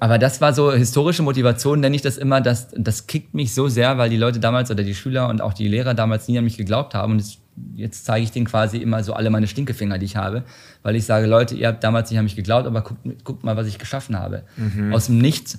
Aber 0.00 0.18
das 0.18 0.40
war 0.40 0.52
so 0.52 0.72
historische 0.72 1.22
Motivation, 1.22 1.80
nenne 1.80 1.96
ich 1.96 2.02
das 2.02 2.18
immer. 2.18 2.40
Das, 2.40 2.68
das 2.76 3.06
kickt 3.06 3.34
mich 3.34 3.54
so 3.54 3.68
sehr, 3.68 3.98
weil 3.98 4.10
die 4.10 4.16
Leute 4.16 4.40
damals 4.40 4.70
oder 4.70 4.82
die 4.82 4.94
Schüler 4.94 5.28
und 5.28 5.40
auch 5.40 5.52
die 5.52 5.68
Lehrer 5.68 5.94
damals 5.94 6.28
nie 6.28 6.38
an 6.38 6.44
mich 6.44 6.56
geglaubt 6.56 6.94
haben. 6.94 7.12
Und 7.12 7.38
jetzt 7.74 8.04
zeige 8.04 8.24
ich 8.24 8.32
denen 8.32 8.46
quasi 8.46 8.78
immer 8.78 9.02
so 9.02 9.12
alle 9.12 9.30
meine 9.30 9.46
Stinkefinger, 9.46 9.98
die 9.98 10.06
ich 10.06 10.16
habe. 10.16 10.44
Weil 10.82 10.96
ich 10.96 11.04
sage, 11.04 11.26
Leute, 11.26 11.54
ihr 11.54 11.68
habt 11.68 11.82
damals 11.84 12.10
nicht 12.10 12.18
an 12.18 12.24
mich 12.24 12.36
geglaubt, 12.36 12.66
aber 12.66 12.82
guckt, 12.82 13.24
guckt 13.24 13.44
mal, 13.44 13.56
was 13.56 13.66
ich 13.66 13.78
geschaffen 13.78 14.18
habe. 14.18 14.42
Mhm. 14.56 14.92
Aus 14.92 15.06
dem 15.06 15.18
Nichts 15.18 15.58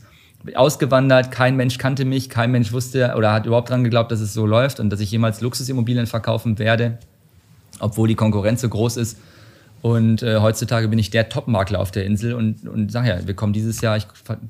ausgewandert, 0.56 1.32
kein 1.32 1.56
Mensch 1.56 1.78
kannte 1.78 2.06
mich, 2.06 2.30
kein 2.30 2.52
Mensch 2.52 2.72
wusste 2.72 3.14
oder 3.18 3.34
hat 3.34 3.46
überhaupt 3.46 3.70
daran 3.70 3.84
geglaubt, 3.84 4.12
dass 4.12 4.22
es 4.22 4.34
so 4.34 4.46
läuft 4.46 4.80
und 4.80 4.90
dass 4.90 5.00
ich 5.00 5.12
jemals 5.12 5.42
Luxusimmobilien 5.42 6.06
verkaufen 6.06 6.60
werde, 6.60 7.00
obwohl 7.80 8.08
die 8.08 8.16
Konkurrenz 8.16 8.62
so 8.62 8.70
groß 8.70 8.98
ist. 8.98 9.18
Und 9.82 10.24
äh, 10.24 10.38
heutzutage 10.40 10.88
bin 10.88 10.98
ich 10.98 11.12
der 11.12 11.30
Top-Makler 11.30 11.80
auf 11.80 11.92
der 11.92 12.06
Insel 12.06 12.34
und, 12.34 12.68
und 12.68 12.92
sag 12.92 13.06
ja, 13.06 13.26
wir 13.28 13.36
kommen 13.36 13.54
dieses 13.54 13.82
Jahr, 13.82 13.98
ich, 13.98 14.08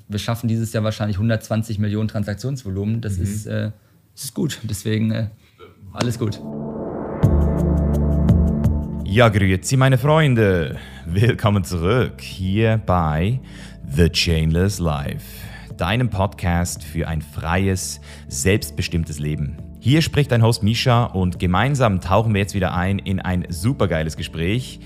wir 0.07 0.19
schaffen 0.19 0.47
dieses 0.47 0.71
Jahr 0.73 0.83
wahrscheinlich 0.83 1.17
120 1.17 1.79
Millionen 1.79 2.07
Transaktionsvolumen. 2.07 3.01
Das, 3.01 3.17
mhm. 3.17 3.23
ist, 3.23 3.45
äh, 3.45 3.71
das 4.15 4.25
ist 4.25 4.33
gut. 4.33 4.59
Deswegen 4.63 5.11
äh, 5.11 5.27
alles 5.93 6.17
gut. 6.17 6.39
Ja, 9.03 9.29
grüezi 9.29 9.77
meine 9.77 9.97
Freunde. 9.97 10.77
Willkommen 11.05 11.63
zurück 11.63 12.21
hier 12.21 12.81
bei 12.85 13.39
The 13.89 14.09
Chainless 14.09 14.79
Life, 14.79 15.25
deinem 15.77 16.09
Podcast 16.09 16.83
für 16.83 17.07
ein 17.07 17.21
freies, 17.21 17.99
selbstbestimmtes 18.27 19.19
Leben. 19.19 19.57
Hier 19.79 20.01
spricht 20.01 20.31
dein 20.31 20.43
Host 20.43 20.63
Misha 20.63 21.05
und 21.05 21.39
gemeinsam 21.39 22.01
tauchen 22.01 22.33
wir 22.33 22.41
jetzt 22.41 22.53
wieder 22.53 22.73
ein 22.73 22.99
in 22.99 23.19
ein 23.19 23.45
supergeiles 23.49 24.17
Gespräch. 24.17 24.79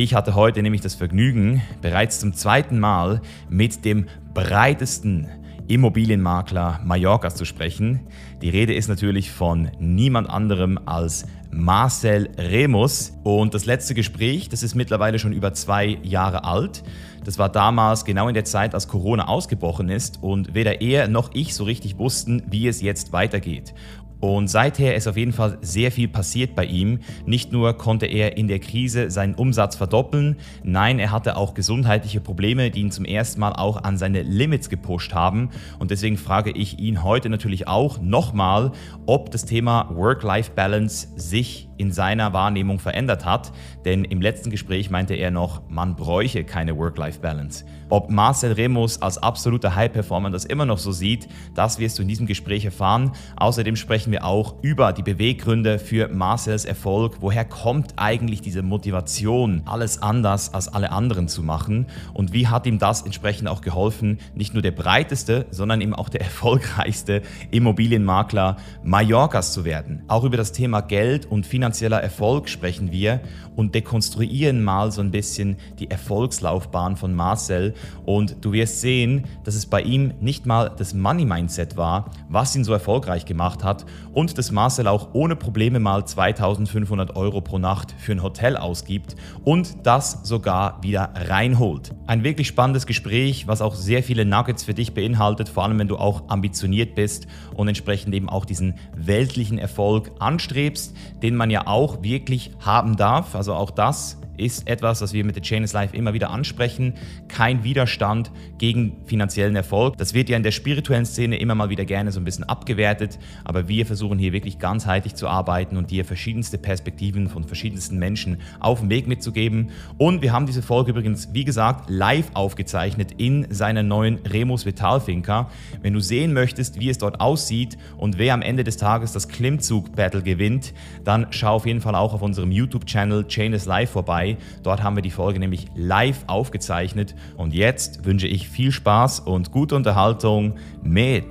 Ich 0.00 0.14
hatte 0.14 0.36
heute 0.36 0.62
nämlich 0.62 0.80
das 0.80 0.94
Vergnügen, 0.94 1.60
bereits 1.82 2.20
zum 2.20 2.32
zweiten 2.32 2.78
Mal 2.78 3.20
mit 3.48 3.84
dem 3.84 4.06
breitesten 4.32 5.26
Immobilienmakler 5.66 6.80
Mallorcas 6.84 7.34
zu 7.34 7.44
sprechen. 7.44 8.06
Die 8.40 8.48
Rede 8.48 8.74
ist 8.74 8.86
natürlich 8.86 9.32
von 9.32 9.72
niemand 9.80 10.30
anderem 10.30 10.78
als 10.86 11.26
Marcel 11.50 12.30
Remus. 12.38 13.18
Und 13.24 13.54
das 13.54 13.66
letzte 13.66 13.94
Gespräch, 13.94 14.48
das 14.48 14.62
ist 14.62 14.76
mittlerweile 14.76 15.18
schon 15.18 15.32
über 15.32 15.52
zwei 15.52 15.98
Jahre 16.04 16.44
alt. 16.44 16.84
Das 17.24 17.36
war 17.38 17.48
damals 17.48 18.04
genau 18.04 18.28
in 18.28 18.34
der 18.34 18.44
Zeit, 18.44 18.74
als 18.74 18.86
Corona 18.86 19.26
ausgebrochen 19.26 19.88
ist 19.88 20.22
und 20.22 20.54
weder 20.54 20.80
er 20.80 21.08
noch 21.08 21.30
ich 21.34 21.54
so 21.54 21.64
richtig 21.64 21.98
wussten, 21.98 22.44
wie 22.48 22.68
es 22.68 22.80
jetzt 22.80 23.12
weitergeht. 23.12 23.74
Und 24.20 24.48
seither 24.48 24.94
ist 24.96 25.06
auf 25.06 25.16
jeden 25.16 25.32
Fall 25.32 25.58
sehr 25.60 25.92
viel 25.92 26.08
passiert 26.08 26.54
bei 26.56 26.64
ihm. 26.64 27.00
Nicht 27.24 27.52
nur 27.52 27.74
konnte 27.74 28.06
er 28.06 28.36
in 28.36 28.48
der 28.48 28.58
Krise 28.58 29.10
seinen 29.10 29.34
Umsatz 29.34 29.76
verdoppeln, 29.76 30.36
nein, 30.64 30.98
er 30.98 31.12
hatte 31.12 31.36
auch 31.36 31.54
gesundheitliche 31.54 32.20
Probleme, 32.20 32.70
die 32.70 32.80
ihn 32.80 32.90
zum 32.90 33.04
ersten 33.04 33.40
Mal 33.40 33.52
auch 33.52 33.82
an 33.82 33.96
seine 33.96 34.22
Limits 34.22 34.68
gepusht 34.68 35.14
haben. 35.14 35.50
Und 35.78 35.90
deswegen 35.90 36.16
frage 36.16 36.50
ich 36.50 36.78
ihn 36.78 37.04
heute 37.04 37.28
natürlich 37.28 37.68
auch 37.68 38.00
nochmal, 38.00 38.72
ob 39.06 39.30
das 39.30 39.44
Thema 39.44 39.88
Work-Life-Balance 39.94 41.08
sich 41.16 41.68
in 41.78 41.92
seiner 41.92 42.32
Wahrnehmung 42.32 42.80
verändert 42.80 43.24
hat, 43.24 43.52
denn 43.88 44.04
im 44.04 44.20
letzten 44.20 44.50
Gespräch 44.50 44.90
meinte 44.90 45.14
er 45.14 45.30
noch, 45.30 45.62
man 45.70 45.96
bräuche 45.96 46.44
keine 46.44 46.76
Work-Life-Balance. 46.76 47.64
Ob 47.88 48.10
Marcel 48.10 48.52
Remus 48.52 49.00
als 49.00 49.16
absoluter 49.16 49.74
High-Performer 49.74 50.28
das 50.28 50.44
immer 50.44 50.66
noch 50.66 50.76
so 50.76 50.92
sieht, 50.92 51.26
das 51.54 51.78
wirst 51.78 51.98
du 51.98 52.02
in 52.02 52.08
diesem 52.08 52.26
Gespräch 52.26 52.66
erfahren. 52.66 53.12
Außerdem 53.36 53.76
sprechen 53.76 54.12
wir 54.12 54.26
auch 54.26 54.56
über 54.60 54.92
die 54.92 55.02
Beweggründe 55.02 55.78
für 55.78 56.08
Marcels 56.08 56.66
Erfolg. 56.66 57.16
Woher 57.20 57.46
kommt 57.46 57.94
eigentlich 57.96 58.42
diese 58.42 58.60
Motivation, 58.60 59.62
alles 59.64 60.02
anders 60.02 60.52
als 60.52 60.68
alle 60.68 60.92
anderen 60.92 61.26
zu 61.26 61.42
machen? 61.42 61.86
Und 62.12 62.34
wie 62.34 62.46
hat 62.46 62.66
ihm 62.66 62.78
das 62.78 63.00
entsprechend 63.00 63.48
auch 63.48 63.62
geholfen, 63.62 64.18
nicht 64.34 64.52
nur 64.52 64.62
der 64.62 64.72
breiteste, 64.72 65.46
sondern 65.50 65.80
eben 65.80 65.94
auch 65.94 66.10
der 66.10 66.20
erfolgreichste 66.28 67.22
Immobilienmakler 67.50 68.58
Mallorcas 68.84 69.54
zu 69.54 69.64
werden? 69.64 70.02
Auch 70.08 70.24
über 70.24 70.36
das 70.36 70.52
Thema 70.52 70.82
Geld 70.82 71.24
und 71.24 71.46
finanzieller 71.46 72.02
Erfolg 72.02 72.50
sprechen 72.50 72.92
wir 72.92 73.22
und 73.56 73.74
dekonstruieren 73.78 74.64
mal 74.64 74.90
so 74.90 75.00
ein 75.00 75.12
bisschen 75.12 75.56
die 75.78 75.88
Erfolgslaufbahn 75.88 76.96
von 76.96 77.14
Marcel. 77.14 77.74
Und 78.04 78.36
du 78.40 78.52
wirst 78.52 78.80
sehen, 78.80 79.24
dass 79.44 79.54
es 79.54 79.66
bei 79.66 79.82
ihm 79.82 80.14
nicht 80.20 80.46
mal 80.46 80.72
das 80.76 80.94
Money-Mindset 80.94 81.76
war, 81.76 82.10
was 82.28 82.56
ihn 82.56 82.64
so 82.64 82.72
erfolgreich 82.72 83.24
gemacht 83.24 83.62
hat 83.62 83.86
und 84.12 84.36
dass 84.36 84.50
Marcel 84.50 84.88
auch 84.88 85.10
ohne 85.12 85.36
Probleme 85.36 85.78
mal 85.78 86.04
2500 86.04 87.14
Euro 87.14 87.40
pro 87.40 87.58
Nacht 87.58 87.94
für 87.98 88.12
ein 88.12 88.22
Hotel 88.22 88.56
ausgibt 88.56 89.14
und 89.44 89.86
das 89.86 90.20
sogar 90.24 90.82
wieder 90.82 91.10
reinholt. 91.14 91.94
Ein 92.08 92.24
wirklich 92.24 92.48
spannendes 92.48 92.86
Gespräch, 92.86 93.46
was 93.46 93.62
auch 93.62 93.76
sehr 93.76 94.02
viele 94.02 94.24
Nuggets 94.24 94.64
für 94.64 94.74
dich 94.74 94.92
beinhaltet, 94.92 95.48
vor 95.48 95.62
allem 95.62 95.78
wenn 95.78 95.88
du 95.88 95.98
auch 95.98 96.28
ambitioniert 96.28 96.96
bist 96.96 97.28
und 97.54 97.68
entsprechend 97.68 98.12
eben 98.12 98.28
auch 98.28 98.44
diesen 98.44 98.74
weltlichen 98.96 99.58
Erfolg 99.58 100.10
anstrebst, 100.18 100.96
den 101.22 101.36
man 101.36 101.50
ja 101.50 101.68
auch 101.68 102.02
wirklich 102.02 102.50
haben 102.58 102.96
darf. 102.96 103.36
Also 103.36 103.54
auch 103.58 103.70
das 103.70 104.16
ist 104.38 104.68
etwas, 104.68 105.00
was 105.00 105.12
wir 105.12 105.24
mit 105.24 105.36
der 105.36 105.42
Chainless 105.42 105.72
Life 105.72 105.96
immer 105.96 106.14
wieder 106.14 106.30
ansprechen. 106.30 106.94
Kein 107.28 107.64
Widerstand 107.64 108.30
gegen 108.58 108.96
finanziellen 109.04 109.56
Erfolg. 109.56 109.96
Das 109.96 110.14
wird 110.14 110.28
ja 110.28 110.36
in 110.36 110.42
der 110.42 110.50
spirituellen 110.50 111.06
Szene 111.06 111.38
immer 111.38 111.54
mal 111.54 111.70
wieder 111.70 111.84
gerne 111.84 112.12
so 112.12 112.20
ein 112.20 112.24
bisschen 112.24 112.44
abgewertet, 112.44 113.18
aber 113.44 113.68
wir 113.68 113.86
versuchen 113.86 114.18
hier 114.18 114.32
wirklich 114.32 114.58
ganzheitlich 114.58 115.14
zu 115.14 115.28
arbeiten 115.28 115.76
und 115.76 115.90
dir 115.90 116.04
verschiedenste 116.04 116.58
Perspektiven 116.58 117.28
von 117.28 117.44
verschiedensten 117.44 117.98
Menschen 117.98 118.40
auf 118.60 118.80
den 118.80 118.90
Weg 118.90 119.06
mitzugeben. 119.06 119.70
Und 119.96 120.22
wir 120.22 120.32
haben 120.32 120.46
diese 120.46 120.62
Folge 120.62 120.90
übrigens, 120.90 121.30
wie 121.32 121.44
gesagt, 121.44 121.90
live 121.90 122.30
aufgezeichnet 122.34 123.12
in 123.18 123.46
seiner 123.50 123.82
neuen 123.82 124.18
Remus 124.26 124.66
Vital 124.66 125.00
Finca. 125.00 125.50
Wenn 125.82 125.94
du 125.94 126.00
sehen 126.00 126.32
möchtest, 126.32 126.78
wie 126.78 126.90
es 126.90 126.98
dort 126.98 127.20
aussieht 127.20 127.78
und 127.96 128.18
wer 128.18 128.34
am 128.34 128.42
Ende 128.42 128.64
des 128.64 128.76
Tages 128.76 129.12
das 129.12 129.28
Klimmzug-Battle 129.28 130.22
gewinnt, 130.22 130.74
dann 131.04 131.28
schau 131.30 131.54
auf 131.54 131.66
jeden 131.66 131.80
Fall 131.80 131.94
auch 131.94 132.14
auf 132.14 132.22
unserem 132.22 132.52
YouTube-Channel 132.52 133.26
Chain 133.26 133.52
is 133.52 133.66
Live 133.66 133.90
vorbei. 133.90 134.27
Dort 134.62 134.82
haben 134.82 134.96
wir 134.96 135.02
die 135.02 135.10
Folge 135.10 135.38
nämlich 135.38 135.66
live 135.74 136.24
aufgezeichnet. 136.26 137.14
Und 137.36 137.54
jetzt 137.54 138.04
wünsche 138.04 138.26
ich 138.26 138.48
viel 138.48 138.72
Spaß 138.72 139.20
und 139.20 139.52
gute 139.52 139.76
Unterhaltung 139.76 140.56
mit 140.82 141.26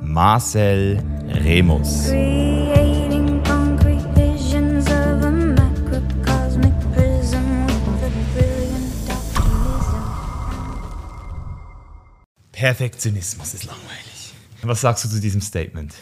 Marcel 0.00 1.02
Remus. 1.28 2.10
Perfektionismus 12.52 13.54
ist 13.54 13.66
langweilig. 13.66 14.34
Was 14.62 14.80
sagst 14.80 15.04
du 15.04 15.08
zu 15.08 15.20
diesem 15.20 15.40
Statement? 15.40 15.94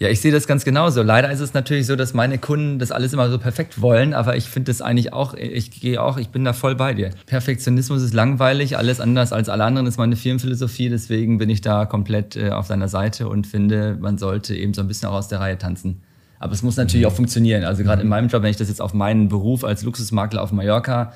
Ja, 0.00 0.08
ich 0.08 0.20
sehe 0.20 0.32
das 0.32 0.48
ganz 0.48 0.64
genauso. 0.64 1.02
Leider 1.02 1.30
ist 1.30 1.38
es 1.38 1.54
natürlich 1.54 1.86
so, 1.86 1.94
dass 1.94 2.14
meine 2.14 2.38
Kunden 2.38 2.80
das 2.80 2.90
alles 2.90 3.12
immer 3.12 3.30
so 3.30 3.38
perfekt 3.38 3.80
wollen, 3.80 4.12
aber 4.12 4.36
ich 4.36 4.46
finde 4.46 4.72
das 4.72 4.82
eigentlich 4.82 5.12
auch, 5.12 5.34
ich 5.34 5.70
gehe 5.70 6.02
auch, 6.02 6.16
ich 6.16 6.30
bin 6.30 6.44
da 6.44 6.52
voll 6.52 6.74
bei 6.74 6.94
dir. 6.94 7.10
Perfektionismus 7.26 8.02
ist 8.02 8.12
langweilig, 8.12 8.76
alles 8.76 9.00
anders 9.00 9.32
als 9.32 9.48
alle 9.48 9.62
anderen 9.62 9.86
ist 9.86 9.96
meine 9.96 10.16
Firmenphilosophie, 10.16 10.88
deswegen 10.88 11.38
bin 11.38 11.48
ich 11.48 11.60
da 11.60 11.86
komplett 11.86 12.34
äh, 12.34 12.50
auf 12.50 12.66
seiner 12.66 12.88
Seite 12.88 13.28
und 13.28 13.46
finde, 13.46 13.96
man 14.00 14.18
sollte 14.18 14.56
eben 14.56 14.74
so 14.74 14.80
ein 14.80 14.88
bisschen 14.88 15.08
auch 15.08 15.14
aus 15.14 15.28
der 15.28 15.38
Reihe 15.38 15.58
tanzen. 15.58 16.02
Aber 16.40 16.52
es 16.52 16.64
muss 16.64 16.76
natürlich 16.76 17.06
mhm. 17.06 17.12
auch 17.12 17.16
funktionieren. 17.16 17.62
Also 17.62 17.84
gerade 17.84 18.02
in 18.02 18.08
meinem 18.08 18.26
Job, 18.26 18.42
wenn 18.42 18.50
ich 18.50 18.56
das 18.56 18.68
jetzt 18.68 18.80
auf 18.80 18.94
meinen 18.94 19.28
Beruf 19.28 19.62
als 19.62 19.84
Luxusmakler 19.84 20.42
auf 20.42 20.50
Mallorca 20.50 21.12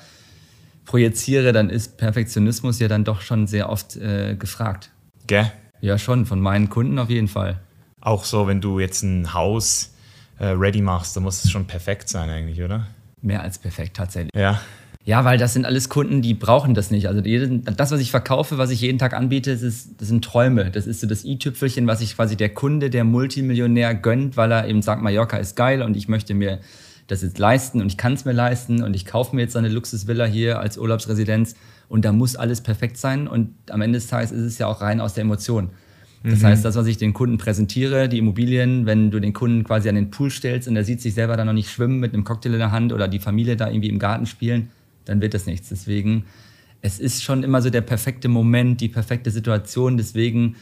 projiziere, 0.85 1.51
dann 1.51 1.69
ist 1.69 1.97
Perfektionismus 1.97 2.79
ja 2.79 2.87
dann 2.87 3.03
doch 3.03 3.19
schon 3.19 3.45
sehr 3.45 3.69
oft 3.69 3.97
äh, 3.97 4.35
gefragt. 4.35 4.89
Gell? 5.27 5.51
Ja, 5.81 5.97
schon, 5.97 6.25
von 6.25 6.39
meinen 6.39 6.69
Kunden 6.69 6.97
auf 6.97 7.09
jeden 7.09 7.27
Fall. 7.27 7.59
Auch 8.01 8.23
so, 8.23 8.47
wenn 8.47 8.61
du 8.61 8.79
jetzt 8.79 9.03
ein 9.03 9.33
Haus 9.33 9.93
äh, 10.39 10.47
ready 10.47 10.81
machst, 10.81 11.15
dann 11.15 11.23
muss 11.23 11.43
es 11.43 11.51
schon 11.51 11.65
perfekt 11.65 12.09
sein 12.09 12.29
eigentlich, 12.29 12.61
oder? 12.61 12.87
Mehr 13.21 13.41
als 13.41 13.57
perfekt 13.57 13.97
tatsächlich. 13.97 14.31
Ja. 14.35 14.59
Ja, 15.05 15.25
weil 15.25 15.37
das 15.37 15.53
sind 15.53 15.65
alles 15.65 15.89
Kunden, 15.89 16.21
die 16.21 16.33
brauchen 16.33 16.75
das 16.75 16.91
nicht. 16.91 17.07
Also 17.07 17.21
das, 17.21 17.91
was 17.91 17.99
ich 17.99 18.11
verkaufe, 18.11 18.57
was 18.57 18.69
ich 18.69 18.81
jeden 18.81 18.99
Tag 18.99 19.13
anbiete, 19.13 19.51
das, 19.51 19.63
ist, 19.63 19.99
das 19.99 20.07
sind 20.07 20.23
Träume. 20.23 20.71
Das 20.71 20.85
ist 20.85 21.01
so 21.01 21.07
das 21.07 21.25
i-Tüpfelchen, 21.25 21.87
was 21.87 21.99
sich 21.99 22.15
quasi 22.15 22.35
der 22.35 22.49
Kunde, 22.49 22.89
der 22.89 23.05
Multimillionär 23.05 23.95
gönnt, 23.95 24.37
weil 24.37 24.51
er 24.51 24.67
eben 24.67 24.81
sagt, 24.81 25.01
Mallorca 25.01 25.37
ist 25.37 25.55
geil 25.55 25.81
und 25.81 25.97
ich 25.97 26.09
möchte 26.09 26.33
mir 26.33 26.59
das 27.07 27.23
jetzt 27.23 27.39
leisten 27.39 27.81
und 27.81 27.87
ich 27.87 27.97
kann 27.97 28.13
es 28.13 28.25
mir 28.25 28.33
leisten 28.33 28.83
und 28.83 28.95
ich 28.95 29.05
kaufe 29.05 29.35
mir 29.35 29.41
jetzt 29.41 29.57
eine 29.57 29.69
Luxusvilla 29.69 30.25
hier 30.25 30.59
als 30.59 30.77
Urlaubsresidenz 30.77 31.55
und 31.87 32.05
da 32.05 32.11
muss 32.11 32.35
alles 32.35 32.61
perfekt 32.61 32.97
sein 32.97 33.27
und 33.27 33.55
am 33.71 33.81
Ende 33.81 33.97
des 33.97 34.07
Tages 34.07 34.31
ist 34.31 34.43
es 34.43 34.57
ja 34.59 34.67
auch 34.67 34.81
rein 34.81 35.01
aus 35.01 35.15
der 35.15 35.23
Emotion. 35.23 35.71
Das 36.23 36.39
mhm. 36.41 36.47
heißt, 36.47 36.65
das, 36.65 36.75
was 36.75 36.85
ich 36.87 36.97
den 36.97 37.13
Kunden 37.13 37.37
präsentiere, 37.37 38.09
die 38.09 38.17
Immobilien, 38.17 38.85
wenn 38.85 39.09
du 39.09 39.19
den 39.19 39.33
Kunden 39.33 39.63
quasi 39.63 39.87
an 39.87 39.95
den 39.95 40.11
Pool 40.11 40.29
stellst 40.29 40.67
und 40.67 40.75
er 40.75 40.83
sieht 40.83 41.01
sich 41.01 41.13
selber 41.13 41.37
da 41.37 41.45
noch 41.45 41.53
nicht 41.53 41.71
schwimmen 41.71 41.99
mit 41.99 42.13
einem 42.13 42.23
Cocktail 42.23 42.53
in 42.53 42.59
der 42.59 42.71
Hand 42.71 42.91
oder 42.91 43.07
die 43.07 43.19
Familie 43.19 43.55
da 43.55 43.69
irgendwie 43.69 43.89
im 43.89 43.99
Garten 43.99 44.25
spielen, 44.25 44.69
dann 45.05 45.21
wird 45.21 45.33
das 45.33 45.45
nichts. 45.45 45.69
Deswegen, 45.69 46.25
es 46.81 46.99
ist 46.99 47.23
schon 47.23 47.43
immer 47.43 47.61
so 47.61 47.69
der 47.69 47.81
perfekte 47.81 48.27
Moment, 48.27 48.81
die 48.81 48.89
perfekte 48.89 49.31
Situation. 49.31 49.95
Deswegen 49.95 50.55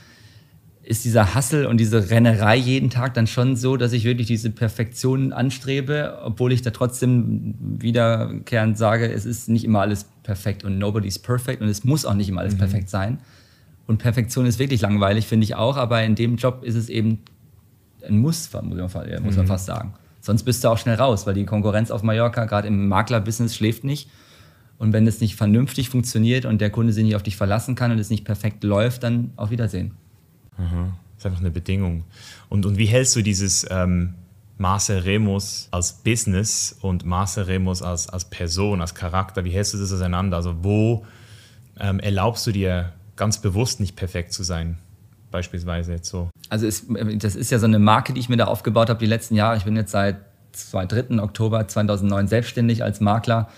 ist 0.83 1.03
dieser 1.03 1.35
Hassel 1.35 1.65
und 1.65 1.79
diese 1.79 2.11
Rennerei 2.11 2.55
jeden 2.55 2.89
Tag 2.89 3.13
dann 3.13 3.27
schon 3.27 3.57
so, 3.57 3.75
dass 3.75 3.91
ich 3.91 4.05
wirklich 4.05 4.27
diese 4.27 4.51
Perfektion 4.51 5.33
anstrebe, 5.33 6.19
obwohl 6.23 6.53
ich 6.53 6.61
da 6.61 6.69
trotzdem 6.69 7.55
wiederkehrend 7.59 8.77
sage, 8.77 9.11
es 9.11 9.25
ist 9.25 9.49
nicht 9.49 9.65
immer 9.65 9.81
alles 9.81 10.05
perfekt 10.23 10.63
und 10.63 10.77
nobody's 10.77 11.19
perfect 11.19 11.61
und 11.61 11.67
es 11.67 11.83
muss 11.83 12.05
auch 12.05 12.13
nicht 12.13 12.29
immer 12.29 12.41
alles 12.41 12.53
mhm. 12.53 12.59
perfekt 12.59 12.89
sein. 12.89 13.17
Und 13.87 13.99
Perfektion 13.99 14.45
ist 14.45 14.59
wirklich 14.59 14.81
langweilig, 14.81 15.25
finde 15.25 15.45
ich 15.45 15.55
auch, 15.55 15.77
aber 15.77 16.03
in 16.03 16.15
dem 16.15 16.35
Job 16.35 16.63
ist 16.63 16.75
es 16.75 16.89
eben 16.89 17.19
ein 18.05 18.19
Muss, 18.19 18.51
muss 18.53 18.93
man, 18.93 19.23
muss 19.23 19.35
man 19.35 19.45
mhm. 19.45 19.47
fast 19.47 19.65
sagen. 19.65 19.93
Sonst 20.21 20.43
bist 20.43 20.63
du 20.63 20.67
auch 20.67 20.77
schnell 20.77 20.95
raus, 20.95 21.25
weil 21.25 21.33
die 21.33 21.45
Konkurrenz 21.45 21.89
auf 21.89 22.03
Mallorca, 22.03 22.45
gerade 22.45 22.67
im 22.67 22.89
Maklerbusiness, 22.89 23.55
schläft 23.55 23.85
nicht. 23.85 24.09
Und 24.77 24.93
wenn 24.93 25.07
es 25.07 25.21
nicht 25.21 25.35
vernünftig 25.35 25.89
funktioniert 25.89 26.45
und 26.45 26.59
der 26.59 26.69
Kunde 26.69 26.93
sich 26.93 27.03
nicht 27.03 27.15
auf 27.15 27.23
dich 27.23 27.37
verlassen 27.37 27.75
kann 27.75 27.91
und 27.91 27.97
es 27.97 28.09
nicht 28.09 28.25
perfekt 28.25 28.63
läuft, 28.63 29.03
dann 29.03 29.31
auf 29.37 29.49
Wiedersehen. 29.49 29.93
Mhm. 30.57 30.93
Das 31.15 31.19
ist 31.19 31.25
einfach 31.25 31.39
eine 31.39 31.49
Bedingung. 31.49 32.03
Und, 32.49 32.65
und 32.65 32.77
wie 32.77 32.85
hältst 32.85 33.15
du 33.15 33.21
dieses 33.21 33.65
ähm, 33.71 34.15
Marcel 34.57 34.99
Remus 34.99 35.67
als 35.71 35.93
Business 35.93 36.77
und 36.81 37.05
Marcel 37.05 37.45
Remus 37.45 37.81
als, 37.81 38.09
als 38.09 38.25
Person, 38.25 38.81
als 38.81 38.95
Charakter, 38.95 39.45
wie 39.45 39.51
hältst 39.51 39.73
du 39.73 39.77
das 39.77 39.91
auseinander? 39.93 40.37
Also 40.37 40.63
wo 40.63 41.05
ähm, 41.79 41.99
erlaubst 41.99 42.45
du 42.47 42.51
dir 42.51 42.93
ganz 43.17 43.41
bewusst 43.41 43.79
nicht 43.79 43.95
perfekt 43.95 44.33
zu 44.33 44.43
sein? 44.43 44.77
Beispielsweise 45.31 45.91
jetzt 45.91 46.09
so. 46.09 46.29
Also 46.49 46.65
es, 46.65 46.85
das 47.17 47.35
ist 47.35 47.51
ja 47.51 47.59
so 47.59 47.65
eine 47.65 47.79
Marke, 47.79 48.13
die 48.13 48.19
ich 48.19 48.29
mir 48.29 48.37
da 48.37 48.45
aufgebaut 48.45 48.89
habe 48.89 48.99
die 48.99 49.05
letzten 49.05 49.35
Jahre. 49.35 49.57
Ich 49.57 49.65
bin 49.65 49.75
jetzt 49.75 49.91
seit 49.91 50.17
2. 50.53 51.19
Oktober 51.19 51.67
2009 51.67 52.27
selbstständig 52.27 52.83
als 52.83 53.01
Makler 53.01 53.49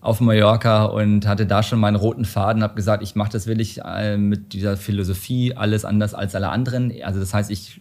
auf 0.00 0.20
Mallorca 0.20 0.86
und 0.86 1.28
hatte 1.28 1.46
da 1.46 1.62
schon 1.62 1.78
meinen 1.78 1.94
roten 1.94 2.24
Faden, 2.24 2.64
habe 2.64 2.74
gesagt, 2.74 3.04
ich 3.04 3.14
mache 3.14 3.30
das 3.30 3.46
wirklich 3.46 3.80
äh, 3.84 4.16
mit 4.16 4.52
dieser 4.52 4.76
Philosophie, 4.76 5.54
alles 5.54 5.84
anders 5.84 6.12
als 6.12 6.34
alle 6.34 6.48
anderen. 6.48 6.92
Also 7.04 7.20
das 7.20 7.32
heißt, 7.32 7.52
ich 7.52 7.80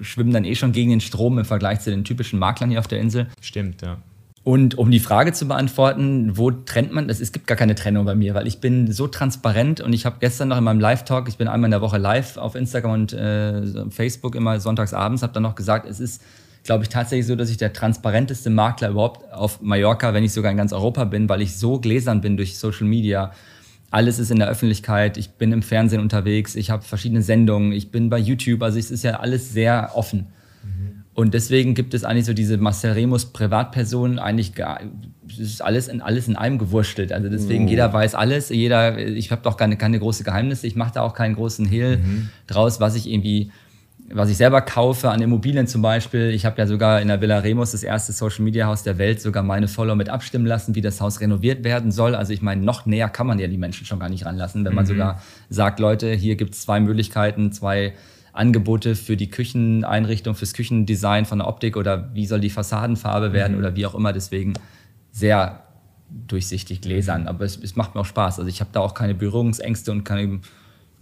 schwimme 0.00 0.32
dann 0.32 0.46
eh 0.46 0.54
schon 0.54 0.72
gegen 0.72 0.90
den 0.90 1.00
Strom 1.00 1.38
im 1.38 1.44
Vergleich 1.44 1.80
zu 1.80 1.90
den 1.90 2.04
typischen 2.04 2.38
Maklern 2.38 2.70
hier 2.70 2.78
auf 2.78 2.88
der 2.88 3.00
Insel. 3.00 3.28
Stimmt, 3.40 3.82
ja. 3.82 3.98
Und 4.44 4.76
um 4.76 4.90
die 4.90 4.98
Frage 4.98 5.32
zu 5.32 5.46
beantworten, 5.46 6.36
wo 6.36 6.50
trennt 6.50 6.92
man 6.92 7.06
das? 7.06 7.20
Es 7.20 7.30
gibt 7.30 7.46
gar 7.46 7.56
keine 7.56 7.76
Trennung 7.76 8.04
bei 8.04 8.16
mir, 8.16 8.34
weil 8.34 8.48
ich 8.48 8.58
bin 8.58 8.90
so 8.90 9.06
transparent 9.06 9.80
und 9.80 9.92
ich 9.92 10.04
habe 10.04 10.16
gestern 10.18 10.48
noch 10.48 10.58
in 10.58 10.64
meinem 10.64 10.80
Live-Talk, 10.80 11.28
ich 11.28 11.36
bin 11.36 11.46
einmal 11.46 11.68
in 11.68 11.70
der 11.70 11.80
Woche 11.80 11.98
live 11.98 12.38
auf 12.38 12.56
Instagram 12.56 12.92
und 12.92 13.12
äh, 13.12 13.88
Facebook 13.90 14.34
immer 14.34 14.58
sonntags 14.58 14.94
abends, 14.94 15.22
habe 15.22 15.32
dann 15.32 15.44
noch 15.44 15.54
gesagt, 15.54 15.88
es 15.88 16.00
ist 16.00 16.22
glaube 16.64 16.84
ich, 16.84 16.88
tatsächlich 16.88 17.26
so, 17.26 17.36
dass 17.36 17.50
ich 17.50 17.56
der 17.56 17.72
transparenteste 17.72 18.50
Makler 18.50 18.90
überhaupt 18.90 19.32
auf 19.32 19.60
Mallorca, 19.62 20.14
wenn 20.14 20.24
ich 20.24 20.32
sogar 20.32 20.50
in 20.50 20.56
ganz 20.56 20.72
Europa 20.72 21.04
bin, 21.04 21.28
weil 21.28 21.42
ich 21.42 21.56
so 21.56 21.78
gläsern 21.78 22.20
bin 22.20 22.36
durch 22.36 22.58
Social 22.58 22.86
Media. 22.86 23.32
Alles 23.90 24.18
ist 24.18 24.30
in 24.30 24.38
der 24.38 24.48
Öffentlichkeit, 24.48 25.16
ich 25.16 25.30
bin 25.30 25.52
im 25.52 25.62
Fernsehen 25.62 26.00
unterwegs, 26.00 26.54
ich 26.54 26.70
habe 26.70 26.82
verschiedene 26.82 27.22
Sendungen, 27.22 27.72
ich 27.72 27.90
bin 27.90 28.08
bei 28.08 28.18
YouTube, 28.18 28.62
also 28.62 28.78
es 28.78 28.90
ist 28.90 29.04
ja 29.04 29.20
alles 29.20 29.52
sehr 29.52 29.90
offen. 29.94 30.28
Und 31.14 31.34
deswegen 31.34 31.74
gibt 31.74 31.92
es 31.92 32.04
eigentlich 32.04 32.24
so 32.24 32.32
diese 32.32 32.56
Marcel 32.56 32.92
Remus 32.92 33.26
Privatperson 33.26 34.18
eigentlich 34.18 34.54
gar, 34.54 34.80
es 35.28 35.38
ist 35.38 35.62
alles 35.62 35.88
in, 35.88 36.00
alles 36.00 36.26
in 36.26 36.36
einem 36.36 36.58
gewurstelt. 36.58 37.12
Also 37.12 37.28
deswegen, 37.28 37.64
mhm. 37.64 37.68
jeder 37.68 37.92
weiß 37.92 38.14
alles, 38.14 38.48
jeder, 38.48 38.98
ich 38.98 39.30
habe 39.30 39.42
doch 39.42 39.58
keine, 39.58 39.76
keine 39.76 39.98
große 39.98 40.24
Geheimnisse, 40.24 40.66
ich 40.66 40.74
mache 40.74 40.94
da 40.94 41.02
auch 41.02 41.12
keinen 41.12 41.34
großen 41.34 41.66
Hehl 41.66 41.98
mhm. 41.98 42.28
draus, 42.46 42.80
was 42.80 42.94
ich 42.94 43.10
irgendwie 43.10 43.50
was 44.14 44.28
ich 44.28 44.36
selber 44.36 44.60
kaufe 44.60 45.10
an 45.10 45.22
Immobilien 45.22 45.66
zum 45.66 45.80
Beispiel. 45.80 46.30
Ich 46.30 46.44
habe 46.44 46.58
ja 46.58 46.66
sogar 46.66 47.00
in 47.00 47.08
der 47.08 47.20
Villa 47.20 47.38
Remus, 47.38 47.72
das 47.72 47.82
erste 47.82 48.12
Social 48.12 48.44
Media 48.44 48.66
Haus 48.66 48.82
der 48.82 48.98
Welt, 48.98 49.20
sogar 49.20 49.42
meine 49.42 49.68
Follower 49.68 49.96
mit 49.96 50.08
abstimmen 50.08 50.44
lassen, 50.44 50.74
wie 50.74 50.80
das 50.80 51.00
Haus 51.00 51.20
renoviert 51.20 51.64
werden 51.64 51.90
soll. 51.90 52.14
Also 52.14 52.32
ich 52.32 52.42
meine, 52.42 52.62
noch 52.62 52.84
näher 52.84 53.08
kann 53.08 53.26
man 53.26 53.38
ja 53.38 53.46
die 53.46 53.56
Menschen 53.56 53.86
schon 53.86 53.98
gar 53.98 54.08
nicht 54.08 54.26
ranlassen, 54.26 54.64
wenn 54.64 54.74
man 54.74 54.84
mhm. 54.84 54.88
sogar 54.88 55.22
sagt, 55.48 55.80
Leute, 55.80 56.12
hier 56.12 56.36
gibt 56.36 56.54
es 56.54 56.62
zwei 56.62 56.80
Möglichkeiten, 56.80 57.52
zwei 57.52 57.94
Angebote 58.32 58.96
für 58.96 59.16
die 59.16 59.30
Kücheneinrichtung, 59.30 60.34
fürs 60.34 60.54
Küchendesign 60.54 61.26
von 61.26 61.38
der 61.38 61.48
Optik 61.48 61.76
oder 61.76 62.10
wie 62.14 62.26
soll 62.26 62.40
die 62.40 62.50
Fassadenfarbe 62.50 63.32
werden 63.32 63.52
mhm. 63.52 63.58
oder 63.58 63.76
wie 63.76 63.86
auch 63.86 63.94
immer. 63.94 64.12
Deswegen 64.12 64.54
sehr 65.10 65.62
durchsichtig 66.28 66.80
gläsern. 66.80 67.26
Aber 67.26 67.44
es, 67.44 67.56
es 67.56 67.76
macht 67.76 67.94
mir 67.94 68.00
auch 68.00 68.06
Spaß. 68.06 68.38
Also 68.38 68.48
ich 68.48 68.60
habe 68.60 68.70
da 68.72 68.80
auch 68.80 68.94
keine 68.94 69.14
Berührungsängste 69.14 69.92
und 69.92 70.04
kann 70.04 70.40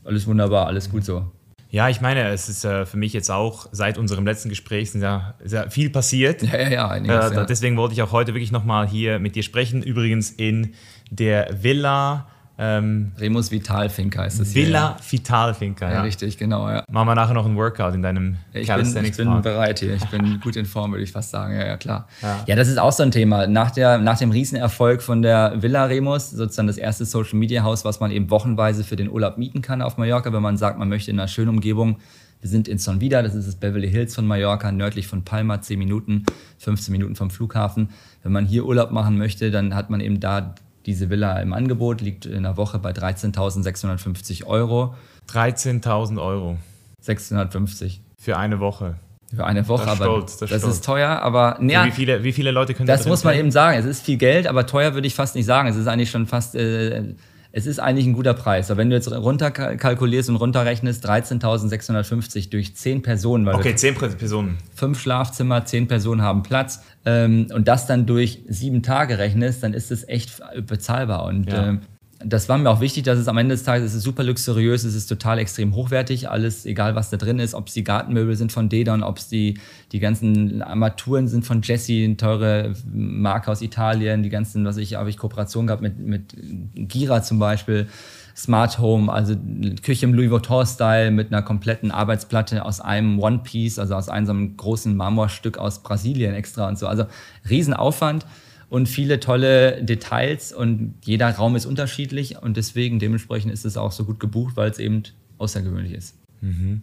alles 0.04 0.26
wunderbar, 0.26 0.66
alles 0.66 0.90
gut 0.90 1.04
so. 1.04 1.30
Ja, 1.72 1.88
ich 1.88 2.00
meine, 2.00 2.28
es 2.30 2.48
ist 2.48 2.64
äh, 2.64 2.84
für 2.84 2.96
mich 2.96 3.12
jetzt 3.12 3.30
auch 3.30 3.68
seit 3.70 3.96
unserem 3.96 4.26
letzten 4.26 4.48
Gespräch 4.48 4.90
sehr, 4.90 5.34
sehr 5.44 5.70
viel 5.70 5.88
passiert. 5.88 6.42
Ja, 6.42 6.58
ja, 6.58 6.68
ja, 6.68 6.88
einiges, 6.88 7.30
äh, 7.30 7.34
ja. 7.34 7.44
Deswegen 7.44 7.76
wollte 7.76 7.94
ich 7.94 8.02
auch 8.02 8.10
heute 8.10 8.34
wirklich 8.34 8.50
nochmal 8.50 8.88
hier 8.88 9.20
mit 9.20 9.36
dir 9.36 9.44
sprechen. 9.44 9.80
Übrigens 9.80 10.30
in 10.30 10.74
der 11.10 11.62
Villa 11.62 12.26
ähm, 12.62 13.12
Remus 13.18 13.50
Vitalfinker 13.50 14.20
heißt 14.20 14.38
es. 14.38 14.54
Villa 14.54 14.96
hier, 14.98 15.12
Vitalfinker, 15.12 15.88
ja. 15.88 15.94
ja. 15.94 16.02
Richtig, 16.02 16.36
genau, 16.36 16.68
ja. 16.68 16.84
Machen 16.90 17.08
wir 17.08 17.14
nachher 17.14 17.32
noch 17.32 17.46
ein 17.46 17.56
Workout 17.56 17.94
in 17.94 18.02
deinem 18.02 18.36
ich 18.52 18.66
Calisthenics 18.66 19.16
bin, 19.16 19.28
Ich 19.28 19.32
bin 19.32 19.42
bereit 19.42 19.78
hier. 19.78 19.94
Ich 19.94 20.04
bin 20.10 20.38
gut 20.40 20.56
in 20.56 20.66
Form, 20.66 20.92
würde 20.92 21.02
ich 21.02 21.10
fast 21.10 21.30
sagen. 21.30 21.54
Ja, 21.54 21.66
ja, 21.66 21.78
klar. 21.78 22.06
Ja. 22.20 22.44
ja, 22.46 22.56
das 22.56 22.68
ist 22.68 22.78
auch 22.78 22.92
so 22.92 23.02
ein 23.02 23.12
Thema. 23.12 23.46
Nach, 23.46 23.70
der, 23.70 23.96
nach 23.96 24.18
dem 24.18 24.30
Riesenerfolg 24.30 25.00
von 25.00 25.22
der 25.22 25.54
Villa 25.62 25.86
Remus, 25.86 26.28
sozusagen 26.30 26.66
das 26.66 26.76
erste 26.76 27.06
Social 27.06 27.38
Media 27.38 27.62
Haus, 27.62 27.86
was 27.86 27.98
man 27.98 28.10
eben 28.10 28.28
wochenweise 28.28 28.84
für 28.84 28.96
den 28.96 29.08
Urlaub 29.08 29.38
mieten 29.38 29.62
kann 29.62 29.80
auf 29.80 29.96
Mallorca, 29.96 30.30
wenn 30.30 30.42
man 30.42 30.58
sagt, 30.58 30.78
man 30.78 30.90
möchte 30.90 31.10
in 31.10 31.18
einer 31.18 31.28
schönen 31.28 31.48
Umgebung 31.48 31.96
wir 32.40 32.48
sind 32.48 32.68
in 32.68 32.78
Son 32.78 33.02
Vida, 33.02 33.20
das 33.20 33.34
ist 33.34 33.46
das 33.46 33.56
Beverly 33.56 33.90
Hills 33.90 34.14
von 34.14 34.26
Mallorca, 34.26 34.72
nördlich 34.72 35.06
von 35.06 35.24
Palma, 35.24 35.60
10 35.60 35.78
Minuten, 35.78 36.24
15 36.56 36.90
Minuten 36.90 37.14
vom 37.14 37.28
Flughafen. 37.28 37.90
Wenn 38.22 38.32
man 38.32 38.46
hier 38.46 38.64
Urlaub 38.64 38.92
machen 38.92 39.18
möchte, 39.18 39.50
dann 39.50 39.74
hat 39.74 39.90
man 39.90 40.00
eben 40.00 40.20
da 40.20 40.54
diese 40.86 41.10
Villa 41.10 41.38
im 41.40 41.52
Angebot 41.52 42.00
liegt 42.00 42.26
in 42.26 42.44
der 42.44 42.56
Woche 42.56 42.78
bei 42.78 42.90
13.650 42.90 44.46
Euro. 44.46 44.94
13.000 45.30 46.20
Euro. 46.20 46.56
650. 47.00 48.00
Für 48.18 48.36
eine 48.36 48.60
Woche. 48.60 48.96
Für 49.34 49.46
eine 49.46 49.68
Woche, 49.68 49.84
das 49.84 50.00
aber 50.00 50.04
stolz, 50.04 50.36
das, 50.38 50.50
das 50.50 50.64
ist 50.64 50.84
teuer, 50.84 51.20
aber 51.22 51.56
ja, 51.62 51.86
wie, 51.86 51.92
viele, 51.92 52.24
wie 52.24 52.32
viele 52.32 52.50
Leute 52.50 52.74
können 52.74 52.88
das? 52.88 53.00
Das 53.00 53.08
muss 53.08 53.22
man 53.22 53.36
eben 53.36 53.52
sagen. 53.52 53.78
Es 53.78 53.84
ist 53.84 54.04
viel 54.04 54.16
Geld, 54.16 54.48
aber 54.48 54.66
teuer 54.66 54.94
würde 54.94 55.06
ich 55.06 55.14
fast 55.14 55.36
nicht 55.36 55.46
sagen. 55.46 55.68
Es 55.68 55.76
ist 55.76 55.86
eigentlich 55.86 56.10
schon 56.10 56.26
fast 56.26 56.56
äh, 56.56 57.14
es 57.52 57.66
ist 57.66 57.80
eigentlich 57.80 58.06
ein 58.06 58.12
guter 58.12 58.34
Preis. 58.34 58.70
Aber 58.70 58.78
wenn 58.78 58.90
du 58.90 58.96
jetzt 58.96 59.10
runterkalkulierst 59.10 60.28
und 60.28 60.36
runterrechnest, 60.36 61.08
13.650 61.08 62.50
durch 62.50 62.76
10 62.76 63.02
Personen. 63.02 63.46
Weil 63.46 63.56
okay, 63.56 63.74
10 63.74 63.94
Personen. 63.94 64.58
Fünf 64.74 65.00
Schlafzimmer, 65.00 65.64
10 65.64 65.88
Personen 65.88 66.22
haben 66.22 66.42
Platz. 66.42 66.82
Ähm, 67.04 67.48
und 67.52 67.66
das 67.66 67.86
dann 67.86 68.06
durch 68.06 68.42
sieben 68.48 68.82
Tage 68.82 69.18
rechnest, 69.18 69.62
dann 69.62 69.74
ist 69.74 69.90
es 69.90 70.06
echt 70.08 70.40
bezahlbar. 70.66 71.24
Und 71.24 71.50
ja. 71.50 71.68
ähm, 71.68 71.80
das 72.22 72.50
war 72.50 72.58
mir 72.58 72.68
auch 72.68 72.80
wichtig, 72.80 73.04
dass 73.04 73.18
es 73.18 73.28
am 73.28 73.38
Ende 73.38 73.54
des 73.54 73.64
Tages 73.64 73.90
es 73.90 73.94
ist 73.94 74.02
super 74.02 74.22
luxuriös, 74.22 74.84
es 74.84 74.94
ist 74.94 75.06
total 75.06 75.38
extrem 75.38 75.74
hochwertig, 75.74 76.28
alles, 76.28 76.66
egal 76.66 76.94
was 76.94 77.08
da 77.08 77.16
drin 77.16 77.38
ist, 77.38 77.54
ob 77.54 77.68
es 77.68 77.74
die 77.74 77.82
Gartenmöbel 77.82 78.36
sind 78.36 78.52
von 78.52 78.68
Dedon, 78.68 79.02
ob 79.02 79.16
es 79.16 79.28
die, 79.28 79.58
die 79.92 80.00
ganzen 80.00 80.60
Armaturen 80.60 81.28
sind 81.28 81.46
von 81.46 81.62
Jesse, 81.62 82.04
eine 82.04 82.18
teure 82.18 82.74
Marke 82.92 83.50
aus 83.50 83.62
Italien, 83.62 84.22
die 84.22 84.28
ganzen, 84.28 84.66
was 84.66 84.76
ich, 84.76 84.94
habe 84.96 85.08
ich 85.08 85.16
Kooperation 85.16 85.66
gehabt 85.66 85.80
mit, 85.80 85.98
mit 85.98 86.34
Gira 86.74 87.22
zum 87.22 87.38
Beispiel, 87.38 87.88
Smart 88.36 88.78
Home, 88.78 89.10
also 89.10 89.34
Küche 89.82 90.04
im 90.04 90.12
Louis 90.12 90.30
Vuitton-Style 90.30 91.10
mit 91.10 91.32
einer 91.32 91.42
kompletten 91.42 91.90
Arbeitsplatte 91.90 92.64
aus 92.64 92.80
einem 92.80 93.18
One 93.18 93.40
Piece, 93.44 93.78
also 93.78 93.94
aus 93.94 94.08
einem 94.10 94.56
großen 94.56 94.94
Marmorstück 94.94 95.56
aus 95.56 95.82
Brasilien 95.82 96.34
extra 96.34 96.68
und 96.68 96.78
so. 96.78 96.86
Also 96.86 97.06
Riesenaufwand 97.48 98.26
und 98.70 98.88
viele 98.88 99.20
tolle 99.20 99.82
Details 99.84 100.52
und 100.52 100.94
jeder 101.04 101.28
Raum 101.28 101.56
ist 101.56 101.66
unterschiedlich 101.66 102.38
und 102.38 102.56
deswegen 102.56 102.98
dementsprechend 102.98 103.52
ist 103.52 103.66
es 103.66 103.76
auch 103.76 103.92
so 103.92 104.04
gut 104.04 104.20
gebucht, 104.20 104.56
weil 104.56 104.70
es 104.70 104.78
eben 104.78 105.02
außergewöhnlich 105.38 105.92
ist. 105.92 106.14
Mhm. 106.40 106.80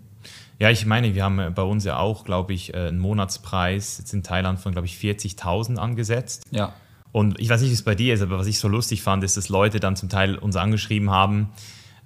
Ja, 0.60 0.70
ich 0.70 0.86
meine, 0.86 1.16
wir 1.16 1.24
haben 1.24 1.54
bei 1.56 1.62
uns 1.62 1.86
ja 1.86 1.98
auch, 1.98 2.26
glaube 2.26 2.54
ich, 2.54 2.74
äh, 2.74 2.88
einen 2.88 3.00
Monatspreis 3.00 4.00
jetzt 4.00 4.14
in 4.14 4.22
Thailand 4.22 4.60
von, 4.60 4.74
glaube 4.74 4.86
ich, 4.86 4.96
40.000 4.96 5.78
angesetzt. 5.78 6.46
Ja. 6.52 6.74
Und 7.12 7.40
ich 7.40 7.48
weiß 7.50 7.62
nicht, 7.62 7.70
wie 7.70 7.76
es 7.76 7.84
bei 7.84 7.96
dir 7.96 8.14
ist, 8.14 8.22
aber 8.22 8.38
was 8.38 8.48
ich 8.48 8.60
so 8.60 8.68
lustig 8.68 9.02
fand, 9.02 9.24
ist, 9.24 9.38
dass 9.38 9.50
Leute 9.50 9.80
dann 9.80 9.96
zum 9.96 10.10
Teil 10.10 10.36
uns 10.36 10.56
angeschrieben 10.56 11.10
haben, 11.10 11.50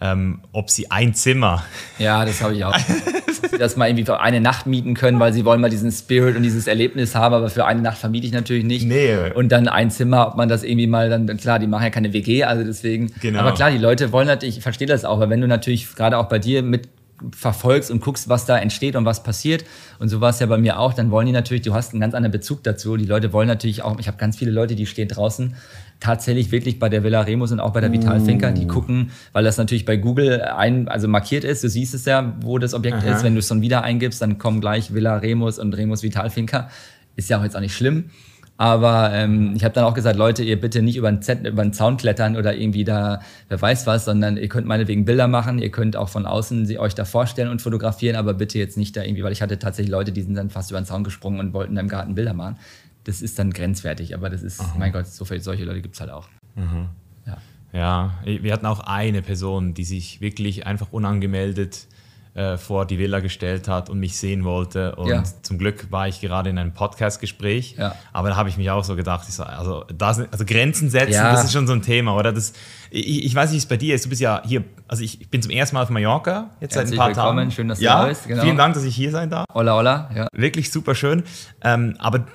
ähm, 0.02 0.42
ob 0.52 0.70
sie 0.70 0.90
ein 0.90 1.14
Zimmer. 1.14 1.64
Ja, 2.00 2.26
das 2.26 2.42
habe 2.42 2.56
ich 2.56 2.66
auch. 2.66 2.76
dass 3.60 3.76
mal 3.76 3.88
irgendwie 3.88 4.06
für 4.06 4.20
eine 4.20 4.42
Nacht 4.42 4.66
mieten 4.66 4.94
können, 4.96 5.20
weil 5.20 5.34
sie 5.34 5.46
wollen 5.46 5.62
mal 5.62 5.70
diesen 5.70 5.92
Spirit 5.92 6.36
und 6.36 6.44
dieses 6.44 6.68
Erlebnis 6.68 7.16
haben, 7.16 7.34
aber 7.34 7.50
für 7.50 7.66
eine 7.66 7.82
Nacht 7.82 7.98
vermiete 7.98 8.26
ich 8.26 8.34
natürlich 8.34 8.64
nicht. 8.64 8.86
Nee. 8.86 9.32
Und 9.34 9.52
dann 9.52 9.68
ein 9.68 9.92
Zimmer, 9.92 10.28
ob 10.28 10.36
man 10.36 10.50
das 10.50 10.64
irgendwie 10.64 10.88
mal 10.88 11.10
dann, 11.10 11.28
klar, 11.38 11.60
die 11.60 11.68
machen 11.68 11.84
ja 11.84 11.90
keine 11.90 12.14
WG, 12.14 12.44
also 12.44 12.64
deswegen. 12.64 13.12
Genau. 13.22 13.40
Aber 13.40 13.54
klar, 13.54 13.72
die 13.72 13.78
Leute 13.78 14.12
wollen 14.12 14.28
natürlich, 14.28 14.58
ich 14.58 14.64
verstehe 14.64 14.88
das 14.88 15.06
auch, 15.06 15.20
weil 15.20 15.30
wenn 15.30 15.42
du 15.42 15.48
natürlich 15.48 15.96
gerade 15.96 16.18
auch 16.18 16.26
bei 16.26 16.40
dir 16.40 16.64
mit 16.64 16.90
verfolgst 17.36 17.92
und 17.92 18.02
guckst, 18.02 18.30
was 18.30 18.46
da 18.46 18.58
entsteht 18.58 18.96
und 18.96 19.06
was 19.06 19.22
passiert. 19.22 19.64
Und 20.00 20.10
so 20.10 20.22
war 20.22 20.32
es 20.32 20.40
ja 20.40 20.48
bei 20.48 20.58
mir 20.58 20.80
auch. 20.80 20.94
Dann 20.94 21.12
wollen 21.12 21.28
die 21.28 21.32
natürlich, 21.32 21.62
du 21.62 21.76
hast 21.76 21.92
einen 21.92 22.02
ganz 22.02 22.16
anderen 22.16 22.32
Bezug 22.32 22.64
dazu. 22.64 22.98
Die 22.98 23.06
Leute 23.06 23.32
wollen 23.32 23.48
natürlich 23.48 23.84
auch, 23.84 24.00
ich 24.00 24.08
habe 24.08 24.18
ganz 24.18 24.38
viele 24.38 24.50
Leute, 24.50 24.76
die 24.76 24.88
stehen 24.88 25.08
draußen 25.08 25.56
tatsächlich 26.02 26.52
wirklich 26.52 26.80
bei 26.80 26.90
der 26.90 27.04
Villa 27.04 27.22
Remus 27.22 27.52
und 27.52 27.62
auch 27.62 27.72
bei 27.72 27.80
der 27.80 27.94
Vital 27.94 28.20
Finca, 28.20 28.52
die 28.52 28.66
mm. 28.66 28.70
gucken, 28.70 29.12
weil 29.32 29.44
das 29.44 29.58
natürlich 29.58 29.86
bei 29.86 29.96
Google 29.96 30.42
ein, 30.42 30.88
also 30.88 31.08
markiert 31.08 31.44
ist, 31.44 31.64
du 31.64 31.70
siehst 31.70 31.94
es 31.94 32.06
ja, 32.06 32.34
wo 32.42 32.58
das 32.58 32.74
Objekt 32.74 32.98
Aha. 32.98 33.16
ist, 33.16 33.24
wenn 33.24 33.34
du 33.34 33.40
es 33.40 33.48
dann 33.48 33.62
wieder 33.62 33.84
eingibst, 33.84 34.22
dann 34.22 34.40
kommen 34.40 34.60
gleich 34.60 34.94
Villa 34.94 35.18
Remus 35.18 35.60
und 35.60 35.74
Remus 35.78 36.02
Vital 36.04 36.30
Finca. 36.32 36.70
Ist 37.16 37.30
ja 37.30 37.40
auch 37.40 37.44
jetzt 37.44 37.56
auch 37.56 37.62
nicht 37.62 37.76
schlimm. 37.76 38.10
Aber 38.58 39.12
ähm, 39.14 39.54
ich 39.56 39.64
habe 39.64 39.74
dann 39.74 39.86
auch 39.86 39.94
gesagt, 39.94 40.18
Leute, 40.18 40.44
ihr 40.44 40.60
bitte 40.60 40.82
nicht 40.82 40.96
über 40.96 41.08
einen, 41.08 41.22
Z 41.22 41.48
über 41.48 41.62
einen 41.62 41.74
Zaun 41.74 41.98
klettern 41.98 42.36
oder 42.36 42.56
irgendwie 42.56 42.84
da, 42.84 43.22
wer 43.48 43.62
weiß 43.62 43.88
was, 43.88 44.06
sondern 44.06 44.38
ihr 44.38 44.50
könnt 44.50 44.68
meinetwegen 44.68 45.06
Bilder 45.06 45.28
machen, 45.28 45.60
ihr 45.60 45.72
könnt 45.72 45.96
auch 45.96 46.10
von 46.10 46.26
außen 46.26 46.66
sie 46.66 46.78
euch 46.78 46.94
da 46.94 47.06
vorstellen 47.06 47.50
und 47.50 47.62
fotografieren, 47.62 48.16
aber 48.16 48.34
bitte 48.34 48.60
jetzt 48.60 48.78
nicht 48.78 48.96
da 48.96 49.04
irgendwie, 49.04 49.24
weil 49.24 49.32
ich 49.32 49.42
hatte 49.42 49.58
tatsächlich 49.58 49.92
Leute, 49.92 50.12
die 50.12 50.22
sind 50.22 50.36
dann 50.36 50.52
fast 50.52 50.70
über 50.72 50.80
den 50.80 50.86
Zaun 50.86 51.04
gesprungen 51.04 51.40
und 51.40 51.54
wollten 51.54 51.76
im 51.78 51.88
Garten 51.88 52.14
Bilder 52.14 52.34
machen 52.34 52.58
das 53.04 53.22
ist 53.22 53.40
dann 53.40 53.52
grenzwertig, 53.52 54.14
aber 54.16 54.30
das 54.30 54.44
ist, 54.44 54.60
Aha. 54.60 54.76
mein 54.78 54.92
Gott, 54.92 55.08
so 55.08 55.26
viele 55.26 55.42
solche 55.42 55.66
Leute 55.66 55.82
gibt 55.82 55.96
es 55.96 56.02
halt 56.02 56.12
auch. 56.12 56.28
Mhm. 56.56 56.90
Ja. 57.26 57.38
Ja, 57.74 58.20
wir 58.26 58.54
hatten 58.54 58.66
auch 58.66 58.82
eine 58.82 59.22
Person, 59.22 59.74
die 59.74 59.84
sich 59.84 60.22
wirklich 60.22 60.66
einfach 60.66 60.92
unangemeldet 60.92 61.88
äh, 62.34 62.58
vor 62.58 62.86
die 62.86 62.98
Villa 62.98 63.20
gestellt 63.20 63.68
hat 63.68 63.90
und 63.90 64.00
mich 64.00 64.18
sehen 64.18 64.46
wollte. 64.46 64.96
Und 64.96 65.10
ja. 65.10 65.24
zum 65.42 65.58
Glück 65.58 65.92
war 65.92 66.08
ich 66.08 66.22
gerade 66.22 66.50
in 66.50 66.58
einem 66.58 66.74
Podcast-Gespräch. 66.74 67.76
Ja. 67.78 67.96
Aber 68.14 68.30
da 68.30 68.36
habe 68.38 68.48
ich 68.48 68.56
mich 68.56 68.70
auch 68.70 68.84
so 68.84 68.96
gedacht, 68.96 69.30
so, 69.30 69.44
also, 69.44 69.84
das, 69.94 70.20
also 70.32 70.46
Grenzen 70.46 70.90
setzen, 70.90 71.22
das 71.22 71.44
ist 71.44 71.52
schon 71.52 71.68
so 71.68 71.74
ein 71.74 71.82
Thema, 71.82 72.16
oder? 72.16 72.32
Das, 72.32 72.54
ich, 72.90 73.26
ich 73.26 73.36
weiß 73.36 73.50
nicht, 73.50 73.56
wie 73.56 73.64
es 73.64 73.66
bei 73.66 73.78
dir 73.78 73.96
ist. 73.96 74.06
Du 74.06 74.10
bist 74.10 74.22
ja 74.22 74.42
hier, 74.46 74.64
also 74.88 75.04
ich, 75.04 75.20
ich 75.20 75.30
bin 75.30 75.42
zum 75.42 75.52
ersten 75.52 75.76
Mal 75.76 75.84
auf 75.84 75.90
Mallorca, 75.90 76.52
jetzt 76.62 76.76
Herzlich 76.76 76.90
seit 76.92 76.94
ein 76.94 76.98
paar 76.98 77.08
willkommen. 77.10 77.38
Tagen. 77.38 77.52
Schön, 77.52 77.68
dass 77.68 77.80
du 77.80 77.84
ja, 77.84 78.02
da 78.04 78.08
bist. 78.08 78.28
Genau. 78.28 78.44
Vielen 78.44 78.58
Dank, 78.58 78.76
dass 78.76 78.84
ich 78.86 78.96
hier 78.96 79.12
sein 79.12 79.30
darf. 79.30 79.46
Hola, 79.54 79.76
hola. 79.76 80.10
Ja. 80.16 80.28
Wirklich 80.32 80.72
super 80.72 80.96
schön. 80.96 81.24
Ähm, 81.64 81.96
aber 82.00 82.26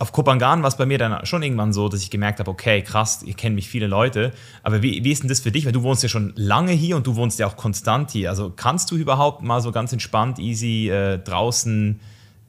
auf 0.00 0.12
Kopangan 0.12 0.62
war 0.62 0.68
es 0.68 0.78
bei 0.78 0.86
mir 0.86 0.96
dann 0.96 1.26
schon 1.26 1.42
irgendwann 1.42 1.74
so, 1.74 1.90
dass 1.90 2.02
ich 2.02 2.08
gemerkt 2.08 2.40
habe, 2.40 2.50
okay, 2.50 2.80
krass, 2.80 3.22
ihr 3.22 3.34
kennt 3.34 3.54
mich 3.54 3.68
viele 3.68 3.86
Leute, 3.86 4.32
aber 4.62 4.82
wie, 4.82 5.04
wie 5.04 5.12
ist 5.12 5.22
denn 5.22 5.28
das 5.28 5.40
für 5.40 5.52
dich? 5.52 5.66
Weil 5.66 5.72
du 5.72 5.82
wohnst 5.82 6.02
ja 6.02 6.08
schon 6.08 6.32
lange 6.36 6.72
hier 6.72 6.96
und 6.96 7.06
du 7.06 7.16
wohnst 7.16 7.38
ja 7.38 7.46
auch 7.46 7.56
konstant 7.56 8.10
hier. 8.10 8.30
Also 8.30 8.50
kannst 8.50 8.90
du 8.90 8.96
überhaupt 8.96 9.42
mal 9.42 9.60
so 9.60 9.72
ganz 9.72 9.92
entspannt, 9.92 10.38
easy 10.38 10.88
äh, 10.88 11.18
draußen 11.18 12.00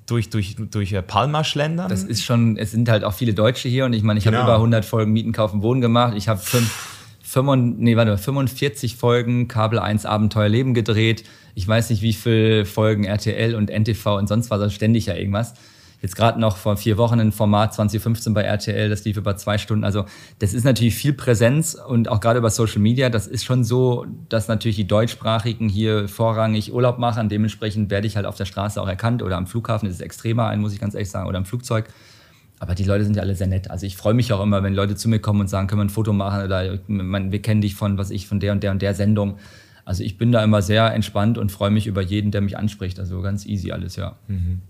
durch, 0.05 0.29
durch, 0.29 0.55
durch 0.71 0.93
äh, 0.93 1.01
Palma 1.01 1.43
schlendern? 1.43 1.89
Das 1.89 2.03
ist 2.03 2.23
schon, 2.23 2.55
es 2.55 2.71
sind 2.71 2.87
halt 2.87 3.03
auch 3.03 3.13
viele 3.13 3.33
Deutsche 3.33 3.67
hier 3.67 3.83
und 3.83 3.91
ich 3.91 4.03
meine, 4.03 4.19
ich 4.19 4.23
genau. 4.23 4.37
habe 4.37 4.47
über 4.47 4.55
100 4.55 4.85
Folgen 4.85 5.11
Mieten, 5.11 5.33
Kaufen, 5.33 5.61
Wohnen 5.61 5.81
gemacht. 5.81 6.13
Ich 6.15 6.29
habe 6.29 6.39
fünf, 6.39 6.71
nee, 7.35 7.97
warte, 7.97 8.17
45 8.17 8.95
Folgen 8.95 9.49
Kabel 9.49 9.77
1 9.77 10.05
Abenteuer 10.05 10.47
Leben 10.47 10.73
gedreht. 10.73 11.25
Ich 11.53 11.67
weiß 11.67 11.89
nicht, 11.89 12.01
wie 12.01 12.13
viele 12.13 12.63
Folgen 12.63 13.03
RTL 13.03 13.55
und 13.55 13.69
NTV 13.69 14.15
und 14.17 14.27
sonst 14.27 14.49
was, 14.51 14.61
also 14.61 14.73
ständig 14.73 15.07
ja 15.07 15.15
irgendwas 15.15 15.53
jetzt 16.01 16.15
gerade 16.15 16.39
noch 16.39 16.57
vor 16.57 16.77
vier 16.77 16.97
Wochen 16.97 17.19
ein 17.19 17.31
Format 17.31 17.73
2015 17.75 18.33
bei 18.33 18.41
RTL, 18.41 18.89
das 18.89 19.05
lief 19.05 19.17
über 19.17 19.37
zwei 19.37 19.57
Stunden. 19.57 19.83
Also 19.83 20.05
das 20.39 20.53
ist 20.53 20.63
natürlich 20.63 20.95
viel 20.95 21.13
Präsenz 21.13 21.75
und 21.75 22.09
auch 22.09 22.19
gerade 22.19 22.39
über 22.39 22.49
Social 22.49 22.79
Media, 22.79 23.09
das 23.09 23.27
ist 23.27 23.45
schon 23.45 23.63
so, 23.63 24.05
dass 24.27 24.47
natürlich 24.47 24.77
die 24.77 24.87
Deutschsprachigen 24.87 25.69
hier 25.69 26.07
vorrangig 26.07 26.73
Urlaub 26.73 26.97
machen. 26.97 27.29
Dementsprechend 27.29 27.91
werde 27.91 28.07
ich 28.07 28.15
halt 28.15 28.25
auf 28.25 28.35
der 28.35 28.45
Straße 28.45 28.81
auch 28.81 28.87
erkannt 28.87 29.21
oder 29.21 29.37
am 29.37 29.45
Flughafen 29.47 29.87
ist 29.87 29.95
es 29.95 30.01
extremer 30.01 30.47
ein, 30.47 30.59
muss 30.59 30.73
ich 30.73 30.79
ganz 30.79 30.95
ehrlich 30.95 31.11
sagen, 31.11 31.29
oder 31.29 31.37
im 31.37 31.45
Flugzeug. 31.45 31.85
Aber 32.59 32.75
die 32.75 32.83
Leute 32.83 33.03
sind 33.03 33.15
ja 33.15 33.23
alle 33.23 33.35
sehr 33.35 33.47
nett. 33.47 33.71
Also 33.71 33.87
ich 33.87 33.97
freue 33.97 34.13
mich 34.13 34.31
auch 34.33 34.43
immer, 34.43 34.61
wenn 34.61 34.75
Leute 34.75 34.95
zu 34.95 35.09
mir 35.09 35.19
kommen 35.19 35.41
und 35.41 35.47
sagen, 35.47 35.67
können 35.67 35.81
wir 35.81 35.85
ein 35.85 35.89
Foto 35.89 36.13
machen 36.13 36.43
oder 36.45 36.77
wir 36.87 37.41
kennen 37.41 37.61
dich 37.61 37.73
von, 37.73 37.97
was 37.97 38.11
ich, 38.11 38.27
von 38.27 38.39
der 38.39 38.51
und 38.51 38.61
der 38.61 38.71
und 38.71 38.81
der 38.83 38.93
Sendung. 38.93 39.37
Also 39.83 40.03
ich 40.03 40.17
bin 40.17 40.31
da 40.31 40.43
immer 40.43 40.61
sehr 40.61 40.93
entspannt 40.93 41.39
und 41.39 41.51
freue 41.51 41.71
mich 41.71 41.87
über 41.87 42.01
jeden, 42.01 42.29
der 42.29 42.41
mich 42.41 42.57
anspricht. 42.57 42.99
Also 42.99 43.21
ganz 43.21 43.47
easy 43.47 43.71
alles, 43.71 43.95
ja. 43.95 44.15
Mhm. 44.27 44.61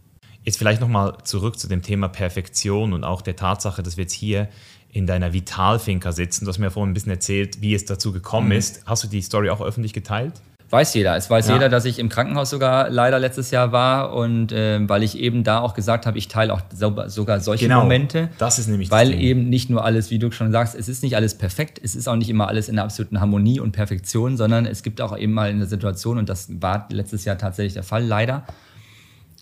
Jetzt 0.44 0.58
vielleicht 0.58 0.82
nochmal 0.82 1.18
zurück 1.24 1.60
zu 1.60 1.68
dem 1.68 1.82
Thema 1.82 2.08
Perfektion 2.08 2.94
und 2.94 3.04
auch 3.04 3.22
der 3.22 3.36
Tatsache, 3.36 3.84
dass 3.84 3.98
wir 3.98 4.04
jetzt 4.04 4.14
hier 4.14 4.50
in 4.92 5.06
deiner 5.06 5.34
Vitalfinca 5.34 6.12
sitzen. 6.12 6.46
Du 6.46 6.50
hast 6.50 6.58
mir 6.58 6.66
ja 6.66 6.70
vorhin 6.72 6.92
ein 6.92 6.94
bisschen 6.94 7.12
erzählt, 7.12 7.62
wie 7.62 7.74
es 7.74 7.86
dazu 7.86 8.12
gekommen 8.12 8.48
mhm. 8.48 8.54
ist. 8.54 8.84
Hast 8.86 9.04
du 9.04 9.08
die 9.08 9.22
Story 9.22 9.50
auch 9.50 9.62
öffentlich 9.62 9.94
geteilt? 9.94 10.34
Weiß 10.72 10.94
jeder. 10.94 11.18
Es 11.18 11.30
weiß 11.30 11.50
ja. 11.50 11.56
jeder, 11.56 11.68
dass 11.68 11.84
ich 11.84 12.00
im 12.00 12.08
Krankenhaus 12.08 12.50
sogar 12.50 12.90
leider 12.90 13.20
letztes 13.20 13.52
Jahr 13.52 13.74
war 13.74 14.14
und 14.14 14.54
äh, 14.54 14.80
weil 14.88 15.04
ich 15.04 15.18
eben 15.18 15.44
da 15.44 15.60
auch 15.60 15.74
gesagt 15.74 16.06
habe, 16.06 16.18
ich 16.18 16.30
teile 16.30 16.54
auch 16.54 16.62
so, 16.74 16.96
sogar 17.08 17.42
solche 17.42 17.66
genau, 17.66 17.82
Momente. 17.82 18.30
Das 18.38 18.58
ist 18.58 18.68
nämlich 18.68 18.90
Weil 18.90 19.14
eben 19.14 19.50
nicht 19.50 19.70
nur 19.70 19.84
alles, 19.84 20.12
wie 20.12 20.20
du 20.20 20.32
schon 20.32 20.52
sagst, 20.54 20.74
es 20.74 20.88
ist 20.88 21.04
nicht 21.04 21.18
alles 21.18 21.38
perfekt, 21.38 21.80
es 21.84 21.94
ist 21.94 22.08
auch 22.08 22.16
nicht 22.16 22.30
immer 22.30 22.48
alles 22.48 22.70
in 22.70 22.76
der 22.76 22.86
absoluten 22.86 23.20
Harmonie 23.20 23.60
und 23.60 23.74
Perfektion, 23.74 24.38
sondern 24.38 24.66
es 24.66 24.82
gibt 24.82 25.02
auch 25.02 25.18
eben 25.18 25.34
mal 25.34 25.50
eine 25.50 25.66
Situation 25.66 26.18
und 26.18 26.30
das 26.30 26.48
war 26.62 26.88
letztes 26.90 27.26
Jahr 27.26 27.38
tatsächlich 27.38 27.74
der 27.74 27.84
Fall, 27.84 28.06
leider 28.06 28.46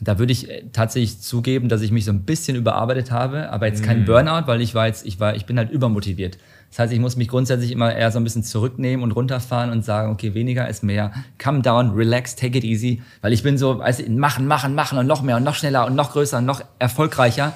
da 0.01 0.19
würde 0.19 0.31
ich 0.31 0.49
äh, 0.49 0.63
tatsächlich 0.71 1.19
zugeben, 1.19 1.69
dass 1.69 1.81
ich 1.81 1.91
mich 1.91 2.05
so 2.05 2.11
ein 2.11 2.23
bisschen 2.23 2.55
überarbeitet 2.55 3.11
habe, 3.11 3.49
aber 3.51 3.67
jetzt 3.67 3.83
kein 3.83 4.01
mhm. 4.01 4.05
Burnout, 4.05 4.47
weil 4.47 4.61
ich 4.61 4.75
war 4.75 4.87
jetzt, 4.87 5.05
ich 5.05 5.19
war, 5.19 5.35
ich 5.35 5.45
bin 5.45 5.57
halt 5.57 5.71
übermotiviert. 5.71 6.37
Das 6.69 6.79
heißt, 6.79 6.93
ich 6.93 6.99
muss 6.99 7.15
mich 7.15 7.27
grundsätzlich 7.27 7.71
immer 7.71 7.93
eher 7.93 8.11
so 8.11 8.19
ein 8.19 8.23
bisschen 8.23 8.43
zurücknehmen 8.43 9.03
und 9.03 9.11
runterfahren 9.11 9.71
und 9.71 9.83
sagen, 9.83 10.11
okay, 10.11 10.35
weniger 10.35 10.67
ist 10.69 10.83
mehr. 10.83 11.11
Come 11.43 11.61
down, 11.61 11.91
relax, 11.91 12.35
take 12.35 12.57
it 12.57 12.63
easy. 12.63 13.01
Weil 13.21 13.33
ich 13.33 13.41
bin 13.41 13.57
so, 13.57 13.79
weißt 13.79 14.01
du, 14.01 14.11
machen, 14.11 14.45
machen, 14.45 14.75
machen 14.75 14.99
und 14.99 15.07
noch 15.07 15.23
mehr 15.23 15.37
und 15.37 15.43
noch 15.43 15.55
schneller 15.55 15.87
und 15.87 15.95
noch 15.95 16.11
größer 16.11 16.37
und 16.37 16.45
noch 16.45 16.61
erfolgreicher. 16.77 17.53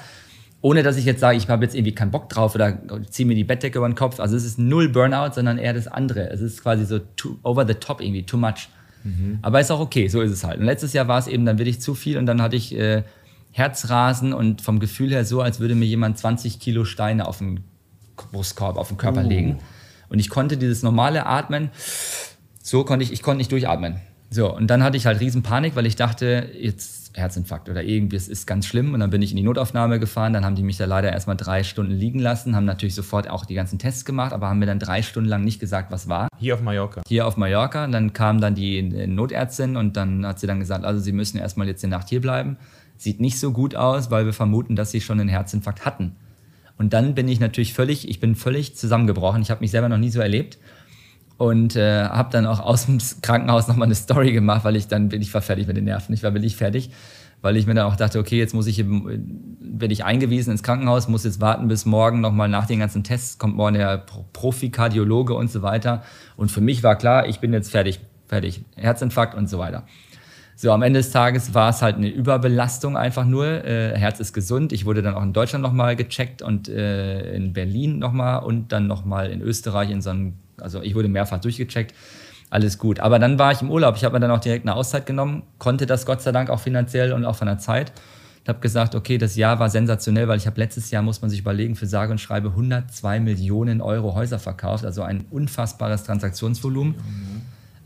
Ohne 0.62 0.82
dass 0.82 0.96
ich 0.96 1.04
jetzt 1.04 1.20
sage, 1.20 1.36
ich 1.36 1.48
habe 1.48 1.64
jetzt 1.64 1.74
irgendwie 1.74 1.94
keinen 1.94 2.10
Bock 2.10 2.28
drauf 2.28 2.54
oder 2.54 2.76
ziehe 3.08 3.26
mir 3.26 3.34
die 3.34 3.44
Bettdecke 3.44 3.78
über 3.78 3.88
den 3.88 3.94
Kopf. 3.94 4.18
Also 4.18 4.34
es 4.34 4.44
ist 4.44 4.58
null 4.58 4.88
Burnout, 4.88 5.34
sondern 5.34 5.58
eher 5.58 5.74
das 5.74 5.86
andere. 5.86 6.30
Es 6.30 6.40
ist 6.40 6.62
quasi 6.62 6.84
so 6.84 6.98
too, 6.98 7.36
over 7.42 7.66
the 7.66 7.74
top 7.74 8.00
irgendwie, 8.00 8.24
too 8.24 8.36
much. 8.36 8.68
Mhm. 9.04 9.38
Aber 9.42 9.60
ist 9.60 9.70
auch 9.70 9.80
okay, 9.80 10.08
so 10.08 10.20
ist 10.20 10.32
es 10.32 10.44
halt. 10.44 10.58
Und 10.58 10.66
letztes 10.66 10.92
Jahr 10.92 11.06
war 11.06 11.18
es 11.18 11.26
eben 11.26 11.44
dann 11.44 11.58
wirklich 11.58 11.80
zu 11.80 11.94
viel 11.94 12.18
und 12.18 12.26
dann 12.26 12.42
hatte 12.42 12.56
ich 12.56 12.76
äh, 12.76 13.04
Herzrasen 13.52 14.32
und 14.32 14.62
vom 14.62 14.80
Gefühl 14.80 15.10
her 15.10 15.24
so, 15.24 15.40
als 15.40 15.60
würde 15.60 15.74
mir 15.74 15.84
jemand 15.84 16.18
20 16.18 16.58
Kilo 16.58 16.84
Steine 16.84 17.28
auf 17.28 17.38
den 17.38 17.60
Brustkorb, 18.16 18.76
auf 18.76 18.88
den 18.88 18.96
Körper 18.96 19.24
uh. 19.24 19.28
legen. 19.28 19.58
Und 20.08 20.18
ich 20.18 20.28
konnte 20.28 20.56
dieses 20.56 20.82
normale 20.82 21.26
Atmen, 21.26 21.70
so 22.62 22.84
konnte 22.84 23.04
ich, 23.04 23.12
ich 23.12 23.22
konnte 23.22 23.38
nicht 23.38 23.52
durchatmen. 23.52 24.00
So, 24.30 24.52
und 24.52 24.66
dann 24.68 24.82
hatte 24.82 24.96
ich 24.96 25.06
halt 25.06 25.20
riesen 25.20 25.42
Panik, 25.42 25.76
weil 25.76 25.86
ich 25.86 25.96
dachte, 25.96 26.50
jetzt 26.58 27.03
Herzinfarkt 27.14 27.68
oder 27.68 27.82
irgendwie, 27.82 28.16
es 28.16 28.28
ist 28.28 28.46
ganz 28.46 28.66
schlimm. 28.66 28.92
Und 28.92 29.00
dann 29.00 29.10
bin 29.10 29.22
ich 29.22 29.30
in 29.30 29.36
die 29.36 29.42
Notaufnahme 29.42 29.98
gefahren. 29.98 30.32
Dann 30.32 30.44
haben 30.44 30.56
die 30.56 30.62
mich 30.62 30.76
da 30.76 30.84
leider 30.84 31.12
erstmal 31.12 31.36
drei 31.36 31.62
Stunden 31.62 31.92
liegen 31.92 32.18
lassen, 32.18 32.56
haben 32.56 32.64
natürlich 32.64 32.94
sofort 32.94 33.30
auch 33.30 33.44
die 33.44 33.54
ganzen 33.54 33.78
Tests 33.78 34.04
gemacht, 34.04 34.32
aber 34.32 34.48
haben 34.48 34.58
mir 34.58 34.66
dann 34.66 34.78
drei 34.78 35.02
Stunden 35.02 35.28
lang 35.28 35.44
nicht 35.44 35.60
gesagt, 35.60 35.90
was 35.90 36.08
war. 36.08 36.28
Hier 36.38 36.54
auf 36.54 36.62
Mallorca. 36.62 37.02
Hier 37.06 37.26
auf 37.26 37.36
Mallorca. 37.36 37.84
Und 37.84 37.92
dann 37.92 38.12
kam 38.12 38.40
dann 38.40 38.54
die 38.54 38.82
Notärztin 38.82 39.76
und 39.76 39.96
dann 39.96 40.26
hat 40.26 40.40
sie 40.40 40.46
dann 40.46 40.60
gesagt, 40.60 40.84
also 40.84 41.00
Sie 41.00 41.12
müssen 41.12 41.38
erstmal 41.38 41.66
jetzt 41.68 41.82
die 41.82 41.88
Nacht 41.88 42.08
hier 42.08 42.20
bleiben. 42.20 42.56
Sieht 42.96 43.20
nicht 43.20 43.38
so 43.38 43.52
gut 43.52 43.76
aus, 43.76 44.10
weil 44.10 44.26
wir 44.26 44.32
vermuten, 44.32 44.76
dass 44.76 44.90
Sie 44.90 45.00
schon 45.00 45.20
einen 45.20 45.28
Herzinfarkt 45.28 45.84
hatten. 45.86 46.16
Und 46.76 46.92
dann 46.92 47.14
bin 47.14 47.28
ich 47.28 47.38
natürlich 47.38 47.72
völlig, 47.74 48.08
ich 48.08 48.18
bin 48.18 48.34
völlig 48.34 48.76
zusammengebrochen. 48.76 49.42
Ich 49.42 49.50
habe 49.50 49.60
mich 49.60 49.70
selber 49.70 49.88
noch 49.88 49.98
nie 49.98 50.10
so 50.10 50.20
erlebt 50.20 50.58
und 51.36 51.76
äh, 51.76 52.04
habe 52.04 52.30
dann 52.30 52.46
auch 52.46 52.60
aus 52.60 52.86
dem 52.86 52.98
Krankenhaus 53.22 53.68
nochmal 53.68 53.86
eine 53.86 53.94
Story 53.94 54.32
gemacht, 54.32 54.64
weil 54.64 54.76
ich 54.76 54.88
dann 54.88 55.08
bin 55.08 55.20
ich 55.20 55.32
war 55.34 55.42
fertig 55.42 55.66
mit 55.66 55.76
den 55.76 55.84
Nerven. 55.84 56.14
Ich 56.14 56.22
war 56.22 56.32
wirklich 56.34 56.56
fertig, 56.56 56.90
weil 57.42 57.56
ich 57.56 57.66
mir 57.66 57.74
dann 57.74 57.86
auch 57.86 57.96
dachte, 57.96 58.18
okay, 58.18 58.38
jetzt 58.38 58.54
muss 58.54 58.66
ich 58.66 58.84
werde 58.86 59.92
ich 59.92 60.04
eingewiesen 60.04 60.52
ins 60.52 60.62
Krankenhaus, 60.62 61.08
muss 61.08 61.24
jetzt 61.24 61.40
warten 61.40 61.68
bis 61.68 61.84
morgen 61.86 62.20
nochmal 62.20 62.48
nach 62.48 62.66
den 62.66 62.78
ganzen 62.78 63.02
Tests 63.02 63.38
kommt 63.38 63.56
morgen 63.56 63.74
der 63.74 63.98
Profikardiologe 64.32 65.34
und 65.34 65.50
so 65.50 65.62
weiter. 65.62 66.02
Und 66.36 66.50
für 66.50 66.60
mich 66.60 66.82
war 66.82 66.96
klar, 66.96 67.26
ich 67.26 67.40
bin 67.40 67.52
jetzt 67.52 67.70
fertig, 67.70 68.00
fertig, 68.28 68.64
Herzinfarkt 68.76 69.34
und 69.34 69.48
so 69.48 69.58
weiter. 69.58 69.84
So, 70.56 70.70
am 70.70 70.82
Ende 70.82 71.00
des 71.00 71.10
Tages 71.10 71.52
war 71.52 71.70
es 71.70 71.82
halt 71.82 71.96
eine 71.96 72.08
Überbelastung 72.08 72.96
einfach 72.96 73.24
nur. 73.24 73.64
Äh, 73.64 73.98
Herz 73.98 74.20
ist 74.20 74.32
gesund. 74.32 74.72
Ich 74.72 74.86
wurde 74.86 75.02
dann 75.02 75.14
auch 75.14 75.22
in 75.22 75.32
Deutschland 75.32 75.64
nochmal 75.64 75.96
gecheckt 75.96 76.42
und 76.42 76.68
äh, 76.68 77.34
in 77.34 77.52
Berlin 77.52 77.98
nochmal 77.98 78.44
und 78.44 78.70
dann 78.70 78.86
nochmal 78.86 79.30
in 79.30 79.42
Österreich 79.42 79.90
in 79.90 80.00
so 80.00 80.10
einem 80.10 80.34
also 80.60 80.82
ich 80.82 80.94
wurde 80.94 81.08
mehrfach 81.08 81.40
durchgecheckt. 81.40 81.94
Alles 82.50 82.78
gut. 82.78 83.00
Aber 83.00 83.18
dann 83.18 83.38
war 83.38 83.52
ich 83.52 83.62
im 83.62 83.70
Urlaub. 83.70 83.96
Ich 83.96 84.04
habe 84.04 84.14
mir 84.14 84.20
dann 84.20 84.30
auch 84.30 84.40
direkt 84.40 84.64
eine 84.64 84.76
Auszeit 84.76 85.06
genommen, 85.06 85.42
konnte 85.58 85.86
das 85.86 86.06
Gott 86.06 86.22
sei 86.22 86.30
Dank 86.32 86.50
auch 86.50 86.60
finanziell 86.60 87.12
und 87.12 87.24
auch 87.24 87.36
von 87.36 87.46
der 87.46 87.58
Zeit. 87.58 87.92
Ich 88.44 88.48
habe 88.48 88.60
gesagt, 88.60 88.94
okay, 88.94 89.16
das 89.16 89.36
Jahr 89.36 89.58
war 89.58 89.70
sensationell, 89.70 90.28
weil 90.28 90.36
ich 90.36 90.46
habe 90.46 90.60
letztes 90.60 90.90
Jahr, 90.90 91.02
muss 91.02 91.22
man 91.22 91.30
sich 91.30 91.40
überlegen, 91.40 91.76
für 91.76 91.86
sage 91.86 92.12
und 92.12 92.18
schreibe 92.18 92.50
102 92.50 93.20
Millionen 93.20 93.80
Euro 93.80 94.14
Häuser 94.14 94.38
verkauft. 94.38 94.84
Also 94.84 95.02
ein 95.02 95.24
unfassbares 95.30 96.04
Transaktionsvolumen. 96.04 96.94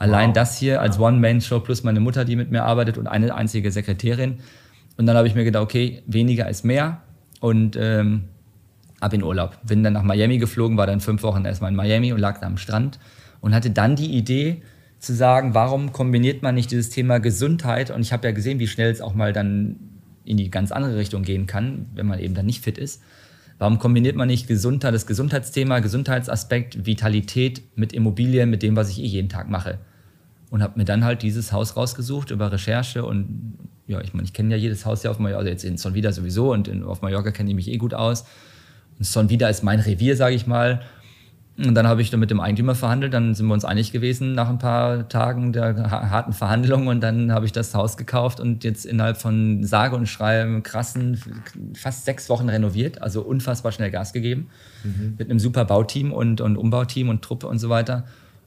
Allein 0.00 0.28
wow. 0.28 0.34
das 0.34 0.58
hier 0.58 0.80
als 0.80 0.98
One-Man-Show 0.98 1.60
plus 1.60 1.84
meine 1.84 2.00
Mutter, 2.00 2.24
die 2.24 2.36
mit 2.36 2.50
mir 2.50 2.64
arbeitet 2.64 2.98
und 2.98 3.06
eine 3.06 3.34
einzige 3.34 3.70
Sekretärin. 3.70 4.40
Und 4.96 5.06
dann 5.06 5.16
habe 5.16 5.28
ich 5.28 5.34
mir 5.34 5.44
gedacht, 5.44 5.62
okay, 5.62 6.02
weniger 6.06 6.48
ist 6.48 6.64
mehr. 6.64 7.02
Und 7.40 7.76
ähm, 7.80 8.24
ab 9.00 9.12
in 9.12 9.22
Urlaub. 9.22 9.58
Bin 9.64 9.82
dann 9.82 9.92
nach 9.92 10.02
Miami 10.02 10.38
geflogen, 10.38 10.76
war 10.76 10.86
dann 10.86 11.00
fünf 11.00 11.22
Wochen 11.22 11.44
erstmal 11.44 11.70
in 11.70 11.76
Miami 11.76 12.12
und 12.12 12.18
lag 12.18 12.40
da 12.40 12.46
am 12.46 12.58
Strand 12.58 12.98
und 13.40 13.54
hatte 13.54 13.70
dann 13.70 13.96
die 13.96 14.16
Idee 14.16 14.62
zu 14.98 15.14
sagen, 15.14 15.54
warum 15.54 15.92
kombiniert 15.92 16.42
man 16.42 16.54
nicht 16.54 16.70
dieses 16.70 16.90
Thema 16.90 17.18
Gesundheit? 17.18 17.90
Und 17.90 18.00
ich 18.00 18.12
habe 18.12 18.26
ja 18.26 18.32
gesehen, 18.32 18.58
wie 18.58 18.66
schnell 18.66 18.90
es 18.90 19.00
auch 19.00 19.14
mal 19.14 19.32
dann 19.32 19.76
in 20.24 20.36
die 20.36 20.50
ganz 20.50 20.72
andere 20.72 20.96
Richtung 20.96 21.22
gehen 21.22 21.46
kann, 21.46 21.86
wenn 21.94 22.06
man 22.06 22.18
eben 22.18 22.34
dann 22.34 22.46
nicht 22.46 22.62
fit 22.62 22.78
ist. 22.78 23.00
Warum 23.58 23.78
kombiniert 23.78 24.14
man 24.14 24.28
nicht 24.28 24.46
Gesundheit, 24.46 24.94
das 24.94 25.06
Gesundheitsthema, 25.06 25.80
Gesundheitsaspekt, 25.80 26.86
Vitalität 26.86 27.62
mit 27.76 27.92
Immobilien, 27.92 28.50
mit 28.50 28.62
dem, 28.62 28.76
was 28.76 28.88
ich 28.90 29.00
eh 29.00 29.06
jeden 29.06 29.28
Tag 29.28 29.48
mache? 29.48 29.78
Und 30.50 30.62
habe 30.62 30.78
mir 30.78 30.84
dann 30.84 31.04
halt 31.04 31.22
dieses 31.22 31.52
Haus 31.52 31.76
rausgesucht 31.76 32.30
über 32.30 32.52
Recherche 32.52 33.04
und 33.04 33.58
ja, 33.86 34.00
ich 34.00 34.12
meine, 34.12 34.24
ich 34.24 34.32
kenne 34.32 34.50
ja 34.50 34.56
jedes 34.56 34.84
Haus 34.86 35.02
hier 35.02 35.10
auf 35.10 35.18
Mallorca, 35.18 35.38
also 35.38 35.50
jetzt 35.50 35.64
in 35.64 35.76
Son 35.76 35.94
Vida 35.94 36.12
sowieso 36.12 36.52
und 36.52 36.68
in, 36.68 36.84
auf 36.84 37.02
Mallorca 37.02 37.30
kenne 37.30 37.50
ich 37.50 37.56
mich 37.56 37.68
eh 37.68 37.78
gut 37.78 37.94
aus. 37.94 38.24
Son 39.00 39.30
wieder 39.30 39.48
ist 39.48 39.62
mein 39.62 39.80
Revier, 39.80 40.16
sage 40.16 40.34
ich 40.34 40.46
mal. 40.46 40.80
Und 41.58 41.74
dann 41.74 41.88
habe 41.88 42.00
ich 42.00 42.10
dann 42.10 42.20
mit 42.20 42.30
dem 42.30 42.38
Eigentümer 42.38 42.76
verhandelt, 42.76 43.12
dann 43.12 43.34
sind 43.34 43.48
wir 43.48 43.54
uns 43.54 43.64
einig 43.64 43.90
gewesen 43.90 44.32
nach 44.32 44.48
ein 44.48 44.60
paar 44.60 45.08
Tagen 45.08 45.52
der 45.52 45.90
harten 45.90 46.32
Verhandlungen 46.32 46.86
und 46.86 47.00
dann 47.00 47.32
habe 47.32 47.46
ich 47.46 47.52
das 47.52 47.74
Haus 47.74 47.96
gekauft 47.96 48.38
und 48.38 48.62
jetzt 48.62 48.86
innerhalb 48.86 49.16
von 49.16 49.64
sage 49.64 49.96
und 49.96 50.06
schreiben 50.06 50.62
krassen 50.62 51.20
fast 51.74 52.04
sechs 52.04 52.28
Wochen 52.28 52.48
renoviert, 52.48 53.02
also 53.02 53.22
unfassbar 53.22 53.72
schnell 53.72 53.90
Gas 53.90 54.12
gegeben 54.12 54.46
mhm. 54.84 55.14
mit 55.18 55.28
einem 55.28 55.40
super 55.40 55.64
Bauteam 55.64 56.12
und, 56.12 56.40
und 56.40 56.56
Umbauteam 56.56 57.08
und 57.08 57.22
Truppe 57.22 57.48
und 57.48 57.58
so 57.58 57.68
weiter. 57.68 58.04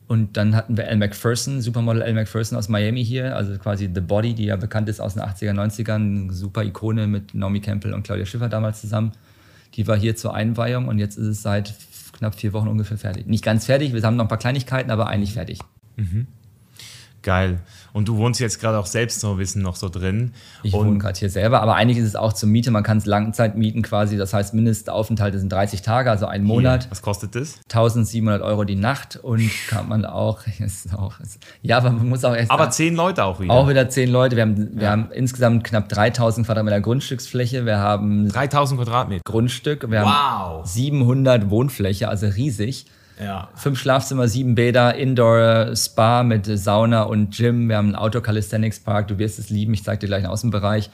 Und 0.08 0.38
dann 0.38 0.55
hatten 0.55 0.77
wir 0.77 0.86
Elle 0.86 0.98
Macpherson, 0.98 1.60
Supermodel 1.60 2.01
Elle 2.01 2.13
Macpherson 2.13 2.58
aus 2.58 2.70
Miami 2.70 3.03
hier, 3.03 3.36
also 3.36 3.58
quasi 3.58 3.89
The 3.93 4.01
Body, 4.01 4.34
die 4.34 4.46
ja 4.46 4.55
bekannt 4.55 4.88
ist 4.88 5.01
aus 5.01 5.15
den 5.15 5.24
80er, 5.24 5.51
90ern, 5.53 6.31
super 6.31 6.63
Ikone 6.63 7.08
mit 7.08 7.34
Naomi 7.34 7.60
Campbell 7.60 7.93
und 7.93 8.03
Claudia 8.03 8.25
Schiffer 8.25 8.48
damals 8.48 8.79
zusammen. 8.79 9.12
Die 9.75 9.88
war 9.88 9.98
hier 9.98 10.16
zur 10.16 10.34
Einweihung 10.34 10.88
und 10.88 11.00
jetzt 11.00 11.18
ist 11.18 11.28
es 11.28 11.42
seit 11.42 11.74
knapp 12.13 12.36
vier 12.36 12.54
Wochen 12.54 12.68
ungefähr 12.68 12.98
fertig. 12.98 13.28
Nicht 13.28 13.44
ganz 13.44 13.66
fertig, 13.66 13.94
wir 13.94 14.01
haben 14.04 14.16
noch 14.18 14.25
ein 14.25 14.30
paar 14.30 14.38
Kleinigkeiten, 14.38 14.92
aber 14.92 15.08
eigentlich 15.08 15.34
fertig. 15.34 15.60
Mhm. 15.96 16.28
Geil. 17.24 17.60
Und 17.94 18.08
du 18.08 18.18
wohnst 18.18 18.40
jetzt 18.40 18.60
gerade 18.60 18.80
auch 18.80 18.86
selbst 18.88 19.20
so 19.20 19.32
ein 19.32 19.38
bisschen 19.38 19.62
noch 19.62 19.75
so 19.75 19.90
drin. 19.90 20.34
Ich 20.63 20.74
und 20.74 20.88
wohne 20.88 20.98
gerade 20.98 21.20
hier 21.20 21.30
selber, 21.30 21.62
aber 21.62 21.75
eigentlich 21.75 21.98
ist 22.00 22.06
es 22.06 22.16
auch 22.16 22.34
zur 22.34 22.50
Miete. 22.50 22.72
Man 22.72 22.84
kann 22.84 22.98
es 22.98 23.06
Langzeit 23.06 23.56
mieten 23.58 23.82
quasi. 23.84 24.18
Das 24.18 24.34
heißt, 24.34 24.54
Mindestaufenthalte 24.56 25.38
sind 25.38 25.51
30 25.51 25.82
Tage, 25.84 26.10
also 26.10 26.25
ein 26.25 26.44
Monat. 26.44 26.88
Was 26.90 27.01
kostet 27.01 27.36
das? 27.36 27.60
1700 27.70 28.42
Euro 28.42 28.63
die 28.63 28.75
Nacht 28.75 29.18
und 29.18 29.51
kann 29.68 29.88
man 29.88 30.06
auch, 30.06 30.40
ist 30.60 30.94
auch 30.96 31.20
ist, 31.20 31.38
ja, 31.62 31.78
aber 31.78 31.92
man 31.92 32.10
muss 32.10 32.24
auch 32.25 32.36
erst. 32.36 32.50
Aber 32.50 32.70
zehn 32.72 32.96
Leute 32.96 33.24
auch 33.24 33.40
wieder. 33.40 33.54
Auch 33.54 33.70
wieder 33.70 33.88
zehn 33.90 34.10
Leute. 34.10 34.36
Wir 34.36 34.44
haben, 34.44 34.80
wir 34.80 34.90
haben 34.90 35.12
insgesamt 35.12 35.63
knapp 35.63 35.90
3000 35.90 36.48
Quadratmeter 36.48 36.82
Grundstücksfläche. 36.82 37.66
Wir 37.66 37.78
haben 37.78 38.30
3000 38.30 38.80
Quadratmeter. 38.80 39.22
Grundstück. 39.25 39.90
Wir 39.92 40.01
Wow. 40.01 40.08
haben 40.08 40.66
700 40.66 41.50
Wohnfläche, 41.51 42.08
also 42.10 42.25
riesig. 42.28 42.86
Ja. 43.22 43.50
Fünf 43.56 43.80
Schlafzimmer, 43.80 44.28
sieben 44.28 44.56
Bäder, 44.56 44.96
Indoor 44.96 45.75
Spa 45.75 46.24
mit 46.24 46.46
Sauna 46.46 47.04
und 47.04 47.36
Gym. 47.36 47.70
Wir 47.70 47.78
haben 47.78 47.88
einen 47.88 47.96
Outdoor 47.96 48.24
Calisthenics 48.24 48.80
Park. 48.80 49.08
Du 49.10 49.18
wirst 49.20 49.38
es 49.40 49.50
lieben. 49.50 49.74
Ich 49.74 49.84
zeig 49.84 50.00
dir 50.00 50.08
gleich 50.08 50.24
einen 50.24 50.34
Außenbereich. 50.34 50.90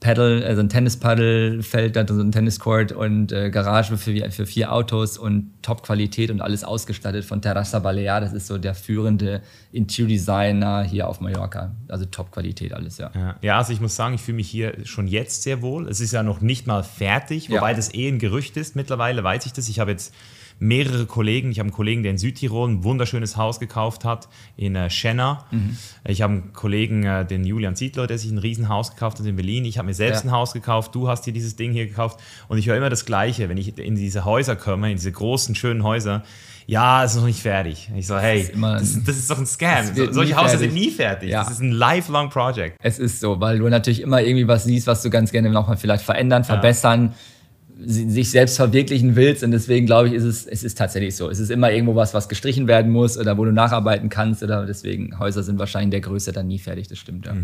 Paddle, 0.00 0.46
also 0.46 0.60
ein 0.60 0.68
Tennispaddelfeld, 0.68 1.96
dann 1.96 2.06
so 2.06 2.20
ein 2.20 2.30
Tenniscourt 2.30 2.92
und 2.92 3.32
äh, 3.32 3.50
Garage 3.50 3.96
für, 3.96 4.30
für 4.30 4.46
vier 4.46 4.72
Autos 4.72 5.18
und 5.18 5.50
Top-Qualität 5.62 6.30
und 6.30 6.40
alles 6.40 6.62
ausgestattet 6.62 7.24
von 7.24 7.42
Terrassa 7.42 7.80
Balear. 7.80 8.20
Das 8.20 8.32
ist 8.32 8.46
so 8.46 8.58
der 8.58 8.76
führende 8.76 9.42
Interior-Designer 9.72 10.84
hier 10.84 11.08
auf 11.08 11.20
Mallorca. 11.20 11.72
Also 11.88 12.04
Top-Qualität 12.04 12.72
alles, 12.74 12.98
ja. 12.98 13.10
Ja. 13.12 13.34
ja, 13.42 13.58
also 13.58 13.72
ich 13.72 13.80
muss 13.80 13.96
sagen, 13.96 14.14
ich 14.14 14.20
fühle 14.20 14.36
mich 14.36 14.48
hier 14.48 14.74
schon 14.84 15.08
jetzt 15.08 15.42
sehr 15.42 15.62
wohl. 15.62 15.88
Es 15.88 15.98
ist 15.98 16.12
ja 16.12 16.22
noch 16.22 16.40
nicht 16.40 16.68
mal 16.68 16.84
fertig, 16.84 17.48
Ja. 17.48 17.56
wobei 17.56 17.74
das 17.74 17.92
eh 17.92 18.06
ein 18.08 18.20
Gerücht 18.20 18.56
ist. 18.56 18.76
Mittlerweile 18.76 19.24
weiß 19.24 19.46
ich 19.46 19.52
das. 19.52 19.68
Ich 19.68 19.80
habe 19.80 19.90
jetzt 19.90 20.14
mehrere 20.60 21.06
Kollegen. 21.06 21.50
Ich 21.50 21.58
habe 21.58 21.68
einen 21.68 21.74
Kollegen, 21.74 22.02
der 22.02 22.12
in 22.12 22.18
Südtirol 22.18 22.68
ein 22.68 22.84
wunderschönes 22.84 23.36
Haus 23.36 23.60
gekauft 23.60 24.04
hat, 24.04 24.28
in 24.56 24.74
äh, 24.76 24.90
Schenna. 24.90 25.44
Mhm. 25.50 25.76
Ich 26.06 26.22
habe 26.22 26.32
einen 26.34 26.52
Kollegen, 26.52 27.04
äh, 27.04 27.24
den 27.24 27.44
Julian 27.44 27.76
Zietler, 27.76 28.06
der 28.06 28.18
sich 28.18 28.30
ein 28.30 28.38
Riesenhaus 28.38 28.90
gekauft 28.92 29.18
hat 29.20 29.26
in 29.26 29.36
Berlin. 29.36 29.64
Ich 29.64 29.78
habe 29.78 29.86
mir 29.86 29.94
selbst 29.94 30.24
Ja. 30.24 30.30
ein 30.30 30.32
Haus 30.34 30.52
gekauft. 30.52 30.94
Du 30.94 31.08
hast 31.08 31.26
dir 31.26 31.32
dieses 31.32 31.56
Ding 31.56 31.72
hier 31.72 31.86
gekauft. 31.86 32.18
Und 32.48 32.58
ich 32.58 32.66
höre 32.66 32.76
immer 32.76 32.90
das 32.90 33.04
Gleiche, 33.04 33.48
wenn 33.48 33.56
ich 33.58 33.78
in 33.78 33.94
diese 33.96 34.24
Häuser 34.24 34.56
komme, 34.56 34.90
in 34.90 34.96
diese 34.96 35.12
großen, 35.12 35.54
schönen 35.54 35.82
Häuser. 35.84 36.22
Ja, 36.66 37.02
es 37.02 37.12
ist 37.12 37.16
noch 37.18 37.24
nicht 37.26 37.40
fertig. 37.40 37.88
Ich 37.96 38.06
so, 38.06 38.18
hey, 38.18 38.42
ist 38.42 38.50
immer 38.50 38.74
ein- 38.74 38.80
das, 38.80 39.02
das 39.04 39.16
ist 39.16 39.30
doch 39.30 39.38
ein 39.38 39.46
Scam. 39.46 39.86
Solche 40.10 40.36
Häuser 40.36 40.48
fertig. 40.50 40.58
sind 40.58 40.74
nie 40.74 40.90
fertig. 40.90 41.30
Ja. 41.30 41.42
Das 41.42 41.52
ist 41.52 41.60
ein 41.62 41.72
lifelong 41.72 42.28
Project. 42.28 42.76
Es 42.82 42.98
ist 42.98 43.20
so, 43.20 43.40
weil 43.40 43.58
du 43.58 43.68
natürlich 43.70 44.02
immer 44.02 44.20
irgendwie 44.20 44.46
was 44.48 44.64
siehst, 44.64 44.86
was 44.86 45.00
du 45.02 45.08
ganz 45.08 45.32
gerne 45.32 45.48
nochmal 45.48 45.78
vielleicht 45.78 46.04
verändern, 46.04 46.44
verbessern, 46.44 47.14
si- 47.14 47.37
sich 47.80 48.30
selbst 48.30 48.56
verwirklichen 48.56 49.14
willst. 49.14 49.44
Und 49.44 49.52
deswegen 49.52 49.86
glaube 49.86 50.08
ich, 50.08 50.14
ist 50.14 50.24
es, 50.24 50.46
es 50.46 50.64
ist 50.64 50.76
tatsächlich 50.76 51.14
so. 51.14 51.30
Es 51.30 51.38
ist 51.38 51.50
immer 51.50 51.70
irgendwo 51.70 51.94
was, 51.94 52.12
was 52.12 52.28
gestrichen 52.28 52.66
werden 52.66 52.90
muss 52.90 53.16
oder 53.16 53.38
wo 53.38 53.44
du 53.44 53.52
nacharbeiten 53.52 54.08
kannst. 54.08 54.42
Oder 54.42 54.66
deswegen, 54.66 55.18
Häuser 55.18 55.42
sind 55.42 55.58
wahrscheinlich 55.58 55.86
in 55.86 55.90
der 55.92 56.00
Größe 56.00 56.32
dann 56.32 56.48
nie 56.48 56.58
fertig, 56.58 56.88
das 56.88 56.98
stimmt. 56.98 57.26
Ja. 57.26 57.34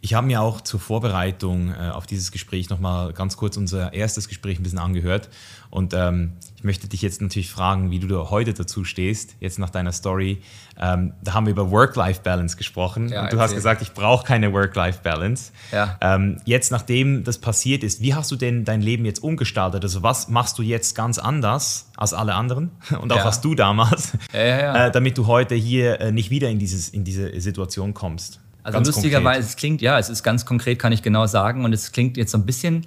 Ich 0.00 0.14
habe 0.14 0.26
mir 0.26 0.40
auch 0.40 0.60
zur 0.60 0.80
Vorbereitung 0.80 1.70
äh, 1.70 1.90
auf 1.90 2.06
dieses 2.06 2.32
Gespräch 2.32 2.70
nochmal 2.70 3.12
ganz 3.12 3.36
kurz 3.36 3.56
unser 3.56 3.92
erstes 3.92 4.28
Gespräch 4.28 4.58
ein 4.58 4.62
bisschen 4.64 4.78
angehört. 4.80 5.30
Und 5.70 5.94
ähm, 5.94 6.32
möchte 6.64 6.88
dich 6.88 7.02
jetzt 7.02 7.20
natürlich 7.22 7.50
fragen, 7.50 7.90
wie 7.90 7.98
du 7.98 8.06
da 8.06 8.30
heute 8.30 8.54
dazu 8.54 8.84
stehst, 8.84 9.36
jetzt 9.40 9.58
nach 9.58 9.70
deiner 9.70 9.92
Story. 9.92 10.40
Ähm, 10.80 11.12
da 11.22 11.34
haben 11.34 11.46
wir 11.46 11.52
über 11.52 11.70
Work-Life-Balance 11.70 12.56
gesprochen. 12.56 13.08
Ja, 13.08 13.24
und 13.24 13.32
du 13.32 13.36
hast 13.38 13.50
erzähl. 13.50 13.56
gesagt, 13.56 13.82
ich 13.82 13.92
brauche 13.92 14.26
keine 14.26 14.52
Work-Life-Balance. 14.52 15.52
Ja. 15.72 15.98
Ähm, 16.00 16.38
jetzt, 16.44 16.70
nachdem 16.72 17.24
das 17.24 17.38
passiert 17.38 17.84
ist, 17.84 18.00
wie 18.00 18.14
hast 18.14 18.30
du 18.30 18.36
denn 18.36 18.64
dein 18.64 18.80
Leben 18.80 19.04
jetzt 19.04 19.22
umgestaltet? 19.22 19.82
Also 19.84 20.02
was 20.02 20.28
machst 20.28 20.58
du 20.58 20.62
jetzt 20.62 20.94
ganz 20.94 21.18
anders 21.18 21.90
als 21.96 22.12
alle 22.14 22.34
anderen 22.34 22.70
und 23.00 23.12
auch 23.12 23.16
Ja. 23.18 23.24
als 23.24 23.40
du 23.40 23.54
damals. 23.54 24.12
Äh, 24.32 24.90
damit 24.90 25.16
du 25.18 25.26
heute 25.26 25.54
hier 25.54 26.00
äh, 26.00 26.12
nicht 26.12 26.30
wieder 26.30 26.48
in, 26.48 26.58
dieses, 26.58 26.88
in 26.88 27.04
diese 27.04 27.40
Situation 27.40 27.94
kommst? 27.94 28.40
Also 28.62 28.78
Ganz 28.78 28.86
lustigerweise, 28.88 29.24
konkret. 29.40 29.44
es 29.44 29.56
klingt, 29.56 29.82
ja, 29.82 29.98
es 29.98 30.08
ist 30.08 30.22
ganz 30.22 30.46
konkret, 30.46 30.78
kann 30.78 30.90
ich 30.90 31.02
genau 31.02 31.26
sagen. 31.26 31.64
Und 31.66 31.72
es 31.74 31.92
klingt 31.92 32.16
jetzt 32.16 32.32
so 32.32 32.38
ein 32.38 32.46
bisschen 32.46 32.86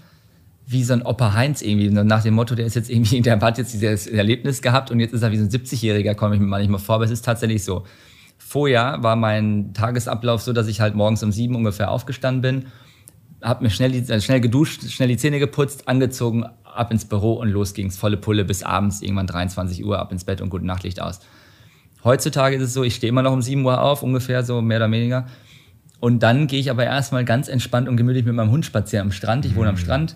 wie 0.69 0.84
so 0.84 0.93
ein 0.93 1.01
Opa 1.01 1.34
Heinz 1.34 1.62
irgendwie, 1.62 1.89
nach 1.89 2.23
dem 2.23 2.34
Motto, 2.34 2.53
der 2.53 2.65
ist 2.65 2.75
jetzt 2.75 2.89
irgendwie, 2.89 3.21
der 3.21 3.39
hat 3.39 3.58
jetzt 3.58 3.73
dieses 3.73 4.06
Erlebnis 4.06 4.62
gehabt 4.62 4.91
und 4.91 4.99
jetzt 4.99 5.13
ist 5.13 5.23
er 5.23 5.32
wie 5.32 5.38
so 5.38 5.43
ein 5.43 5.49
70-Jähriger, 5.49 6.13
komme 6.13 6.36
ich 6.36 6.41
mir 6.41 6.47
manchmal 6.47 6.80
vor, 6.80 6.95
aber 6.95 7.06
es 7.06 7.12
ist 7.12 7.23
tatsächlich 7.23 7.63
so. 7.63 7.86
Vorher 8.38 8.97
war 9.01 9.15
mein 9.15 9.73
Tagesablauf 9.73 10.41
so, 10.41 10.53
dass 10.53 10.67
ich 10.67 10.80
halt 10.82 10.93
morgens 10.93 11.23
um 11.23 11.32
sieben 11.32 11.56
ungefähr 11.56 11.89
aufgestanden 11.89 12.41
bin, 12.41 12.65
habe 13.41 13.63
mir 13.63 13.69
schnell, 13.69 13.91
die, 13.91 14.12
äh, 14.12 14.19
schnell 14.19 14.41
geduscht, 14.41 14.84
schnell 14.89 15.08
die 15.08 15.17
Zähne 15.17 15.39
geputzt, 15.39 15.88
angezogen, 15.88 16.43
ab 16.63 16.91
ins 16.91 17.06
Büro 17.06 17.34
und 17.34 17.49
los 17.49 17.73
ging's. 17.73 17.97
Volle 17.97 18.17
Pulle 18.17 18.45
bis 18.45 18.63
abends, 18.63 19.01
irgendwann 19.01 19.27
23 19.27 19.86
Uhr, 19.86 19.99
ab 19.99 20.12
ins 20.12 20.23
Bett 20.23 20.41
und 20.41 20.49
gute 20.49 20.65
Nachtlicht 20.65 21.01
aus. 21.01 21.19
Heutzutage 22.03 22.56
ist 22.56 22.63
es 22.63 22.73
so, 22.73 22.84
ich 22.84 22.95
stehe 22.95 23.10
immer 23.10 23.21
noch 23.21 23.34
um 23.34 23.41
7 23.41 23.63
Uhr 23.65 23.82
auf, 23.82 24.03
ungefähr 24.03 24.43
so 24.43 24.62
mehr 24.62 24.77
oder 24.77 24.91
weniger. 24.91 25.27
Und 25.99 26.21
dann 26.23 26.47
gehe 26.47 26.60
ich 26.60 26.69
aber 26.69 26.86
erstmal 26.86 27.25
ganz 27.25 27.47
entspannt 27.47 27.88
und 27.88 27.97
gemütlich 27.97 28.25
mit 28.25 28.36
meinem 28.36 28.51
Hund 28.51 28.65
spazieren 28.65 29.08
am 29.08 29.12
Strand. 29.12 29.45
Ich 29.45 29.56
wohne 29.56 29.69
am 29.69 29.77
Strand. 29.77 30.15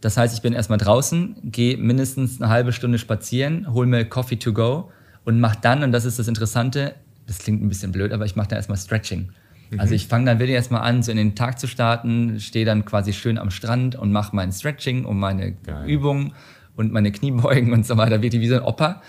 Das 0.00 0.16
heißt, 0.16 0.34
ich 0.34 0.42
bin 0.42 0.52
erstmal 0.52 0.78
draußen, 0.78 1.36
gehe 1.44 1.76
mindestens 1.76 2.40
eine 2.40 2.50
halbe 2.50 2.72
Stunde 2.72 2.98
spazieren, 2.98 3.72
hole 3.72 3.86
mir 3.86 4.04
Coffee 4.04 4.36
to 4.36 4.52
go 4.52 4.90
und 5.24 5.40
mache 5.40 5.58
dann, 5.62 5.82
und 5.82 5.92
das 5.92 6.04
ist 6.04 6.18
das 6.18 6.28
Interessante, 6.28 6.94
das 7.26 7.38
klingt 7.38 7.62
ein 7.62 7.68
bisschen 7.68 7.92
blöd, 7.92 8.12
aber 8.12 8.24
ich 8.24 8.36
mache 8.36 8.48
dann 8.48 8.56
erstmal 8.56 8.78
Stretching. 8.78 9.30
Also 9.78 9.94
ich 9.94 10.06
fange 10.06 10.26
dann 10.26 10.38
wirklich 10.38 10.54
erstmal 10.54 10.82
an, 10.82 11.02
so 11.02 11.10
in 11.10 11.16
den 11.16 11.34
Tag 11.34 11.58
zu 11.58 11.66
starten, 11.66 12.38
stehe 12.38 12.64
dann 12.64 12.84
quasi 12.84 13.12
schön 13.12 13.36
am 13.36 13.50
Strand 13.50 13.96
und 13.96 14.12
mache 14.12 14.34
mein 14.34 14.52
Stretching 14.52 15.04
und 15.04 15.18
meine 15.18 15.52
Geil. 15.52 15.88
Übungen 15.88 16.34
und 16.76 16.92
meine 16.92 17.10
Kniebeugen 17.10 17.72
und 17.72 17.84
so 17.84 17.96
weiter, 17.96 18.22
wirklich 18.22 18.40
wie 18.42 18.48
so 18.48 18.56
ein 18.56 18.62
Opa. 18.62 19.02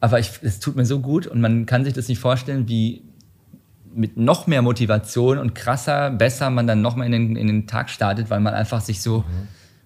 Aber 0.00 0.18
es 0.18 0.60
tut 0.60 0.76
mir 0.76 0.86
so 0.86 1.00
gut 1.00 1.26
und 1.26 1.40
man 1.40 1.66
kann 1.66 1.84
sich 1.84 1.92
das 1.92 2.08
nicht 2.08 2.20
vorstellen, 2.20 2.68
wie 2.68 3.02
mit 3.94 4.16
noch 4.16 4.46
mehr 4.46 4.62
Motivation 4.62 5.38
und 5.38 5.54
krasser, 5.54 6.10
besser 6.10 6.50
man 6.50 6.66
dann 6.66 6.80
noch 6.80 6.96
mal 6.96 7.04
in 7.04 7.12
den, 7.12 7.36
in 7.36 7.48
den 7.48 7.66
Tag 7.66 7.90
startet, 7.90 8.30
weil 8.30 8.40
man 8.40 8.54
einfach 8.54 8.80
sich 8.80 9.02
so, 9.02 9.24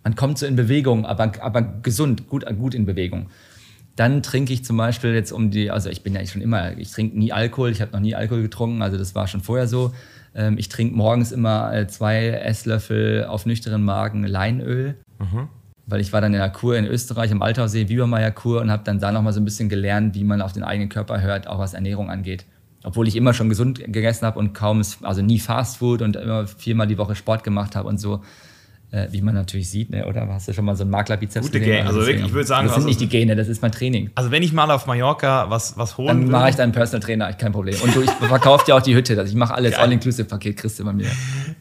man 0.04 0.16
kommt 0.16 0.38
so 0.38 0.46
in 0.46 0.56
Bewegung, 0.56 1.06
aber, 1.06 1.32
aber 1.40 1.62
gesund, 1.62 2.28
gut, 2.28 2.44
gut 2.58 2.74
in 2.74 2.86
Bewegung. 2.86 3.28
Dann 3.96 4.22
trinke 4.22 4.52
ich 4.52 4.64
zum 4.64 4.76
Beispiel 4.76 5.12
jetzt 5.12 5.32
um 5.32 5.50
die, 5.50 5.70
also 5.70 5.90
ich 5.90 6.02
bin 6.02 6.14
ja 6.14 6.24
schon 6.26 6.40
immer, 6.40 6.76
ich 6.78 6.90
trinke 6.90 7.18
nie 7.18 7.32
Alkohol, 7.32 7.70
ich 7.70 7.80
habe 7.80 7.92
noch 7.92 8.00
nie 8.00 8.14
Alkohol 8.14 8.42
getrunken, 8.42 8.82
also 8.82 8.96
das 8.96 9.14
war 9.14 9.28
schon 9.28 9.42
vorher 9.42 9.66
so. 9.66 9.92
Ähm, 10.34 10.56
ich 10.58 10.68
trinke 10.68 10.96
morgens 10.96 11.30
immer 11.30 11.74
äh, 11.74 11.86
zwei 11.86 12.28
Esslöffel 12.28 13.26
auf 13.26 13.44
nüchternen 13.44 13.84
Magen 13.84 14.24
Leinöl, 14.24 14.96
weil 15.86 16.00
ich 16.00 16.12
war 16.12 16.20
dann 16.22 16.32
in 16.32 16.40
der 16.40 16.50
Kur 16.50 16.76
in 16.76 16.86
Österreich, 16.86 17.30
im 17.30 17.42
Altaussee, 17.42 17.84
Biebermeier 17.84 18.30
Kur 18.30 18.62
und 18.62 18.70
habe 18.70 18.82
dann 18.84 18.98
da 18.98 19.12
nochmal 19.12 19.34
so 19.34 19.40
ein 19.40 19.44
bisschen 19.44 19.68
gelernt, 19.68 20.14
wie 20.14 20.24
man 20.24 20.40
auf 20.40 20.52
den 20.52 20.62
eigenen 20.62 20.88
Körper 20.88 21.20
hört, 21.20 21.46
auch 21.46 21.58
was 21.58 21.74
Ernährung 21.74 22.08
angeht. 22.08 22.46
Obwohl 22.84 23.06
ich 23.06 23.14
immer 23.14 23.34
schon 23.34 23.48
gesund 23.48 23.78
gegessen 23.92 24.26
habe 24.26 24.38
und 24.38 24.54
kaum, 24.54 24.82
also 25.02 25.22
nie 25.22 25.38
Fast 25.38 25.76
Food 25.76 26.02
und 26.02 26.16
immer 26.16 26.46
viermal 26.46 26.86
die 26.86 26.98
Woche 26.98 27.14
Sport 27.14 27.44
gemacht 27.44 27.76
habe 27.76 27.88
und 27.88 27.98
so. 27.98 28.22
Äh, 28.94 29.09
wie 29.11 29.22
man 29.22 29.35
natürlich 29.35 29.70
sieht, 29.70 29.88
ne? 29.88 30.07
oder 30.07 30.28
hast 30.28 30.48
du 30.48 30.52
schon 30.52 30.66
mal 30.66 30.76
so 30.76 30.83
einen 30.83 30.90
Maklerbizeps 30.90 31.46
Gute 31.46 31.61
Gene, 31.61 31.87
also 31.87 32.00
wirklich, 32.00 32.09
deswegen- 32.16 32.26
ich 32.26 32.33
würde 32.35 32.46
sagen, 32.46 32.66
das 32.66 32.74
sind 32.74 32.81
also- 32.83 32.88
nicht 32.88 33.00
die 33.00 33.09
Gene, 33.09 33.35
das 33.37 33.48
ist 33.48 33.62
mein 33.62 33.72
Training. 33.72 34.11
Also 34.16 34.31
wenn 34.31 34.42
ich 34.42 34.52
mal 34.52 34.70
auf 34.70 34.87
Mallorca 34.87 35.48
was, 35.48 35.78
was 35.78 35.96
holen 35.96 36.09
Dann 36.09 36.28
mache 36.28 36.50
ich 36.50 36.57
deinen 36.57 36.72
Personal 36.72 37.00
Trainer, 37.00 37.33
kein 37.33 37.52
Problem. 37.52 37.74
Und 37.83 37.96
du, 37.96 38.02
ich 38.02 38.11
verkaufe 38.11 38.66
dir 38.66 38.76
auch 38.76 38.83
die 38.83 38.94
Hütte. 38.94 39.18
Also 39.18 39.31
ich 39.31 39.35
mache 39.37 39.55
alles. 39.55 39.74
All-Inclusive-Paket 39.76 40.59
kriegst 40.59 40.78
du 40.78 40.85
bei 40.85 40.92
mir. 40.92 41.07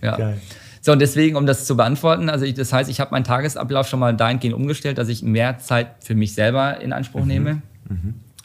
Ja. 0.01 0.17
Geil. 0.17 0.41
So, 0.81 0.91
und 0.91 0.99
deswegen, 0.99 1.37
um 1.37 1.45
das 1.45 1.63
zu 1.65 1.77
beantworten, 1.77 2.27
also 2.29 2.43
ich, 2.43 2.53
das 2.55 2.73
heißt, 2.73 2.89
ich 2.89 2.99
habe 2.99 3.11
meinen 3.11 3.23
Tagesablauf 3.23 3.87
schon 3.87 4.01
mal 4.01 4.13
dahingehend 4.13 4.53
umgestellt, 4.53 4.97
dass 4.97 5.07
ich 5.07 5.23
mehr 5.23 5.57
Zeit 5.59 5.87
für 6.01 6.15
mich 6.15 6.33
selber 6.33 6.81
in 6.81 6.87
Mhm. 6.87 6.93
Anspruch 6.93 7.23
nehme. 7.23 7.61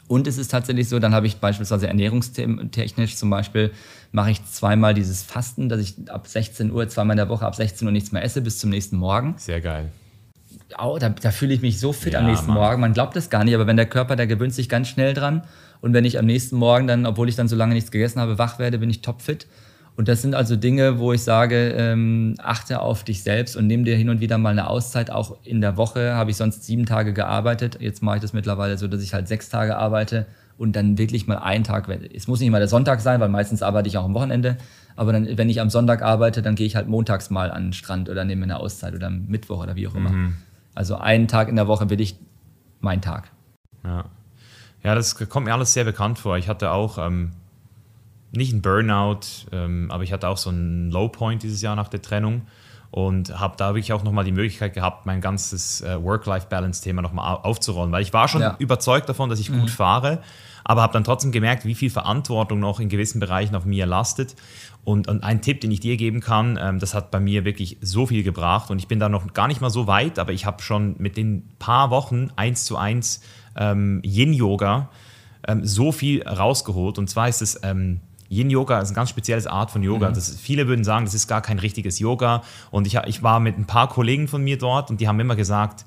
Und 0.07 0.25
es 0.27 0.37
ist 0.37 0.49
tatsächlich 0.51 0.87
so, 0.87 0.99
dann 0.99 1.13
habe 1.13 1.27
ich 1.27 1.37
beispielsweise 1.37 1.87
ernährungstechnisch 1.87 3.17
zum 3.17 3.29
Beispiel, 3.29 3.71
mache 4.11 4.31
ich 4.31 4.45
zweimal 4.45 4.93
dieses 4.93 5.21
Fasten, 5.21 5.67
dass 5.67 5.81
ich 5.81 5.95
ab 6.09 6.27
16 6.27 6.71
Uhr, 6.71 6.87
zweimal 6.87 7.15
in 7.15 7.17
der 7.17 7.29
Woche 7.29 7.45
ab 7.45 7.55
16 7.55 7.85
Uhr 7.85 7.91
nichts 7.91 8.11
mehr 8.11 8.23
esse 8.23 8.41
bis 8.41 8.59
zum 8.59 8.69
nächsten 8.69 8.97
Morgen. 8.97 9.35
Sehr 9.37 9.59
geil. 9.59 9.91
Au, 10.75 10.97
da, 10.97 11.09
da 11.09 11.31
fühle 11.31 11.53
ich 11.53 11.61
mich 11.61 11.79
so 11.79 11.93
fit 11.93 12.13
Ja, 12.13 12.19
am 12.19 12.27
nächsten 12.27 12.47
Mann. 12.47 12.57
Morgen. 12.57 12.81
Man 12.81 12.93
glaubt 12.93 13.15
das 13.15 13.29
gar 13.29 13.43
nicht, 13.43 13.55
aber 13.55 13.67
wenn 13.67 13.77
der 13.77 13.85
Körper, 13.85 14.15
der 14.15 14.27
gewöhnt 14.27 14.53
sich 14.53 14.69
ganz 14.69 14.87
schnell 14.87 15.13
dran. 15.13 15.43
Und 15.81 15.93
wenn 15.93 16.05
ich 16.05 16.17
am 16.17 16.25
nächsten 16.25 16.55
Morgen 16.57 16.87
dann, 16.87 17.05
obwohl 17.05 17.29
ich 17.29 17.35
dann 17.35 17.47
so 17.47 17.55
lange 17.55 17.73
nichts 17.73 17.91
gegessen 17.91 18.19
habe, 18.19 18.37
wach 18.37 18.59
werde, 18.59 18.79
bin 18.79 18.89
ich 18.89 19.01
topfit. 19.01 19.45
Und 19.97 20.07
das 20.07 20.21
sind 20.21 20.35
also 20.35 20.55
Dinge, 20.55 20.99
wo 20.99 21.11
ich 21.11 21.23
sage, 21.23 21.71
ähm, 21.71 22.35
achte 22.37 22.81
auf 22.81 23.03
dich 23.03 23.23
selbst 23.23 23.57
und 23.57 23.65
nimm 23.65 23.83
dir 23.83 23.95
hin 23.95 24.09
und 24.09 24.21
wieder 24.21 24.37
mal 24.37 24.51
eine 24.51 24.69
Auszeit. 24.69 25.09
Auch 25.09 25.37
in 25.43 25.59
der 25.59 25.75
Woche 25.75 26.13
habe 26.13 26.29
ich 26.29 26.37
sonst 26.37 26.65
sieben 26.65 26.85
Tage 26.85 27.13
gearbeitet. 27.13 27.79
Jetzt 27.81 28.03
mache 28.03 28.17
ich 28.17 28.21
das 28.21 28.31
mittlerweile 28.31 28.77
so, 28.77 28.87
dass 28.87 29.01
ich 29.01 29.15
halt 29.15 29.27
sechs 29.27 29.49
Tage 29.49 29.75
arbeite 29.75 30.27
und 30.59 30.75
dann 30.75 30.99
wirklich 30.99 31.25
mal 31.25 31.37
einen 31.37 31.63
Tag, 31.63 31.89
es 32.13 32.27
muss 32.27 32.39
nicht 32.39 32.51
mal 32.51 32.59
der 32.59 32.67
Sonntag 32.67 33.01
sein, 33.01 33.19
weil 33.19 33.29
meistens 33.29 33.63
arbeite 33.63 33.89
ich 33.89 33.97
auch 33.97 34.05
am 34.05 34.13
Wochenende. 34.13 34.57
Aber 34.95 35.13
dann, 35.13 35.35
wenn 35.35 35.49
ich 35.49 35.61
am 35.61 35.71
Sonntag 35.71 36.03
arbeite, 36.03 36.43
dann 36.43 36.53
gehe 36.53 36.67
ich 36.67 36.75
halt 36.75 36.87
montags 36.87 37.31
mal 37.31 37.49
an 37.49 37.65
den 37.65 37.73
Strand 37.73 38.07
oder 38.07 38.23
nehme 38.23 38.45
mir 38.45 38.53
eine 38.53 38.59
Auszeit 38.59 38.93
oder 38.93 39.07
am 39.07 39.25
Mittwoch 39.25 39.63
oder 39.63 39.75
wie 39.75 39.87
auch 39.87 39.95
immer. 39.95 40.11
Also 40.75 40.95
einen 40.97 41.27
Tag 41.27 41.49
in 41.49 41.55
der 41.55 41.67
Woche 41.67 41.89
will 41.89 42.01
ich 42.01 42.17
mein 42.81 43.01
Tag. 43.01 43.31
Ja. 43.83 44.05
ja, 44.83 44.93
das 44.93 45.15
kommt 45.27 45.47
mir 45.47 45.53
alles 45.53 45.73
sehr 45.73 45.85
bekannt 45.85 46.19
vor. 46.19 46.37
Ich 46.37 46.47
hatte 46.47 46.69
auch 46.69 46.99
ähm, 46.99 47.31
nicht 48.31 48.51
einen 48.53 48.61
Burnout, 48.61 49.19
ähm, 49.51 49.89
aber 49.91 50.03
ich 50.03 50.11
hatte 50.13 50.27
auch 50.27 50.37
so 50.37 50.49
einen 50.49 50.91
Low 50.91 51.07
Point 51.09 51.43
dieses 51.43 51.61
Jahr 51.61 51.75
nach 51.75 51.87
der 51.87 52.01
Trennung. 52.01 52.43
und 52.89 53.37
habe 53.37 53.55
da 53.57 53.69
wirklich 53.75 53.91
auch 53.91 54.01
nochmal 54.03 54.23
die 54.23 54.31
Möglichkeit 54.31 54.73
gehabt, 54.73 55.05
mein 55.05 55.19
ganzes 55.19 55.81
äh, 55.81 56.01
Work-Life-Balance-Thema 56.01 57.01
nochmal 57.01 57.35
aufzurollen, 57.43 57.91
weil 57.91 58.01
ich 58.01 58.13
war 58.13 58.29
schon 58.29 58.41
Ja. 58.41 58.55
überzeugt 58.59 59.09
davon, 59.09 59.29
dass 59.29 59.39
ich 59.41 59.51
gut 59.51 59.69
fahre, 59.69 60.21
aber 60.63 60.83
habe 60.83 60.93
dann 60.93 61.03
trotzdem 61.03 61.33
gemerkt, 61.33 61.65
wie 61.65 61.75
viel 61.75 61.89
Verantwortung 61.89 62.59
noch 62.61 62.79
in 62.79 62.87
gewissen 62.87 63.19
Bereichen 63.19 63.55
auf 63.57 63.65
mir 63.65 63.85
lastet. 63.85 64.35
Und, 64.85 65.09
und 65.09 65.21
ein 65.21 65.41
Tipp, 65.41 65.59
den 65.59 65.69
ich 65.71 65.81
dir 65.81 65.97
geben 65.97 66.21
kann, 66.21 66.57
ähm, 66.61 66.79
das 66.79 66.93
hat 66.93 67.11
bei 67.11 67.19
mir 67.19 67.43
wirklich 67.43 67.77
so 67.81 68.05
viel 68.05 68.23
gebracht 68.23 68.71
und 68.71 68.79
ich 68.79 68.87
bin 68.87 68.99
da 69.01 69.09
noch 69.09 69.33
gar 69.33 69.49
nicht 69.49 69.59
mal 69.59 69.69
so 69.69 69.85
weit, 69.85 70.17
aber 70.17 70.31
ich 70.31 70.45
habe 70.45 70.61
schon 70.63 70.95
mit 70.97 71.17
den 71.17 71.43
paar 71.59 71.89
Wochen 71.89 72.29
eins 72.37 72.63
zu 72.63 72.77
eins 72.77 73.19
ähm, 73.57 74.01
Yin-Yoga 74.05 74.89
ähm, 75.45 75.65
so 75.65 75.91
viel 75.91 76.23
rausgeholt. 76.25 76.97
Und 76.99 77.09
zwar 77.09 77.27
ist 77.27 77.41
es 77.41 77.59
ähm, 78.29 78.37
Yin-Yoga 78.37 78.79
ist 78.79 78.89
eine 78.89 78.95
ganz 78.95 79.09
spezielle 79.09 79.49
Art 79.49 79.71
von 79.71 79.83
Yoga. 79.83 80.11
Das, 80.11 80.35
viele 80.35 80.67
würden 80.67 80.83
sagen, 80.83 81.05
das 81.05 81.13
ist 81.13 81.27
gar 81.27 81.41
kein 81.41 81.59
richtiges 81.59 81.99
Yoga. 81.99 82.43
Und 82.71 82.87
ich, 82.87 82.95
ich 83.05 83.23
war 83.23 83.39
mit 83.39 83.57
ein 83.57 83.65
paar 83.65 83.89
Kollegen 83.89 84.27
von 84.27 84.43
mir 84.43 84.57
dort 84.57 84.89
und 84.89 85.01
die 85.01 85.07
haben 85.07 85.19
immer 85.19 85.35
gesagt, 85.35 85.85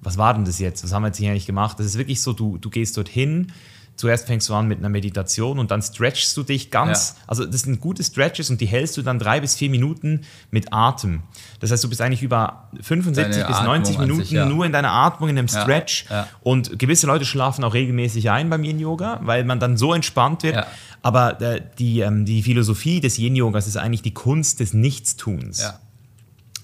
was 0.00 0.18
war 0.18 0.34
denn 0.34 0.44
das 0.44 0.58
jetzt? 0.58 0.84
Was 0.84 0.92
haben 0.92 1.02
wir 1.02 1.08
jetzt 1.08 1.18
hier 1.18 1.30
eigentlich 1.30 1.46
gemacht? 1.46 1.78
Das 1.78 1.86
ist 1.86 1.98
wirklich 1.98 2.20
so, 2.20 2.32
du, 2.32 2.58
du 2.58 2.70
gehst 2.70 2.96
dorthin, 2.96 3.52
zuerst 3.96 4.26
fängst 4.26 4.48
du 4.48 4.54
an 4.54 4.66
mit 4.66 4.78
einer 4.78 4.88
Meditation 4.88 5.58
und 5.58 5.70
dann 5.70 5.80
stretchst 5.82 6.36
du 6.36 6.42
dich 6.42 6.70
ganz, 6.70 7.14
Ja. 7.16 7.24
also 7.28 7.44
das 7.44 7.62
sind 7.62 7.80
gute 7.80 8.02
Stretches 8.02 8.50
und 8.50 8.60
die 8.60 8.66
hältst 8.66 8.96
du 8.96 9.02
dann 9.02 9.18
drei 9.18 9.40
bis 9.40 9.54
vier 9.54 9.70
Minuten 9.70 10.22
mit 10.50 10.72
Atem. 10.72 11.22
Das 11.60 11.70
heißt, 11.70 11.84
du 11.84 11.88
bist 11.88 12.00
eigentlich 12.00 12.22
über 12.22 12.68
75 12.80 13.42
Deine 13.42 13.46
bis 13.46 13.62
90 13.62 13.94
Atmung 13.94 14.02
an 14.02 14.08
Minuten 14.08 14.22
sich, 14.22 14.30
ja. 14.32 14.46
nur 14.46 14.66
in 14.66 14.72
deiner 14.72 14.90
Atmung, 14.92 15.28
in 15.28 15.38
einem 15.38 15.48
Stretch. 15.48 16.06
ja. 16.10 16.26
Und 16.42 16.78
gewisse 16.78 17.06
Leute 17.06 17.24
schlafen 17.24 17.62
auch 17.64 17.74
regelmäßig 17.74 18.30
ein 18.30 18.50
beim 18.50 18.64
Yin-Yoga, 18.64 19.20
weil 19.22 19.44
man 19.44 19.60
dann 19.60 19.76
so 19.76 19.94
entspannt 19.94 20.42
wird. 20.42 20.64
Aber 21.02 21.40
äh, 21.40 21.60
die, 21.78 22.00
ähm, 22.00 22.24
die 22.24 22.42
Philosophie 22.42 23.00
des 23.00 23.18
Yin-Yogas 23.18 23.66
ist 23.66 23.76
eigentlich 23.76 24.02
die 24.02 24.14
Kunst 24.14 24.60
des 24.60 24.72
Nichtstuns. 24.72 25.60
Ja. 25.62 25.78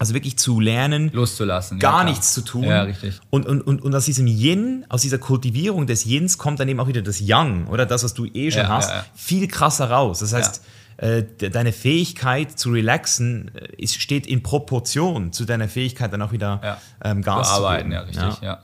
Also 0.01 0.15
wirklich 0.15 0.37
zu 0.39 0.61
lernen, 0.61 1.11
Loszulassen. 1.13 1.77
ja, 1.79 1.83
gar 1.83 2.01
klar. 2.01 2.05
nichts 2.11 2.33
zu 2.35 2.41
tun. 2.41 2.65
Ja, 2.65 2.83
richtig. 2.83 3.21
Und, 3.29 3.45
und, 3.47 3.61
und, 3.61 3.83
und 3.83 3.95
aus 3.95 4.07
diesem 4.07 4.27
Yin, 4.27 4.87
aus 4.89 5.03
dieser 5.03 5.19
Kultivierung 5.19 5.87
des 5.87 6.05
Yins 6.07 6.39
kommt 6.39 6.59
dann 6.59 6.69
eben 6.69 6.81
auch 6.81 6.89
wieder 6.89 7.03
das 7.03 7.21
Yang, 7.21 7.67
oder 7.69 7.85
das, 7.87 8.03
was 8.03 8.15
du 8.15 8.25
eh 8.25 8.51
schon 8.51 8.63
Ja, 8.63 8.69
hast, 8.69 8.89
ja, 8.89 8.97
ja. 8.97 9.05
viel 9.15 9.47
krasser 9.47 9.91
raus. 9.91 10.21
Das 10.21 10.33
heißt, 10.33 10.65
äh, 10.97 11.23
de- 11.23 11.51
deine 11.51 11.73
Fähigkeit 11.73 12.59
zu 12.59 12.71
relaxen 12.71 13.51
äh, 13.55 13.69
ist, 13.77 14.01
steht 14.01 14.27
in 14.27 14.43
Proportion 14.43 15.33
zu 15.33 15.45
deiner 15.45 15.69
Fähigkeit, 15.69 16.11
dann 16.13 16.23
auch 16.23 16.33
wieder 16.33 16.61
Ja. 16.65 16.79
ähm, 17.05 17.21
Gas 17.23 17.49
Bearbeiten, 17.51 17.91
zu 17.91 17.95
ja, 17.95 18.01
richtig, 18.01 18.41
ja. 18.43 18.59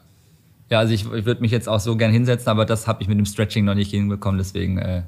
Ja, 0.70 0.78
also 0.80 0.92
ich, 0.94 1.02
ich 1.04 1.24
würde 1.26 1.42
mich 1.42 1.52
jetzt 1.52 1.68
auch 1.68 1.80
so 1.80 1.96
gern 1.96 2.10
hinsetzen, 2.12 2.48
aber 2.48 2.64
das 2.64 2.86
habe 2.86 3.02
ich 3.02 3.08
mit 3.08 3.18
dem 3.18 3.26
Stretching 3.26 3.64
noch 3.66 3.74
nicht 3.74 3.90
hinbekommen, 3.90 4.38
deswegen 4.38 4.78
äh, 4.78 5.02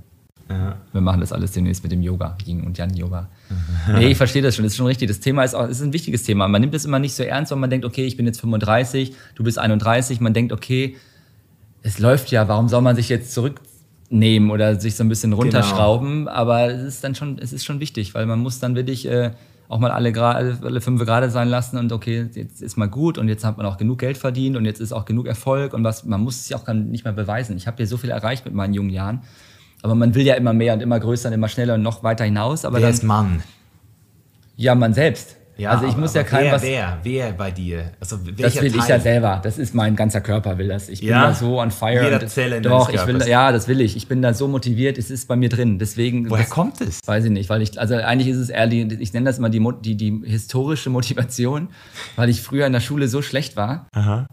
wir 0.93 1.01
machen 1.01 1.21
das 1.21 1.33
alles 1.33 1.53
demnächst 1.53 1.83
mit 1.83 1.93
dem 1.93 2.01
Yoga, 2.03 2.37
Yin 2.47 2.65
und 2.65 2.79
Yang 2.79 2.95
Yoga. 2.95 3.29
nee, 3.93 4.09
ich 4.09 4.17
verstehe 4.17 4.43
das 4.43 4.57
schon, 4.57 4.65
das 4.65 4.73
ist 4.73 4.77
schon 4.77 4.87
richtig. 4.87 5.09
Das 5.09 5.21
Thema 5.21 5.45
ist 5.45 5.55
auch, 5.55 5.69
ist 5.69 5.81
ein 5.81 5.93
wichtiges 5.93 6.23
Thema. 6.23 6.49
Man 6.49 6.61
nimmt 6.61 6.75
es 6.75 6.85
immer 6.85 6.99
nicht 6.99 7.15
so 7.15 7.23
ernst, 7.23 7.51
weil 7.53 7.59
man 7.59 7.71
denkt, 7.71 7.87
okay, 7.87 8.05
ich 8.05 8.17
bin 8.17 8.27
jetzt 8.27 8.41
35, 8.41 9.15
du 9.35 9.45
bist 9.45 9.59
31, 9.59 10.21
man 10.21 10.35
denkt, 10.35 10.53
okay, 10.53 10.97
es 11.83 11.99
läuft 11.99 12.31
ja, 12.31 12.49
warum 12.49 12.69
soll 12.69 12.83
man 12.83 12.97
sich 12.97 13.09
jetzt 13.09 13.33
zurücknehmen 13.33 14.51
oder 14.51 14.79
sich 14.81 14.97
so 14.97 15.05
ein 15.05 15.09
bisschen 15.09 15.33
runterschrauben? 15.33 16.29
Aber 16.29 16.71
es 16.71 16.83
ist 16.83 17.05
dann 17.05 17.15
schon, 17.15 17.39
es 17.39 17.53
ist 17.53 17.65
schon 17.65 17.81
wichtig, 17.81 18.15
weil 18.15 18.27
man 18.27 18.41
muss 18.41 18.59
dann 18.59 18.75
wirklich 18.75 19.07
äh, 19.07 19.31
auch 19.69 19.79
mal 19.79 19.91
alle, 19.91 20.13
alle 20.63 20.81
fünf 20.81 21.05
gerade 21.05 21.31
sein 21.31 21.49
lassen 21.49 21.77
und 21.77 21.93
okay, 21.93 22.29
jetzt 22.35 22.63
ist 22.63 22.77
mal 22.77 22.89
gut 22.89 23.19
und 23.19 23.29
jetzt 23.29 23.45
hat 23.45 23.59
man 23.59 23.67
auch 23.67 23.77
genug 23.77 23.99
Geld 23.99 24.17
verdient 24.17 24.57
und 24.57 24.65
jetzt 24.65 24.81
ist 24.81 24.93
auch 24.93 25.05
genug 25.05 25.27
Erfolg 25.27 25.75
und 25.75 25.85
was, 25.85 26.05
man 26.05 26.23
muss 26.23 26.41
es 26.41 26.49
ja 26.49 26.57
auch 26.57 26.67
nicht 26.73 27.05
mehr 27.05 27.13
beweisen. 27.13 27.57
Ich 27.57 27.67
habe 27.67 27.83
ja 27.83 27.87
so 27.87 27.99
viel 27.99 28.11
erreicht 28.11 28.45
mit 28.47 28.55
meinen 28.55 28.73
jungen 28.73 28.91
Jahren. 28.91 29.23
Aber 29.83 29.95
man 29.95 30.15
will 30.15 30.23
ja 30.27 30.35
immer 30.35 30.53
mehr 30.53 30.75
und 30.75 30.81
immer 30.83 30.99
größer 30.99 31.29
und 31.29 31.35
immer 31.35 31.49
schneller 31.49 31.75
und 31.75 31.83
noch 31.83 32.03
weiter 32.03 32.25
hinaus. 32.25 32.65
Aber 32.65 32.77
Wer 32.77 32.83
dann, 32.83 32.91
ist 32.91 33.03
Mann? 33.05 33.43
ja, 34.57 34.75
man 34.75 34.93
selbst. 34.93 35.37
also 35.65 35.85
ich 35.87 35.93
aber- 35.93 36.01
muss 36.01 36.15
ja 36.15 36.23
keinem 36.25 36.47
wer, 36.47 36.53
was. 36.53 36.63
Wer, 36.63 36.99
wer 37.05 37.33
bei 37.33 37.51
dir? 37.53 37.93
Also 38.01 38.17
Das 38.17 38.61
will 38.61 38.67
ich 38.67 38.77
Teil? 38.77 38.89
ja 38.91 39.01
selber. 39.01 39.41
Das 39.43 39.57
ist 39.59 39.75
mein 39.75 39.95
ganzer 39.97 40.21
Körper 40.21 40.59
will 40.59 40.69
das. 40.69 40.89
Ich 40.89 41.01
bin 41.01 41.09
Ja? 41.11 41.29
da 41.29 41.35
so 41.35 41.61
on 41.61 41.71
fire. 41.73 42.03
Jeder 42.05 42.27
Zelle 42.27 42.57
in 42.59 42.63
Doch, 42.65 42.89
ich 42.93 43.07
will, 43.07 43.21
ja, 43.27 43.51
das 43.53 43.67
will 43.69 43.81
ich. 43.81 43.97
Ich 43.97 44.07
bin 44.09 44.21
da 44.23 44.35
so 44.35 44.47
motiviert. 44.49 44.99
Es 44.99 45.11
ist 45.11 45.27
bei 45.29 45.35
mir 45.37 45.49
drin. 45.49 45.79
Deswegen. 45.79 46.29
Woher 46.31 46.43
das, 46.45 46.51
kommt 46.51 46.81
es? 46.81 47.01
Weiß 47.07 47.25
ich 47.25 47.31
nicht, 47.31 47.49
weil 47.51 47.63
ich, 47.63 47.79
also 47.81 47.95
eigentlich 47.97 48.29
ist 48.29 48.39
es 48.39 48.51
eher 48.51 48.67
die, 48.67 48.83
ich 49.01 49.13
nenne 49.13 49.27
das 49.27 49.39
immer 49.39 49.51
die, 49.51 49.61
die, 49.83 49.97
die 49.97 50.23
historische 50.27 50.91
Motivation, 50.91 51.69
weil 52.17 52.29
ich 52.29 52.41
früher 52.43 52.67
in 52.67 52.73
der 52.73 52.81
Schule 52.81 53.07
so 53.09 53.23
schlecht 53.23 53.57
war. 53.57 53.87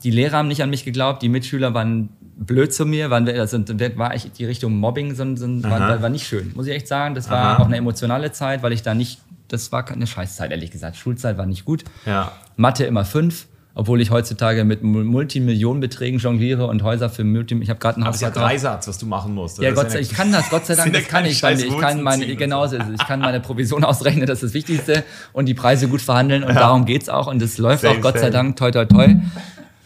Die 0.04 0.12
Lehrer 0.12 0.38
haben 0.38 0.48
nicht 0.48 0.62
an 0.64 0.70
mich 0.72 0.86
geglaubt, 0.86 1.22
die 1.24 1.30
Mitschüler 1.30 1.74
waren 1.76 2.10
blöd 2.38 2.74
zu 2.74 2.86
mir, 2.86 3.10
waren, 3.10 3.28
also 3.30 3.60
war 3.96 4.14
echt 4.14 4.38
die 4.38 4.46
Richtung 4.46 4.76
Mobbing, 4.78 5.16
so, 5.16 5.36
so, 5.36 5.64
war, 5.64 6.02
war 6.02 6.10
nicht 6.10 6.28
schön, 6.28 6.52
muss 6.56 6.68
ich 6.68 6.74
echt 6.74 6.88
sagen. 6.88 7.16
Das 7.16 7.30
war 7.30 7.38
Aha. 7.56 7.62
auch 7.62 7.66
eine 7.68 7.78
emotionale 7.78 8.32
Zeit, 8.32 8.62
weil 8.64 8.74
ich 8.74 8.82
da 8.84 8.94
nicht, 8.94 9.20
das 9.48 9.72
war 9.72 9.84
keine 9.86 10.06
Scheißzeit, 10.08 10.52
ehrlich 10.52 10.72
gesagt. 10.72 10.98
Schulzeit 10.98 11.38
war 11.38 11.46
nicht 11.46 11.66
gut. 11.66 11.84
Ja. 12.06 12.32
Mathe 12.58 12.84
immer 12.86 13.06
fünf, 13.06 13.48
obwohl 13.74 14.00
ich 14.02 14.10
heutzutage 14.12 14.64
mit 14.64 14.84
Mul- 14.84 15.04
Multimillionenbeträgen 15.04 16.20
jongliere 16.20 16.68
und 16.68 16.82
Häuser 16.84 17.10
für 17.10 17.24
Multi, 17.24 17.56
ich 17.62 17.70
habe 17.70 17.80
gerade 17.80 18.00
ein 18.00 18.04
Aber 18.04 18.10
Haus 18.10 18.22
es 18.22 18.22
ist 18.28 18.36
ja. 18.36 18.42
Dreisatz, 18.42 18.88
was 18.88 18.98
du 18.98 19.06
machen 19.06 19.34
musst. 19.34 19.62
Ja, 19.62 19.72
Gott 19.72 19.92
sei 19.92 19.98
ja 19.98 20.02
ich 20.04 20.12
kann 20.14 20.32
das, 20.32 20.50
Gott 20.50 20.66
sei 20.66 20.76
Dank, 20.78 20.94
ja 20.94 21.00
das 21.02 21.10
kann 21.10 21.26
ich. 21.26 21.38
Scheiß 21.38 21.62
ich 21.62 21.78
kann 21.78 22.02
meine, 22.02 22.24
ziehen 22.24 22.32
und 22.32 22.38
genau 22.38 22.66
so 22.68 22.78
ist 22.78 22.84
es. 22.88 23.02
Ich 23.02 23.08
kann 23.08 23.20
meine 23.20 23.40
Provision 23.42 23.84
ausrechnen, 23.86 24.26
das 24.28 24.38
ist 24.38 24.44
das 24.50 24.54
Wichtigste. 24.54 25.04
Und 25.34 25.46
die 25.48 25.54
Preise 25.54 25.88
gut 25.90 26.02
verhandeln 26.02 26.44
und 26.44 26.56
darum 26.56 26.86
geht's 26.86 27.10
auch. 27.10 27.28
Und 27.28 27.42
das 27.42 27.58
läuft 27.58 27.82
Same, 27.84 27.98
auch, 27.98 28.02
Gott 28.02 28.14
sei 28.16 28.20
same. 28.22 28.32
Dank, 28.32 28.56
toi, 28.58 28.72
toi, 28.72 28.86
toi. 28.86 29.16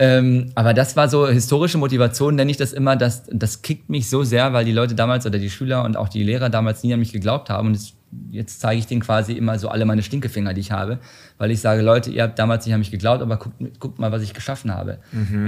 Ähm, 0.01 0.51
aber 0.55 0.73
das 0.73 0.95
war 0.95 1.09
so 1.09 1.27
historische 1.27 1.77
Motivation, 1.77 2.35
nenne 2.35 2.49
ich 2.49 2.57
das 2.57 2.71
immer. 2.71 2.95
Das, 2.95 3.23
das 3.27 3.62
kickt 3.62 3.89
mich 3.89 4.09
so 4.09 4.23
sehr, 4.23 4.53
weil 4.53 4.63
die 4.63 4.71
Leute 4.71 4.95
damals 4.95 5.25
oder 5.25 5.39
die 5.39 5.49
Schüler 5.49 5.83
und 5.83 5.97
auch 5.97 6.07
die 6.07 6.23
Lehrer 6.23 6.49
damals 6.49 6.83
nie 6.83 6.93
an 6.93 6.99
mich 6.99 7.12
geglaubt 7.12 7.49
haben. 7.49 7.67
Und 7.67 7.75
das, 7.75 7.93
jetzt 8.31 8.62
zeige 8.62 8.79
ich 8.79 8.88
denen 8.88 9.01
quasi 9.01 9.33
immer 9.33 9.59
so 9.59 9.67
alle 9.67 9.85
meine 9.85 10.01
Stinkefinger, 10.01 10.53
die 10.53 10.62
ich 10.62 10.71
habe. 10.71 10.99
Weil 11.38 11.51
ich 11.51 11.59
sage, 11.59 11.81
Leute, 11.81 12.12
ihr 12.12 12.23
habt 12.23 12.39
damals 12.39 12.65
nicht 12.65 12.73
an 12.73 12.79
mich 12.79 12.91
geglaubt, 12.91 13.21
aber 13.21 13.38
guckt, 13.38 13.55
guckt 13.79 13.99
mal, 13.99 14.12
was 14.13 14.21
ich 14.21 14.33
geschaffen 14.33 14.73
habe. 14.73 14.99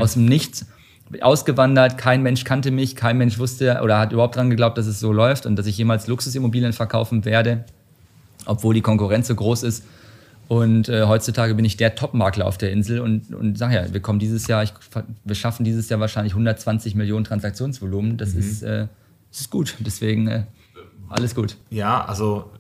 Aus 0.02 0.14
dem 0.14 0.26
Nichts 0.26 0.66
ausgewandert, 1.20 1.98
kein 1.98 2.24
Mensch 2.24 2.46
kannte 2.46 2.72
mich, 2.72 2.96
kein 2.96 3.18
Mensch 3.18 3.38
wusste 3.38 3.82
oder 3.84 4.00
hat 4.00 4.14
überhaupt 4.14 4.38
dran 4.38 4.50
geglaubt, 4.50 4.78
dass 4.78 4.88
es 4.88 5.00
so 5.00 5.12
läuft 5.12 5.46
und 5.46 5.58
dass 5.58 5.66
ich 5.66 5.78
jemals 5.78 6.08
Luxusimmobilien 6.08 6.72
verkaufen 6.72 7.26
werde, 7.26 7.66
obwohl 8.46 8.74
die 8.74 8.82
Konkurrenz 8.82 9.28
so 9.28 9.36
groß 9.36 9.64
ist. 9.64 9.84
Und 10.52 10.90
äh, 10.90 11.06
heutzutage 11.06 11.56
bin 11.56 11.64
ich 11.64 11.78
der 11.78 11.96
Top-Makler 11.96 12.46
auf 12.46 12.58
der 12.58 12.74
Insel 12.74 13.00
und, 13.00 13.34
und 13.34 13.58
sag 13.58 13.72
ja, 13.72 13.94
wir 13.94 14.02
kommen 14.02 14.20
dieses 14.20 14.48
Jahr, 14.48 14.64
ich, 14.64 14.74
wir 15.24 15.36
schaffen 15.36 15.64
dieses 15.64 15.88
Jahr 15.88 16.02
wahrscheinlich 16.02 16.34
120 16.34 16.94
Millionen 16.94 17.24
Transaktionsvolumen. 17.24 18.18
Das, 18.18 18.34
ist, 18.34 18.62
äh, 18.62 18.90
das 19.30 19.40
ist 19.40 19.50
gut. 19.50 19.78
Deswegen 19.80 20.28
äh, 20.28 20.44
alles 21.08 21.36
gut. 21.36 21.56
Ja, 21.70 22.04
also 22.04 22.52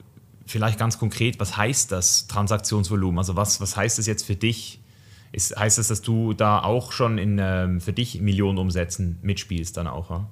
vielleicht 0.45 0.79
ganz 0.79 0.99
konkret, 0.99 1.37
was 1.41 1.57
heißt 1.57 1.91
das 1.91 2.27
Transaktionsvolumen? 2.27 3.17
Also 3.17 3.35
was, 3.35 3.59
was 3.59 3.75
heißt 3.75 3.99
das 3.99 4.07
jetzt 4.07 4.25
für 4.25 4.37
dich? 4.37 4.79
Ist, 5.33 5.57
heißt 5.59 5.77
das, 5.77 5.89
dass 5.89 6.01
du 6.01 6.31
da 6.31 6.63
auch 6.63 6.93
schon 6.93 7.17
in, 7.17 7.39
ähm, 7.41 7.81
für 7.81 7.91
dich 7.91 8.21
Millionen 8.21 8.57
Umsätzen 8.57 9.19
mitspielst 9.21 9.75
dann 9.75 9.87
auch? 9.87 10.09
Ja? 10.09 10.29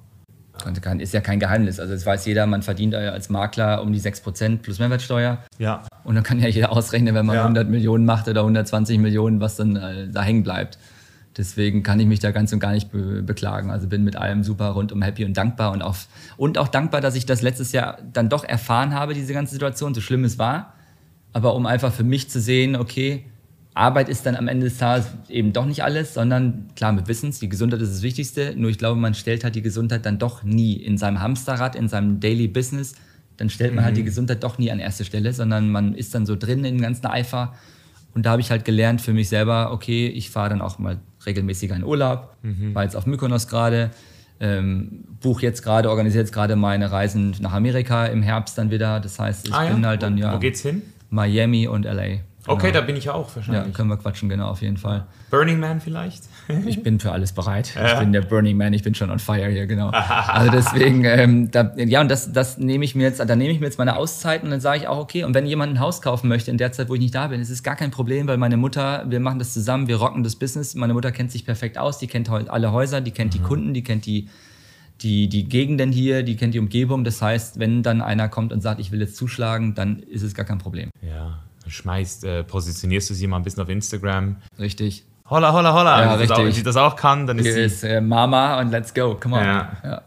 Ist 1.00 1.14
ja 1.14 1.20
kein 1.20 1.40
Geheimnis. 1.40 1.80
Also 1.80 1.94
es 1.94 2.04
weiß 2.06 2.26
jeder, 2.26 2.46
man 2.46 2.62
verdient 2.62 2.94
äh, 2.94 3.08
als 3.08 3.28
Makler 3.28 3.82
um 3.82 3.92
die 3.92 4.00
6% 4.00 4.58
plus 4.58 4.78
Mehrwertsteuer. 4.78 5.38
ja. 5.58 5.82
Und 6.02 6.14
dann 6.14 6.24
kann 6.24 6.40
ja 6.40 6.48
jeder 6.48 6.72
ausrechnen, 6.72 7.14
wenn 7.14 7.26
man 7.26 7.36
Ja. 7.36 7.42
100 7.42 7.68
Millionen 7.68 8.04
macht 8.06 8.26
oder 8.26 8.40
120 8.40 8.98
Millionen, 8.98 9.40
was 9.40 9.56
dann 9.56 9.76
äh, 9.76 10.08
da 10.08 10.22
hängen 10.22 10.42
bleibt. 10.42 10.78
Deswegen 11.36 11.82
kann 11.82 12.00
ich 12.00 12.06
mich 12.06 12.18
da 12.18 12.32
ganz 12.32 12.52
und 12.52 12.58
gar 12.58 12.72
nicht 12.72 12.90
be 12.90 13.22
beklagen. 13.22 13.70
Also 13.70 13.86
bin 13.86 14.02
mit 14.02 14.16
allem 14.16 14.42
super 14.42 14.70
rundum 14.70 15.02
happy 15.02 15.24
und 15.24 15.36
dankbar 15.36 15.72
und 15.72 15.82
auch, 15.82 15.96
und 16.36 16.58
auch 16.58 16.68
dankbar, 16.68 17.00
dass 17.00 17.14
ich 17.14 17.24
das 17.26 17.42
letztes 17.42 17.72
Jahr 17.72 17.98
dann 18.12 18.28
doch 18.28 18.44
erfahren 18.44 18.94
habe, 18.94 19.14
diese 19.14 19.32
ganze 19.32 19.52
Situation, 19.52 19.94
so 19.94 20.00
schlimm 20.00 20.24
es 20.24 20.38
war. 20.38 20.72
Aber 21.32 21.54
um 21.54 21.66
einfach 21.66 21.92
für 21.92 22.02
mich 22.02 22.28
zu 22.30 22.40
sehen, 22.40 22.74
okay, 22.74 23.24
Arbeit 23.74 24.08
ist 24.08 24.26
dann 24.26 24.34
am 24.36 24.48
Ende 24.48 24.66
des 24.66 24.78
Tages 24.78 25.06
eben 25.28 25.52
doch 25.52 25.64
nicht 25.64 25.84
alles, 25.84 26.14
sondern 26.14 26.66
klar, 26.74 26.94
wir 26.96 27.06
wissen 27.06 27.30
es, 27.30 27.38
die 27.38 27.48
Gesundheit 27.48 27.80
ist 27.80 27.92
das 27.92 28.02
Wichtigste. 28.02 28.54
Nur 28.56 28.70
ich 28.70 28.78
glaube, 28.78 28.98
man 29.00 29.14
stellt 29.14 29.44
halt 29.44 29.54
die 29.54 29.62
Gesundheit 29.62 30.04
dann 30.06 30.18
doch 30.18 30.42
nie 30.42 30.74
in 30.74 30.98
seinem 30.98 31.20
Hamsterrad, 31.20 31.76
in 31.76 31.88
seinem 31.88 32.18
Daily 32.20 32.48
Business. 32.48 32.94
Dann 33.36 33.48
stellt 33.48 33.74
man 33.74 33.84
halt 33.84 33.96
die 33.96 34.04
Gesundheit 34.04 34.42
doch 34.42 34.58
nie 34.58 34.70
an 34.70 34.80
erste 34.80 35.04
Stelle, 35.04 35.32
sondern 35.32 35.70
man 35.70 35.94
ist 35.94 36.14
dann 36.14 36.26
so 36.26 36.36
drin 36.36 36.64
in 36.64 36.76
dem 36.76 36.82
ganzen 36.82 37.06
Eifer. 37.06 37.54
Und 38.12 38.26
da 38.26 38.32
habe 38.32 38.40
ich 38.42 38.50
halt 38.50 38.64
gelernt 38.64 39.00
für 39.00 39.12
mich 39.12 39.28
selber, 39.28 39.70
okay, 39.72 40.08
ich 40.08 40.30
fahre 40.30 40.50
dann 40.50 40.60
auch 40.60 40.78
mal 40.78 40.98
regelmäßiger 41.24 41.76
in 41.76 41.84
Urlaub, 41.84 42.36
war 42.74 42.82
jetzt 42.82 42.96
auf 42.96 43.06
Mykonos 43.06 43.46
gerade, 43.46 43.90
ähm, 44.40 45.04
buche 45.20 45.42
jetzt 45.42 45.62
gerade, 45.62 45.90
organisiere 45.90 46.24
jetzt 46.24 46.32
gerade 46.32 46.56
meine 46.56 46.90
Reisen 46.90 47.36
nach 47.40 47.52
Amerika 47.52 48.06
im 48.06 48.22
Herbst 48.22 48.58
dann 48.58 48.70
wieder. 48.70 48.98
Das 48.98 49.18
heißt, 49.18 49.46
ich 49.46 49.54
bin 49.74 49.86
halt 49.86 50.02
dann 50.02 50.14
Ah, 50.14 50.16
wo, 50.16 50.20
ja 50.20 50.34
Wo 50.34 50.38
geht's 50.38 50.62
hin? 50.62 50.82
Miami 51.08 51.68
und 51.68 51.84
LA. 51.84 52.20
Okay, 52.52 52.72
da 52.72 52.80
bin 52.80 52.96
ich 52.96 53.04
ja 53.04 53.14
auch 53.14 53.28
Ja, 53.30 53.36
wahrscheinlich. 53.36 53.74
können 53.74 53.88
wir 53.88 53.96
quatschen, 53.96 54.28
genau, 54.28 54.48
auf 54.48 54.62
jeden 54.62 54.76
Fall. 54.76 55.06
Burning 55.30 55.60
Man 55.60 55.80
vielleicht? 55.80 56.24
Ich 56.66 56.82
bin 56.82 56.98
für 57.00 57.12
alles 57.12 57.32
bereit. 57.32 57.74
Ich 57.90 57.98
bin 57.98 58.12
der 58.12 58.22
Burning 58.22 58.56
Man, 58.56 58.72
ich 58.72 58.82
bin 58.82 58.94
schon 58.94 59.10
on 59.10 59.18
fire 59.18 59.48
hier, 59.48 59.66
genau. 59.66 59.90
Also 59.92 60.50
deswegen, 60.50 61.04
ähm, 61.04 61.50
da, 61.50 61.72
ja, 61.76 62.00
und 62.00 62.10
das, 62.10 62.32
das 62.32 62.58
nehme 62.58 62.84
ich 62.84 62.94
mir 62.94 63.04
jetzt, 63.04 63.20
da 63.20 63.36
nehme 63.36 63.50
ich 63.52 63.60
mir 63.60 63.66
jetzt 63.66 63.78
meine 63.78 63.96
Auszeiten 63.96 64.46
und 64.46 64.50
dann 64.50 64.60
sage 64.60 64.78
ich 64.80 64.88
auch, 64.88 64.98
okay, 64.98 65.24
und 65.24 65.34
wenn 65.34 65.46
jemand 65.46 65.74
ein 65.74 65.80
Haus 65.80 66.02
kaufen 66.02 66.28
möchte 66.28 66.50
in 66.50 66.58
der 66.58 66.72
Zeit, 66.72 66.88
wo 66.88 66.94
ich 66.94 67.00
nicht 67.00 67.14
da 67.14 67.28
bin, 67.28 67.40
ist 67.40 67.50
es 67.50 67.62
gar 67.62 67.76
kein 67.76 67.90
Problem, 67.90 68.26
weil 68.26 68.36
meine 68.36 68.56
Mutter, 68.56 69.04
wir 69.08 69.20
machen 69.20 69.38
das 69.38 69.52
zusammen, 69.52 69.88
wir 69.88 69.96
rocken 69.96 70.22
das 70.22 70.36
Business. 70.36 70.74
Meine 70.74 70.94
Mutter 70.94 71.12
kennt 71.12 71.30
sich 71.32 71.44
perfekt 71.44 71.78
aus, 71.78 71.98
die 71.98 72.06
kennt 72.06 72.28
alle 72.30 72.72
Häuser, 72.72 73.00
die 73.00 73.10
kennt 73.10 73.34
die 73.34 73.40
Kunden, 73.40 73.74
die 73.74 73.82
kennt 73.82 74.06
die, 74.06 74.28
die, 75.02 75.28
die 75.28 75.48
Gegenden 75.48 75.92
hier, 75.92 76.22
die 76.22 76.36
kennt 76.36 76.54
die 76.54 76.58
Umgebung. 76.58 77.04
Das 77.04 77.22
heißt, 77.22 77.58
wenn 77.58 77.82
dann 77.82 78.02
einer 78.02 78.28
kommt 78.28 78.52
und 78.52 78.60
sagt, 78.60 78.80
ich 78.80 78.92
will 78.92 79.00
jetzt 79.00 79.16
zuschlagen, 79.16 79.74
dann 79.74 80.00
ist 80.00 80.22
es 80.22 80.34
gar 80.34 80.44
kein 80.44 80.58
Problem. 80.58 80.90
Ja. 81.02 81.38
Schmeißt, 81.66 82.24
äh, 82.24 82.44
positionierst 82.44 83.10
du 83.10 83.14
sie 83.14 83.26
mal 83.26 83.36
ein 83.36 83.42
bisschen 83.42 83.62
auf 83.62 83.68
Instagram. 83.68 84.36
Richtig. 84.58 85.04
Holla, 85.28 85.52
holla, 85.52 85.72
holla. 85.72 86.02
Ja, 86.04 86.10
Wenn 86.12 86.18
sie 86.20 86.26
das 86.26 86.30
auch- 86.32 86.38
richtig. 86.38 86.46
Wenn 86.46 86.54
sie 86.54 86.62
das 86.64 86.76
auch 86.76 86.96
kann, 86.96 87.26
dann 87.26 87.38
ist 87.38 87.44
sie. 87.54 87.60
ist 87.60 87.84
äh, 87.84 88.00
Mama 88.00 88.60
und 88.60 88.70
let's 88.70 88.92
go. 88.92 89.14
Come 89.20 89.36
on. 89.36 89.44
Ja. 89.44 89.72
Ja. 89.84 90.02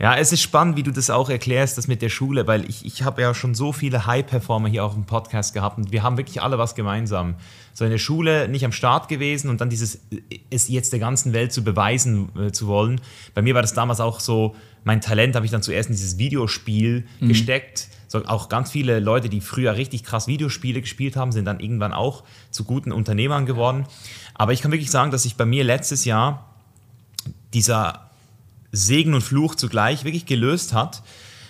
Ja, 0.00 0.16
es 0.16 0.32
ist 0.32 0.40
spannend, 0.40 0.76
wie 0.76 0.82
du 0.82 0.90
das 0.90 1.10
auch 1.10 1.30
erklärst, 1.30 1.78
das 1.78 1.86
mit 1.86 2.02
der 2.02 2.08
Schule, 2.08 2.48
weil 2.48 2.68
ich, 2.68 2.84
ich 2.84 3.04
habe 3.04 3.22
ja 3.22 3.34
schon 3.34 3.54
so 3.54 3.70
viele 3.72 4.04
High-Performer 4.04 4.68
hier 4.68 4.84
auf 4.84 4.94
dem 4.94 5.04
Podcast 5.04 5.54
gehabt 5.54 5.78
und 5.78 5.92
wir 5.92 6.02
haben 6.02 6.16
wirklich 6.16 6.42
alle 6.42 6.58
was 6.58 6.74
gemeinsam. 6.74 7.34
So 7.72 7.84
in 7.84 7.92
der 7.92 7.98
Schule 7.98 8.48
nicht 8.48 8.64
am 8.64 8.72
Start 8.72 9.06
gewesen 9.08 9.48
und 9.48 9.60
dann 9.60 9.70
dieses, 9.70 10.00
es 10.50 10.66
jetzt 10.68 10.92
der 10.92 10.98
ganzen 10.98 11.34
Welt 11.34 11.52
zu 11.52 11.62
beweisen 11.62 12.30
äh, 12.36 12.50
zu 12.50 12.66
wollen. 12.66 13.00
Bei 13.34 13.42
mir 13.42 13.54
war 13.54 13.62
das 13.62 13.74
damals 13.74 14.00
auch 14.00 14.18
so, 14.18 14.56
mein 14.82 15.00
Talent 15.00 15.36
habe 15.36 15.46
ich 15.46 15.52
dann 15.52 15.62
zuerst 15.62 15.88
in 15.88 15.94
dieses 15.94 16.18
Videospiel 16.18 17.06
gesteckt. 17.20 17.86
So, 18.12 18.22
auch 18.26 18.50
ganz 18.50 18.70
viele 18.70 19.00
Leute, 19.00 19.30
die 19.30 19.40
früher 19.40 19.74
richtig 19.74 20.04
krass 20.04 20.26
Videospiele 20.26 20.82
gespielt 20.82 21.16
haben, 21.16 21.32
sind 21.32 21.46
dann 21.46 21.60
irgendwann 21.60 21.94
auch 21.94 22.24
zu 22.50 22.64
guten 22.64 22.92
Unternehmern 22.92 23.46
geworden. 23.46 23.86
Aber 24.34 24.52
ich 24.52 24.60
kann 24.60 24.70
wirklich 24.70 24.90
sagen, 24.90 25.10
dass 25.10 25.22
sich 25.22 25.36
bei 25.36 25.46
mir 25.46 25.64
letztes 25.64 26.04
Jahr 26.04 26.46
dieser 27.54 28.10
Segen 28.70 29.14
und 29.14 29.22
Fluch 29.22 29.54
zugleich 29.54 30.04
wirklich 30.04 30.26
gelöst 30.26 30.74
hat, 30.74 31.02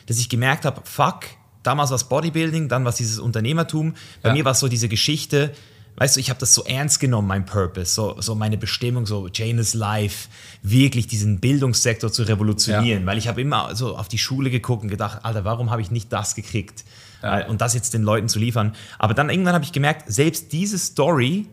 dass 0.07 0.19
ich 0.19 0.29
gemerkt 0.29 0.65
habe, 0.65 0.83
fuck, 0.85 1.23
damals 1.65 1.91
war 1.91 1.97
es 1.97 2.05
Bodybuilding, 2.05 2.69
dann 2.69 2.85
war 2.85 2.91
es 2.91 2.97
dieses 2.97 3.19
Unternehmertum. 3.19 3.95
Bei 4.23 4.29
Ja. 4.29 4.35
mir 4.37 4.45
war 4.45 4.53
es 4.53 4.61
so 4.61 4.69
diese 4.69 4.89
Geschichte, 4.89 5.53
weißt 5.97 6.17
du, 6.17 6.21
ich 6.21 6.31
habe 6.31 6.41
das 6.41 6.55
so 6.55 6.65
ernst 6.65 7.01
genommen, 7.01 7.29
mein 7.29 7.45
Purpose, 7.45 7.95
so, 7.95 8.21
so 8.21 8.35
meine 8.35 8.57
Bestimmung, 8.57 9.07
so 9.07 9.29
Janus 9.29 9.75
Life, 9.75 10.29
wirklich 10.63 11.07
diesen 11.07 11.41
Bildungssektor 11.41 12.11
zu 12.11 12.23
revolutionieren, 12.23 13.05
weil 13.07 13.19
ich 13.19 13.29
habe 13.29 13.41
immer 13.41 13.75
so 13.77 13.97
auf 13.97 14.09
die 14.09 14.19
Schule 14.19 14.51
geguckt 14.51 14.83
und 14.83 14.89
gedacht, 14.89 15.25
Alter, 15.25 15.45
warum 15.45 15.71
habe 15.71 15.83
ich 15.83 15.91
nicht 15.91 16.13
das 16.13 16.35
gekriegt? 16.35 16.85
Ja. 17.23 17.47
Und 17.47 17.61
das 17.61 17.75
jetzt 17.75 17.95
den 17.95 18.03
Leuten 18.03 18.29
zu 18.29 18.39
liefern. 18.39 18.75
Aber 18.99 19.15
dann 19.15 19.31
irgendwann 19.31 19.55
habe 19.55 19.65
ich 19.65 19.73
gemerkt, 19.73 20.11
selbst 20.13 20.53
diese 20.53 20.79
Story 20.79 21.47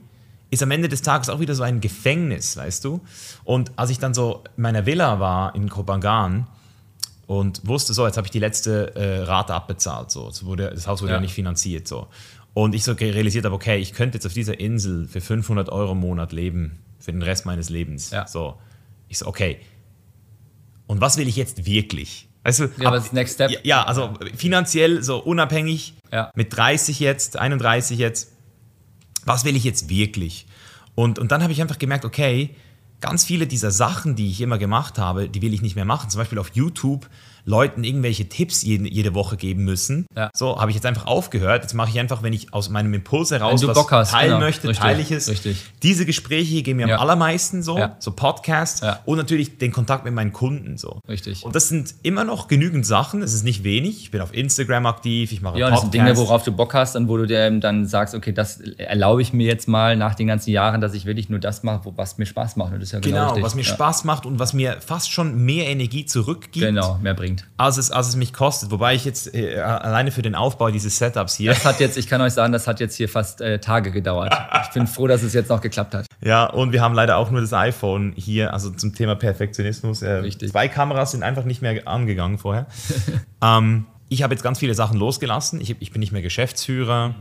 ist 0.51 0.63
am 0.63 0.71
Ende 0.71 0.89
des 0.89 1.01
Tages 1.01 1.29
auch 1.29 1.39
wieder 1.39 1.53
so 1.53 1.63
ein 1.63 1.79
Gefängnis, 1.79 2.57
weißt 2.57 2.83
du? 2.83 3.01
Und 3.43 3.71
als 3.75 3.91
ich 3.91 3.99
dann 3.99 4.13
so 4.13 4.43
in 4.57 4.63
meiner 4.63 4.85
Villa 4.85 5.19
war 5.19 5.53
in 5.53 5.69
Kopangan 5.69 6.47
und 7.27 7.67
wusste 7.67 7.93
so, 7.93 8.07
jetzt 8.07 8.17
habe 8.17 8.25
ich 8.25 8.31
die 8.31 8.39
letzte 8.39 8.95
äh, 8.95 9.19
Rate 9.19 9.53
abbezahlt, 9.53 10.09
so, 10.09 10.27
es 10.27 10.43
wurde, 10.43 10.71
das 10.73 10.87
Haus 10.87 11.01
wurde 11.01 11.11
ja. 11.11 11.17
Ja. 11.17 11.21
nicht 11.21 11.35
finanziert, 11.35 11.87
so. 11.87 12.07
Und 12.53 12.75
ich 12.75 12.83
so 12.83 12.93
realisiert 12.93 13.45
habe, 13.45 13.55
okay, 13.55 13.77
ich 13.79 13.93
könnte 13.93 14.17
jetzt 14.17 14.25
auf 14.25 14.33
dieser 14.33 14.59
Insel 14.59 15.07
für 15.07 15.21
500 15.21 15.69
Euro 15.69 15.91
im 15.93 15.99
Monat 15.99 16.31
leben, 16.33 16.79
für 16.99 17.11
den 17.11 17.21
Rest 17.21 17.45
meines 17.45 17.69
Lebens. 17.69 18.11
Ja. 18.11 18.27
So. 18.27 18.57
Ich 19.07 19.17
so, 19.19 19.27
okay. 19.27 19.59
Und 20.87 21.01
was 21.01 21.17
will 21.17 21.27
ich 21.27 21.35
jetzt 21.35 21.65
wirklich? 21.65 22.27
Weißt 22.43 22.59
du, 22.61 22.69
Ja, 22.79 22.91
was 22.91 23.05
ist 23.05 23.13
Next 23.13 23.35
Step? 23.35 23.51
Ja, 23.63 23.83
also 23.83 24.13
finanziell 24.35 25.03
so 25.03 25.19
unabhängig, 25.19 25.93
Ja. 26.11 26.31
mit 26.35 26.55
30 26.55 26.99
jetzt, 26.99 27.37
31 27.37 27.99
jetzt, 27.99 28.31
was 29.25 29.45
will 29.45 29.55
ich 29.55 29.63
jetzt 29.63 29.89
wirklich? 29.89 30.47
Und, 30.95 31.19
und 31.19 31.31
dann 31.31 31.43
habe 31.43 31.53
ich 31.53 31.61
einfach 31.61 31.77
gemerkt, 31.77 32.05
okay, 32.05 32.55
ganz 33.01 33.23
viele 33.23 33.45
dieser 33.47 33.71
Sachen, 33.71 34.15
die 34.15 34.29
ich 34.29 34.41
immer 34.41 34.57
gemacht 34.57 34.97
habe, 34.97 35.29
die 35.29 35.41
will 35.41 35.53
ich 35.53 35.61
nicht 35.61 35.75
mehr 35.75 35.85
machen. 35.85 36.09
Zum 36.09 36.19
Beispiel 36.19 36.39
auf 36.39 36.51
YouTube 36.53 37.07
Leuten 37.49 37.83
irgendwelche 37.83 38.29
Tipps 38.29 38.61
jede, 38.61 38.87
jede 38.87 39.15
Woche 39.15 39.35
geben 39.35 39.63
müssen. 39.63 40.05
Ja. 40.15 40.29
So 40.35 40.59
habe 40.61 40.69
ich 40.69 40.75
jetzt 40.75 40.85
einfach 40.85 41.07
aufgehört. 41.07 41.63
Jetzt 41.63 41.73
mache 41.73 41.89
ich 41.89 41.99
einfach, 41.99 42.21
wenn 42.21 42.31
ich 42.31 42.53
aus 42.53 42.69
meinem 42.69 42.93
Impuls 42.93 43.31
heraus 43.31 43.65
was 43.65 43.91
hast, 43.91 44.11
teilen 44.11 44.27
genau. 44.33 44.39
möchte, 44.39 44.67
Richtig, 44.67 44.83
teile 44.83 45.01
ich 45.01 45.11
es. 45.11 45.27
richtig. 45.29 45.57
Diese 45.81 46.05
Gespräche 46.05 46.43
hier 46.49 46.63
gehen 46.63 46.77
mir 46.77 46.87
Ja. 46.87 46.95
am 46.95 47.01
allermeisten 47.01 47.63
so, 47.63 47.77
Ja. 47.77 47.95
so 47.99 48.11
Podcasts 48.11 48.81
und 49.05 49.17
natürlich 49.17 49.57
den 49.57 49.71
Kontakt 49.71 50.05
mit 50.05 50.13
meinen 50.13 50.31
Kunden 50.31 50.77
so. 50.77 50.99
Richtig. 51.07 51.43
Und 51.43 51.55
das 51.55 51.69
sind 51.69 51.95
immer 52.03 52.23
noch 52.23 52.47
genügend 52.47 52.85
Sachen. 52.85 53.21
Es 53.23 53.33
ist 53.33 53.43
nicht 53.43 53.63
wenig. 53.63 54.01
Ich 54.03 54.11
bin 54.11 54.21
auf 54.21 54.33
Instagram 54.33 54.85
aktiv, 54.85 55.31
ich 55.31 55.41
mache 55.41 55.57
Ja, 55.57 55.67
und 55.67 55.71
das 55.73 55.81
sind 55.81 55.93
Dinge, 55.93 56.15
worauf 56.17 56.43
du 56.43 56.51
Bock 56.51 56.73
hast 56.75 56.95
und 56.95 57.07
wo 57.07 57.17
du 57.17 57.25
dir 57.25 57.49
dann 57.59 57.87
sagst, 57.87 58.13
okay, 58.13 58.31
das 58.31 58.59
erlaube 58.77 59.21
ich 59.23 59.33
mir 59.33 59.47
jetzt 59.47 59.67
mal 59.67 59.95
nach 59.97 60.13
den 60.13 60.27
ganzen 60.27 60.51
Jahren, 60.51 60.81
dass 60.81 60.93
ich 60.93 61.05
wirklich 61.05 61.29
nur 61.29 61.39
das 61.39 61.63
mache, 61.63 61.91
was 61.95 62.17
mir 62.19 62.25
Spaß 62.27 62.57
macht. 62.57 62.73
Und 62.73 62.79
das 62.79 62.89
ist 62.89 62.93
ja 62.93 62.99
genau, 62.99 63.33
Genau, 63.33 63.45
was 63.45 63.55
mir. 63.55 63.63
Spaß 63.63 64.03
macht 64.03 64.25
und 64.27 64.37
was 64.39 64.53
mir 64.53 64.77
fast 64.85 65.11
schon 65.11 65.35
mehr 65.43 65.67
Energie 65.67 66.05
zurückgibt, 66.05 66.65
Genau, 66.65 66.99
mehr 67.01 67.13
bringt. 67.15 67.38
Als, 67.57 67.77
es, 67.77 67.91
als 67.91 68.07
es 68.07 68.15
mich 68.15 68.33
kostet. 68.33 68.71
Wobei 68.71 68.95
ich 68.95 69.05
jetzt 69.05 69.33
äh, 69.33 69.59
alleine 69.59 70.11
für 70.11 70.21
den 70.21 70.35
Aufbau 70.35 70.71
dieses 70.71 70.97
Setups 70.97 71.35
hier, 71.35 71.51
Das 71.53 71.65
hat 71.65 71.79
jetzt, 71.79 71.97
ich 71.97 72.07
kann 72.07 72.21
euch 72.21 72.33
sagen, 72.33 72.53
das 72.53 72.67
hat 72.67 72.79
jetzt 72.79 72.95
hier 72.95 73.09
fast 73.09 73.41
äh, 73.41 73.59
Tage 73.59 73.91
gedauert. 73.91 74.35
Ich 74.63 74.69
bin 74.73 74.87
froh, 74.87 75.07
dass 75.07 75.23
es 75.23 75.33
jetzt 75.33 75.49
noch 75.49 75.61
geklappt 75.61 75.93
hat. 75.93 76.05
ja, 76.21 76.45
und 76.45 76.71
wir 76.71 76.81
haben 76.81 76.93
leider 76.93 77.17
auch 77.17 77.31
nur 77.31 77.41
das 77.41 77.53
iPhone 77.53 78.13
hier, 78.15 78.53
also 78.53 78.69
zum 78.69 78.93
Thema 78.93 79.15
Perfektionismus. 79.15 80.01
Äh, 80.01 80.11
Richtig. 80.11 80.51
Zwei 80.51 80.67
Kameras 80.67 81.11
sind 81.11 81.23
einfach 81.23 81.43
nicht 81.43 81.61
mehr 81.61 81.87
angegangen 81.87 82.37
vorher. 82.37 82.67
ähm, 83.41 83.85
ich 84.09 84.23
habe 84.23 84.33
jetzt 84.33 84.43
ganz 84.43 84.59
viele 84.59 84.73
Sachen 84.73 84.97
losgelassen. 84.97 85.61
Ich, 85.61 85.75
ich 85.79 85.91
bin 85.91 85.99
nicht 85.99 86.11
mehr 86.11 86.21
Geschäftsführer. 86.21 87.15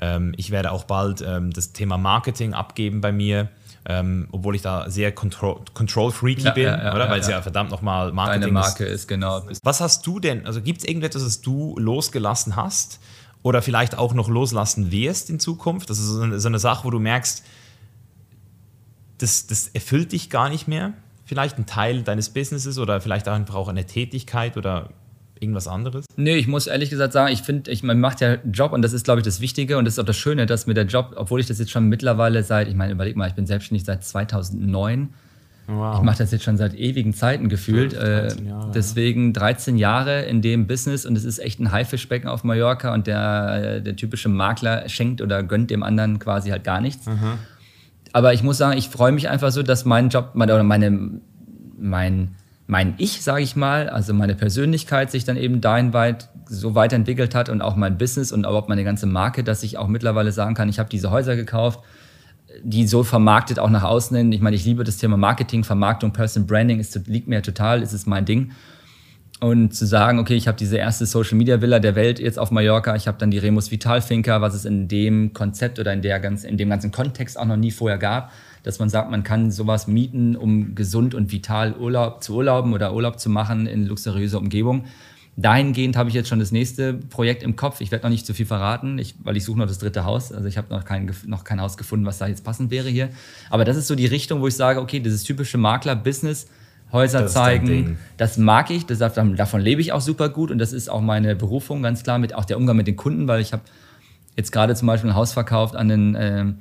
Ähm, 0.00 0.32
ich 0.36 0.50
werde 0.50 0.70
auch 0.72 0.84
bald 0.84 1.22
ähm, 1.26 1.52
das 1.52 1.72
Thema 1.72 1.98
Marketing 1.98 2.54
abgeben 2.54 3.00
bei 3.00 3.12
mir. 3.12 3.48
Ähm, 3.90 4.28
obwohl 4.32 4.54
ich 4.54 4.60
da 4.60 4.90
sehr 4.90 5.12
control, 5.12 5.62
control 5.72 6.12
freaky 6.12 6.42
Ja, 6.42 6.50
bin, 6.50 6.64
ja, 6.64 6.84
ja, 6.84 6.94
oder? 6.94 7.08
Weil 7.08 7.20
es 7.20 7.28
ja. 7.28 7.40
verdammt 7.40 7.70
nochmal 7.70 8.12
Marketing 8.12 8.42
Deine 8.42 8.52
Marke 8.52 8.84
ist 8.84 9.08
genau. 9.08 9.42
Was 9.62 9.80
hast 9.80 10.06
du 10.06 10.20
denn, 10.20 10.44
also 10.44 10.60
gibt 10.60 10.80
es 10.80 10.84
irgendetwas, 10.86 11.24
das 11.24 11.40
du 11.40 11.74
losgelassen 11.78 12.54
hast 12.54 13.00
oder 13.42 13.62
vielleicht 13.62 13.96
auch 13.96 14.12
noch 14.12 14.28
loslassen 14.28 14.92
wirst 14.92 15.30
in 15.30 15.40
Zukunft? 15.40 15.88
Das 15.88 15.98
ist 15.98 16.08
so 16.08 16.20
eine, 16.20 16.38
so 16.38 16.48
eine 16.48 16.58
Sache, 16.58 16.84
wo 16.84 16.90
du 16.90 16.98
merkst, 16.98 17.42
das, 19.16 19.46
das 19.46 19.68
erfüllt 19.68 20.12
dich 20.12 20.28
gar 20.28 20.50
nicht 20.50 20.68
mehr? 20.68 20.92
Vielleicht 21.24 21.56
ein 21.56 21.64
Teil 21.64 22.02
deines 22.02 22.28
Businesses 22.28 22.78
oder 22.78 23.00
vielleicht 23.00 23.26
auch 23.26 23.32
einfach 23.32 23.54
auch 23.54 23.68
eine 23.68 23.86
Tätigkeit 23.86 24.58
oder 24.58 24.90
irgendwas 25.40 25.68
anderes? 25.68 26.06
Nee, 26.16 26.36
ich 26.36 26.46
muss 26.46 26.66
ehrlich 26.66 26.90
gesagt 26.90 27.12
sagen, 27.12 27.32
ich 27.32 27.42
finde, 27.42 27.70
ich, 27.70 27.82
man 27.82 28.00
macht 28.00 28.20
ja 28.20 28.36
Job 28.50 28.72
und 28.72 28.82
das 28.82 28.92
ist, 28.92 29.04
glaube 29.04 29.20
ich, 29.20 29.24
das 29.24 29.40
Wichtige 29.40 29.78
und 29.78 29.84
das 29.84 29.94
ist 29.94 29.98
auch 29.98 30.04
das 30.04 30.16
Schöne, 30.16 30.46
dass 30.46 30.66
mir 30.66 30.74
der 30.74 30.86
Job, 30.86 31.14
obwohl 31.16 31.40
ich 31.40 31.46
das 31.46 31.58
jetzt 31.58 31.70
schon 31.70 31.88
mittlerweile 31.88 32.42
seit, 32.42 32.68
ich 32.68 32.74
meine, 32.74 32.92
überleg 32.92 33.16
mal, 33.16 33.28
ich 33.28 33.34
bin 33.34 33.46
selbstständig 33.46 33.84
seit 33.84 34.04
2009. 34.04 35.10
Wow. 35.66 35.98
Ich 35.98 36.02
mache 36.02 36.18
das 36.18 36.32
jetzt 36.32 36.44
schon 36.44 36.56
seit 36.56 36.74
ewigen 36.74 37.12
Zeiten 37.12 37.50
gefühlt. 37.50 37.92
12, 37.92 38.02
13 38.02 38.46
äh, 38.46 38.48
Jahre, 38.48 38.64
ja. 38.64 38.70
deswegen 38.74 39.32
13 39.34 39.76
Jahre 39.76 40.22
in 40.22 40.40
dem 40.40 40.66
Business 40.66 41.04
und 41.04 41.16
es 41.16 41.24
ist 41.24 41.38
echt 41.38 41.60
ein 41.60 41.72
Haifischbecken 41.72 42.28
auf 42.28 42.42
Mallorca 42.42 42.94
und 42.94 43.06
der, 43.06 43.80
der 43.80 43.94
typische 43.94 44.30
Makler 44.30 44.88
schenkt 44.88 45.20
oder 45.20 45.42
gönnt 45.42 45.70
dem 45.70 45.82
anderen 45.82 46.18
quasi 46.18 46.50
halt 46.50 46.64
gar 46.64 46.80
nichts. 46.80 47.06
Aber 48.12 48.32
ich 48.32 48.42
muss 48.42 48.58
sagen, 48.58 48.78
ich 48.78 48.88
freue 48.88 49.12
mich 49.12 49.28
einfach 49.28 49.52
so, 49.52 49.62
dass 49.62 49.84
mein 49.84 50.08
Job 50.08 50.30
meine, 50.32 50.54
oder 50.54 50.64
meine, 50.64 51.20
mein, 51.78 52.34
mein 52.68 52.94
Ich, 52.98 53.22
sage 53.22 53.42
ich 53.42 53.56
mal, 53.56 53.88
also 53.88 54.12
meine 54.12 54.34
Persönlichkeit 54.34 55.10
sich 55.10 55.24
dann 55.24 55.38
eben 55.38 55.62
dahin 55.62 55.94
weit 55.94 56.28
so 56.46 56.74
weiterentwickelt 56.74 57.34
hat 57.34 57.48
und 57.48 57.62
auch 57.62 57.76
mein 57.76 57.96
Business 57.96 58.30
und 58.30 58.40
überhaupt 58.40 58.68
meine 58.68 58.84
ganze 58.84 59.06
Marke, 59.06 59.42
dass 59.42 59.62
ich 59.62 59.78
auch 59.78 59.88
mittlerweile 59.88 60.32
sagen 60.32 60.54
kann, 60.54 60.68
ich 60.68 60.78
habe 60.78 60.90
diese 60.90 61.10
Häuser 61.10 61.34
gekauft, 61.34 61.80
die 62.62 62.86
so 62.86 63.04
vermarktet 63.04 63.58
auch 63.58 63.70
nach 63.70 63.84
außen 63.84 64.14
hin. 64.14 64.32
Ich 64.32 64.42
meine, 64.42 64.54
ich 64.54 64.66
liebe 64.66 64.84
das 64.84 64.98
Thema 64.98 65.16
Marketing, 65.16 65.64
Vermarktung, 65.64 66.12
Person 66.12 66.46
Branding, 66.46 66.78
ist, 66.78 66.94
liegt 67.06 67.26
mir 67.26 67.40
total, 67.40 67.80
ist 67.80 67.94
es 67.94 68.04
mein 68.04 68.26
Ding. 68.26 68.52
Und 69.40 69.74
zu 69.74 69.86
sagen, 69.86 70.18
okay, 70.18 70.34
ich 70.34 70.46
habe 70.46 70.58
diese 70.58 70.76
erste 70.76 71.06
Social 71.06 71.38
Media 71.38 71.62
Villa 71.62 71.78
der 71.78 71.94
Welt 71.94 72.20
jetzt 72.20 72.38
auf 72.38 72.50
Mallorca, 72.50 72.94
ich 72.96 73.08
habe 73.08 73.16
dann 73.16 73.30
die 73.30 73.38
Remus 73.38 73.70
Vital 73.70 74.02
Finca, 74.02 74.42
was 74.42 74.54
es 74.54 74.66
in 74.66 74.88
dem 74.88 75.32
Konzept 75.32 75.78
oder 75.78 75.94
in, 75.94 76.02
der 76.02 76.20
ganz, 76.20 76.44
in 76.44 76.58
dem 76.58 76.68
ganzen 76.68 76.92
Kontext 76.92 77.38
auch 77.38 77.46
noch 77.46 77.56
nie 77.56 77.70
vorher 77.70 77.98
gab, 77.98 78.30
dass 78.68 78.78
man 78.78 78.90
sagt, 78.90 79.10
man 79.10 79.22
kann 79.22 79.50
sowas 79.50 79.86
mieten, 79.86 80.36
um 80.36 80.74
gesund 80.74 81.14
und 81.14 81.32
vital 81.32 81.74
Urlaub 81.74 82.22
zu 82.22 82.34
urlauben 82.34 82.74
oder 82.74 82.92
Urlaub 82.92 83.18
zu 83.18 83.30
machen 83.30 83.66
in 83.66 83.86
luxuriöser 83.86 84.36
Umgebung. 84.36 84.84
Dahingehend 85.38 85.96
habe 85.96 86.10
ich 86.10 86.14
jetzt 86.14 86.28
schon 86.28 86.38
das 86.38 86.52
nächste 86.52 86.92
Projekt 86.92 87.42
im 87.42 87.56
Kopf. 87.56 87.80
Ich 87.80 87.90
werde 87.90 88.04
noch 88.04 88.10
nicht 88.10 88.26
zu 88.26 88.34
viel 88.34 88.44
verraten, 88.44 88.98
ich, 88.98 89.14
weil 89.24 89.38
ich 89.38 89.44
suche 89.46 89.58
noch 89.58 89.66
das 89.66 89.78
dritte 89.78 90.04
Haus. 90.04 90.32
Also 90.32 90.48
ich 90.48 90.58
habe 90.58 90.68
noch 90.68 90.84
kein, 90.84 91.10
noch 91.24 91.44
kein 91.44 91.62
Haus 91.62 91.78
gefunden, 91.78 92.04
was 92.04 92.18
da 92.18 92.26
jetzt 92.26 92.44
passend 92.44 92.70
wäre 92.70 92.90
hier. 92.90 93.08
Aber 93.48 93.64
das 93.64 93.78
ist 93.78 93.86
so 93.86 93.94
die 93.94 94.04
Richtung, 94.04 94.42
wo 94.42 94.48
ich 94.48 94.54
sage, 94.54 94.82
okay, 94.82 95.00
dieses 95.00 95.22
typische 95.22 95.56
Makler-Business, 95.56 96.48
Häuser 96.92 97.22
Das 97.22 97.32
zeigen, 97.32 97.96
das 98.18 98.36
mag 98.36 98.70
ich, 98.70 98.84
das, 98.84 98.98
davon, 98.98 99.36
davon 99.36 99.62
lebe 99.62 99.80
ich 99.80 99.92
auch 99.92 100.02
super 100.02 100.28
gut 100.28 100.50
und 100.50 100.58
das 100.58 100.74
ist 100.74 100.90
auch 100.90 101.00
meine 101.00 101.36
Berufung, 101.36 101.82
ganz 101.82 102.02
klar, 102.02 102.18
mit 102.18 102.34
auch 102.34 102.44
der 102.44 102.58
Umgang 102.58 102.76
mit 102.76 102.86
den 102.86 102.96
Kunden, 102.96 103.28
weil 103.28 103.40
ich 103.40 103.54
habe 103.54 103.62
jetzt 104.36 104.52
gerade 104.52 104.74
zum 104.74 104.88
Beispiel 104.88 105.08
ein 105.08 105.16
Haus 105.16 105.32
verkauft 105.32 105.74
an 105.74 105.90
einen 105.90 106.16
ähm, 106.18 106.58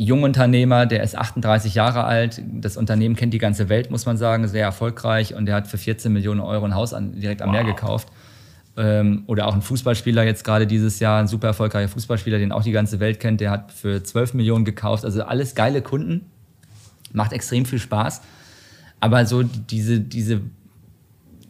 Jungunternehmer, 0.00 0.86
der 0.86 1.02
ist 1.02 1.18
38 1.18 1.74
Jahre 1.74 2.04
alt. 2.04 2.40
Das 2.46 2.76
Unternehmen 2.76 3.16
kennt 3.16 3.34
die 3.34 3.38
ganze 3.38 3.68
Welt, 3.68 3.90
muss 3.90 4.06
man 4.06 4.16
sagen, 4.16 4.46
sehr 4.46 4.62
erfolgreich 4.62 5.34
und 5.34 5.46
der 5.46 5.56
hat 5.56 5.66
für 5.66 5.76
14 5.76 6.12
Millionen 6.12 6.38
Euro 6.38 6.64
ein 6.66 6.76
Haus 6.76 6.94
an, 6.94 7.18
direkt 7.20 7.42
am 7.42 7.50
Meer 7.50 7.66
Wow. 7.66 7.74
gekauft. 7.74 8.08
Ähm, 8.76 9.24
oder 9.26 9.48
auch 9.48 9.54
ein 9.54 9.60
Fußballspieler 9.60 10.22
jetzt 10.22 10.44
gerade 10.44 10.68
dieses 10.68 11.00
Jahr, 11.00 11.18
ein 11.18 11.26
super 11.26 11.48
erfolgreicher 11.48 11.88
Fußballspieler, 11.88 12.38
den 12.38 12.52
auch 12.52 12.62
die 12.62 12.70
ganze 12.70 13.00
Welt 13.00 13.18
kennt, 13.18 13.40
der 13.40 13.50
hat 13.50 13.72
für 13.72 14.00
12 14.00 14.34
Millionen 14.34 14.64
gekauft. 14.64 15.04
Also 15.04 15.24
alles 15.24 15.56
geile 15.56 15.82
Kunden, 15.82 16.26
macht 17.12 17.32
extrem 17.32 17.64
viel 17.64 17.80
Spaß. 17.80 18.20
Aber 19.00 19.26
so 19.26 19.42
diese, 19.42 19.98
diese 19.98 20.42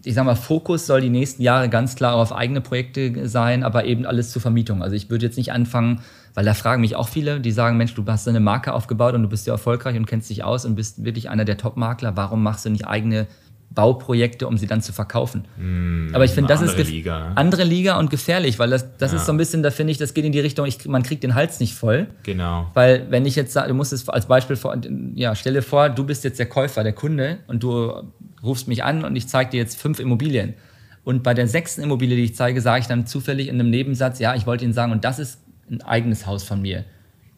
ich 0.09 0.15
sag 0.15 0.25
mal, 0.25 0.37
Fokus 0.37 0.87
soll 0.87 1.03
die 1.03 1.11
nächsten 1.11 1.43
Jahre 1.43 1.69
ganz 1.69 1.95
klar 1.95 2.15
auf 2.15 2.35
eigene 2.35 2.63
Projekte 2.63 3.29
sein, 3.29 3.63
aber 3.63 3.85
eben 3.85 4.07
alles 4.07 4.31
zur 4.31 4.41
Vermietung. 4.41 4.83
Also 4.83 4.97
ich 4.97 5.11
würde 5.11 5.27
jetzt 5.27 5.37
nicht 5.37 5.53
anfangen, 5.53 6.01
weil 6.33 6.47
da 6.47 6.55
fragen 6.55 6.81
mich 6.81 6.97
auch 6.97 7.11
viele, 7.11 7.41
die 7.41 7.53
sagen, 7.53 7.77
Mensch, 7.77 7.95
du 7.95 8.03
hast 8.07 8.27
eine 8.27 8.41
Marke 8.41 8.73
aufgebaut 8.73 9.13
und 9.15 9.23
du 9.23 9.29
bist 9.29 9.47
ja 9.47 9.53
erfolgreich 9.53 9.99
und 9.99 10.07
kennst 10.07 10.31
dich 10.31 10.45
aus 10.45 10.65
und 10.65 10.77
bist 10.77 11.05
wirklich 11.05 11.29
einer 11.29 11.45
der 11.45 11.59
Top-Makler. 11.59 12.17
Warum 12.17 12.43
machst 12.43 12.65
du 12.65 12.71
nicht 12.71 12.87
eigene 12.87 13.27
Bauprojekte, 13.79 14.49
um 14.49 14.59
sie 14.59 14.67
dann 14.67 14.83
zu 14.83 14.93
verkaufen. 14.93 15.45
Mm, 15.57 16.09
Aber 16.13 16.25
ich 16.25 16.33
finde, 16.33 16.49
das 16.53 16.61
ist 16.63 16.77
Liga, 16.91 17.31
andere 17.37 17.63
Liga 17.63 17.97
und 18.01 18.11
gefährlich, 18.11 18.59
weil 18.59 18.71
das, 18.71 18.97
das 18.99 19.13
Ja. 19.13 19.19
ist 19.19 19.27
so 19.27 19.31
ein 19.31 19.39
bisschen, 19.39 19.63
da 19.63 19.71
finde 19.71 19.93
ich, 19.93 19.99
das 19.99 20.15
geht 20.15 20.25
in 20.25 20.33
die 20.33 20.41
Richtung, 20.41 20.67
ich, 20.67 20.85
man 20.87 21.05
kriegt 21.05 21.23
den 21.23 21.37
Hals 21.37 21.61
nicht 21.61 21.75
voll. 21.77 22.09
Genau. 22.25 22.69
Weil 22.75 23.07
wenn 23.11 23.25
ich 23.25 23.37
jetzt 23.37 23.53
sage, 23.53 23.69
du 23.69 23.75
musst 23.75 23.93
es 23.93 24.09
als 24.09 24.27
Beispiel 24.27 24.57
vor, 24.57 24.77
ja, 25.15 25.37
stell 25.37 25.53
dir 25.55 25.63
vor, 25.63 25.91
du 25.91 26.03
bist 26.03 26.25
jetzt 26.25 26.41
der 26.41 26.47
Käufer, 26.47 26.83
der 26.83 26.93
Kunde 26.93 27.39
und 27.47 27.63
du 27.63 27.93
rufst 28.43 28.67
mich 28.67 28.83
an 28.83 29.05
und 29.05 29.15
ich 29.15 29.29
zeige 29.29 29.51
dir 29.51 29.59
jetzt 29.59 29.81
fünf 29.81 30.01
Immobilien. 30.01 30.55
Und 31.05 31.23
bei 31.23 31.33
der 31.33 31.47
sechsten 31.47 31.81
Immobilie, 31.85 32.17
die 32.17 32.25
ich 32.25 32.35
zeige, 32.35 32.61
sage 32.61 32.81
ich 32.81 32.89
dann 32.89 33.07
zufällig 33.07 33.47
in 33.47 33.61
einem 33.61 33.71
Nebensatz, 33.71 34.19
ja, 34.19 34.35
ich 34.35 34.45
wollte 34.45 34.65
Ihnen 34.65 34.75
sagen, 34.75 34.91
und 34.91 35.05
das 35.05 35.21
ist 35.21 35.39
ein 35.71 35.83
eigenes 35.83 36.27
Haus 36.27 36.43
von 36.43 36.61
mir. 36.61 36.85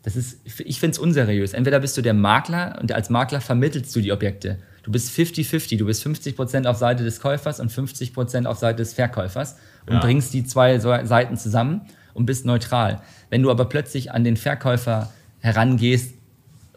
Das 0.03 0.17
ist, 0.17 0.41
ich 0.65 0.81
finde 0.81 0.93
es 0.93 0.99
unseriös. 0.99 1.53
Entweder 1.53 1.81
bist 1.81 1.99
du 1.99 2.01
der 2.01 2.15
Makler 2.15 2.79
und 2.81 2.91
als 2.93 3.11
Makler 3.11 3.43
vermittelst 3.43 3.95
du 3.95 4.01
die 4.01 4.11
Objekte. 4.13 4.57
Du 4.83 4.91
bist 4.91 5.11
50-50, 5.17 5.79
du 5.79 5.87
bist 5.87 6.05
50% 6.07 6.67
auf 6.67 6.77
Seite 6.79 7.05
des 7.05 7.21
Käufers 7.21 7.61
und 7.61 7.71
50% 7.71 8.47
auf 8.47 8.59
Seite 8.59 8.77
des 8.79 8.95
Verkäufers 8.95 9.57
und 9.87 9.95
Ja. 9.95 10.01
bringst 10.01 10.33
die 10.33 10.45
zwei 10.45 10.79
Seiten 10.79 11.37
zusammen 11.37 11.83
und 12.15 12.27
bist 12.27 12.47
neutral. 12.47 13.03
Wenn 13.29 13.43
du 13.43 13.51
aber 13.51 13.67
plötzlich 13.67 14.13
an 14.13 14.25
den 14.25 14.37
Verkäufer 14.37 15.11
herangehst 15.41 16.15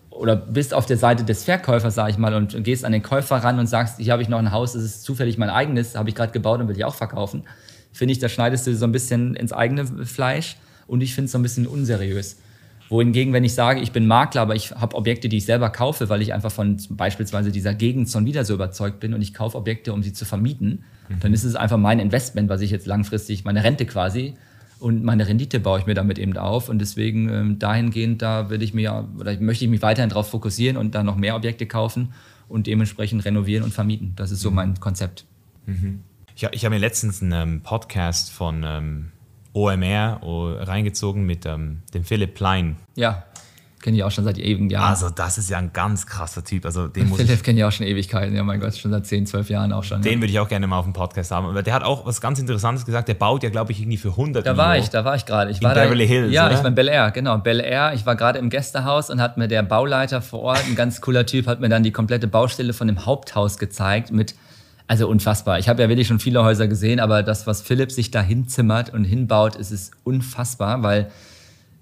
oder 0.10 0.36
bist 0.36 0.74
auf 0.74 0.86
der 0.86 0.98
Seite 0.98 1.24
des 1.24 1.44
Verkäufers, 1.44 1.96
sag 1.96 2.10
ich 2.10 2.18
mal, 2.18 2.34
und 2.36 2.64
gehst 2.64 2.86
an 2.86 2.92
den 2.92 3.02
Käufer 3.04 3.38
ran 3.38 3.58
und 3.60 3.68
sagst, 3.68 3.98
hier 4.00 4.12
habe 4.14 4.22
ich 4.22 4.30
noch 4.30 4.38
ein 4.40 4.52
Haus, 4.52 4.74
das 4.74 4.84
ist 4.84 5.04
zufällig 5.04 5.38
mein 5.38 5.50
eigenes, 5.50 5.96
habe 5.96 6.10
ich 6.10 6.16
gerade 6.16 6.32
gebaut 6.32 6.60
und 6.60 6.68
will 6.68 6.78
ich 6.78 6.86
auch 6.86 6.96
verkaufen, 6.96 7.44
finde 7.92 8.12
ich, 8.12 8.20
da 8.20 8.30
schneidest 8.30 8.68
du 8.68 8.76
so 8.76 8.86
ein 8.86 8.92
bisschen 8.92 9.36
ins 9.36 9.54
eigene 9.54 9.86
Fleisch 10.06 10.58
und 10.88 11.02
ich 11.02 11.16
finde 11.16 11.26
es 11.26 11.32
so 11.32 11.40
ein 11.40 11.42
bisschen 11.42 11.66
unseriös. 11.68 12.38
Wohingegen, 12.94 13.34
wenn 13.34 13.44
ich 13.44 13.56
sage, 13.56 13.82
ich 13.82 13.92
bin 13.92 14.06
Makler, 14.06 14.42
aber 14.42 14.56
ich 14.56 14.72
habe 14.72 14.96
Objekte, 14.96 15.28
die 15.28 15.38
ich 15.38 15.46
selber 15.46 15.72
kaufe, 15.72 16.10
weil 16.10 16.22
ich 16.22 16.34
einfach 16.34 16.52
von 16.52 16.78
beispielsweise 16.92 17.52
dieser 17.52 17.74
Gegend 17.74 18.10
schon 18.10 18.26
wieder 18.26 18.46
so 18.46 18.54
überzeugt 18.54 19.00
bin 19.00 19.16
und 19.16 19.22
ich 19.22 19.34
kaufe 19.34 19.58
Objekte, 19.58 19.94
um 19.94 20.04
sie 20.04 20.14
zu 20.14 20.26
vermieten, 20.26 20.84
dann 21.20 21.34
ist 21.34 21.44
es 21.44 21.56
einfach 21.56 21.78
mein 21.78 22.00
Investment, 22.00 22.50
was 22.50 22.62
ich 22.62 22.72
jetzt 22.72 22.86
langfristig, 22.86 23.46
meine 23.46 23.64
Rente 23.64 23.86
quasi, 23.86 24.36
und 24.84 25.02
meine 25.02 25.28
Rendite 25.30 25.62
baue 25.62 25.80
ich 25.80 25.86
mir 25.86 25.94
damit 25.94 26.20
eben 26.20 26.36
auf. 26.36 26.68
Und 26.68 26.80
deswegen 26.80 27.30
ähm, 27.30 27.58
dahingehend, 27.58 28.22
da 28.22 28.50
will 28.50 28.62
ich 28.62 28.74
mir 28.74 29.08
oder 29.18 29.40
möchte 29.40 29.64
ich 29.64 29.72
mich 29.72 29.82
weiterhin 29.82 30.10
darauf 30.10 30.30
fokussieren 30.30 30.76
und 30.76 30.94
dann 30.94 31.06
noch 31.06 31.16
mehr 31.16 31.38
Objekte 31.38 31.66
kaufen 31.66 32.14
und 32.50 32.68
dementsprechend 32.68 33.24
renovieren 33.24 33.64
und 33.64 33.74
vermieten. 33.74 34.12
Das 34.18 34.30
ist 34.30 34.42
so 34.42 34.52
mein 34.52 34.78
Konzept. 34.82 35.24
Ich, 36.36 36.44
ich 36.52 36.66
habe 36.66 36.76
mir 36.76 36.82
letztens 36.82 37.22
einen 37.22 37.32
ähm, 37.32 37.62
Podcast 37.62 38.30
von 38.30 38.64
ähm, 38.68 39.12
OMR 39.54 40.20
oh, 40.22 40.52
reingezogen 40.54 41.26
mit 41.26 41.46
ähm, 41.46 41.82
dem 41.94 42.04
Philipp 42.04 42.36
Plein. 42.36 42.78
Ja, 42.96 43.24
kenne 43.84 43.98
ich 43.98 44.04
auch 44.04 44.12
schon 44.12 44.24
seit 44.24 44.40
ewigen 44.40 44.70
Jahren. 44.70 44.90
Also, 44.90 45.10
das 45.10 45.38
ist 45.38 45.50
ja 45.50 45.58
ein 45.58 45.72
ganz 45.74 46.08
krasser 46.08 46.44
Typ. 46.44 46.66
Also, 46.66 46.88
den 46.88 47.10
muss 47.10 47.20
Philipp 47.20 47.44
kenne 47.44 47.60
ich 47.60 47.66
auch 47.66 47.72
schon 47.72 47.86
Ewigkeiten. 47.86 48.36
Ja, 48.36 48.42
mein 48.44 48.60
Gott, 48.60 48.76
schon 48.76 48.92
seit 48.92 49.06
10, 49.06 49.28
12 49.28 49.50
Jahren 49.50 49.74
auch 49.74 49.84
schon. 49.84 50.02
Den 50.02 50.14
ja. 50.14 50.20
würde 50.20 50.32
ich 50.32 50.40
auch 50.40 50.48
gerne 50.48 50.66
mal 50.66 50.80
auf 50.80 50.86
dem 50.86 50.94
Podcast 50.94 51.32
haben. 51.32 51.46
Aber 51.48 51.62
der 51.62 51.74
hat 51.74 51.84
auch 51.84 52.06
was 52.06 52.22
ganz 52.22 52.40
Interessantes 52.40 52.86
gesagt. 52.86 53.10
Der 53.10 53.14
baut 53.14 53.44
ja, 53.44 53.50
glaube 53.50 53.74
ich, 53.74 53.80
irgendwie 53.82 53.98
für 53.98 54.10
100 54.10 54.46
Da 54.46 54.58
war 54.58 54.72
Mio. 54.74 54.82
ich, 54.82 54.90
da 54.90 55.04
war 55.06 55.16
ich 55.16 55.26
gerade. 55.26 55.52
Ich 55.52 55.58
In 55.58 55.64
war 55.68 55.76
da, 55.76 55.84
Beverly 55.84 56.08
Hills, 56.08 56.32
Ja, 56.34 56.46
oder? 56.46 56.54
ich 56.56 56.60
war 56.60 56.68
in 56.68 56.76
Bel 56.76 56.88
Air, 56.88 57.12
genau. 57.12 57.38
Bel 57.38 57.60
Air. 57.60 57.92
Ich 57.94 58.06
war 58.06 58.16
gerade 58.16 58.40
im 58.40 58.50
Gästehaus 58.50 59.10
und 59.10 59.22
hat 59.22 59.38
mir 59.38 59.48
der 59.50 59.64
Bauleiter 59.64 60.22
vor 60.22 60.42
Ort, 60.42 60.64
ein 60.66 60.76
ganz 60.76 61.02
cooler 61.02 61.26
Typ, 61.26 61.46
hat 61.48 61.60
mir 61.60 61.70
dann 61.70 61.84
die 61.84 61.92
komplette 61.92 62.28
Baustelle 62.28 62.74
von 62.74 62.88
dem 62.88 63.06
Haupthaus 63.06 63.58
gezeigt 63.58 64.12
mit, 64.12 64.34
also 64.88 65.08
unfassbar. 65.08 65.60
Ich 65.60 65.70
habe 65.70 65.82
ja 65.82 65.90
wirklich 65.90 66.08
schon 66.08 66.20
viele 66.20 66.44
Häuser 66.44 66.68
gesehen, 66.68 67.00
aber 67.00 67.24
das, 67.24 67.48
was 67.48 67.62
Philipp 67.62 67.92
sich 67.92 68.12
da 68.12 68.22
hinzimmert 68.22 68.94
und 68.94 69.04
hinbaut, 69.06 69.56
ist 69.56 69.72
es 69.72 69.92
unfassbar, 70.04 70.84
weil 70.84 71.10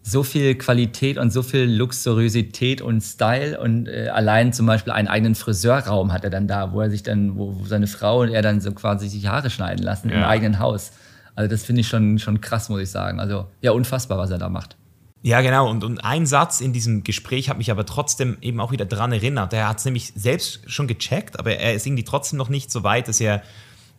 so 0.04 0.24
viel 0.24 0.56
Qualität 0.56 1.18
und 1.20 1.32
so 1.32 1.44
viel 1.44 1.64
Luxuriosität 1.66 2.82
und 2.82 3.02
Style 3.02 3.60
und 3.60 3.88
äh, 3.88 4.08
allein 4.10 4.52
zum 4.52 4.66
Beispiel 4.66 4.94
einen 4.94 5.08
eigenen 5.08 5.36
Friseurraum 5.36 6.12
hat 6.12 6.24
er 6.24 6.32
dann 6.32 6.48
da, 6.48 6.74
wo 6.74 6.82
er 6.82 6.90
sich 6.90 7.04
dann, 7.04 7.38
wo, 7.38 7.56
wo 7.60 7.66
seine 7.66 7.86
Frau 7.88 8.22
und 8.22 8.30
er 8.30 8.42
dann 8.42 8.62
so 8.62 8.72
quasi 8.72 9.08
sich 9.08 9.28
Haare 9.28 9.50
schneiden 9.52 9.84
lassen 9.84 10.10
im 10.10 10.20
Ja. 10.22 10.28
eigenen 10.28 10.58
Haus. 10.60 10.92
Also 11.36 11.50
das 11.50 11.64
finde 11.64 11.82
ich 11.82 11.88
schon, 11.88 12.18
schon 12.18 12.42
krass, 12.42 12.68
muss 12.70 12.82
ich 12.82 12.90
sagen. 12.90 13.20
Also 13.20 13.46
ja, 13.62 13.72
unfassbar, 13.72 14.18
was 14.18 14.32
er 14.32 14.40
da 14.40 14.50
macht. 14.50 14.76
Ja, 15.24 15.42
genau. 15.42 15.70
Und, 15.70 15.84
und 15.84 16.00
ein 16.00 16.26
Satz 16.26 16.62
in 16.62 16.74
diesem 16.74 17.04
Gespräch 17.04 17.50
hat 17.50 17.58
mich 17.58 17.70
aber 17.70 17.86
trotzdem 17.86 18.38
eben 18.42 18.60
auch 18.60 18.72
wieder 18.72 18.86
dran 18.86 19.12
erinnert. 19.12 19.54
Er 19.54 19.68
hat 19.68 19.78
es 19.78 19.86
nämlich 19.86 20.14
selbst 20.16 20.62
schon 20.66 20.88
gecheckt, 20.88 21.38
aber 21.38 21.58
er 21.58 21.74
ist 21.74 21.86
irgendwie 21.86 22.04
trotzdem 22.04 22.38
noch 22.38 22.50
nicht 22.50 22.72
so 22.72 22.84
weit, 22.84 23.08
dass 23.08 23.22
er, 23.22 23.44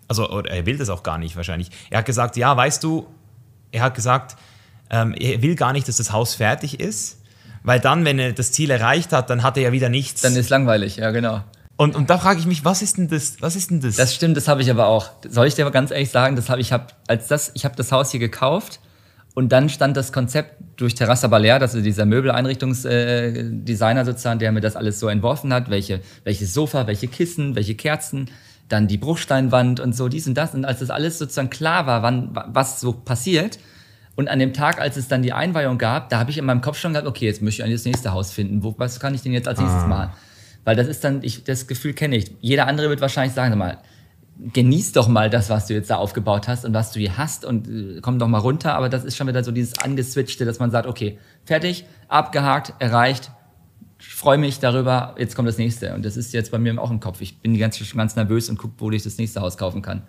also 0.09 0.41
er 0.41 0.67
will 0.67 0.79
das 0.79 0.89
auch 0.89 1.05
gar 1.05 1.19
nicht 1.19 1.37
wahrscheinlich. 1.37 1.71
Er 1.91 1.99
hat 1.99 2.07
gesagt, 2.07 2.37
ja, 2.37 2.57
weißt 2.57 2.83
du, 2.83 3.07
er 3.71 3.83
hat 3.83 3.95
gesagt, 3.95 4.37
ähm, 4.91 5.15
er 5.15 5.43
will 5.43 5.55
gar 5.55 5.73
nicht, 5.73 5.87
dass 5.87 5.97
das 5.97 6.13
Haus 6.13 6.35
fertig 6.35 6.81
ist, 6.81 7.23
weil 7.63 7.79
dann, 7.79 8.05
wenn 8.05 8.19
er 8.19 8.33
das 8.33 8.51
Ziel 8.51 8.71
erreicht 8.71 9.13
hat, 9.13 9.31
dann 9.31 9.45
hat 9.45 9.57
er 9.57 9.63
ja 9.63 9.73
wieder 9.73 9.89
nichts. 9.89 10.23
Dann 10.23 10.35
ist 10.35 10.51
langweilig, 10.51 10.97
ja 10.97 11.13
genau. 11.13 11.45
und, 11.77 11.95
und 11.95 12.11
da 12.11 12.19
frage 12.19 12.41
ich 12.41 12.47
mich, 12.47 12.65
was 12.65 12.83
ist 12.83 12.99
denn 12.99 13.07
das? 13.07 13.37
Was 13.41 13.55
ist 13.55 13.71
denn 13.71 13.81
das? 13.81 13.95
Das 13.95 14.13
stimmt, 14.13 14.37
das 14.37 14.49
habe 14.49 14.61
ich 14.61 14.71
aber 14.71 14.89
auch. 14.89 15.11
Soll 15.29 15.47
ich 15.47 15.55
dir 15.55 15.63
aber 15.63 15.71
ganz 15.71 15.93
ehrlich 15.93 16.11
sagen, 16.11 16.35
das 16.35 16.51
habe 16.51 16.61
ich 16.61 16.73
habe 16.73 16.89
als 17.07 17.29
das 17.29 17.53
ich 17.55 17.65
habe 17.65 17.77
das 17.77 17.93
Haus 17.93 18.11
hier 18.11 18.21
gekauft 18.21 18.81
und 19.35 19.51
dann 19.53 19.69
stand 19.69 19.97
das 19.97 20.13
Konzept 20.13 20.57
durch 20.77 20.95
Terrassa 20.95 21.29
Balear, 21.29 21.59
das 21.59 21.75
ist 21.75 21.85
dieser 21.85 22.07
Möbeleinrichtungsdesigner 22.07 24.05
sozusagen, 24.05 24.39
der 24.39 24.53
mir 24.53 24.61
das 24.61 24.77
alles 24.77 25.01
so 25.01 25.09
entworfen 25.09 25.53
hat, 25.53 25.71
welche 25.71 26.01
welches 26.25 26.53
Sofa, 26.55 26.87
welche 26.87 27.09
Kissen, 27.09 27.55
welche 27.55 27.75
Kerzen, 27.75 28.31
dann 28.69 28.89
die 28.89 28.99
Bruchsteinwand 28.99 29.81
und 29.81 29.95
so 29.97 30.09
dies 30.09 30.27
und 30.27 30.35
das 30.35 30.55
und 30.55 30.65
als 30.65 30.81
das 30.81 30.91
alles 30.91 31.19
sozusagen 31.19 31.51
klar 31.51 31.87
war, 31.87 32.03
wann 32.03 32.31
was 32.53 32.81
so 32.81 32.93
passiert 32.93 33.59
und 34.15 34.29
an 34.29 34.39
dem 34.39 34.53
Tag, 34.53 34.81
als 34.81 34.97
es 34.97 35.09
dann 35.09 35.23
die 35.23 35.33
Einweihung 35.33 35.79
gab, 35.79 36.11
da 36.11 36.19
habe 36.19 36.31
ich 36.31 36.39
in 36.39 36.45
meinem 36.45 36.61
Kopf 36.61 36.79
schon 36.79 36.93
gedacht, 36.93 37.09
okay, 37.09 37.25
jetzt 37.25 37.41
möchte 37.41 37.63
ich 37.63 37.65
eigentlich 37.65 37.81
das 37.81 37.87
nächste 37.87 38.13
Haus 38.13 38.31
finden. 38.31 38.63
Wo, 38.63 38.75
was 38.77 39.01
kann 39.01 39.15
ich 39.15 39.23
denn 39.23 39.33
jetzt 39.33 39.49
als 39.49 39.59
nächstes 39.59 39.87
machen? 39.87 40.11
Weil 40.65 40.77
das 40.77 40.87
ist 40.87 41.03
dann, 41.03 41.23
ich, 41.23 41.45
das 41.45 41.67
Gefühl 41.67 41.95
kenne 41.95 42.17
ich. 42.17 42.31
Jeder 42.41 42.67
andere 42.67 42.89
wird 42.89 43.01
wahrscheinlich 43.01 43.35
sagen, 43.35 43.53
sag 43.53 43.59
mal, 43.59 43.79
genieß 44.39 44.93
doch 44.93 45.09
mal 45.09 45.31
das, 45.31 45.51
was 45.51 45.67
du 45.67 45.75
jetzt 45.75 45.91
da 45.91 45.97
aufgebaut 45.97 46.49
hast 46.49 46.65
und 46.65 46.75
was 46.75 46.93
du 46.93 47.01
hier 47.01 47.17
hast 47.17 47.45
und 47.45 47.69
äh, 47.69 48.01
komm 48.01 48.19
doch 48.19 48.29
mal 48.29 48.39
runter. 48.39 48.75
Aber 48.75 48.89
das 48.89 49.05
ist 49.05 49.17
schon 49.17 49.29
wieder 49.29 49.45
so 49.45 49.53
dieses 49.53 49.79
angeswitchte, 49.79 50.45
dass 50.45 50.59
man 50.59 50.71
sagt, 50.71 50.87
okay, 50.87 51.19
fertig, 51.45 51.85
abgehakt, 52.09 52.75
erreicht, 52.81 53.31
ich 54.01 54.09
freue 54.09 54.39
mich 54.39 54.59
darüber, 54.59 55.15
jetzt 55.17 55.37
kommt 55.37 55.49
das 55.49 55.59
nächste. 55.59 55.95
Und 55.95 56.05
das 56.05 56.17
ist 56.17 56.33
jetzt 56.33 56.51
bei 56.51 56.59
mir 56.59 56.81
auch 56.81 56.91
im 56.91 56.99
Kopf. 56.99 57.21
Ich 57.21 57.39
bin 57.39 57.57
ganz, 57.57 57.79
ganz 57.95 58.17
nervös 58.17 58.51
und 58.51 58.59
gucke, 58.59 58.75
wo 58.79 58.91
ich 58.91 59.05
das 59.05 59.17
nächste 59.17 59.41
Haus 59.41 59.57
kaufen 59.57 59.81
kann. 59.81 60.03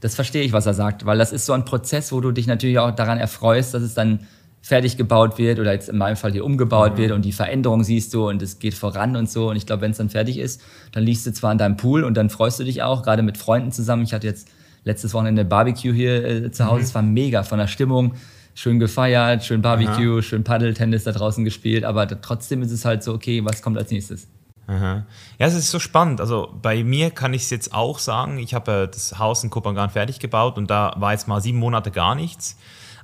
Das 0.00 0.14
verstehe 0.14 0.42
ich, 0.42 0.52
was 0.52 0.64
er 0.64 0.74
sagt, 0.74 1.04
weil 1.04 1.18
das 1.18 1.32
ist 1.32 1.44
so 1.44 1.52
ein 1.52 1.64
Prozess, 1.64 2.12
wo 2.12 2.20
du 2.20 2.30
dich 2.30 2.46
natürlich 2.46 2.78
auch 2.78 2.92
daran 2.92 3.18
erfreust, 3.18 3.74
dass 3.74 3.82
es 3.82 3.94
dann 3.94 4.26
fertig 4.68 4.98
gebaut 4.98 5.38
wird 5.38 5.58
oder 5.60 5.72
jetzt 5.72 5.88
in 5.88 5.96
meinem 5.96 6.16
Fall 6.16 6.30
hier 6.32 6.44
umgebaut 6.44 6.98
wird 6.98 7.12
und 7.12 7.24
die 7.24 7.32
Veränderung 7.32 7.84
siehst 7.84 8.12
du 8.12 8.28
und 8.28 8.42
es 8.42 8.58
geht 8.58 8.74
voran 8.74 9.16
und 9.16 9.30
so. 9.30 9.48
Und 9.48 9.56
ich 9.56 9.64
glaube, 9.64 9.80
wenn 9.80 9.92
es 9.92 9.96
dann 9.96 10.10
fertig 10.10 10.36
ist, 10.36 10.60
dann 10.92 11.04
liegst 11.04 11.26
du 11.26 11.32
zwar 11.32 11.52
in 11.52 11.56
deinem 11.56 11.78
Pool 11.78 12.04
und 12.04 12.18
dann 12.18 12.28
freust 12.28 12.60
du 12.60 12.64
dich 12.64 12.82
auch, 12.82 13.02
gerade 13.02 13.22
mit 13.22 13.38
Freunden 13.38 13.72
zusammen. 13.72 14.02
Ich 14.02 14.12
hatte 14.12 14.26
jetzt 14.26 14.48
letztes 14.84 15.14
Wochenende 15.14 15.46
Barbecue 15.46 15.94
hier 15.94 16.22
äh, 16.22 16.50
zu 16.50 16.66
Hause. 16.66 16.82
Es 16.82 16.94
war 16.94 17.00
mega 17.00 17.44
von 17.44 17.58
der 17.58 17.66
Stimmung. 17.66 18.12
Schön 18.54 18.78
gefeiert, 18.78 19.42
schön 19.42 19.62
Barbecue, 19.62 20.20
schön 20.20 20.44
Paddeltennis 20.44 21.04
da 21.04 21.12
draußen 21.12 21.46
gespielt. 21.46 21.84
Aber 21.84 22.06
trotzdem 22.20 22.60
ist 22.60 22.70
es 22.70 22.84
halt 22.84 23.02
so, 23.02 23.14
okay, 23.14 23.42
was 23.46 23.62
kommt 23.62 23.78
als 23.78 23.90
nächstes? 23.90 24.28
Aha. 24.66 25.06
Ja, 25.38 25.46
es 25.46 25.54
ist 25.54 25.70
so 25.70 25.78
spannend. 25.78 26.20
Also 26.20 26.54
bei 26.60 26.84
mir 26.84 27.10
kann 27.10 27.32
ich 27.32 27.44
es 27.44 27.50
jetzt 27.50 27.72
auch 27.72 27.98
sagen, 27.98 28.36
ich 28.36 28.52
habe 28.52 28.82
äh, 28.82 28.86
das 28.86 29.18
Haus 29.18 29.42
in 29.42 29.48
Kopenhagen 29.48 29.90
fertig 29.90 30.18
gebaut 30.18 30.58
und 30.58 30.68
da 30.68 30.94
war 30.98 31.12
jetzt 31.12 31.26
mal 31.26 31.40
sieben 31.40 31.58
Monate 31.58 31.90
gar 31.90 32.14
nichts. 32.14 32.58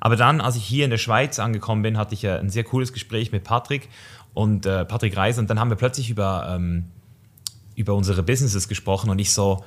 Aber 0.05 0.17
dann, 0.17 0.43
als 0.43 0.55
ich 0.57 0.65
hier 0.65 0.85
in 0.85 0.91
der 0.91 0.99
Schweiz 0.99 1.39
angekommen 1.39 1.81
bin, 1.81 1.97
hatte 1.97 2.13
ich 2.13 2.25
äh, 2.25 2.33
ein 2.39 2.51
sehr 2.51 2.63
cooles 2.63 2.93
Gespräch 2.93 3.33
mit 3.33 3.43
Patrick 3.43 3.89
und 4.35 4.67
äh, 4.67 4.85
Patrick 4.85 5.17
Reis 5.17 5.39
und 5.39 5.49
dann 5.49 5.59
haben 5.59 5.71
wir 5.71 5.77
plötzlich 5.79 6.11
über, 6.11 6.47
ähm, 6.55 6.85
über 7.75 7.95
unsere 7.95 8.23
Businesses 8.23 8.69
gesprochen 8.69 9.09
und 9.09 9.19
ich 9.19 9.33
so, 9.33 9.65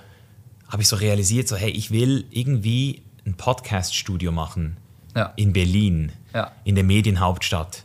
habe 0.70 0.84
ich 0.84 0.88
so 0.88 0.96
realisiert, 0.96 1.48
so 1.48 1.56
hey, 1.56 1.72
ich 1.72 1.90
will 1.90 2.26
irgendwie 2.30 3.02
ein 3.26 3.34
Podcast-Studio 3.34 4.32
machen 4.32 4.78
Ja. 5.16 5.34
in 5.38 5.54
Berlin, 5.54 6.12
Ja. 6.36 6.52
in 6.66 6.76
der 6.76 6.84
Medienhauptstadt. 6.84 7.84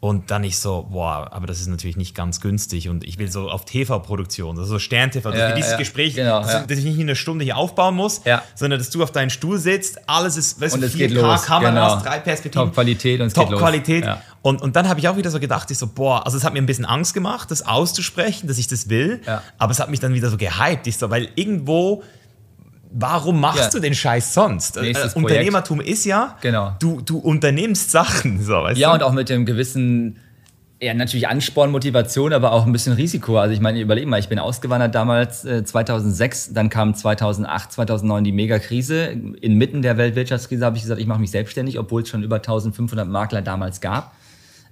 Und 0.00 0.30
dann 0.30 0.44
ich 0.44 0.58
so, 0.58 0.88
boah, 0.90 1.28
aber 1.30 1.46
das 1.46 1.60
ist 1.60 1.66
natürlich 1.66 1.98
nicht 1.98 2.14
ganz 2.14 2.40
günstig 2.40 2.88
und 2.88 3.04
ich 3.04 3.18
will 3.18 3.30
so 3.30 3.50
auf 3.50 3.66
TV-Produktion, 3.66 4.58
also 4.58 4.64
so 4.70 4.78
Stern-TV, 4.78 5.30
dass 5.30 5.38
Ja, 5.38 5.52
dieses 5.52 5.72
ja, 5.72 5.76
Gespräch, 5.76 6.14
genau, 6.14 6.40
dass, 6.40 6.52
ja. 6.54 6.60
dass 6.60 6.78
ich 6.78 6.84
nicht 6.86 6.96
in 6.96 7.02
einer 7.02 7.14
Stunde 7.14 7.44
hier 7.44 7.58
aufbauen 7.58 7.96
muss, 7.96 8.22
sondern 8.54 8.78
dass 8.78 8.88
du 8.88 9.02
auf 9.02 9.12
deinen 9.12 9.28
Stuhl 9.28 9.58
sitzt, 9.58 10.08
alles 10.08 10.38
ist, 10.38 10.58
weißt 10.58 10.76
Und 10.76 10.80
du, 10.80 10.86
es 10.86 10.94
geht 10.94 11.10
los, 11.10 11.42
Kameras, 11.42 11.98
genau. 11.98 12.02
drei 12.02 12.18
Perspektiven. 12.18 12.64
Top-Qualität 12.68 13.20
und 13.20 13.26
es. 13.26 13.34
Top-Qualität. 13.34 14.08
Und, 14.40 14.62
und 14.62 14.74
dann 14.74 14.88
habe 14.88 15.00
ich 15.00 15.08
auch 15.08 15.18
wieder 15.18 15.30
so 15.30 15.38
gedacht, 15.38 15.70
ich 15.70 15.76
so, 15.76 15.86
boah, 15.86 16.24
also 16.24 16.38
es 16.38 16.44
hat 16.44 16.54
mir 16.54 16.62
ein 16.62 16.66
bisschen 16.66 16.86
Angst 16.86 17.12
gemacht, 17.12 17.50
das 17.50 17.66
auszusprechen, 17.66 18.48
dass 18.48 18.56
ich 18.56 18.68
das 18.68 18.88
will, 18.88 19.20
aber 19.58 19.70
es 19.70 19.80
hat 19.80 19.90
mich 19.90 20.00
dann 20.00 20.14
wieder 20.14 20.30
so 20.30 20.38
gehypt, 20.38 20.86
ich 20.86 20.96
so, 20.96 21.10
weil 21.10 21.28
irgendwo, 21.34 22.02
warum 22.92 23.40
machst 23.40 23.58
Ja. 23.60 23.70
du 23.70 23.78
den 23.80 23.94
Scheiß 23.94 24.34
sonst? 24.34 24.76
Äh, 24.76 24.92
Unternehmertum 25.14 25.80
ist 25.80 26.04
ja, 26.04 26.36
Genau. 26.40 26.74
du, 26.78 27.00
du 27.00 27.18
unternimmst 27.18 27.90
Sachen, 27.90 28.42
so, 28.42 28.66
Ja, 28.74 28.88
du? 28.90 28.94
und 28.94 29.02
auch 29.02 29.12
mit 29.12 29.28
dem 29.28 29.46
gewissen, 29.46 30.16
ja, 30.82 30.94
natürlich 30.94 31.28
Ansporn, 31.28 31.70
Motivation, 31.70 32.32
aber 32.32 32.52
auch 32.52 32.64
ein 32.66 32.72
bisschen 32.72 32.94
Risiko. 32.94 33.38
Also 33.38 33.52
ich 33.52 33.60
meine, 33.60 33.80
überleg 33.80 34.06
mal, 34.06 34.18
ich 34.18 34.28
bin 34.28 34.38
ausgewandert 34.38 34.94
damals 34.94 35.44
äh, 35.44 35.62
2006, 35.64 36.52
dann 36.54 36.70
kam 36.70 36.94
2008, 36.94 37.72
2009 37.72 38.24
die 38.24 38.32
Megakrise. 38.32 39.04
Inmitten 39.40 39.82
der 39.82 39.96
Weltwirtschaftskrise 39.98 40.64
habe 40.64 40.76
ich 40.76 40.82
gesagt, 40.82 41.00
ich 41.00 41.06
mache 41.06 41.20
mich 41.20 41.30
selbstständig, 41.30 41.78
obwohl 41.78 42.02
es 42.02 42.08
schon 42.08 42.22
über 42.22 42.36
1500 42.36 43.06
Makler 43.06 43.42
damals 43.42 43.80
gab. 43.80 44.14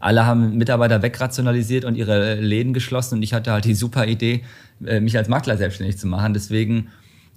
Alle 0.01 0.25
haben 0.27 0.57
Mitarbeiter 0.57 1.03
wegrationalisiert 1.03 1.85
und 1.85 1.97
ihre 1.97 2.37
Läden 2.37 2.73
geschlossen 2.73 3.17
und 3.17 3.23
ich 3.23 3.35
hatte 3.35 3.51
halt 3.53 3.65
die 3.65 3.75
super 3.75 4.07
Idee, 4.07 4.45
äh, 4.87 5.01
mich 5.01 5.17
als 5.17 5.29
Makler 5.29 5.57
selbstständig 5.57 5.99
zu 5.99 6.07
machen. 6.07 6.35
Deswegen 6.35 6.89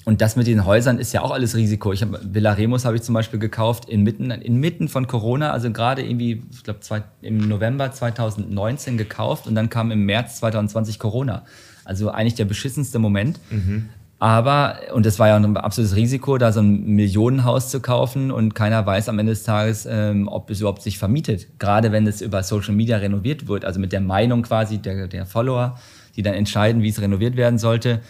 und 0.03 0.21
das 0.21 0.35
mit 0.35 0.47
den 0.47 0.65
Häusern 0.65 0.97
ist 0.97 1.13
ja 1.13 1.21
auch 1.21 1.31
alles 1.31 1.55
Risiko. 1.55 1.93
Ich 1.93 2.01
habe 2.01 2.19
Villa 2.23 2.53
Remus 2.53 2.85
habe 2.85 2.95
ich 2.95 3.03
zum 3.03 3.13
Beispiel 3.13 3.39
gekauft 3.39 3.87
inmitten, 3.87 4.31
inmitten 4.31 4.87
von 4.87 5.05
Corona, 5.05 5.51
also 5.51 5.71
gerade 5.71 6.03
irgendwie, 6.03 6.43
ich 6.51 6.63
glaube 6.63 6.79
im 7.21 7.47
November 7.47 7.91
2019 7.91 8.97
gekauft 8.97 9.45
und 9.45 9.53
dann 9.53 9.69
kam 9.69 9.91
im 9.91 10.05
März 10.05 10.37
2020 10.37 10.97
Corona. 10.97 11.43
Also 11.85 12.09
eigentlich 12.09 12.35
der 12.35 12.45
beschissenste 12.45 12.97
Moment. 12.97 13.39
Mhm. 13.51 13.89
Aber, 14.17 14.77
und 14.93 15.07
das 15.07 15.17
war 15.17 15.29
ja 15.29 15.35
ein 15.35 15.57
absolutes 15.57 15.95
Risiko, 15.95 16.37
da 16.37 16.51
so 16.51 16.61
ein 16.61 16.85
Millionenhaus 16.95 17.69
zu 17.69 17.79
kaufen 17.79 18.29
und 18.29 18.53
keiner 18.53 18.85
weiß 18.85 19.09
am 19.09 19.17
Ende 19.17 19.31
des 19.31 19.43
Tages, 19.43 19.87
ähm, 19.89 20.27
ob 20.27 20.51
es 20.51 20.59
überhaupt 20.59 20.83
sich 20.83 20.99
vermietet. 20.99 21.47
Gerade 21.57 21.91
wenn 21.91 22.05
es 22.05 22.21
über 22.21 22.43
Social 22.43 22.75
Media 22.75 22.97
renoviert 22.97 23.47
wird, 23.47 23.65
also 23.65 23.79
mit 23.79 23.91
der 23.91 24.01
Meinung 24.01 24.43
quasi 24.43 24.77
der, 24.77 25.07
der 25.07 25.25
Follower, 25.25 25.79
die 26.15 26.21
dann 26.21 26.35
entscheiden, 26.35 26.83
wie 26.83 26.89
es 26.89 27.01
renoviert 27.01 27.35
werden 27.35 27.57
sollte 27.57 28.01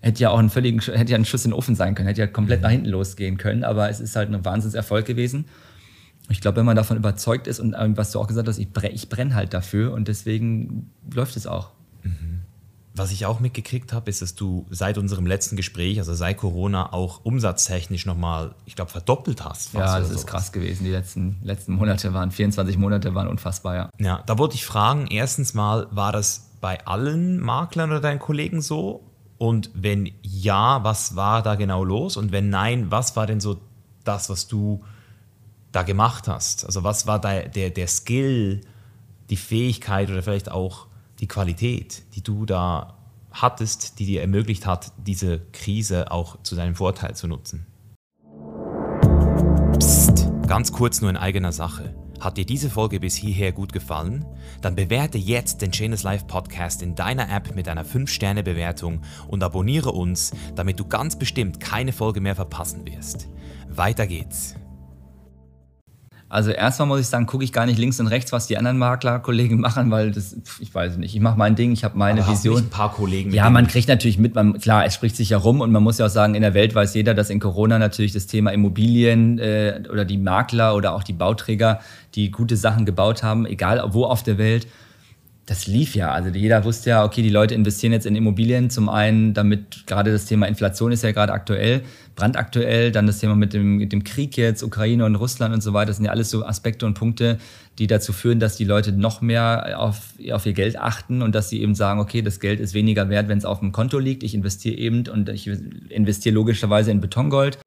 hätte 0.00 0.22
ja 0.22 0.30
auch 0.30 0.38
ein 0.38 0.50
völligen, 0.50 0.80
hätte 0.80 1.12
ja 1.12 1.18
ein 1.18 1.24
Schuss 1.24 1.44
in 1.44 1.50
den 1.50 1.58
Ofen 1.58 1.74
sein 1.74 1.94
können, 1.94 2.08
hätte 2.08 2.20
ja 2.20 2.26
komplett 2.26 2.62
nach 2.62 2.70
hinten 2.70 2.88
losgehen 2.88 3.36
können, 3.36 3.64
aber 3.64 3.90
es 3.90 4.00
ist 4.00 4.16
halt 4.16 4.32
ein 4.32 4.44
Wahnsinnserfolg 4.44 5.06
gewesen. 5.06 5.46
Ich 6.30 6.40
glaube, 6.40 6.58
wenn 6.58 6.66
man 6.66 6.76
davon 6.76 6.96
überzeugt 6.96 7.46
ist 7.46 7.58
und 7.58 7.74
ähm, 7.78 7.96
was 7.96 8.12
du 8.12 8.20
auch 8.20 8.26
gesagt 8.26 8.48
hast, 8.48 8.58
ich, 8.58 8.70
brenne, 8.70 8.94
ich 8.94 9.08
brenne 9.08 9.34
halt 9.34 9.54
dafür 9.54 9.92
und 9.92 10.08
deswegen 10.08 10.90
läuft 11.12 11.36
es 11.36 11.46
auch. 11.46 11.70
Mhm. 12.02 12.42
Was 12.94 13.12
ich 13.12 13.26
auch 13.26 13.38
mitgekriegt 13.38 13.92
habe, 13.92 14.10
ist, 14.10 14.22
dass 14.22 14.34
du 14.34 14.66
seit 14.70 14.98
unserem 14.98 15.24
letzten 15.24 15.56
Gespräch, 15.56 15.98
also 16.00 16.14
seit 16.14 16.36
Corona, 16.36 16.92
auch 16.92 17.24
umsatztechnisch 17.24 18.06
nochmal, 18.06 18.54
ich 18.66 18.74
glaube, 18.74 18.90
verdoppelt 18.90 19.44
hast. 19.44 19.72
Ja, 19.72 20.00
das 20.00 20.10
ist 20.10 20.26
krass 20.26 20.50
gewesen. 20.50 20.84
Die 20.84 20.90
letzten, 20.90 21.36
letzten 21.42 21.74
Monate 21.74 22.12
waren, 22.12 22.32
24 22.32 22.76
Monate 22.76 23.14
waren 23.14 23.28
unfassbar, 23.28 23.76
ja. 23.76 23.90
Ja, 23.98 24.22
da 24.26 24.36
wollte 24.36 24.56
ich 24.56 24.66
fragen, 24.66 25.06
erstens 25.06 25.54
mal, 25.54 25.86
war 25.92 26.12
das 26.12 26.50
bei 26.60 26.84
allen 26.86 27.38
Maklern 27.38 27.90
oder 27.90 28.00
deinen 28.00 28.18
Kollegen 28.18 28.60
so? 28.60 29.07
Und 29.38 29.70
wenn 29.72 30.10
ja, 30.22 30.82
was 30.82 31.14
war 31.14 31.42
da 31.42 31.54
genau 31.54 31.84
los? 31.84 32.16
Und 32.16 32.32
wenn 32.32 32.50
nein, 32.50 32.90
was 32.90 33.14
war 33.14 33.26
denn 33.26 33.40
so 33.40 33.58
das, 34.04 34.28
was 34.28 34.48
du 34.48 34.80
da 35.70 35.84
gemacht 35.84 36.26
hast? 36.26 36.64
Also 36.66 36.82
was 36.82 37.06
war 37.06 37.20
der, 37.20 37.48
der, 37.48 37.70
der 37.70 37.86
Skill, 37.86 38.62
die 39.30 39.36
Fähigkeit 39.36 40.10
oder 40.10 40.22
vielleicht 40.22 40.50
auch 40.50 40.86
die 41.20 41.28
Qualität, 41.28 42.02
die 42.14 42.22
du 42.22 42.46
da 42.46 42.94
hattest, 43.30 43.98
die 44.00 44.06
dir 44.06 44.22
ermöglicht 44.22 44.66
hat, 44.66 44.92
diese 44.96 45.40
Krise 45.52 46.10
auch 46.10 46.42
zu 46.42 46.56
deinem 46.56 46.74
Vorteil 46.74 47.14
zu 47.14 47.28
nutzen? 47.28 47.66
Psst, 49.78 50.26
ganz 50.48 50.72
kurz 50.72 51.00
nur 51.00 51.10
in 51.10 51.16
eigener 51.16 51.52
Sache. 51.52 51.94
Hat 52.20 52.36
dir 52.36 52.44
diese 52.44 52.68
Folge 52.68 52.98
bis 53.00 53.14
hierher 53.14 53.52
gut 53.52 53.72
gefallen? 53.72 54.24
Dann 54.60 54.74
bewerte 54.74 55.18
jetzt 55.18 55.62
den 55.62 55.70
Chainless 55.70 56.02
Life 56.02 56.26
Podcast 56.26 56.82
in 56.82 56.94
deiner 56.94 57.30
App 57.30 57.54
mit 57.54 57.68
einer 57.68 57.84
5-Sterne-Bewertung 57.84 59.02
und 59.28 59.42
abonniere 59.42 59.92
uns, 59.92 60.32
damit 60.56 60.80
du 60.80 60.86
ganz 60.86 61.16
bestimmt 61.16 61.60
keine 61.60 61.92
Folge 61.92 62.20
mehr 62.20 62.34
verpassen 62.34 62.86
wirst. 62.86 63.28
Weiter 63.68 64.06
geht's. 64.06 64.56
Also 66.30 66.50
erstmal 66.50 66.86
muss 66.88 67.00
ich 67.00 67.06
sagen, 67.06 67.24
gucke 67.24 67.42
ich 67.42 67.52
gar 67.52 67.64
nicht 67.64 67.78
links 67.78 67.98
und 68.00 68.06
rechts, 68.06 68.32
was 68.32 68.46
die 68.46 68.58
anderen 68.58 68.76
Maklerkollegen 68.76 69.60
machen, 69.60 69.90
weil 69.90 70.10
das, 70.10 70.36
ich 70.60 70.74
weiß 70.74 70.98
nicht, 70.98 71.14
ich 71.14 71.20
mache 71.20 71.38
mein 71.38 71.56
Ding, 71.56 71.72
ich 71.72 71.84
habe 71.84 71.96
meine 71.96 72.22
Aber 72.22 72.32
Vision. 72.32 72.64
Ein 72.64 72.68
paar 72.68 72.92
Kollegen. 72.92 73.32
Ja, 73.32 73.48
man 73.48 73.66
kriegt 73.66 73.88
natürlich 73.88 74.18
mit, 74.18 74.34
man, 74.34 74.60
klar, 74.60 74.84
es 74.84 74.94
spricht 74.94 75.16
sich 75.16 75.30
ja 75.30 75.38
rum 75.38 75.62
und 75.62 75.72
man 75.72 75.82
muss 75.82 75.98
ja 75.98 76.06
auch 76.06 76.10
sagen, 76.10 76.34
in 76.34 76.42
der 76.42 76.52
Welt 76.52 76.74
weiß 76.74 76.94
jeder, 76.94 77.14
dass 77.14 77.30
in 77.30 77.40
Corona 77.40 77.78
natürlich 77.78 78.12
das 78.12 78.26
Thema 78.26 78.50
Immobilien 78.50 79.38
äh, 79.38 79.82
oder 79.90 80.04
die 80.04 80.18
Makler 80.18 80.74
oder 80.74 80.94
auch 80.94 81.02
die 81.02 81.14
Bauträger, 81.14 81.80
die 82.14 82.30
gute 82.30 82.56
Sachen 82.56 82.84
gebaut 82.84 83.22
haben, 83.22 83.46
egal 83.46 83.82
wo 83.92 84.04
auf 84.04 84.22
der 84.22 84.36
Welt, 84.36 84.66
das 85.48 85.66
lief 85.66 85.94
ja. 85.94 86.10
Also 86.10 86.28
jeder 86.28 86.62
wusste 86.64 86.90
ja, 86.90 87.04
okay, 87.04 87.22
die 87.22 87.30
Leute 87.30 87.54
investieren 87.54 87.92
jetzt 87.94 88.04
in 88.04 88.14
Immobilien. 88.14 88.68
Zum 88.68 88.90
einen, 88.90 89.32
damit 89.32 89.86
gerade 89.86 90.12
das 90.12 90.26
Thema 90.26 90.46
Inflation 90.46 90.92
ist 90.92 91.02
ja 91.02 91.12
gerade 91.12 91.32
aktuell, 91.32 91.82
brandaktuell. 92.18 92.90
Dann 92.90 93.06
das 93.06 93.18
Thema 93.18 93.36
mit 93.36 93.52
dem, 93.52 93.76
mit 93.76 93.92
dem 93.92 94.02
Krieg 94.02 94.36
jetzt, 94.36 94.62
Ukraine 94.62 95.04
und 95.04 95.14
Russland 95.14 95.54
und 95.54 95.62
so 95.62 95.72
weiter. 95.72 95.86
Das 95.86 95.96
sind 95.96 96.06
ja 96.06 96.10
alles 96.10 96.30
so 96.30 96.44
Aspekte 96.44 96.84
und 96.84 96.94
Punkte, 96.94 97.38
die 97.78 97.86
dazu 97.86 98.12
führen, 98.12 98.40
dass 98.40 98.56
die 98.56 98.64
Leute 98.64 98.92
noch 98.92 99.20
mehr 99.20 99.78
auf, 99.78 100.14
auf 100.32 100.44
ihr 100.44 100.52
Geld 100.52 100.78
achten 100.78 101.22
und 101.22 101.34
dass 101.34 101.48
sie 101.48 101.62
eben 101.62 101.76
sagen, 101.76 102.00
okay, 102.00 102.20
das 102.20 102.40
Geld 102.40 102.58
ist 102.58 102.74
weniger 102.74 103.08
wert, 103.08 103.28
wenn 103.28 103.38
es 103.38 103.44
auf 103.44 103.60
dem 103.60 103.70
Konto 103.70 103.98
liegt. 104.00 104.24
Ich 104.24 104.34
investiere 104.34 104.76
eben 104.76 105.06
und 105.08 105.28
ich 105.28 105.48
investiere 105.90 106.34
logischerweise 106.34 106.90
in 106.90 107.00
Betongold. 107.00 107.58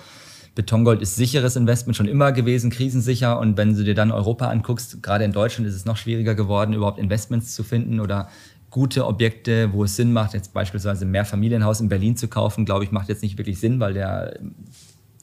Betongold 0.54 1.02
ist 1.02 1.16
sicheres 1.16 1.56
Investment 1.56 1.96
schon 1.96 2.10
immer 2.10 2.34
gewesen, 2.34 2.72
krisensicher. 2.72 3.40
Und 3.40 3.56
wenn 3.56 3.74
du 3.74 3.86
dir 3.86 3.96
dann 3.96 4.12
Europa 4.12 4.50
anguckst, 4.50 5.02
gerade 5.02 5.24
in 5.24 5.32
Deutschland 5.32 5.66
ist 5.66 5.76
es 5.76 5.86
noch 5.86 5.96
schwieriger 5.96 6.36
geworden, 6.36 6.74
überhaupt 6.74 7.00
Investments 7.00 7.56
zu 7.56 7.64
finden 7.64 8.02
oder 8.02 8.28
gute 8.72 9.06
Objekte, 9.06 9.74
wo 9.74 9.84
es 9.84 9.98
Sinn 9.98 10.14
macht, 10.14 10.34
jetzt 10.34 10.54
beispielsweise 10.54 11.06
ein 11.06 11.12
Mehrfamilienhaus 11.12 11.82
in 11.82 11.90
Berlin 11.90 12.16
zu 12.16 12.28
kaufen, 12.30 12.66
glaube 12.66 12.86
ich, 12.86 12.92
macht 12.92 13.10
jetzt 13.10 13.22
nicht 13.22 13.38
wirklich 13.38 13.60
Sinn, 13.60 13.80
weil 13.80 13.94
der, 13.94 14.40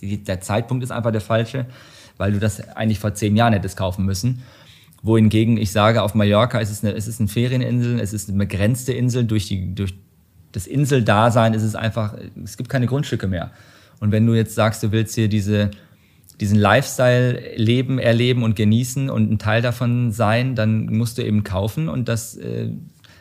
der 0.03 0.41
Zeitpunkt 0.41 0.85
ist 0.85 0.91
einfach 0.91 1.11
der 1.11 1.23
falsche, 1.23 1.67
weil 2.19 2.33
du 2.33 2.39
das 2.39 2.69
eigentlich 2.77 3.01
vor 3.01 3.15
zehn 3.15 3.37
Jahren 3.37 3.55
hättest 3.55 3.77
kaufen 3.77 4.05
müssen. 4.05 4.43
Wohingegen 5.03 5.57
ich 5.57 5.73
sage, 5.73 6.03
auf 6.03 6.15
Mallorca 6.15 6.59
ist 6.59 6.71
es 6.71 6.85
eine, 6.85 6.93
ist 6.93 7.19
eine 7.19 7.29
Ferieninsel, 7.29 7.99
es 8.01 8.13
ist 8.13 8.29
eine 8.29 8.39
begrenzte 8.39 8.93
Insel. 8.93 9.25
Durch, 9.25 9.47
die, 9.47 9.75
durch 9.75 9.95
das 10.53 10.67
Inseldasein 10.67 11.55
ist 11.55 11.63
es 11.63 11.75
einfach, 11.75 12.15
es 12.43 12.57
gibt 12.57 12.69
keine 12.69 12.87
Grundstücke 12.87 13.29
mehr. 13.29 13.51
Und 14.01 14.13
wenn 14.13 14.27
du 14.27 14.35
jetzt 14.35 14.55
sagst, 14.55 14.83
du 14.83 14.93
willst 14.93 15.15
hier 15.15 15.29
diese, 15.29 15.71
diesen 16.41 16.59
Lifestyle 16.59 17.57
leben, 17.57 17.99
erleben 17.99 18.43
und 18.43 18.57
genießen 18.57 19.09
und 19.09 19.31
ein 19.31 19.39
Teil 19.39 19.63
davon 19.63 20.13
sein, 20.13 20.55
dann 20.55 20.87
musst 20.87 21.17
du 21.17 21.23
eben 21.23 21.45
kaufen. 21.45 21.89
Und 21.89 22.09
das 22.09 22.37
äh, 22.37 22.73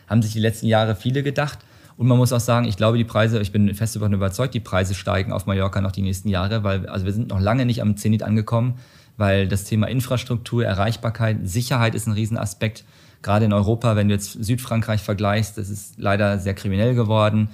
haben 0.08 0.22
sich 0.22 0.34
die 0.34 0.40
letzten 0.40 0.68
Jahre 0.68 0.96
viele 0.96 1.24
gedacht. 1.24 1.60
Und 1.98 2.08
man 2.08 2.18
muss 2.18 2.32
auch 2.32 2.40
sagen, 2.40 2.68
ich 2.68 2.78
glaube, 2.78 2.98
die 2.98 3.04
Preise, 3.04 3.42
ich 3.42 3.52
bin 3.52 3.74
fest 3.74 3.96
davon 3.96 4.14
überzeugt, 4.14 4.54
die 4.54 4.60
Preise 4.60 4.94
steigen 4.94 5.32
auf 5.32 5.48
Mallorca 5.48 5.82
noch 5.82 5.92
die 5.92 6.04
nächsten 6.04 6.30
Jahre, 6.30 6.64
weil 6.64 6.88
also 6.88 7.06
wir 7.06 7.14
sind 7.14 7.30
noch 7.30 7.40
lange 7.40 7.66
nicht 7.66 7.82
am 7.82 7.98
Zenit 7.98 8.22
angekommen, 8.22 8.76
weil 9.18 9.48
das 9.48 9.64
Thema 9.64 9.88
Infrastruktur, 9.88 10.64
Erreichbarkeit, 10.64 11.40
Sicherheit 11.44 11.96
ist 11.96 12.08
ein 12.08 12.14
Riesenaspekt. 12.14 12.86
Gerade 13.24 13.46
in 13.46 13.54
Europa, 13.54 13.96
wenn 13.96 14.10
du 14.10 14.14
jetzt 14.14 14.32
Südfrankreich 14.32 15.02
vergleichst, 15.02 15.58
das 15.58 15.70
ist 15.70 15.96
leider 15.98 16.38
sehr 16.38 16.54
kriminell 16.54 16.94
geworden. 16.94 17.50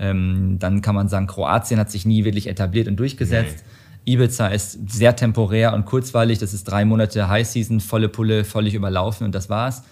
Ähm, 0.00 0.58
dann 0.58 0.82
kann 0.82 0.96
man 0.96 1.08
sagen, 1.08 1.28
Kroatien 1.28 1.78
hat 1.78 1.92
sich 1.92 2.04
nie 2.04 2.24
wirklich 2.24 2.48
etabliert 2.48 2.88
und 2.88 2.96
durchgesetzt. 2.96 3.64
Nee. 4.06 4.14
Ibiza 4.14 4.48
ist 4.48 4.90
sehr 4.90 5.14
temporär 5.14 5.72
und 5.72 5.86
kurzweilig. 5.86 6.38
Das 6.38 6.52
ist 6.52 6.64
drei 6.64 6.84
Monate 6.84 7.28
High 7.28 7.46
Season, 7.46 7.78
volle 7.80 8.08
Pulle, 8.08 8.44
völlig 8.44 8.74
überlaufen 8.74 9.24
und 9.24 9.34
das 9.34 9.48
war's. 9.48 9.84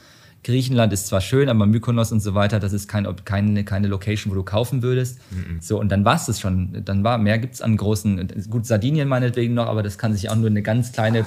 Griechenland 0.44 0.92
ist 0.92 1.06
zwar 1.06 1.20
schön, 1.20 1.48
aber 1.48 1.66
Mykonos 1.66 2.10
und 2.10 2.18
so 2.18 2.34
weiter, 2.34 2.58
das 2.58 2.72
ist 2.72 2.88
kein, 2.88 3.06
keine, 3.24 3.62
keine 3.62 3.86
Location, 3.86 4.32
wo 4.32 4.34
du 4.34 4.42
kaufen 4.42 4.82
würdest. 4.82 5.20
Mhm. 5.30 5.58
So, 5.60 5.78
und 5.78 5.88
dann 5.90 6.04
war 6.04 6.16
es 6.16 6.26
das 6.26 6.40
schon. 6.40 6.82
Dann 6.84 7.04
war, 7.04 7.16
mehr 7.18 7.38
gibt 7.38 7.54
es 7.54 7.62
an 7.62 7.76
großen, 7.76 8.48
gut, 8.50 8.66
Sardinien 8.66 9.06
meinetwegen 9.06 9.54
noch, 9.54 9.66
aber 9.66 9.84
das 9.84 9.98
kann 9.98 10.12
sich 10.14 10.30
auch 10.30 10.34
nur 10.34 10.48
eine 10.48 10.62
ganz 10.62 10.90
kleine, 10.90 11.24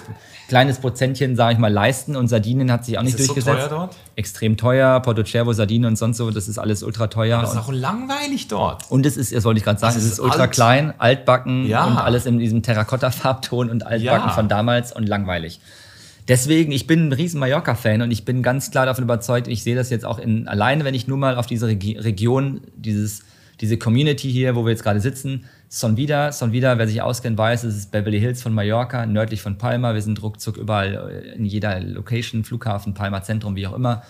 kleines 0.49 0.79
Prozentchen, 0.79 1.37
sage 1.37 1.53
ich 1.53 1.59
mal, 1.59 1.71
leisten. 1.71 2.17
Und 2.17 2.27
Sardinien 2.27 2.69
hat 2.69 2.83
sich 2.83 2.97
auch 2.97 3.03
nicht 3.03 3.17
ist 3.17 3.29
durchgesetzt. 3.29 3.63
So 3.63 3.67
teuer 3.69 3.69
dort? 3.69 3.95
Extrem 4.17 4.57
teuer. 4.57 4.99
Porto 4.99 5.23
Cervo, 5.23 5.53
Sardinien 5.53 5.91
und 5.91 5.95
sonst 5.95 6.17
so, 6.17 6.29
das 6.29 6.49
ist 6.49 6.57
alles 6.57 6.83
ultra 6.83 7.07
teuer. 7.07 7.37
Aber 7.37 7.47
es 7.47 7.53
ist 7.53 7.59
auch 7.59 7.71
langweilig 7.71 8.49
dort. 8.49 8.91
Und 8.91 9.05
es 9.05 9.15
ist, 9.15 9.33
das 9.33 9.45
wollte 9.45 9.59
ich 9.59 9.63
gerade 9.63 9.79
sagen, 9.79 9.95
es 9.97 10.03
ist, 10.03 10.13
ist 10.13 10.19
ultra 10.19 10.41
alt. 10.41 10.51
klein, 10.51 10.93
altbacken 10.97 11.67
ja. 11.67 11.85
und 11.85 11.97
alles 11.97 12.25
in 12.25 12.37
diesem 12.37 12.63
Terrakotta-Farbton 12.63 13.69
und 13.69 13.85
altbacken 13.85 14.27
ja. 14.27 14.33
von 14.33 14.49
damals 14.49 14.93
und 14.93 15.07
langweilig. 15.07 15.61
Deswegen, 16.27 16.71
ich 16.71 16.87
bin 16.87 17.09
ein 17.09 17.11
riesen 17.11 17.39
Mallorca-Fan 17.39 18.01
und 18.01 18.09
ich 18.09 18.25
bin 18.25 18.41
ganz 18.41 18.71
klar 18.71 18.87
davon 18.87 19.03
überzeugt, 19.03 19.47
ich 19.47 19.61
sehe 19.61 19.75
das 19.75 19.91
jetzt 19.91 20.05
auch 20.05 20.17
in, 20.17 20.47
alleine, 20.47 20.83
wenn 20.83 20.95
ich 20.95 21.07
nur 21.07 21.17
mal 21.17 21.35
auf 21.35 21.45
diese 21.45 21.67
Regi 21.67 21.97
Region, 21.97 22.61
dieses, 22.75 23.23
diese 23.61 23.77
Community 23.77 24.31
hier, 24.31 24.55
wo 24.55 24.65
wir 24.65 24.71
jetzt 24.71 24.83
gerade 24.83 24.99
sitzen, 24.99 25.45
Son 25.69 25.97
Vida, 25.97 26.31
Son 26.31 26.51
Vida, 26.51 26.77
wer 26.77 26.87
sich 26.87 27.01
auskennt, 27.01 27.37
weiß, 27.37 27.63
es 27.63 27.75
ist 27.75 27.91
Beverly 27.91 28.19
Hills 28.19 28.41
von 28.41 28.53
Mallorca, 28.53 29.05
nördlich 29.05 29.41
von 29.41 29.57
Palma. 29.57 29.93
Wir 29.93 30.01
sind 30.01 30.21
ruckzuck 30.23 30.57
überall 30.57 31.11
äh, 31.11 31.35
in 31.35 31.45
jeder 31.45 31.79
Location, 31.79 32.43
Flughafen, 32.43 32.93
Palma 32.93 33.21
Zentrum, 33.21 33.55
wie 33.55 33.67
auch 33.67 33.75
immer. 33.75 34.01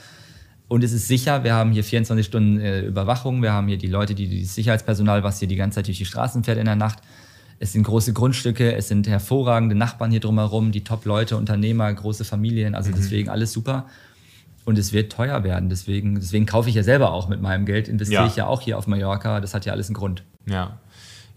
Und 0.67 0.83
es 0.83 0.93
ist 0.93 1.07
sicher, 1.07 1.43
wir 1.43 1.53
haben 1.53 1.71
hier 1.71 1.83
24 1.83 2.25
Stunden 2.25 2.59
äh, 2.59 2.81
Überwachung, 2.81 3.41
wir 3.41 3.51
haben 3.51 3.67
hier 3.67 3.77
die 3.77 3.87
Leute, 3.87 4.15
die, 4.15 4.41
das 4.41 4.55
Sicherheitspersonal, 4.55 5.23
was 5.23 5.39
hier 5.39 5.47
die 5.47 5.55
ganze 5.55 5.75
Zeit 5.75 5.87
durch 5.87 5.97
die 5.97 6.05
Straßen 6.05 6.43
fährt 6.43 6.57
in 6.57 6.65
der 6.65 6.75
Nacht. 6.75 6.99
Es 7.59 7.73
sind 7.73 7.83
große 7.83 8.13
Grundstücke, 8.13 8.75
es 8.75 8.87
sind 8.87 9.07
hervorragende 9.07 9.75
Nachbarn 9.75 10.11
hier 10.11 10.19
drumherum, 10.19 10.71
die 10.71 10.83
Top-Leute, 10.83 11.37
Unternehmer, 11.37 11.91
große 11.93 12.25
Familien, 12.25 12.75
also 12.75 12.91
mhm. 12.91 12.95
deswegen 12.95 13.29
alles 13.29 13.53
super. 13.53 13.85
Und 14.65 14.79
es 14.79 14.93
wird 14.93 15.11
teuer 15.11 15.43
werden. 15.43 15.69
Deswegen, 15.69 16.15
deswegen 16.15 16.47
kaufe 16.47 16.69
ich 16.69 16.75
ja 16.75 16.83
selber 16.83 17.13
auch 17.13 17.29
mit 17.29 17.39
meinem 17.39 17.65
Geld, 17.65 17.87
investiere 17.87 18.23
ja. 18.23 18.27
ich 18.27 18.35
ja 18.35 18.47
auch 18.47 18.61
hier 18.61 18.77
auf 18.79 18.87
Mallorca. 18.87 19.39
Das 19.39 19.53
hat 19.53 19.65
ja 19.65 19.73
alles 19.73 19.87
einen 19.87 19.93
Grund. 19.93 20.23
Ja, 20.47 20.79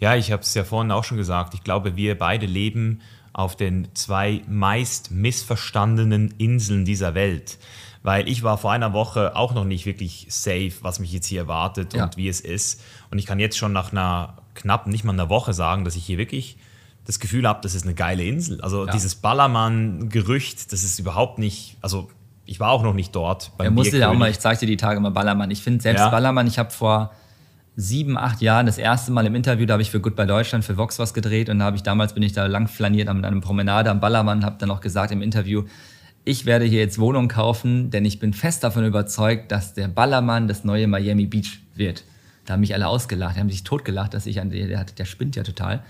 ja 0.00 0.16
ich 0.16 0.32
habe 0.32 0.42
es 0.42 0.54
ja 0.54 0.64
vorhin 0.64 0.90
auch 0.90 1.04
schon 1.04 1.18
gesagt. 1.18 1.52
Ich 1.52 1.62
glaube, 1.62 1.94
wir 1.94 2.16
beide 2.16 2.46
leben 2.46 3.00
auf 3.34 3.54
den 3.54 3.88
zwei 3.94 4.42
meist 4.48 5.10
missverstandenen 5.10 6.34
Inseln 6.38 6.86
dieser 6.86 7.14
Welt. 7.14 7.58
Weil 8.02 8.28
ich 8.28 8.42
war 8.42 8.56
vor 8.56 8.72
einer 8.72 8.92
Woche 8.94 9.36
auch 9.36 9.54
noch 9.54 9.64
nicht 9.64 9.84
wirklich 9.84 10.26
safe, 10.30 10.72
was 10.80 10.98
mich 10.98 11.12
jetzt 11.12 11.26
hier 11.26 11.42
erwartet 11.42 11.94
ja. 11.94 12.04
und 12.04 12.16
wie 12.16 12.28
es 12.28 12.40
ist. 12.40 12.80
Und 13.10 13.18
ich 13.18 13.26
kann 13.26 13.38
jetzt 13.38 13.58
schon 13.58 13.72
nach 13.72 13.92
einer 13.92 14.38
knapp 14.58 14.86
nicht 14.86 15.04
mal 15.04 15.12
einer 15.12 15.28
Woche 15.28 15.52
sagen, 15.52 15.84
dass 15.84 15.96
ich 15.96 16.04
hier 16.04 16.18
wirklich 16.18 16.58
das 17.06 17.18
Gefühl 17.20 17.48
habe, 17.48 17.60
das 17.62 17.74
ist 17.74 17.84
eine 17.84 17.94
geile 17.94 18.24
Insel. 18.24 18.60
Also 18.60 18.84
ja. 18.84 18.92
dieses 18.92 19.14
Ballermann-Gerücht, 19.14 20.72
das 20.72 20.84
ist 20.84 20.98
überhaupt 20.98 21.38
nicht, 21.38 21.78
also 21.80 22.10
ich 22.44 22.60
war 22.60 22.70
auch 22.70 22.82
noch 22.82 22.92
nicht 22.92 23.14
dort. 23.14 23.52
Beim 23.56 23.66
er 23.66 23.70
musste 23.70 23.98
ja 23.98 24.10
auch 24.10 24.14
mal, 24.14 24.30
ich 24.30 24.40
zeige 24.40 24.60
dir 24.60 24.66
die 24.66 24.76
Tage 24.76 25.00
mal 25.00 25.10
Ballermann. 25.10 25.50
Ich 25.50 25.62
finde 25.62 25.82
selbst 25.82 26.00
ja. 26.00 26.10
Ballermann, 26.10 26.46
ich 26.46 26.58
habe 26.58 26.70
vor 26.70 27.12
sieben, 27.76 28.18
acht 28.18 28.42
Jahren 28.42 28.66
das 28.66 28.76
erste 28.76 29.12
Mal 29.12 29.24
im 29.24 29.34
Interview, 29.34 29.64
da 29.64 29.74
habe 29.74 29.82
ich 29.82 29.90
für 29.90 30.00
Goodbye 30.00 30.26
Deutschland, 30.26 30.64
für 30.64 30.76
Vox 30.76 30.98
was 30.98 31.14
gedreht 31.14 31.48
und 31.48 31.60
da 31.60 31.66
habe 31.66 31.76
ich 31.76 31.82
damals 31.82 32.12
bin 32.12 32.22
ich 32.22 32.32
da 32.32 32.46
lang 32.46 32.66
flaniert 32.66 33.08
an 33.08 33.24
einem 33.24 33.40
Promenade 33.40 33.90
am 33.90 34.00
Ballermann, 34.00 34.44
habe 34.44 34.56
dann 34.58 34.70
auch 34.70 34.80
gesagt 34.80 35.12
im 35.12 35.22
Interview, 35.22 35.64
ich 36.24 36.44
werde 36.44 36.64
hier 36.64 36.80
jetzt 36.80 36.98
Wohnung 36.98 37.28
kaufen, 37.28 37.90
denn 37.90 38.04
ich 38.04 38.18
bin 38.18 38.34
fest 38.34 38.64
davon 38.64 38.84
überzeugt, 38.84 39.50
dass 39.50 39.72
der 39.72 39.88
Ballermann 39.88 40.48
das 40.48 40.64
neue 40.64 40.86
Miami 40.88 41.26
Beach 41.26 41.60
wird. 41.74 42.04
Da 42.48 42.54
haben 42.54 42.60
mich 42.60 42.74
alle 42.74 42.88
ausgelacht, 42.88 43.36
die 43.36 43.40
haben 43.40 43.50
sich 43.50 43.64
totgelacht, 43.64 44.14
dass 44.14 44.26
ich 44.26 44.40
an 44.40 44.50
der, 44.50 44.84
der, 44.84 45.04
spinnt 45.04 45.36
ja 45.36 45.42
total. 45.42 45.82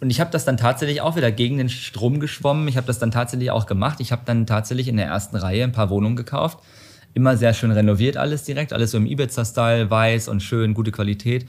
Und 0.00 0.10
ich 0.10 0.20
habe 0.20 0.30
das 0.30 0.44
dann 0.44 0.56
tatsächlich 0.56 1.00
auch 1.00 1.16
wieder 1.16 1.30
gegen 1.32 1.58
den 1.58 1.68
Strom 1.68 2.20
geschwommen. 2.20 2.68
Ich 2.68 2.76
habe 2.76 2.86
das 2.86 2.98
dann 2.98 3.10
tatsächlich 3.10 3.50
auch 3.50 3.66
gemacht. 3.66 4.00
Ich 4.00 4.12
habe 4.12 4.22
dann 4.24 4.46
tatsächlich 4.46 4.88
in 4.88 4.96
der 4.96 5.06
ersten 5.06 5.36
Reihe 5.36 5.64
ein 5.64 5.72
paar 5.72 5.90
Wohnungen 5.90 6.16
gekauft 6.16 6.60
Immer 7.12 7.36
sehr 7.36 7.54
schön 7.54 7.72
renoviert 7.72 8.16
alles 8.16 8.44
direkt, 8.44 8.72
alles 8.72 8.92
so 8.92 8.98
im 8.98 9.06
Ibiza-Style, 9.06 9.90
weiß 9.90 10.28
und 10.28 10.42
schön, 10.42 10.74
gute 10.74 10.92
Qualität. 10.92 11.46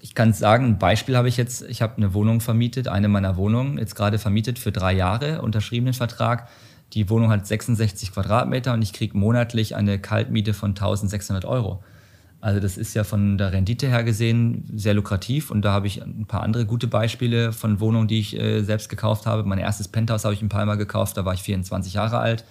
Ich 0.00 0.14
kann 0.14 0.32
sagen, 0.32 0.66
ein 0.66 0.78
Beispiel 0.78 1.16
habe 1.16 1.28
ich 1.28 1.36
jetzt, 1.36 1.62
ich 1.62 1.82
habe 1.82 1.96
eine 1.96 2.14
Wohnung 2.14 2.40
vermietet, 2.40 2.86
eine 2.86 3.08
meiner 3.08 3.36
Wohnungen, 3.36 3.78
jetzt 3.78 3.96
gerade 3.96 4.18
vermietet 4.18 4.60
für 4.60 4.70
drei 4.70 4.92
Jahre, 4.92 5.42
unterschriebenen 5.42 5.94
Vertrag. 5.94 6.48
Die 6.92 7.10
Wohnung 7.10 7.30
hat 7.30 7.46
66 7.46 8.12
Quadratmeter 8.12 8.72
und 8.72 8.82
ich 8.82 8.92
kriege 8.92 9.18
monatlich 9.18 9.74
eine 9.74 9.98
Kaltmiete 9.98 10.54
von 10.54 10.70
1600 10.70 11.44
Euro. 11.44 11.82
Also 12.40 12.60
das 12.60 12.78
ist 12.78 12.94
ja 12.94 13.02
von 13.02 13.36
der 13.36 13.52
Rendite 13.52 13.88
her 13.88 14.04
gesehen 14.04 14.64
sehr 14.74 14.94
lukrativ 14.94 15.50
und 15.50 15.62
da 15.62 15.72
habe 15.72 15.88
ich 15.88 16.02
ein 16.02 16.26
paar 16.26 16.42
andere 16.42 16.66
gute 16.66 16.86
Beispiele 16.86 17.52
von 17.52 17.80
Wohnungen, 17.80 18.06
die 18.06 18.20
ich 18.20 18.38
äh, 18.38 18.62
selbst 18.62 18.88
gekauft 18.88 19.26
habe. 19.26 19.42
Mein 19.42 19.58
erstes 19.58 19.88
Penthouse 19.88 20.24
habe 20.24 20.34
ich 20.34 20.42
in 20.42 20.48
Palma 20.48 20.76
gekauft, 20.76 21.16
da 21.16 21.24
war 21.24 21.34
ich 21.34 21.42
24 21.42 21.94
Jahre 21.94 22.18
alt 22.18 22.44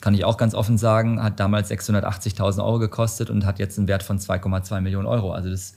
kann 0.00 0.14
ich 0.14 0.24
auch 0.24 0.36
ganz 0.36 0.54
offen 0.54 0.78
sagen, 0.78 1.22
hat 1.22 1.40
damals 1.40 1.70
680.000 1.70 2.64
Euro 2.64 2.78
gekostet 2.78 3.30
und 3.30 3.44
hat 3.44 3.58
jetzt 3.58 3.78
einen 3.78 3.88
Wert 3.88 4.02
von 4.02 4.18
2,2 4.18 4.80
Millionen 4.80 5.06
Euro. 5.06 5.32
Also 5.32 5.50
das 5.50 5.74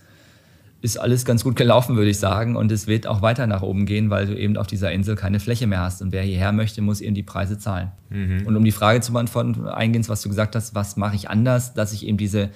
ist 0.81 0.97
alles 0.97 1.25
ganz 1.25 1.43
gut 1.43 1.55
gelaufen, 1.55 1.95
würde 1.95 2.09
ich 2.09 2.19
sagen. 2.19 2.55
Und 2.55 2.71
es 2.71 2.87
wird 2.87 3.07
auch 3.07 3.21
weiter 3.21 3.47
nach 3.47 3.61
oben 3.61 3.85
gehen, 3.85 4.09
weil 4.09 4.27
du 4.27 4.37
eben 4.37 4.57
auf 4.57 4.67
dieser 4.67 4.91
Insel 4.91 5.15
keine 5.15 5.39
Fläche 5.39 5.67
mehr 5.67 5.81
hast. 5.81 6.01
Und 6.01 6.11
wer 6.11 6.23
hierher 6.23 6.51
möchte, 6.51 6.81
muss 6.81 7.01
eben 7.01 7.15
die 7.15 7.23
Preise 7.23 7.57
zahlen. 7.57 7.91
Mhm. 8.09 8.45
Und 8.45 8.55
um 8.55 8.63
die 8.63 8.71
Frage 8.71 9.01
zu 9.01 9.13
beantworten, 9.13 9.67
eingehend, 9.67 10.07
was 10.09 10.21
du 10.21 10.29
gesagt 10.29 10.55
hast, 10.55 10.75
was 10.75 10.97
mache 10.97 11.15
ich 11.15 11.29
anders, 11.29 11.73
dass 11.73 11.93
ich 11.93 12.05
eben 12.05 12.17
diese, 12.17 12.49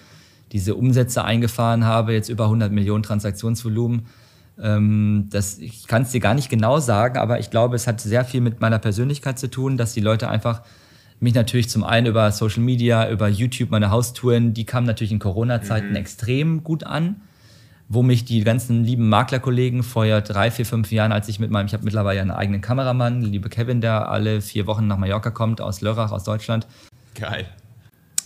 diese 0.51 0.75
Umsätze 0.75 1.23
eingefahren 1.23 1.85
habe, 1.85 2.13
jetzt 2.13 2.29
über 2.29 2.45
100 2.45 2.71
Millionen 2.71 3.03
Transaktionsvolumen. 3.03 4.05
Ähm, 4.61 5.27
das, 5.29 5.59
ich 5.59 5.87
kann 5.87 6.03
es 6.03 6.11
dir 6.11 6.19
gar 6.19 6.33
nicht 6.33 6.49
genau 6.49 6.79
sagen, 6.79 7.17
aber 7.17 7.39
ich 7.39 7.49
glaube, 7.49 7.75
es 7.75 7.87
hat 7.87 8.01
sehr 8.01 8.25
viel 8.25 8.41
mit 8.41 8.61
meiner 8.61 8.79
Persönlichkeit 8.79 9.37
zu 9.37 9.49
tun, 9.49 9.77
dass 9.77 9.93
die 9.93 10.01
Leute 10.01 10.29
einfach 10.29 10.61
mich 11.19 11.33
natürlich 11.33 11.69
zum 11.69 11.83
einen 11.83 12.07
über 12.07 12.31
Social 12.31 12.61
Media, 12.61 13.09
über 13.09 13.27
YouTube, 13.27 13.71
meine 13.71 13.89
Haustouren, 13.89 14.53
die 14.53 14.65
kamen 14.65 14.85
natürlich 14.85 15.11
in 15.11 15.19
Corona-Zeiten 15.19 15.89
mhm. 15.89 15.95
extrem 15.95 16.63
gut 16.63 16.83
an. 16.83 17.21
Wo 17.89 18.03
mich 18.03 18.25
die 18.25 18.43
ganzen 18.43 18.83
lieben 18.83 19.07
Maklerkollegen 19.07 19.81
vor 19.81 20.05
drei, 20.19 20.51
vier, 20.51 20.65
fünf 20.65 20.91
Jahren, 20.91 21.13
als 21.13 21.29
ich 21.29 21.39
mit 21.39 21.51
meinem, 21.51 21.67
ich 21.67 21.73
habe 21.73 21.85
mittlerweile 21.85 22.19
einen 22.19 22.31
eigenen 22.31 22.59
Kameramann, 22.59 23.21
liebe 23.21 23.47
Kevin, 23.47 23.79
der 23.79 24.09
alle 24.09 24.41
vier 24.41 24.67
Wochen 24.67 24.87
nach 24.87 24.97
Mallorca 24.97 25.31
kommt, 25.31 25.61
aus 25.61 25.79
Lörrach, 25.79 26.11
aus 26.11 26.25
Deutschland. 26.25 26.67
Geil. 27.15 27.45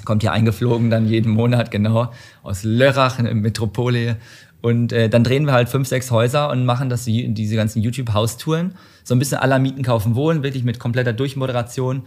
Kommt 0.06 0.22
hier 0.24 0.32
eingeflogen 0.32 0.89
dann 0.89 1.08
jeden 1.08 1.32
Monat, 1.32 1.72
genau, 1.72 2.12
aus 2.43 2.64
Lörrach, 2.64 3.20
Metropole. 3.20 4.18
Und 4.62 4.93
äh, 4.93 5.10
dann 5.10 5.24
drehen 5.24 5.45
wir 5.45 5.54
halt 5.54 5.70
fünf, 5.70 5.88
sechs 5.88 6.12
Häuser 6.12 6.49
und 6.49 6.66
machen 6.66 6.89
das, 6.89 7.06
diese 7.06 7.56
ganzen 7.56 7.82
YouTube-Haustouren. 7.82 8.76
So 9.04 9.16
ein 9.16 9.20
bisschen 9.20 9.39
aller 9.39 9.58
Mieten 9.58 9.82
kaufen 9.84 10.16
wohnen, 10.16 10.43
wirklich 10.43 10.64
mit 10.64 10.80
kompletter 10.80 11.14
Durchmoderation. 11.14 12.04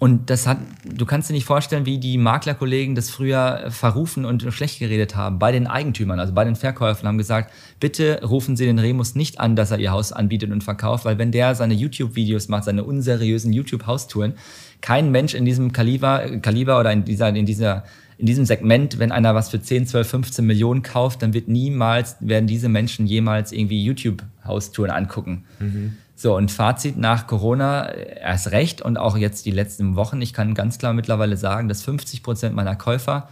Und 0.00 0.30
das 0.30 0.46
hat, 0.46 0.58
du 0.84 1.04
kannst 1.06 1.28
dir 1.28 1.34
nicht 1.34 1.44
vorstellen, 1.44 1.84
wie 1.84 1.98
die 1.98 2.18
Maklerkollegen 2.18 2.94
das 2.94 3.10
früher 3.10 3.64
verrufen 3.70 4.24
und 4.24 4.42
schlecht 4.52 4.78
geredet 4.78 5.16
haben 5.16 5.40
bei 5.40 5.50
den 5.50 5.66
Eigentümern, 5.66 6.20
also 6.20 6.32
bei 6.32 6.44
den 6.44 6.54
Verkäufern, 6.54 7.08
haben 7.08 7.18
gesagt, 7.18 7.52
bitte 7.80 8.20
rufen 8.22 8.56
Sie 8.56 8.64
den 8.64 8.78
Remus 8.78 9.16
nicht 9.16 9.40
an, 9.40 9.56
dass 9.56 9.72
er 9.72 9.80
Ihr 9.80 9.90
Haus 9.90 10.12
anbietet 10.12 10.52
und 10.52 10.62
verkauft, 10.62 11.04
weil 11.04 11.18
wenn 11.18 11.32
der 11.32 11.56
seine 11.56 11.74
YouTube-Videos 11.74 12.46
macht, 12.46 12.64
seine 12.64 12.84
unseriösen 12.84 13.52
YouTube-Haustouren, 13.52 14.34
kein 14.80 15.10
Mensch 15.10 15.34
in 15.34 15.44
diesem 15.44 15.72
Kaliber, 15.72 16.38
Kaliber 16.38 16.78
oder 16.78 16.92
in 16.92 17.04
dieser, 17.04 17.30
in 17.30 17.44
dieser, 17.44 17.82
in 18.18 18.26
diesem 18.26 18.44
Segment, 18.44 19.00
wenn 19.00 19.10
einer 19.10 19.34
was 19.34 19.48
für 19.48 19.60
10, 19.60 19.88
12, 19.88 20.08
15 20.08 20.46
Millionen 20.46 20.82
kauft, 20.82 21.22
dann 21.22 21.34
wird 21.34 21.48
niemals, 21.48 22.16
werden 22.20 22.46
diese 22.46 22.68
Menschen 22.68 23.08
jemals 23.08 23.50
irgendwie 23.50 23.82
YouTube-Haustouren 23.82 24.92
angucken. 24.92 25.44
Mhm. 25.58 25.96
So, 26.20 26.34
und 26.34 26.50
Fazit 26.50 26.96
nach 26.96 27.28
Corona 27.28 27.90
äh, 27.90 28.18
erst 28.18 28.50
recht 28.50 28.82
und 28.82 28.96
auch 28.96 29.16
jetzt 29.16 29.46
die 29.46 29.52
letzten 29.52 29.94
Wochen. 29.94 30.20
Ich 30.20 30.32
kann 30.32 30.52
ganz 30.52 30.76
klar 30.78 30.92
mittlerweile 30.92 31.36
sagen, 31.36 31.68
dass 31.68 31.82
50 31.82 32.24
Prozent 32.24 32.56
meiner 32.56 32.74
Käufer 32.74 33.28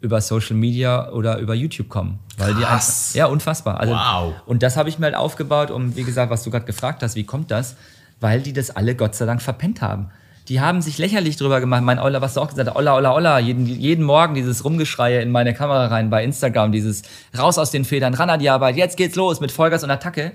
über 0.00 0.22
Social 0.22 0.56
Media 0.56 1.10
oder 1.10 1.36
über 1.36 1.52
YouTube 1.52 1.90
kommen. 1.90 2.20
Weil. 2.38 2.54
Die, 2.54 3.18
ja, 3.18 3.26
unfassbar. 3.26 3.78
Also, 3.78 3.92
wow. 3.92 4.32
Und 4.46 4.62
das 4.62 4.78
habe 4.78 4.88
ich 4.88 4.98
mir 4.98 5.04
halt 5.04 5.16
aufgebaut, 5.16 5.70
um, 5.70 5.96
wie 5.96 6.04
gesagt, 6.04 6.30
was 6.30 6.42
du 6.42 6.50
gerade 6.50 6.64
gefragt 6.64 7.02
hast, 7.02 7.14
wie 7.14 7.24
kommt 7.24 7.50
das? 7.50 7.76
Weil 8.20 8.40
die 8.40 8.54
das 8.54 8.74
alle 8.74 8.94
Gott 8.94 9.14
sei 9.14 9.26
Dank 9.26 9.42
verpennt 9.42 9.82
haben. 9.82 10.08
Die 10.48 10.62
haben 10.62 10.80
sich 10.80 10.96
lächerlich 10.96 11.36
drüber 11.36 11.60
gemacht. 11.60 11.82
Mein 11.82 11.98
Oller, 11.98 12.22
was 12.22 12.34
du 12.34 12.40
auch 12.40 12.48
gesagt 12.48 12.70
hast, 12.70 12.76
Olla, 12.76 12.96
Olla, 12.96 13.14
Olla, 13.14 13.38
jeden, 13.38 13.66
jeden 13.66 14.04
Morgen 14.04 14.34
dieses 14.34 14.64
Rumgeschreie 14.64 15.20
in 15.20 15.30
meine 15.30 15.52
Kamera 15.52 15.88
rein 15.88 16.08
bei 16.08 16.24
Instagram, 16.24 16.72
dieses 16.72 17.02
raus 17.36 17.58
aus 17.58 17.70
den 17.70 17.84
Federn, 17.84 18.14
ran 18.14 18.30
an 18.30 18.40
die 18.40 18.48
Arbeit, 18.48 18.76
jetzt 18.76 18.96
geht's 18.96 19.14
los 19.14 19.40
mit 19.40 19.52
Vollgas 19.52 19.84
und 19.84 19.90
Attacke 19.90 20.32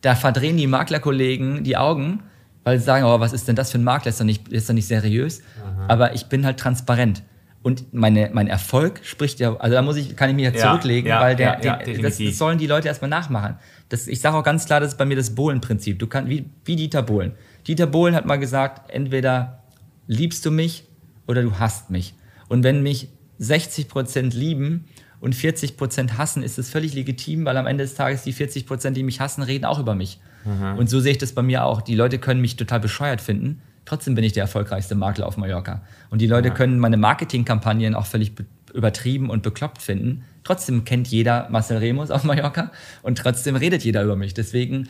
da 0.00 0.14
verdrehen 0.14 0.56
die 0.56 0.66
Maklerkollegen 0.66 1.64
die 1.64 1.76
Augen, 1.76 2.22
weil 2.64 2.78
sie 2.78 2.84
sagen, 2.84 3.04
oh, 3.04 3.20
was 3.20 3.32
ist 3.32 3.48
denn 3.48 3.56
das 3.56 3.72
für 3.72 3.78
ein 3.78 3.84
Makler, 3.84 4.10
ist 4.10 4.20
doch 4.20 4.24
nicht, 4.24 4.48
ist 4.48 4.68
doch 4.68 4.74
nicht 4.74 4.86
seriös. 4.86 5.42
Aha. 5.62 5.86
Aber 5.88 6.14
ich 6.14 6.26
bin 6.26 6.44
halt 6.44 6.58
transparent. 6.58 7.22
Und 7.62 7.92
meine, 7.92 8.30
mein 8.32 8.46
Erfolg 8.46 9.00
spricht 9.02 9.40
ja, 9.40 9.56
also 9.56 9.74
da 9.74 9.82
muss 9.82 9.96
ich, 9.96 10.16
kann 10.16 10.30
ich 10.30 10.36
mich 10.36 10.44
jetzt 10.44 10.60
ja, 10.60 10.70
zurücklegen, 10.70 11.08
ja, 11.08 11.20
weil 11.20 11.34
der, 11.34 11.58
ja, 11.62 11.76
der 11.76 11.98
das, 11.98 12.18
das, 12.18 12.38
sollen 12.38 12.56
die 12.56 12.66
Leute 12.66 12.88
erstmal 12.88 13.10
nachmachen. 13.10 13.56
Das, 13.88 14.06
ich 14.06 14.20
sage 14.20 14.36
auch 14.36 14.44
ganz 14.44 14.64
klar, 14.66 14.80
das 14.80 14.92
ist 14.92 14.98
bei 14.98 15.04
mir 15.04 15.16
das 15.16 15.34
Bohlen-Prinzip. 15.34 15.98
Du 15.98 16.06
kannst, 16.06 16.30
wie, 16.30 16.48
wie 16.64 16.76
Dieter 16.76 17.02
Bohlen. 17.02 17.32
Dieter 17.66 17.86
Bohlen 17.86 18.14
hat 18.14 18.26
mal 18.26 18.38
gesagt, 18.38 18.90
entweder 18.90 19.64
liebst 20.06 20.46
du 20.46 20.50
mich 20.50 20.84
oder 21.26 21.42
du 21.42 21.58
hasst 21.58 21.90
mich. 21.90 22.14
Und 22.48 22.62
wenn 22.62 22.82
mich 22.82 23.08
60 23.38 23.88
Prozent 23.88 24.34
lieben, 24.34 24.86
und 25.20 25.34
40 25.34 25.76
Prozent 25.76 26.18
hassen, 26.18 26.42
ist 26.42 26.58
es 26.58 26.70
völlig 26.70 26.94
legitim, 26.94 27.44
weil 27.44 27.56
am 27.56 27.66
Ende 27.66 27.84
des 27.84 27.94
Tages 27.94 28.22
die 28.22 28.32
40 28.32 28.66
Prozent, 28.66 28.96
die 28.96 29.02
mich 29.02 29.20
hassen, 29.20 29.42
reden 29.42 29.64
auch 29.64 29.78
über 29.78 29.94
mich. 29.94 30.20
Mhm. 30.44 30.78
Und 30.78 30.90
so 30.90 31.00
sehe 31.00 31.12
ich 31.12 31.18
das 31.18 31.32
bei 31.32 31.42
mir 31.42 31.64
auch. 31.64 31.82
Die 31.82 31.94
Leute 31.94 32.18
können 32.18 32.40
mich 32.40 32.56
total 32.56 32.80
bescheuert 32.80 33.20
finden. 33.20 33.60
Trotzdem 33.84 34.14
bin 34.14 34.24
ich 34.24 34.32
der 34.32 34.42
erfolgreichste 34.42 34.94
Makler 34.94 35.26
auf 35.26 35.36
Mallorca. 35.36 35.82
Und 36.10 36.20
die 36.20 36.26
Leute 36.26 36.50
mhm. 36.50 36.54
können 36.54 36.78
meine 36.78 36.96
Marketingkampagnen 36.96 37.94
auch 37.94 38.06
völlig 38.06 38.32
übertrieben 38.72 39.30
und 39.30 39.42
bekloppt 39.42 39.82
finden. 39.82 40.24
Trotzdem 40.44 40.84
kennt 40.84 41.08
jeder 41.08 41.48
Marcel 41.50 41.78
Remus 41.78 42.10
auf 42.10 42.24
Mallorca 42.24 42.70
und 43.02 43.18
trotzdem 43.18 43.56
redet 43.56 43.84
jeder 43.84 44.02
über 44.02 44.16
mich. 44.16 44.34
Deswegen 44.34 44.88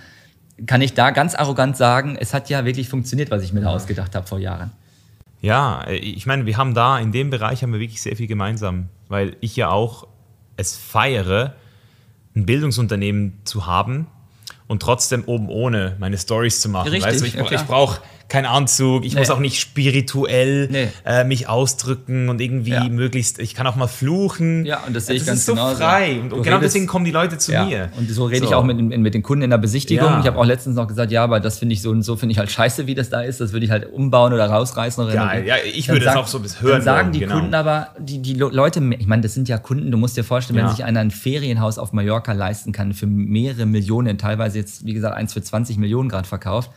kann 0.67 0.81
ich 0.81 0.95
da 0.95 1.11
ganz 1.11 1.35
arrogant 1.35 1.77
sagen, 1.77 2.17
es 2.19 2.35
hat 2.35 2.51
ja 2.51 2.65
wirklich 2.65 2.89
funktioniert, 2.89 3.31
was 3.31 3.43
ich 3.43 3.53
mir 3.53 3.61
da 3.61 3.69
ausgedacht 3.69 4.15
habe 4.15 4.27
vor 4.27 4.39
Jahren. 4.39 4.73
Ja, 5.41 5.87
ich 5.89 6.27
meine, 6.27 6.47
wir 6.47 6.57
haben 6.57 6.75
da 6.75 6.99
in 6.99 7.13
dem 7.13 7.31
Bereich 7.31 7.63
haben 7.63 7.73
wir 7.73 7.81
wirklich 7.81 8.03
sehr 8.03 8.17
viel 8.17 8.27
gemeinsam, 8.27 8.89
weil 9.09 9.37
ich 9.41 9.55
ja 9.55 9.71
auch 9.71 10.09
es 10.59 10.77
feiere, 10.77 11.55
ein 12.37 12.45
Bildungsunternehmen 12.45 13.41
zu 13.45 13.67
haben 13.67 14.09
und 14.67 14.83
trotzdem 14.83 15.25
oben 15.25 15.49
ohne 15.49 15.97
meine 15.99 16.19
Stories 16.19 16.61
zu 16.61 16.69
machen. 16.69 16.89
Richtig, 16.89 17.11
weißt 17.11 17.21
du, 17.23 17.27
ich, 17.27 17.35
ja, 17.35 17.51
ich 17.51 17.63
brauche 17.63 18.03
kein 18.29 18.45
Anzug, 18.45 19.07
ich 19.07 19.15
nee. 19.15 19.21
muss 19.21 19.31
auch 19.31 19.39
nicht 19.39 19.59
spirituell 19.59 20.69
nee. 20.69 20.89
äh, 21.07 21.25
mich 21.25 21.49
ausdrücken 21.49 22.29
und 22.29 22.43
irgendwie 22.43 22.73
ja. 22.73 22.87
möglichst, 22.89 23.39
ich 23.39 23.55
kann 23.55 23.67
auch 23.67 23.75
mal 23.75 23.87
fluchen. 23.87 24.67
Ja, 24.67 24.81
und 24.87 24.95
das 24.95 25.07
sehe 25.07 25.17
ich 25.17 25.23
das 25.23 25.29
ganz 25.29 25.41
ist 25.41 25.47
so 25.47 25.55
genauso. 25.55 25.77
frei. 25.77 26.21
Und, 26.21 26.35
und 26.35 26.43
genau 26.43 26.59
deswegen 26.59 26.87
kommen 26.87 27.07
die 27.07 27.11
Leute 27.11 27.39
zu 27.39 27.53
ja. 27.53 27.65
mir. 27.65 27.89
Und 27.97 28.11
so 28.11 28.27
rede 28.27 28.41
so. 28.41 28.45
ich 28.47 28.55
auch 28.55 28.65
mit, 28.65 28.77
mit 28.77 29.15
den 29.15 29.23
Kunden 29.23 29.45
in 29.45 29.51
der 29.51 29.57
Besichtigung. 29.57 30.09
Ja. 30.09 30.21
Ich 30.21 30.27
habe 30.27 30.39
auch 30.39 30.45
letztens 30.45 30.77
noch 30.77 30.87
gesagt, 30.87 31.11
ja, 31.11 31.25
aber 31.25 31.41
das 31.41 31.59
finde 31.59 31.73
ich 31.73 31.81
so 31.81 31.91
und 31.91 32.03
so 32.03 32.17
finde 32.17 32.33
ich 32.33 32.39
halt 32.39 32.51
scheiße, 32.51 32.87
wie 32.87 32.95
das 32.95 33.09
da 33.09 33.23
ist. 33.23 33.41
Das 33.41 33.53
würde 33.53 33.65
ich 33.65 33.71
halt 33.71 33.91
umbauen 33.91 34.35
oder 34.35 34.47
rausreißen. 34.51 35.03
Oder 35.03 35.15
Geil. 35.15 35.47
Ja, 35.47 35.57
ich 35.65 35.89
würde 35.89 36.05
das 36.05 36.17
auch 36.17 36.27
so 36.27 36.41
bis 36.41 36.61
hören. 36.61 36.73
Dann 36.73 36.83
sagen 36.83 37.13
die 37.13 37.21
genau. 37.21 37.37
Kunden 37.37 37.55
aber, 37.55 37.95
die, 37.99 38.21
die 38.21 38.35
Leute, 38.35 38.83
ich 38.99 39.07
meine, 39.07 39.23
das 39.23 39.33
sind 39.33 39.49
ja 39.49 39.57
Kunden, 39.57 39.91
du 39.91 39.97
musst 39.97 40.19
dir 40.19 40.25
vorstellen, 40.25 40.59
wenn 40.59 40.69
sich 40.69 40.85
einer 40.85 41.01
ein 41.01 41.11
Ferienhaus 41.11 41.79
auf 41.79 41.95
Mallorca 41.95 42.33
leisten 42.33 42.73
kann 42.73 42.93
für 42.93 43.07
mehrere 43.07 43.65
Millionen, 43.65 44.19
teilweise 44.19 44.59
jetzt, 44.59 44.85
wie 44.85 44.93
gesagt, 44.93 45.17
eins 45.17 45.33
für 45.33 45.41
20 45.41 45.79
Millionen 45.79 46.11
gerade 46.11 46.29
verkauft, 46.29 46.71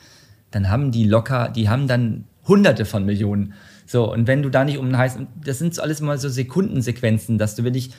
dann 0.51 0.69
haben 0.69 0.91
die 0.91 1.05
locker, 1.05 1.49
die 1.49 1.69
haben 1.69 1.87
dann 1.87 2.25
Hunderte 2.47 2.85
von 2.85 3.05
Millionen. 3.05 3.53
So, 3.85 4.11
und 4.11 4.27
wenn 4.27 4.41
du 4.41 4.49
da 4.49 4.63
nicht 4.63 4.77
um 4.77 4.85
einen 4.85 4.97
heißen, 4.97 5.27
das 5.43 5.59
sind 5.59 5.75
so 5.75 5.81
alles 5.81 6.01
mal 6.01 6.17
so 6.17 6.29
Sekundensequenzen, 6.29 7.37
dass 7.37 7.55
du 7.55 7.63
wirklich, 7.63 7.91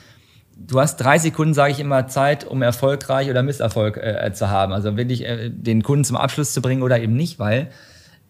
du 0.55 0.79
hast 0.79 0.97
drei 0.97 1.19
Sekunden, 1.19 1.53
sage 1.53 1.71
ich 1.71 1.79
immer, 1.79 2.07
Zeit, 2.07 2.45
um 2.45 2.61
erfolgreich 2.61 3.29
oder 3.29 3.43
Misserfolg 3.43 3.97
äh, 3.97 4.31
zu 4.33 4.49
haben. 4.49 4.73
Also 4.73 4.97
wirklich 4.97 5.25
äh, 5.25 5.49
den 5.49 5.83
Kunden 5.83 6.03
zum 6.03 6.17
Abschluss 6.17 6.53
zu 6.53 6.61
bringen 6.61 6.81
oder 6.81 6.99
eben 6.99 7.15
nicht, 7.15 7.39
weil 7.39 7.69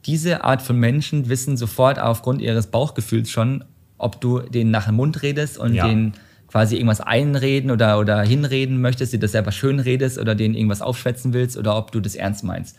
diese 0.05 0.43
Art 0.43 0.61
von 0.61 0.77
Menschen 0.77 1.29
wissen 1.29 1.55
sofort 1.55 1.99
aufgrund 1.99 2.41
ihres 2.41 2.67
Bauchgefühls 2.67 3.29
schon, 3.29 3.63
ob 3.97 4.19
du 4.19 4.39
denen 4.39 4.71
nach 4.71 4.87
dem 4.87 4.95
Mund 4.95 5.21
redest 5.21 5.57
und 5.57 5.73
ja. 5.73 5.87
denen 5.87 6.13
quasi 6.49 6.75
irgendwas 6.75 7.01
einreden 7.01 7.71
oder, 7.71 7.97
oder 7.97 8.21
hinreden 8.21 8.79
möchtest, 8.81 9.13
dir 9.13 9.19
das 9.19 9.31
selber 9.31 9.51
schön 9.51 9.79
redest 9.79 10.19
oder 10.19 10.35
denen 10.35 10.53
irgendwas 10.53 10.81
aufschwätzen 10.81 11.33
willst 11.33 11.57
oder 11.57 11.77
ob 11.77 11.91
du 11.91 11.99
das 11.99 12.15
ernst 12.15 12.43
meinst. 12.43 12.77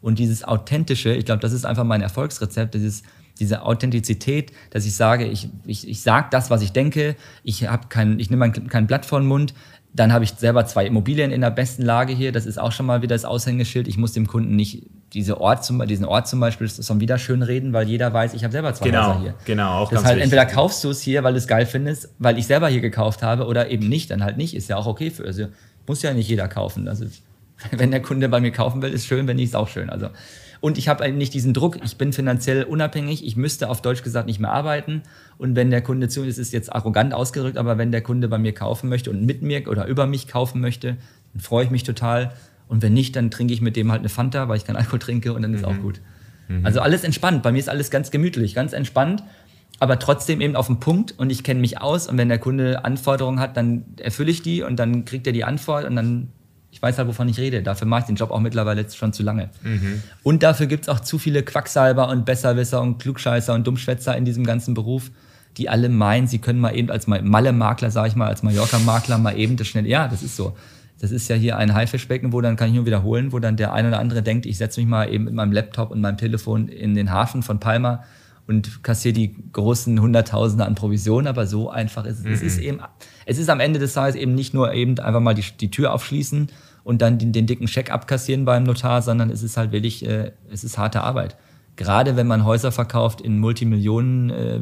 Und 0.00 0.18
dieses 0.18 0.44
Authentische, 0.44 1.14
ich 1.14 1.24
glaube, 1.24 1.40
das 1.40 1.52
ist 1.52 1.64
einfach 1.66 1.84
mein 1.84 2.00
Erfolgsrezept, 2.00 2.74
dieses, 2.74 3.02
diese 3.38 3.62
Authentizität, 3.62 4.52
dass 4.70 4.86
ich 4.86 4.96
sage, 4.96 5.26
ich, 5.26 5.48
ich, 5.66 5.88
ich 5.88 6.02
sage 6.02 6.28
das, 6.30 6.50
was 6.50 6.62
ich 6.62 6.72
denke, 6.72 7.16
ich, 7.42 7.66
kein, 7.88 8.18
ich 8.18 8.30
nehme 8.30 8.50
kein, 8.50 8.68
kein 8.68 8.86
Blatt 8.86 9.06
vor 9.06 9.20
den 9.20 9.28
Mund, 9.28 9.54
Dann 9.92 10.12
habe 10.12 10.22
ich 10.22 10.30
selber 10.30 10.66
zwei 10.66 10.86
Immobilien 10.86 11.32
in 11.32 11.40
der 11.40 11.50
besten 11.50 11.82
Lage 11.82 12.12
hier. 12.12 12.30
Das 12.30 12.46
ist 12.46 12.58
auch 12.58 12.70
schon 12.70 12.86
mal 12.86 13.02
wieder 13.02 13.14
das 13.14 13.24
Aushängeschild. 13.24 13.88
Ich 13.88 13.98
muss 13.98 14.12
dem 14.12 14.28
Kunden 14.28 14.54
nicht 14.54 14.86
diese 15.12 15.40
Ort 15.40 15.64
zum, 15.64 15.84
diesen 15.86 16.04
Ort 16.04 16.28
zum 16.28 16.38
Beispiel 16.38 16.68
schon 16.68 17.00
wieder 17.00 17.18
schön 17.18 17.42
reden, 17.42 17.72
weil 17.72 17.88
jeder 17.88 18.12
weiß, 18.12 18.34
ich 18.34 18.44
habe 18.44 18.52
selber 18.52 18.72
zwei 18.72 18.86
genau, 18.86 19.08
Häuser 19.08 19.20
hier. 19.20 19.34
Genau, 19.44 19.80
auch 19.80 19.90
das 19.90 20.02
ganz 20.02 20.12
heißt, 20.12 20.22
entweder 20.22 20.46
kaufst 20.46 20.84
du 20.84 20.90
es 20.90 21.00
hier, 21.00 21.24
weil 21.24 21.32
du 21.32 21.38
es 21.38 21.48
geil 21.48 21.66
findest, 21.66 22.08
weil 22.20 22.38
ich 22.38 22.46
selber 22.46 22.68
hier 22.68 22.80
gekauft 22.80 23.24
habe, 23.24 23.46
oder 23.46 23.70
eben 23.70 23.88
nicht, 23.88 24.12
dann 24.12 24.22
halt 24.22 24.36
nicht. 24.36 24.54
Ist 24.54 24.68
ja 24.68 24.76
auch 24.76 24.86
okay 24.86 25.10
für. 25.10 25.24
Also 25.24 25.46
muss 25.88 26.02
ja 26.02 26.14
nicht 26.14 26.28
jeder 26.28 26.46
kaufen. 26.46 26.86
Also 26.86 27.06
wenn 27.70 27.90
der 27.90 28.02
Kunde 28.02 28.28
bei 28.28 28.40
mir 28.40 28.50
kaufen 28.50 28.82
will, 28.82 28.92
ist 28.92 29.06
schön, 29.06 29.26
wenn 29.26 29.36
nicht, 29.36 29.46
ist 29.46 29.56
auch 29.56 29.68
schön. 29.68 29.90
Also 29.90 30.08
und 30.60 30.76
ich 30.76 30.88
habe 30.88 31.10
nicht 31.10 31.32
diesen 31.32 31.54
Druck, 31.54 31.78
ich 31.82 31.96
bin 31.96 32.12
finanziell 32.12 32.64
unabhängig, 32.64 33.24
ich 33.24 33.34
müsste 33.34 33.70
auf 33.70 33.80
Deutsch 33.80 34.02
gesagt 34.02 34.26
nicht 34.26 34.40
mehr 34.40 34.52
arbeiten. 34.52 35.02
Und 35.38 35.56
wenn 35.56 35.70
der 35.70 35.80
Kunde 35.80 36.08
zu, 36.08 36.22
es 36.22 36.36
ist 36.36 36.52
jetzt 36.52 36.72
arrogant 36.72 37.14
ausgedrückt, 37.14 37.56
aber 37.56 37.78
wenn 37.78 37.92
der 37.92 38.02
Kunde 38.02 38.28
bei 38.28 38.36
mir 38.36 38.52
kaufen 38.52 38.90
möchte 38.90 39.10
und 39.10 39.24
mit 39.24 39.40
mir 39.42 39.66
oder 39.68 39.86
über 39.86 40.06
mich 40.06 40.28
kaufen 40.28 40.60
möchte, 40.60 40.98
dann 41.32 41.40
freue 41.40 41.64
ich 41.64 41.70
mich 41.70 41.82
total. 41.82 42.34
Und 42.68 42.82
wenn 42.82 42.92
nicht, 42.92 43.16
dann 43.16 43.30
trinke 43.30 43.54
ich 43.54 43.62
mit 43.62 43.74
dem 43.74 43.90
halt 43.90 44.00
eine 44.00 44.10
Fanta, 44.10 44.48
weil 44.48 44.58
ich 44.58 44.64
keinen 44.64 44.76
Alkohol 44.76 44.98
trinke 44.98 45.32
und 45.32 45.42
dann 45.42 45.54
ist 45.54 45.62
mhm. 45.62 45.66
auch 45.66 45.78
gut. 45.78 46.02
Mhm. 46.48 46.66
Also 46.66 46.80
alles 46.80 47.04
entspannt. 47.04 47.42
Bei 47.42 47.52
mir 47.52 47.58
ist 47.58 47.70
alles 47.70 47.90
ganz 47.90 48.10
gemütlich, 48.10 48.54
ganz 48.54 48.74
entspannt, 48.74 49.22
aber 49.78 49.98
trotzdem 49.98 50.42
eben 50.42 50.56
auf 50.56 50.66
den 50.66 50.78
Punkt 50.78 51.14
und 51.16 51.30
ich 51.30 51.42
kenne 51.42 51.60
mich 51.60 51.80
aus. 51.80 52.06
Und 52.06 52.18
wenn 52.18 52.28
der 52.28 52.38
Kunde 52.38 52.84
Anforderungen 52.84 53.40
hat, 53.40 53.56
dann 53.56 53.86
erfülle 53.98 54.30
ich 54.30 54.42
die 54.42 54.62
und 54.62 54.76
dann 54.76 55.06
kriegt 55.06 55.26
er 55.26 55.32
die 55.32 55.44
Antwort 55.44 55.86
und 55.86 55.96
dann 55.96 56.28
ich 56.72 56.80
weiß 56.80 56.98
halt, 56.98 57.08
wovon 57.08 57.28
ich 57.28 57.38
rede. 57.38 57.62
Dafür 57.62 57.86
mache 57.86 58.00
ich 58.00 58.06
den 58.06 58.16
Job 58.16 58.30
auch 58.30 58.40
mittlerweile 58.40 58.88
schon 58.90 59.12
zu 59.12 59.22
lange. 59.22 59.50
Mhm. 59.62 60.02
Und 60.22 60.42
dafür 60.42 60.66
gibt 60.66 60.84
es 60.84 60.88
auch 60.88 61.00
zu 61.00 61.18
viele 61.18 61.42
Quacksalber 61.42 62.08
und 62.08 62.24
Besserwisser 62.24 62.80
und 62.80 62.98
Klugscheißer 62.98 63.54
und 63.54 63.66
Dummschwätzer 63.66 64.16
in 64.16 64.24
diesem 64.24 64.44
ganzen 64.44 64.74
Beruf, 64.74 65.10
die 65.56 65.68
alle 65.68 65.88
meinen, 65.88 66.28
sie 66.28 66.38
können 66.38 66.60
mal 66.60 66.76
eben 66.76 66.90
als 66.90 67.06
Malle-Makler, 67.06 67.90
sage 67.90 68.08
ich 68.08 68.16
mal, 68.16 68.28
als 68.28 68.42
Mallorca-Makler 68.42 69.18
mal 69.18 69.36
eben 69.36 69.56
das 69.56 69.66
schnell. 69.66 69.86
Ja, 69.86 70.06
das 70.06 70.22
ist 70.22 70.36
so. 70.36 70.56
Das 71.00 71.10
ist 71.10 71.28
ja 71.28 71.36
hier 71.36 71.56
ein 71.56 71.74
Haifischbecken, 71.74 72.32
wo 72.32 72.40
dann 72.40 72.56
kann 72.56 72.68
ich 72.68 72.74
nur 72.74 72.86
wiederholen, 72.86 73.32
wo 73.32 73.38
dann 73.38 73.56
der 73.56 73.72
eine 73.72 73.88
oder 73.88 73.98
andere 73.98 74.22
denkt, 74.22 74.46
ich 74.46 74.58
setze 74.58 74.80
mich 74.80 74.88
mal 74.88 75.12
eben 75.12 75.24
mit 75.24 75.34
meinem 75.34 75.50
Laptop 75.50 75.90
und 75.90 76.00
meinem 76.00 76.18
Telefon 76.18 76.68
in 76.68 76.94
den 76.94 77.10
Hafen 77.10 77.42
von 77.42 77.58
Palma 77.58 78.04
und 78.46 78.82
kassiere 78.82 79.12
die 79.12 79.36
großen 79.52 80.00
Hunderttausende 80.00 80.64
an 80.64 80.74
Provisionen, 80.74 81.26
aber 81.26 81.46
so 81.46 81.70
einfach 81.70 82.04
ist 82.04 82.20
es. 82.20 82.24
Mhm. 82.24 82.32
Es 82.32 82.42
ist 82.42 82.58
eben, 82.58 82.80
es 83.26 83.38
ist 83.38 83.48
am 83.48 83.60
Ende 83.60 83.78
des 83.78 83.94
Tages 83.94 84.16
eben 84.16 84.34
nicht 84.34 84.54
nur 84.54 84.72
eben 84.72 84.98
einfach 84.98 85.20
mal 85.20 85.34
die, 85.34 85.44
die 85.60 85.70
Tür 85.70 85.92
aufschließen 85.92 86.48
und 86.82 87.02
dann 87.02 87.18
den, 87.18 87.32
den, 87.32 87.46
dicken 87.46 87.68
Scheck 87.68 87.90
abkassieren 87.90 88.44
beim 88.44 88.64
Notar, 88.64 89.02
sondern 89.02 89.30
es 89.30 89.42
ist 89.42 89.56
halt 89.56 89.72
wirklich, 89.72 90.04
äh, 90.06 90.32
es 90.50 90.64
ist 90.64 90.78
harte 90.78 91.02
Arbeit. 91.02 91.36
Gerade 91.76 92.16
wenn 92.16 92.26
man 92.26 92.44
Häuser 92.44 92.72
verkauft 92.72 93.20
in 93.20 93.38
Multimillionen 93.38 94.30
äh, 94.30 94.60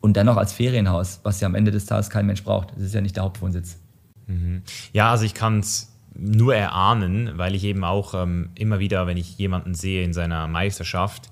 und 0.00 0.16
dann 0.16 0.26
noch 0.26 0.36
als 0.36 0.52
Ferienhaus, 0.52 1.20
was 1.22 1.40
ja 1.40 1.46
am 1.46 1.54
Ende 1.54 1.70
des 1.70 1.86
Tages 1.86 2.10
kein 2.10 2.26
Mensch 2.26 2.42
braucht. 2.42 2.72
Das 2.74 2.82
ist 2.82 2.94
ja 2.94 3.00
nicht 3.00 3.16
der 3.16 3.24
Hauptwohnsitz. 3.24 3.78
Mhm. 4.26 4.62
Ja, 4.92 5.10
also 5.10 5.24
ich 5.24 5.34
kann 5.34 5.60
es 5.60 5.92
nur 6.16 6.54
erahnen, 6.54 7.32
weil 7.36 7.54
ich 7.54 7.64
eben 7.64 7.84
auch 7.84 8.14
ähm, 8.14 8.50
immer 8.54 8.78
wieder, 8.78 9.06
wenn 9.06 9.16
ich 9.16 9.36
jemanden 9.38 9.74
sehe 9.74 10.04
in 10.04 10.12
seiner 10.12 10.46
Meisterschaft, 10.46 11.28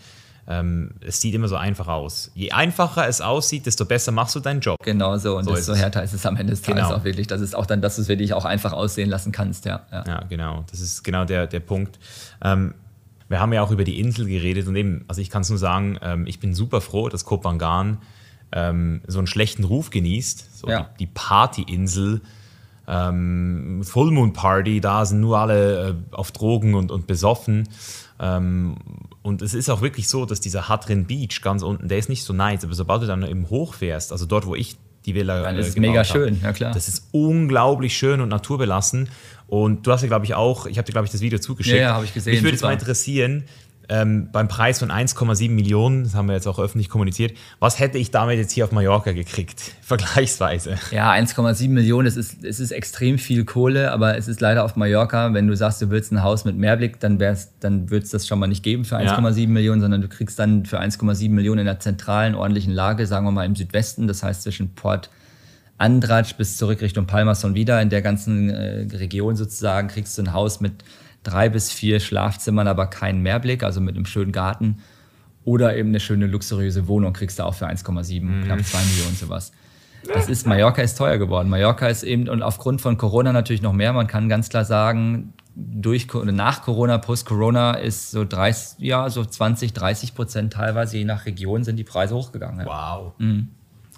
ähm, 0.48 0.90
es 1.00 1.20
sieht 1.20 1.34
immer 1.34 1.48
so 1.48 1.56
einfach 1.56 1.86
aus. 1.86 2.30
Je 2.34 2.50
einfacher 2.50 3.06
es 3.06 3.20
aussieht, 3.20 3.66
desto 3.66 3.84
besser 3.84 4.10
machst 4.10 4.34
du 4.34 4.40
deinen 4.40 4.60
Job. 4.60 4.78
Genau 4.82 5.16
so. 5.16 5.36
Und 5.36 5.44
so 5.44 5.54
desto 5.54 5.74
härter 5.74 6.02
ist 6.02 6.12
es 6.12 6.26
am 6.26 6.36
Ende 6.36 6.52
des 6.52 6.62
Tages 6.62 6.84
genau. 6.84 6.96
auch 6.96 7.04
wirklich. 7.04 7.28
Das 7.28 7.40
ist 7.40 7.54
auch 7.54 7.66
dann, 7.66 7.80
dass 7.80 7.96
du 7.96 8.02
es 8.02 8.08
wirklich 8.08 8.34
auch 8.34 8.44
einfach 8.44 8.72
aussehen 8.72 9.08
lassen 9.08 9.30
kannst. 9.30 9.66
Ja, 9.66 9.86
ja. 9.92 10.04
ja 10.06 10.24
genau. 10.28 10.64
Das 10.70 10.80
ist 10.80 11.04
genau 11.04 11.24
der, 11.24 11.46
der 11.46 11.60
Punkt. 11.60 11.98
Ähm, 12.42 12.74
wir 13.28 13.40
haben 13.40 13.52
ja 13.52 13.62
auch 13.62 13.70
über 13.70 13.84
die 13.84 14.00
Insel 14.00 14.26
geredet 14.26 14.66
und 14.66 14.76
eben, 14.76 15.04
also 15.08 15.20
ich 15.20 15.30
kann 15.30 15.42
es 15.42 15.48
nur 15.48 15.58
sagen, 15.58 15.98
ähm, 16.02 16.26
ich 16.26 16.40
bin 16.40 16.54
super 16.54 16.80
froh, 16.80 17.08
dass 17.08 17.24
Kopangan 17.24 17.98
ähm, 18.52 19.00
so 19.06 19.18
einen 19.18 19.26
schlechten 19.26 19.64
Ruf 19.64 19.90
genießt. 19.90 20.58
So 20.58 20.68
ja. 20.68 20.90
die, 20.98 21.06
die 21.06 21.10
Partyinsel. 21.12 22.20
Ähm, 22.88 23.82
Full 23.84 24.10
Moon 24.10 24.32
Party, 24.32 24.80
da 24.80 25.04
sind 25.04 25.20
nur 25.20 25.38
alle 25.38 25.90
äh, 25.90 25.94
auf 26.14 26.32
Drogen 26.32 26.74
und, 26.74 26.90
und 26.90 27.06
besoffen. 27.06 27.68
Ähm, 28.18 28.76
und 29.22 29.42
es 29.42 29.54
ist 29.54 29.70
auch 29.70 29.82
wirklich 29.82 30.08
so, 30.08 30.26
dass 30.26 30.40
dieser 30.40 30.68
Hadrin 30.68 31.06
Beach 31.06 31.40
ganz 31.42 31.62
unten, 31.62 31.88
der 31.88 31.98
ist 31.98 32.08
nicht 32.08 32.24
so 32.24 32.32
nice, 32.32 32.64
aber 32.64 32.74
sobald 32.74 33.02
du 33.02 33.06
dann 33.06 33.22
eben 33.26 33.48
hochfährst, 33.50 34.12
also 34.12 34.26
dort, 34.26 34.46
wo 34.46 34.54
ich 34.54 34.76
die 35.06 35.14
Villa. 35.14 35.42
Dann 35.42 35.56
ist 35.56 35.68
es 35.68 35.76
mega 35.76 36.04
schön, 36.04 36.40
ja 36.42 36.52
klar. 36.52 36.72
Das 36.72 36.88
ist 36.88 37.08
unglaublich 37.12 37.96
schön 37.96 38.20
und 38.20 38.28
naturbelassen. 38.28 39.08
Und 39.48 39.86
du 39.86 39.92
hast 39.92 40.02
ja, 40.02 40.08
glaube 40.08 40.24
ich, 40.24 40.34
auch, 40.34 40.66
ich 40.66 40.78
habe 40.78 40.86
dir, 40.86 40.92
glaube 40.92 41.06
ich, 41.06 41.12
das 41.12 41.20
Video 41.20 41.38
zugeschickt. 41.38 41.76
Ja, 41.76 41.82
ja 41.82 41.94
habe 41.94 42.04
ich 42.04 42.14
gesehen. 42.14 42.34
Mich 42.34 42.42
würde 42.42 42.56
es 42.56 42.62
mal 42.62 42.72
interessieren, 42.72 43.44
ähm, 43.88 44.28
beim 44.32 44.48
Preis 44.48 44.78
von 44.78 44.90
1,7 44.90 45.50
Millionen, 45.50 46.04
das 46.04 46.14
haben 46.14 46.26
wir 46.26 46.34
jetzt 46.34 46.46
auch 46.46 46.58
öffentlich 46.58 46.88
kommuniziert, 46.88 47.36
was 47.58 47.78
hätte 47.78 47.98
ich 47.98 48.10
damit 48.10 48.38
jetzt 48.38 48.52
hier 48.52 48.64
auf 48.64 48.72
Mallorca 48.72 49.12
gekriegt, 49.12 49.60
vergleichsweise? 49.82 50.78
Ja, 50.90 51.12
1,7 51.12 51.68
Millionen, 51.68 52.06
es 52.06 52.16
ist, 52.16 52.44
es 52.44 52.60
ist 52.60 52.70
extrem 52.70 53.18
viel 53.18 53.44
Kohle, 53.44 53.92
aber 53.92 54.16
es 54.16 54.28
ist 54.28 54.40
leider 54.40 54.64
auf 54.64 54.76
Mallorca, 54.76 55.34
wenn 55.34 55.46
du 55.46 55.56
sagst, 55.56 55.82
du 55.82 55.90
willst 55.90 56.12
ein 56.12 56.22
Haus 56.22 56.44
mit 56.44 56.56
Mehrblick, 56.56 57.00
dann, 57.00 57.18
dann 57.60 57.90
wird 57.90 58.04
es 58.04 58.10
das 58.10 58.26
schon 58.26 58.38
mal 58.38 58.46
nicht 58.46 58.62
geben 58.62 58.84
für 58.84 58.96
1,7 58.96 59.40
ja. 59.40 59.46
Millionen, 59.48 59.80
sondern 59.80 60.00
du 60.00 60.08
kriegst 60.08 60.38
dann 60.38 60.64
für 60.64 60.80
1,7 60.80 61.30
Millionen 61.30 61.62
in 61.62 61.68
einer 61.68 61.80
zentralen, 61.80 62.34
ordentlichen 62.34 62.72
Lage, 62.72 63.06
sagen 63.06 63.26
wir 63.26 63.32
mal 63.32 63.46
im 63.46 63.56
Südwesten, 63.56 64.06
das 64.06 64.22
heißt 64.22 64.42
zwischen 64.42 64.74
Port 64.74 65.10
Andratsch 65.78 66.36
bis 66.36 66.56
zurück 66.56 66.80
Richtung 66.80 67.06
Palmas 67.06 67.44
und 67.44 67.54
wieder, 67.54 67.82
in 67.82 67.90
der 67.90 68.02
ganzen 68.02 68.50
äh, 68.50 68.86
Region 68.96 69.34
sozusagen, 69.34 69.88
kriegst 69.88 70.16
du 70.16 70.22
ein 70.22 70.32
Haus 70.32 70.60
mit 70.60 70.72
drei 71.22 71.48
bis 71.48 71.72
vier 71.72 72.00
Schlafzimmern, 72.00 72.68
aber 72.68 72.86
keinen 72.86 73.22
Mehrblick, 73.22 73.62
also 73.62 73.80
mit 73.80 73.96
einem 73.96 74.06
schönen 74.06 74.32
Garten. 74.32 74.78
Oder 75.44 75.76
eben 75.76 75.88
eine 75.88 76.00
schöne 76.00 76.26
luxuriöse 76.26 76.86
Wohnung 76.86 77.12
kriegst 77.12 77.38
du 77.38 77.44
auch 77.44 77.54
für 77.54 77.66
1,7, 77.66 78.22
mhm. 78.22 78.44
knapp 78.44 78.64
2 78.64 78.78
Millionen 78.78 79.16
sowas. 79.16 79.52
Das 80.06 80.28
ist, 80.28 80.46
Mallorca 80.46 80.82
ist 80.82 80.98
teuer 80.98 81.18
geworden. 81.18 81.48
Mallorca 81.48 81.86
ist 81.86 82.02
eben, 82.02 82.28
und 82.28 82.42
aufgrund 82.42 82.80
von 82.80 82.96
Corona 82.96 83.32
natürlich 83.32 83.62
noch 83.62 83.72
mehr, 83.72 83.92
man 83.92 84.06
kann 84.06 84.28
ganz 84.28 84.48
klar 84.48 84.64
sagen, 84.64 85.32
durch, 85.54 86.08
nach 86.12 86.62
Corona, 86.62 86.98
post-Corona 86.98 87.74
ist 87.74 88.10
so 88.10 88.24
30, 88.24 88.78
ja, 88.78 89.08
so 89.10 89.24
20, 89.24 89.72
30 89.72 90.14
Prozent 90.14 90.52
teilweise, 90.54 90.96
je 90.96 91.04
nach 91.04 91.26
Region, 91.26 91.62
sind 91.62 91.76
die 91.76 91.84
Preise 91.84 92.14
hochgegangen. 92.14 92.66
Wow. 92.66 93.12
Mhm. 93.18 93.48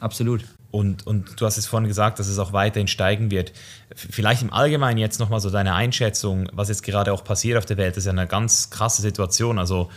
Absolut. 0.01 0.45
Und, 0.75 1.07
und 1.07 1.41
du 1.41 1.47
hast 1.47 1.57
es 1.57 1.67
vorhin 1.67 1.87
gesagt, 1.87 2.19
dass 2.19 2.27
es 2.27 2.41
auch 2.41 2.53
weiterhin 2.53 2.89
steigen 2.89 3.31
wird. 3.31 3.53
Vielleicht 3.95 4.43
im 4.43 4.53
Allgemeinen 4.53 4.99
jetzt 4.99 5.21
nochmal 5.21 5.39
so 5.39 5.49
deine 5.49 5.73
Einschätzung, 5.73 6.49
was 6.53 6.69
jetzt 6.69 6.83
gerade 6.83 7.13
auch 7.13 7.23
passiert 7.23 7.59
auf 7.59 7.65
der 7.65 7.77
Welt, 7.77 7.93
das 7.93 7.99
ist 7.99 8.07
ja 8.07 8.11
eine 8.11 8.27
ganz 8.27 8.71
krasse 8.71 9.01
Situation. 9.01 9.61
Also, 9.61 9.89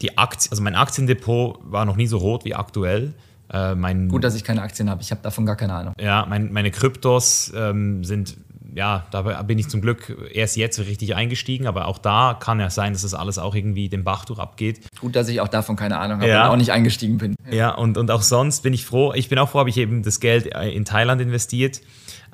die 0.00 0.16
Aktien, 0.16 0.52
also 0.52 0.62
mein 0.62 0.76
Aktiendepot 0.76 1.58
war 1.64 1.86
noch 1.86 1.96
nie 1.96 2.06
so 2.06 2.18
rot 2.18 2.44
wie 2.44 2.54
aktuell. 2.54 3.14
Äh, 3.48 3.74
Gut, 4.06 4.22
dass 4.22 4.36
ich 4.36 4.44
keine 4.44 4.62
Aktien 4.62 4.88
habe. 4.88 5.02
Ich 5.02 5.10
habe 5.10 5.22
davon 5.22 5.44
gar 5.44 5.56
keine 5.56 5.72
Ahnung. 5.72 5.94
Ja, 6.00 6.24
mein, 6.28 6.52
meine 6.52 6.70
Kryptos 6.70 7.52
ähm, 7.56 8.04
sind 8.04 8.36
ja, 8.74 9.06
da 9.12 9.22
bin 9.42 9.58
ich 9.58 9.68
zum 9.68 9.80
Glück 9.80 10.16
erst 10.32 10.56
jetzt 10.56 10.80
richtig 10.80 11.14
eingestiegen, 11.14 11.68
aber 11.68 11.86
auch 11.86 11.98
da 11.98 12.36
kann 12.38 12.58
ja 12.58 12.70
sein, 12.70 12.92
dass 12.92 13.02
das 13.02 13.14
alles 13.14 13.38
auch 13.38 13.54
irgendwie 13.54 13.88
den 13.88 14.02
Bach 14.02 14.24
durch 14.24 14.40
abgeht. 14.40 14.80
Gut, 15.00 15.14
dass 15.14 15.28
ich 15.28 15.40
auch 15.40 15.48
davon 15.48 15.76
keine 15.76 15.98
Ahnung 15.98 16.18
habe 16.18 16.28
ja. 16.28 16.46
und 16.46 16.52
auch 16.52 16.56
nicht 16.56 16.72
eingestiegen 16.72 17.18
bin. 17.18 17.36
Ja, 17.50 17.72
und, 17.72 17.96
und 17.96 18.10
auch 18.10 18.22
sonst 18.22 18.64
bin 18.64 18.72
ich 18.72 18.84
froh. 18.84 19.12
Ich 19.14 19.28
bin 19.28 19.38
auch 19.38 19.48
froh, 19.48 19.60
habe 19.60 19.70
ich 19.70 19.76
eben 19.76 20.02
das 20.02 20.18
Geld 20.18 20.46
in 20.46 20.84
Thailand 20.84 21.20
investiert. 21.20 21.82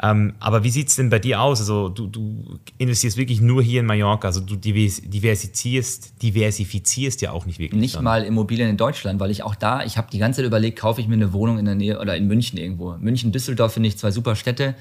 Ähm, 0.03 0.32
aber 0.41 0.64
wie 0.64 0.70
sieht 0.70 0.88
es 0.88 0.97
denn 0.97 1.11
bei 1.11 1.18
dir 1.18 1.43
aus? 1.43 1.61
Also 1.61 1.91
du, 1.91 2.07
du, 2.07 2.59
investierst 2.78 3.18
wirklich 3.18 3.43
nur 3.43 3.62
hier 3.62 3.80
in 3.80 3.86
Mallorca, 3.86 4.28
also 4.28 4.41
du 4.41 4.57
diversifizierst, 4.57 6.22
diversifizierst 6.22 7.20
ja 7.20 7.32
auch 7.32 7.45
nicht 7.45 7.59
wirklich. 7.59 7.78
Nicht 7.78 7.97
dann. 7.97 8.05
mal 8.05 8.24
Immobilien 8.24 8.70
in 8.70 8.78
Deutschland, 8.78 9.20
weil 9.20 9.30
ich 9.30 9.43
auch 9.43 9.55
da, 9.55 9.84
ich 9.84 9.99
habe 9.99 10.09
die 10.11 10.18
ganze 10.18 10.38
Zeit 10.38 10.47
überlegt, 10.47 10.78
kaufe 10.78 11.03
ich 11.03 11.09
mir 11.09 11.14
eine 11.14 11.34
Wohnung 11.34 11.59
in 11.59 11.66
der 11.66 11.74
Nähe 11.74 12.01
oder 12.01 12.16
in 12.16 12.28
München 12.28 12.59
irgendwo. 12.59 12.97
München, 12.99 13.30
Düsseldorf 13.30 13.74
finde 13.74 13.91
ich 13.91 13.99
zwei 13.99 14.11
super 14.11 14.36
Städte 14.36 14.74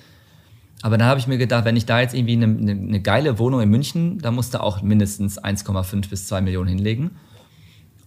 aber 0.81 0.97
dann 0.97 1.07
habe 1.07 1.19
ich 1.19 1.27
mir 1.27 1.37
gedacht, 1.37 1.65
wenn 1.65 1.75
ich 1.75 1.85
da 1.85 1.99
jetzt 1.99 2.13
irgendwie 2.13 2.33
eine, 2.33 2.45
eine, 2.45 2.71
eine 2.71 3.01
geile 3.01 3.37
Wohnung 3.37 3.61
in 3.61 3.69
München, 3.69 4.19
da 4.19 4.31
musst 4.31 4.53
du 4.53 4.61
auch 4.61 4.81
mindestens 4.81 5.41
1,5 5.41 6.09
bis 6.09 6.27
2 6.27 6.41
Millionen 6.41 6.69
hinlegen. 6.69 7.11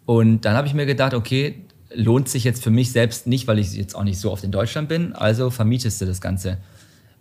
Und 0.06 0.44
dann 0.44 0.56
habe 0.56 0.66
ich 0.66 0.74
mir 0.74 0.86
gedacht, 0.86 1.14
okay, 1.14 1.66
lohnt 1.94 2.28
sich 2.28 2.44
jetzt 2.44 2.62
für 2.62 2.70
mich 2.70 2.92
selbst 2.92 3.26
nicht, 3.26 3.46
weil 3.46 3.58
ich 3.58 3.74
jetzt 3.74 3.94
auch 3.94 4.04
nicht 4.04 4.18
so 4.18 4.30
oft 4.32 4.42
in 4.44 4.50
Deutschland 4.50 4.88
bin, 4.88 5.12
also 5.12 5.50
vermietest 5.50 6.00
du 6.00 6.06
das 6.06 6.20
Ganze. 6.20 6.58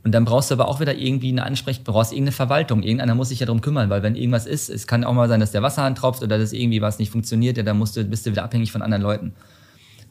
Und 0.04 0.14
dann 0.14 0.26
brauchst 0.26 0.50
du 0.50 0.56
aber 0.56 0.68
auch 0.68 0.80
wieder 0.80 0.96
irgendwie 0.96 1.30
eine 1.30 1.44
Ansprech, 1.44 1.84
brauchst 1.84 2.12
irgendeine 2.12 2.32
Verwaltung. 2.32 2.82
Irgendeiner 2.82 3.14
muss 3.14 3.30
sich 3.30 3.40
ja 3.40 3.46
darum 3.46 3.62
kümmern, 3.62 3.90
weil 3.92 4.02
wenn 4.02 4.16
irgendwas 4.16 4.48
ist, 4.48 4.70
es 4.70 4.88
kann 4.88 5.04
auch 5.04 5.14
mal 5.14 5.28
sein, 5.28 5.40
dass 5.40 5.52
der 5.52 5.62
Wasserhahn 5.62 5.94
tropft 5.94 6.24
oder 6.24 6.40
dass 6.40 6.54
irgendwie 6.54 6.82
was 6.82 6.98
nicht 6.98 7.12
funktioniert, 7.12 7.58
ja, 7.58 7.64
dann 7.64 7.78
musst 7.78 7.96
du, 7.96 8.04
bist 8.04 8.26
du 8.26 8.32
wieder 8.32 8.44
abhängig 8.44 8.72
von 8.72 8.82
anderen 8.82 9.04
Leuten. 9.04 9.34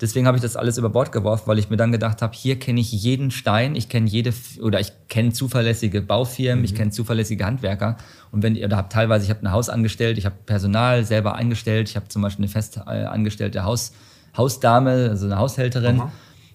Deswegen 0.00 0.26
habe 0.26 0.38
ich 0.38 0.42
das 0.42 0.56
alles 0.56 0.78
über 0.78 0.88
Bord 0.88 1.12
geworfen, 1.12 1.44
weil 1.46 1.58
ich 1.58 1.68
mir 1.68 1.76
dann 1.76 1.92
gedacht 1.92 2.22
habe, 2.22 2.34
hier 2.34 2.58
kenne 2.58 2.80
ich 2.80 2.90
jeden 2.90 3.30
Stein, 3.30 3.76
ich 3.76 3.90
kenne 3.90 4.08
jede 4.08 4.32
oder 4.62 4.80
ich 4.80 4.92
kenne 5.08 5.32
zuverlässige 5.32 6.00
Baufirmen, 6.00 6.60
mhm. 6.60 6.64
ich 6.64 6.74
kenne 6.74 6.90
zuverlässige 6.90 7.44
Handwerker. 7.44 7.98
Und 8.32 8.42
wenn 8.42 8.56
ihr 8.56 8.68
da 8.68 8.78
habt 8.78 8.92
teilweise, 8.92 9.24
ich 9.24 9.30
habe 9.30 9.42
ein 9.42 9.52
Haus 9.52 9.68
angestellt, 9.68 10.16
ich 10.16 10.24
habe 10.24 10.36
Personal 10.46 11.04
selber 11.04 11.34
eingestellt, 11.34 11.90
ich 11.90 11.96
habe 11.96 12.08
zum 12.08 12.22
Beispiel 12.22 12.44
eine 12.44 12.52
fest 12.52 12.78
äh, 12.78 13.04
angestellte 13.04 13.64
Haus, 13.64 13.92
Hausdame, 14.36 15.10
also 15.10 15.26
eine 15.26 15.38
Haushälterin, 15.38 16.00
Aha. 16.00 16.12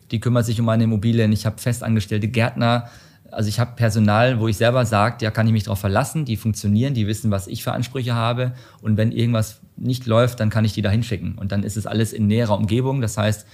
die 0.10 0.20
kümmert 0.20 0.46
sich 0.46 0.60
um 0.60 0.66
meine 0.66 0.86
Immobilien. 0.86 1.32
Ich 1.32 1.46
habe 1.46 1.60
festangestellte 1.60 2.28
Gärtner, 2.28 2.90
also 3.36 3.50
ich 3.50 3.60
habe 3.60 3.74
Personal, 3.76 4.40
wo 4.40 4.48
ich 4.48 4.56
selber 4.56 4.86
sage, 4.86 5.18
ja, 5.20 5.30
kann 5.30 5.46
ich 5.46 5.52
mich 5.54 5.64
darauf 5.64 5.80
verlassen, 5.80 6.24
die 6.24 6.38
funktionieren, 6.38 6.94
die 6.94 7.06
wissen, 7.06 7.32
was 7.32 7.48
ich 7.48 7.64
für 7.64 7.74
Ansprüche 7.74 8.16
habe. 8.16 8.54
Und 8.82 8.96
wenn 8.96 9.12
irgendwas 9.12 9.60
nicht 9.76 10.06
läuft, 10.06 10.40
dann 10.40 10.50
kann 10.50 10.64
ich 10.64 10.74
die 10.74 10.82
da 10.82 10.90
hinschicken. 10.90 11.36
Und 11.36 11.52
dann 11.52 11.64
ist 11.64 11.76
es 11.76 11.86
alles 11.86 12.14
in 12.14 12.28
näherer 12.28 12.58
Umgebung. 12.58 13.02
Das 13.02 13.18
heißt, 13.18 13.46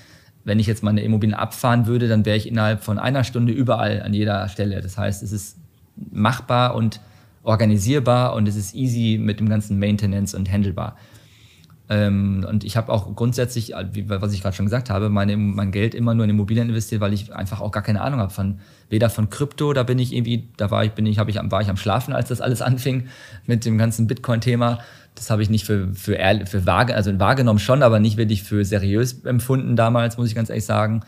wenn 0.43 0.59
ich 0.59 0.67
jetzt 0.67 0.83
meine 0.83 1.01
Immobilien 1.01 1.35
abfahren 1.35 1.87
würde, 1.87 2.07
dann 2.07 2.25
wäre 2.25 2.37
ich 2.37 2.47
innerhalb 2.47 2.83
von 2.83 2.99
einer 2.99 3.23
Stunde 3.23 3.53
überall 3.53 4.03
an 4.03 4.13
jeder 4.13 4.47
Stelle. 4.49 4.81
Das 4.81 4.97
heißt, 4.97 5.23
es 5.23 5.31
ist 5.31 5.57
machbar 6.11 6.75
und 6.75 6.99
organisierbar 7.43 8.35
und 8.35 8.47
es 8.47 8.55
ist 8.55 8.75
easy 8.75 9.17
mit 9.19 9.39
dem 9.39 9.49
ganzen 9.49 9.79
Maintenance 9.79 10.35
und 10.35 10.51
handelbar. 10.51 10.95
Ähm, 11.91 12.45
und 12.47 12.63
ich 12.63 12.77
habe 12.77 12.89
auch 12.89 13.13
grundsätzlich, 13.17 13.73
äh, 13.73 13.85
was 14.07 14.31
ich 14.31 14.41
gerade 14.41 14.55
schon 14.55 14.65
gesagt 14.65 14.89
habe, 14.89 15.09
meine, 15.09 15.35
mein 15.35 15.73
Geld 15.73 15.93
immer 15.93 16.13
nur 16.13 16.23
in 16.23 16.29
Immobilien 16.29 16.69
investiert, 16.69 17.01
weil 17.01 17.11
ich 17.11 17.35
einfach 17.35 17.59
auch 17.59 17.71
gar 17.71 17.83
keine 17.83 17.99
Ahnung 17.99 18.21
habe 18.21 18.31
von 18.31 18.59
weder 18.87 19.09
von 19.09 19.29
Krypto, 19.29 19.73
da 19.73 19.83
bin 19.83 19.99
ich 19.99 20.13
irgendwie, 20.15 20.47
da 20.55 20.71
war 20.71 20.85
ich, 20.85 20.91
bin 20.91 21.05
ich, 21.05 21.17
ich, 21.17 21.35
war 21.35 21.61
ich 21.61 21.69
am 21.69 21.75
Schlafen, 21.75 22.13
als 22.13 22.29
das 22.29 22.39
alles 22.39 22.61
anfing 22.61 23.09
mit 23.45 23.65
dem 23.65 23.77
ganzen 23.77 24.07
Bitcoin-Thema. 24.07 24.79
Das 25.15 25.29
habe 25.29 25.43
ich 25.43 25.49
nicht 25.49 25.65
für, 25.65 25.93
für, 25.93 26.17
für 26.45 26.65
wahr, 26.65 26.89
also 26.91 27.19
wahrgenommen 27.19 27.59
schon, 27.59 27.83
aber 27.83 27.99
nicht 27.99 28.15
wirklich 28.15 28.43
für 28.43 28.63
seriös 28.63 29.25
empfunden 29.25 29.75
damals, 29.75 30.17
muss 30.17 30.29
ich 30.29 30.35
ganz 30.35 30.49
ehrlich 30.49 30.63
sagen. 30.63 31.01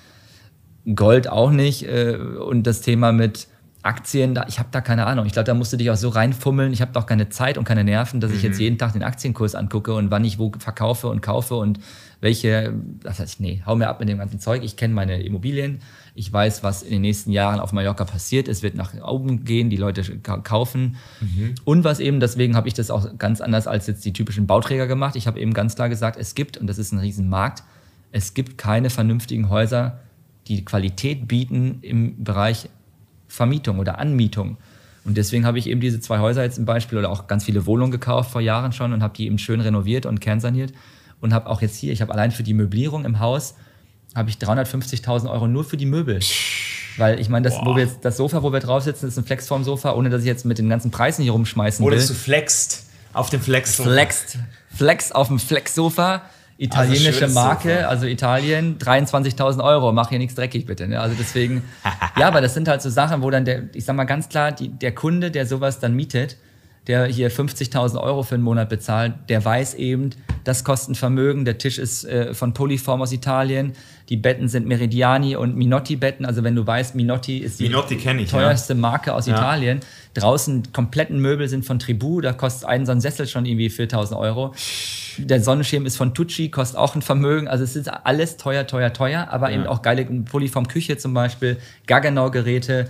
Gold 0.96 1.30
auch 1.30 1.52
nicht. 1.52 1.88
Äh, 1.88 2.18
und 2.18 2.68
das 2.68 2.82
Thema 2.82 3.14
mit 3.14 3.48
Aktien, 3.84 4.40
ich 4.48 4.60
habe 4.60 4.70
da 4.72 4.80
keine 4.80 5.06
Ahnung. 5.06 5.26
Ich 5.26 5.34
glaube, 5.34 5.46
da 5.46 5.54
musst 5.54 5.74
du 5.74 5.78
dich 5.78 5.92
auch 5.92 5.98
so 5.98 6.08
reinfummeln. 6.08 6.72
Ich 6.72 6.82
habe 6.82 6.94
doch 6.94 7.06
keine 7.06 7.28
Zeit 7.28 7.58
und 7.58 7.66
keine 7.66 7.84
Nerven, 7.84 8.22
dass 8.22 8.32
mhm. 8.32 8.38
ich 8.38 8.44
jetzt 8.44 8.56
mhm. 8.56 8.62
jeden 8.62 8.78
Tag 8.78 8.94
den 8.94 9.04
Aktienkurs 9.04 9.56
angucke 9.56 9.94
und 9.94 10.10
wann 10.10 10.24
ich 10.24 10.40
wo 10.40 10.54
verkaufe 10.58 11.10
und 11.10 11.22
kaufe 11.22 11.56
und 11.56 11.80
welche. 12.22 12.74
Das 13.04 13.20
heißt, 13.20 13.42
nee, 13.42 13.62
hau 13.66 13.76
mir 13.76 13.90
ab 13.90 14.00
mit 14.00 14.08
dem 14.08 14.20
ganzen 14.20 14.40
Zeug. 14.40 14.64
Ich 14.64 14.78
kenne 14.78 14.94
meine 14.94 15.22
Immobilien. 15.22 15.82
Ich 16.16 16.32
weiß, 16.32 16.64
was 16.64 16.82
in 16.82 16.92
den 16.92 17.02
nächsten 17.02 17.32
Jahren 17.32 17.60
auf 17.60 17.74
Mallorca 17.74 18.06
passiert. 18.06 18.48
Es 18.48 18.64
wird 18.64 18.76
nach 18.76 18.94
oben 19.04 19.44
gehen, 19.44 19.70
die 19.70 19.78
Leute 19.78 20.18
kaufen. 20.20 20.96
Mhm. 21.20 21.56
Und 21.66 21.84
was 21.84 22.00
eben, 22.00 22.22
deswegen 22.22 22.56
habe 22.56 22.70
ich 22.70 22.74
das 22.74 22.90
auch 22.90 23.18
ganz 23.18 23.42
anders 23.42 23.68
als 23.68 23.88
jetzt 23.88 24.06
die 24.06 24.14
typischen 24.14 24.48
Bauträger 24.48 24.88
gemacht. 24.88 25.18
Ich 25.18 25.28
habe 25.28 25.40
eben 25.42 25.54
ganz 25.54 25.76
klar 25.76 25.90
gesagt, 25.90 26.18
es 26.18 26.36
gibt, 26.36 26.56
und 26.56 26.68
das 26.68 26.78
ist 26.78 26.94
ein 26.94 27.00
Riesenmarkt, 27.00 27.64
es 28.14 28.34
gibt 28.34 28.58
keine 28.58 28.90
vernünftigen 28.90 29.50
Häuser, 29.50 30.00
die 30.48 30.64
Qualität 30.64 31.28
bieten 31.28 31.80
im 31.82 32.24
Bereich 32.24 32.70
Vermietung 33.34 33.80
oder 33.80 33.98
Anmietung. 33.98 34.58
Und 35.06 35.18
deswegen 35.18 35.46
habe 35.46 35.58
ich 35.58 35.68
eben 35.68 35.82
diese 35.82 36.00
zwei 36.00 36.20
Häuser 36.20 36.44
jetzt 36.44 36.56
zum 36.56 36.66
Beispiel 36.66 37.00
oder 37.00 37.10
auch 37.10 37.28
ganz 37.28 37.44
viele 37.44 37.66
Wohnungen 37.66 37.92
gekauft 37.92 38.32
vor 38.32 38.42
Jahren 38.42 38.72
schon 38.72 38.94
und 38.94 39.02
habe 39.02 39.16
die 39.16 39.26
eben 39.26 39.40
schön 39.40 39.60
renoviert 39.60 40.06
und 40.06 40.22
kernsaniert 40.22 40.72
und 41.20 41.34
habe 41.34 41.50
auch 41.50 41.62
jetzt 41.62 41.76
hier, 41.76 41.92
ich 41.92 42.02
habe 42.02 42.14
allein 42.14 42.32
für 42.32 42.44
die 42.44 42.54
Möblierung 42.54 43.06
im 43.06 43.20
Haus, 43.20 43.56
habe 44.16 44.30
ich 44.30 44.36
350.000 44.36 45.30
Euro 45.32 45.48
nur 45.48 45.64
für 45.64 45.78
die 45.78 45.88
Möbel. 45.88 46.20
Weil 46.98 47.20
ich 47.20 47.28
meine, 47.28 47.44
das, 47.50 47.58
wo 47.64 47.76
wir 47.76 47.86
jetzt, 47.86 48.06
das 48.06 48.18
Sofa, 48.18 48.44
wo 48.44 48.54
wir 48.54 48.60
drauf 48.60 48.84
sitzen, 48.84 49.08
ist 49.08 49.18
ein 49.18 49.26
Flexform-Sofa, 49.26 49.94
ohne 49.94 50.12
dass 50.12 50.22
ich 50.22 50.28
jetzt 50.28 50.46
mit 50.46 50.60
den 50.60 50.70
ganzen 50.70 50.92
Preisen 50.92 51.24
hier 51.24 51.32
rumschmeißen 51.32 51.84
will. 51.84 51.94
Oder 51.94 52.06
du 52.06 52.14
flext 52.14 52.86
auf 53.14 53.32
dem 53.32 53.42
Flex-Sofa. 53.42 53.90
Flext. 53.90 54.38
Flex 54.70 55.12
auf 55.12 55.28
dem 55.28 55.40
Flex-Sofa 55.40 56.22
italienische 56.58 57.26
also 57.26 57.34
Marke, 57.34 57.76
Sofa. 57.76 57.88
also 57.88 58.06
Italien, 58.06 58.78
23.000 58.78 59.64
Euro, 59.64 59.92
mach 59.92 60.10
hier 60.10 60.20
nichts 60.20 60.36
dreckig 60.36 60.66
bitte. 60.66 60.88
Ne? 60.88 61.00
Also 61.00 61.16
deswegen, 61.18 61.64
ja, 62.18 62.28
aber 62.28 62.42
das 62.42 62.54
sind 62.54 62.68
halt 62.68 62.82
so 62.82 62.90
Sachen, 62.90 63.22
wo 63.22 63.30
dann 63.30 63.46
der, 63.46 63.64
ich 63.74 63.86
sag 63.86 63.96
mal 63.96 64.04
ganz 64.06 64.30
klar, 64.30 64.52
die, 64.52 64.70
der 64.70 64.94
Kunde, 64.94 65.32
der 65.32 65.46
sowas 65.46 65.80
dann 65.80 65.96
mietet, 65.96 66.38
der 66.88 67.06
hier 67.06 67.32
50.000 67.32 68.02
Euro 68.02 68.24
für 68.24 68.36
einen 68.36 68.44
Monat 68.44 68.70
bezahlt, 68.70 69.14
der 69.30 69.44
weiß 69.44 69.76
eben, 69.76 70.12
das 70.44 70.64
kostet 70.64 70.92
ein 70.92 70.96
Vermögen. 70.96 71.46
Der 71.46 71.58
Tisch 71.58 71.78
ist 71.78 72.04
äh, 72.04 72.34
von 72.34 72.54
Polyform 72.54 73.02
aus 73.02 73.12
Italien. 73.14 73.74
Die 74.10 74.18
Betten 74.18 74.50
sind 74.50 74.68
Meridiani 74.68 75.38
und 75.38 75.56
Minotti-Betten. 75.56 76.26
Also 76.26 76.44
wenn 76.44 76.56
du 76.56 76.68
weißt, 76.68 76.96
Minotti 76.96 77.38
ist 77.38 77.60
die 77.60 77.64
Minotti 77.64 77.96
ich, 77.96 78.30
teuerste 78.30 78.74
ja. 78.74 78.80
Marke 78.80 79.14
aus 79.14 79.28
ja. 79.28 79.36
Italien. 79.36 79.80
Draußen 80.14 80.74
kompletten 80.74 81.20
Möbel 81.20 81.48
sind 81.48 81.66
von 81.66 81.80
Tribu. 81.80 82.20
Da 82.20 82.34
kostet 82.34 82.68
ein 82.68 82.86
so 82.86 82.92
ein 82.92 83.00
Sessel 83.00 83.28
schon 83.28 83.46
irgendwie 83.46 83.70
4.000 83.70 84.18
Euro. 84.18 84.54
Der 85.18 85.42
Sonnenschirm 85.42 85.86
ist 85.86 85.96
von 85.96 86.14
Tucci, 86.14 86.50
kostet 86.50 86.78
auch 86.78 86.96
ein 86.96 87.02
Vermögen. 87.02 87.48
Also 87.48 87.64
es 87.64 87.78
ist 87.78 87.88
alles 87.88 88.36
teuer, 88.36 88.68
teuer, 88.68 88.92
teuer. 88.92 89.30
Aber 89.32 89.50
ja. 89.50 89.56
eben 89.56 89.68
auch 89.68 89.82
geile 89.82 90.04
Polyform-Küche 90.06 90.98
zum 90.98 91.14
Beispiel, 91.14 91.58
Gaggenau-Geräte 91.88 92.90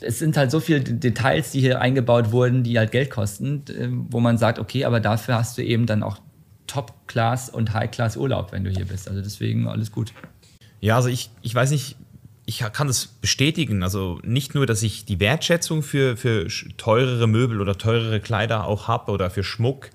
es 0.00 0.18
sind 0.18 0.36
halt 0.36 0.50
so 0.50 0.60
viele 0.60 0.80
Details, 0.80 1.52
die 1.52 1.60
hier 1.60 1.80
eingebaut 1.80 2.32
wurden, 2.32 2.62
die 2.62 2.78
halt 2.78 2.92
Geld 2.92 3.10
kosten, 3.10 3.64
äh, 3.68 3.88
wo 3.90 4.20
man 4.20 4.38
sagt, 4.38 4.58
okay, 4.58 4.84
aber 4.84 5.00
dafür 5.00 5.36
hast 5.36 5.58
du 5.58 5.62
eben 5.62 5.86
dann 5.86 6.02
auch 6.02 6.18
Top-Class 6.66 7.48
und 7.48 7.72
High-Class 7.72 8.16
Urlaub, 8.16 8.52
wenn 8.52 8.64
du 8.64 8.70
hier 8.70 8.84
bist. 8.84 9.08
Also 9.08 9.22
deswegen 9.22 9.68
alles 9.68 9.92
gut. 9.92 10.12
Ja, 10.80 10.96
also 10.96 11.08
ich, 11.08 11.30
ich 11.42 11.54
weiß 11.54 11.70
nicht, 11.70 11.96
ich 12.44 12.58
kann 12.72 12.86
das 12.86 13.06
bestätigen. 13.06 13.82
Also 13.82 14.20
nicht 14.22 14.54
nur, 14.54 14.66
dass 14.66 14.82
ich 14.82 15.04
die 15.04 15.20
Wertschätzung 15.20 15.82
für, 15.82 16.16
für 16.16 16.46
teurere 16.76 17.26
Möbel 17.26 17.60
oder 17.60 17.76
teurere 17.76 18.20
Kleider 18.20 18.66
auch 18.66 18.88
habe 18.88 19.10
oder 19.12 19.30
für 19.30 19.42
Schmuck. 19.42 19.90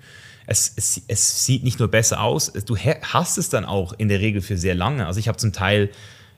Es, 0.46 0.72
es, 0.76 1.00
es 1.08 1.46
sieht 1.46 1.62
nicht 1.62 1.78
nur 1.78 1.88
besser 1.88 2.20
aus, 2.20 2.52
du 2.52 2.76
hast 2.76 3.38
es 3.38 3.48
dann 3.48 3.64
auch 3.64 3.92
in 3.92 4.08
der 4.08 4.20
Regel 4.20 4.42
für 4.42 4.58
sehr 4.58 4.74
lange. 4.74 5.06
Also 5.06 5.20
ich 5.20 5.28
habe 5.28 5.38
zum 5.38 5.52
Teil, 5.52 5.90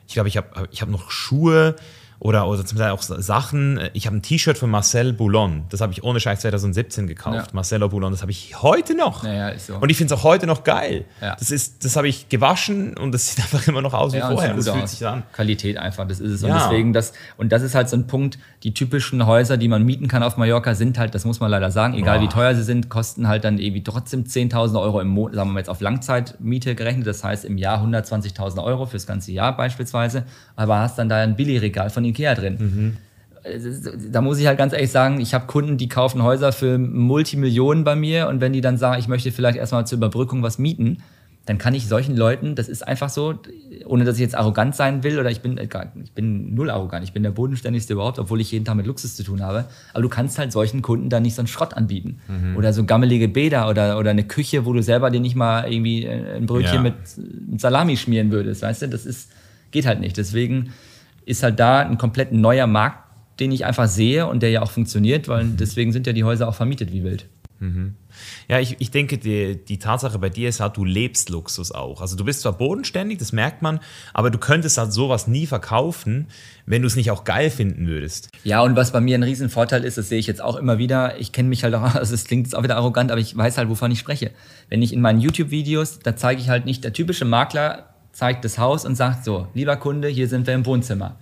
ich 0.07 0.13
glaube, 0.13 0.29
ich 0.29 0.37
habe 0.37 0.69
ich 0.71 0.81
hab 0.81 0.89
noch 0.89 1.09
Schuhe, 1.09 1.75
oder, 2.19 2.47
oder 2.47 2.65
zum 2.65 2.77
Teil 2.77 2.91
auch 2.91 3.01
Sachen. 3.01 3.79
Ich 3.93 4.07
habe 4.07 4.15
ein 4.15 4.21
T-Shirt 4.21 4.57
von 4.57 4.69
Marcel 4.69 5.13
Boulon. 5.13 5.65
Das 5.69 5.81
habe 5.81 5.91
ich 5.91 6.03
ohne 6.03 6.19
Scheiß 6.19 6.41
2017 6.41 7.07
gekauft. 7.07 7.47
Ja. 7.47 7.53
Marcelo 7.53 7.89
Boulon. 7.89 8.11
Das 8.11 8.21
habe 8.21 8.31
ich 8.31 8.61
heute 8.61 8.95
noch. 8.95 9.23
Ja, 9.23 9.57
so. 9.59 9.75
Und 9.75 9.89
ich 9.89 9.97
finde 9.97 10.13
es 10.13 10.19
auch 10.19 10.23
heute 10.23 10.47
noch 10.47 10.63
geil. 10.63 11.05
Ja. 11.21 11.35
Das, 11.35 11.77
das 11.77 11.95
habe 11.95 12.07
ich 12.07 12.29
gewaschen 12.29 12.97
und 12.97 13.11
das 13.11 13.27
sieht 13.35 13.43
einfach 13.43 13.67
immer 13.67 13.81
noch 13.81 13.93
aus 13.93 14.13
wie 14.13 14.21
vorher. 14.21 14.53
Das 14.53 14.67
fühlt 14.67 14.83
aus. 14.83 14.91
sich 14.91 15.05
an. 15.05 15.23
Qualität 15.33 15.77
einfach, 15.77 16.07
das 16.07 16.19
ist 16.19 16.31
es. 16.31 16.43
Und 16.43 16.53
deswegen 16.53 16.93
das, 16.93 17.13
und 17.37 17.51
das 17.51 17.61
ist 17.61 17.75
halt 17.75 17.89
so 17.89 17.97
ein 17.97 18.07
Punkt, 18.07 18.39
die 18.63 18.73
typischen 18.73 19.25
Häuser, 19.25 19.57
die 19.57 19.67
man 19.67 19.83
mieten 19.83 20.07
kann 20.07 20.23
auf 20.23 20.37
Mallorca, 20.37 20.73
sind 20.73 20.97
halt, 20.97 21.13
das 21.15 21.25
muss 21.25 21.39
man 21.39 21.51
leider 21.51 21.71
sagen, 21.71 21.95
egal 21.95 22.19
Boah. 22.19 22.25
wie 22.25 22.29
teuer 22.29 22.55
sie 22.55 22.63
sind, 22.63 22.89
kosten 22.89 23.27
halt 23.27 23.43
dann 23.43 23.59
irgendwie 23.59 23.83
trotzdem 23.83 24.23
10.000 24.23 24.79
Euro 24.79 25.01
im 25.01 25.09
Monat, 25.09 25.35
sagen 25.35 25.49
wir 25.49 25.53
mal 25.53 25.59
jetzt 25.59 25.69
auf 25.69 25.81
Langzeitmiete 25.81 26.75
gerechnet. 26.75 27.07
Das 27.07 27.23
heißt 27.23 27.45
im 27.45 27.57
Jahr 27.57 27.83
120.000 27.83 28.63
Euro 28.63 28.85
fürs 28.85 29.05
ganze 29.05 29.31
Jahr 29.31 29.55
beispielsweise. 29.55 30.23
Aber 30.55 30.79
hast 30.79 30.97
dann 30.97 31.09
da 31.09 31.17
ein 31.17 31.35
Billigregal 31.35 31.89
von 31.89 32.04
Ikea 32.05 32.35
drin. 32.35 32.57
Mhm. 32.59 32.97
Da 34.11 34.21
muss 34.21 34.39
ich 34.39 34.47
halt 34.47 34.57
ganz 34.57 34.73
ehrlich 34.73 34.89
sagen, 34.89 35.19
ich 35.21 35.35
habe 35.35 35.45
Kunden, 35.45 35.77
die 35.77 35.87
kaufen 35.87 36.23
Häuser 36.23 36.51
für 36.51 36.79
Multimillionen 36.79 37.83
bei 37.83 37.95
mir 37.95 38.27
und 38.27 38.41
wenn 38.41 38.53
die 38.53 38.61
dann 38.61 38.77
sagen, 38.77 38.99
ich 38.99 39.07
möchte 39.07 39.31
vielleicht 39.31 39.57
erstmal 39.57 39.85
zur 39.85 39.97
Überbrückung 39.97 40.41
was 40.41 40.57
mieten, 40.57 40.97
dann 41.45 41.59
kann 41.59 41.75
ich 41.75 41.87
solchen 41.87 42.17
Leuten, 42.17 42.55
das 42.55 42.67
ist 42.67 42.87
einfach 42.87 43.09
so, 43.09 43.35
ohne 43.85 44.03
dass 44.03 44.15
ich 44.15 44.21
jetzt 44.21 44.35
arrogant 44.35 44.75
sein 44.75 45.03
will 45.03 45.19
oder 45.19 45.29
ich 45.29 45.41
bin, 45.41 45.59
ich 45.59 46.11
bin 46.13 46.55
null 46.55 46.71
arrogant, 46.71 47.03
ich 47.03 47.13
bin 47.13 47.21
der 47.21 47.29
bodenständigste 47.29 47.93
überhaupt, 47.93 48.17
obwohl 48.17 48.41
ich 48.41 48.51
jeden 48.51 48.65
Tag 48.65 48.75
mit 48.75 48.87
Luxus 48.87 49.15
zu 49.15 49.23
tun 49.23 49.43
habe. 49.43 49.65
Aber 49.93 50.01
du 50.01 50.09
kannst 50.09 50.39
halt 50.39 50.51
solchen 50.51 50.81
Kunden 50.81 51.09
dann 51.09 51.21
nicht 51.21 51.35
so 51.35 51.41
einen 51.41 51.47
Schrott 51.47 51.75
anbieten. 51.75 52.19
Mhm. 52.27 52.57
Oder 52.57 52.73
so 52.73 52.83
gammelige 52.83 53.27
Bäder 53.27 53.69
oder, 53.69 53.99
oder 53.99 54.09
eine 54.09 54.23
Küche, 54.23 54.65
wo 54.65 54.73
du 54.73 54.81
selber 54.81 55.11
dir 55.11 55.19
nicht 55.19 55.35
mal 55.35 55.71
irgendwie 55.71 56.07
ein 56.07 56.47
Brötchen 56.47 56.77
ja. 56.77 56.81
mit, 56.81 56.95
mit 57.47 57.61
Salami 57.61 57.95
schmieren 57.95 58.31
würdest, 58.31 58.63
weißt 58.63 58.81
du? 58.81 58.89
Das 58.89 59.05
ist, 59.05 59.29
geht 59.69 59.85
halt 59.85 59.99
nicht. 59.99 60.17
Deswegen 60.17 60.71
ist 61.25 61.43
halt 61.43 61.59
da 61.59 61.79
ein 61.79 61.97
komplett 61.97 62.31
neuer 62.31 62.67
Markt, 62.67 62.99
den 63.39 63.51
ich 63.51 63.65
einfach 63.65 63.87
sehe 63.87 64.27
und 64.27 64.41
der 64.41 64.49
ja 64.51 64.61
auch 64.61 64.71
funktioniert, 64.71 65.27
weil 65.27 65.45
mhm. 65.45 65.57
deswegen 65.57 65.91
sind 65.91 66.07
ja 66.07 66.13
die 66.13 66.23
Häuser 66.23 66.47
auch 66.47 66.55
vermietet 66.55 66.91
wie 66.91 67.03
wild. 67.03 67.27
Mhm. 67.59 67.95
Ja, 68.47 68.59
ich, 68.59 68.75
ich 68.79 68.91
denke, 68.91 69.17
die, 69.17 69.63
die 69.63 69.79
Tatsache 69.79 70.19
bei 70.19 70.29
dir 70.29 70.49
ist 70.49 70.59
halt, 70.59 70.77
du 70.77 70.85
lebst 70.85 71.29
Luxus 71.29 71.71
auch. 71.71 72.01
Also 72.01 72.15
du 72.15 72.25
bist 72.25 72.41
zwar 72.41 72.53
bodenständig, 72.53 73.17
das 73.17 73.31
merkt 73.31 73.61
man, 73.61 73.79
aber 74.13 74.29
du 74.29 74.37
könntest 74.37 74.77
halt 74.77 74.93
sowas 74.93 75.27
nie 75.27 75.45
verkaufen, 75.45 76.27
wenn 76.65 76.81
du 76.81 76.87
es 76.87 76.95
nicht 76.95 77.11
auch 77.11 77.23
geil 77.23 77.49
finden 77.49 77.87
würdest. 77.87 78.29
Ja, 78.43 78.61
und 78.61 78.75
was 78.75 78.91
bei 78.91 79.01
mir 79.01 79.17
ein 79.17 79.23
Riesenvorteil 79.23 79.83
ist, 79.83 79.97
das 79.97 80.09
sehe 80.09 80.19
ich 80.19 80.27
jetzt 80.27 80.41
auch 80.41 80.55
immer 80.57 80.77
wieder, 80.77 81.19
ich 81.19 81.31
kenne 81.31 81.49
mich 81.49 81.63
halt 81.63 81.73
auch, 81.75 81.81
also 81.95 82.13
es 82.13 82.25
klingt 82.25 82.47
jetzt 82.47 82.55
auch 82.55 82.63
wieder 82.63 82.77
arrogant, 82.77 83.11
aber 83.11 83.21
ich 83.21 83.35
weiß 83.35 83.57
halt, 83.57 83.69
wovon 83.69 83.91
ich 83.91 83.99
spreche. 83.99 84.31
Wenn 84.69 84.81
ich 84.81 84.93
in 84.93 85.01
meinen 85.01 85.19
YouTube-Videos, 85.19 85.99
da 85.99 86.15
zeige 86.15 86.41
ich 86.41 86.49
halt 86.49 86.65
nicht, 86.65 86.83
der 86.83 86.93
typische 86.93 87.25
Makler 87.25 87.94
zeigt 88.15 88.45
das 88.45 88.57
Haus 88.57 88.85
und 88.85 88.95
sagt 88.95 89.25
so, 89.25 89.47
lieber 89.53 89.75
Kunde, 89.75 90.07
hier 90.07 90.29
sind 90.29 90.47
wir 90.47 90.53
im 90.53 90.65
Wohnzimmer. 90.65 91.17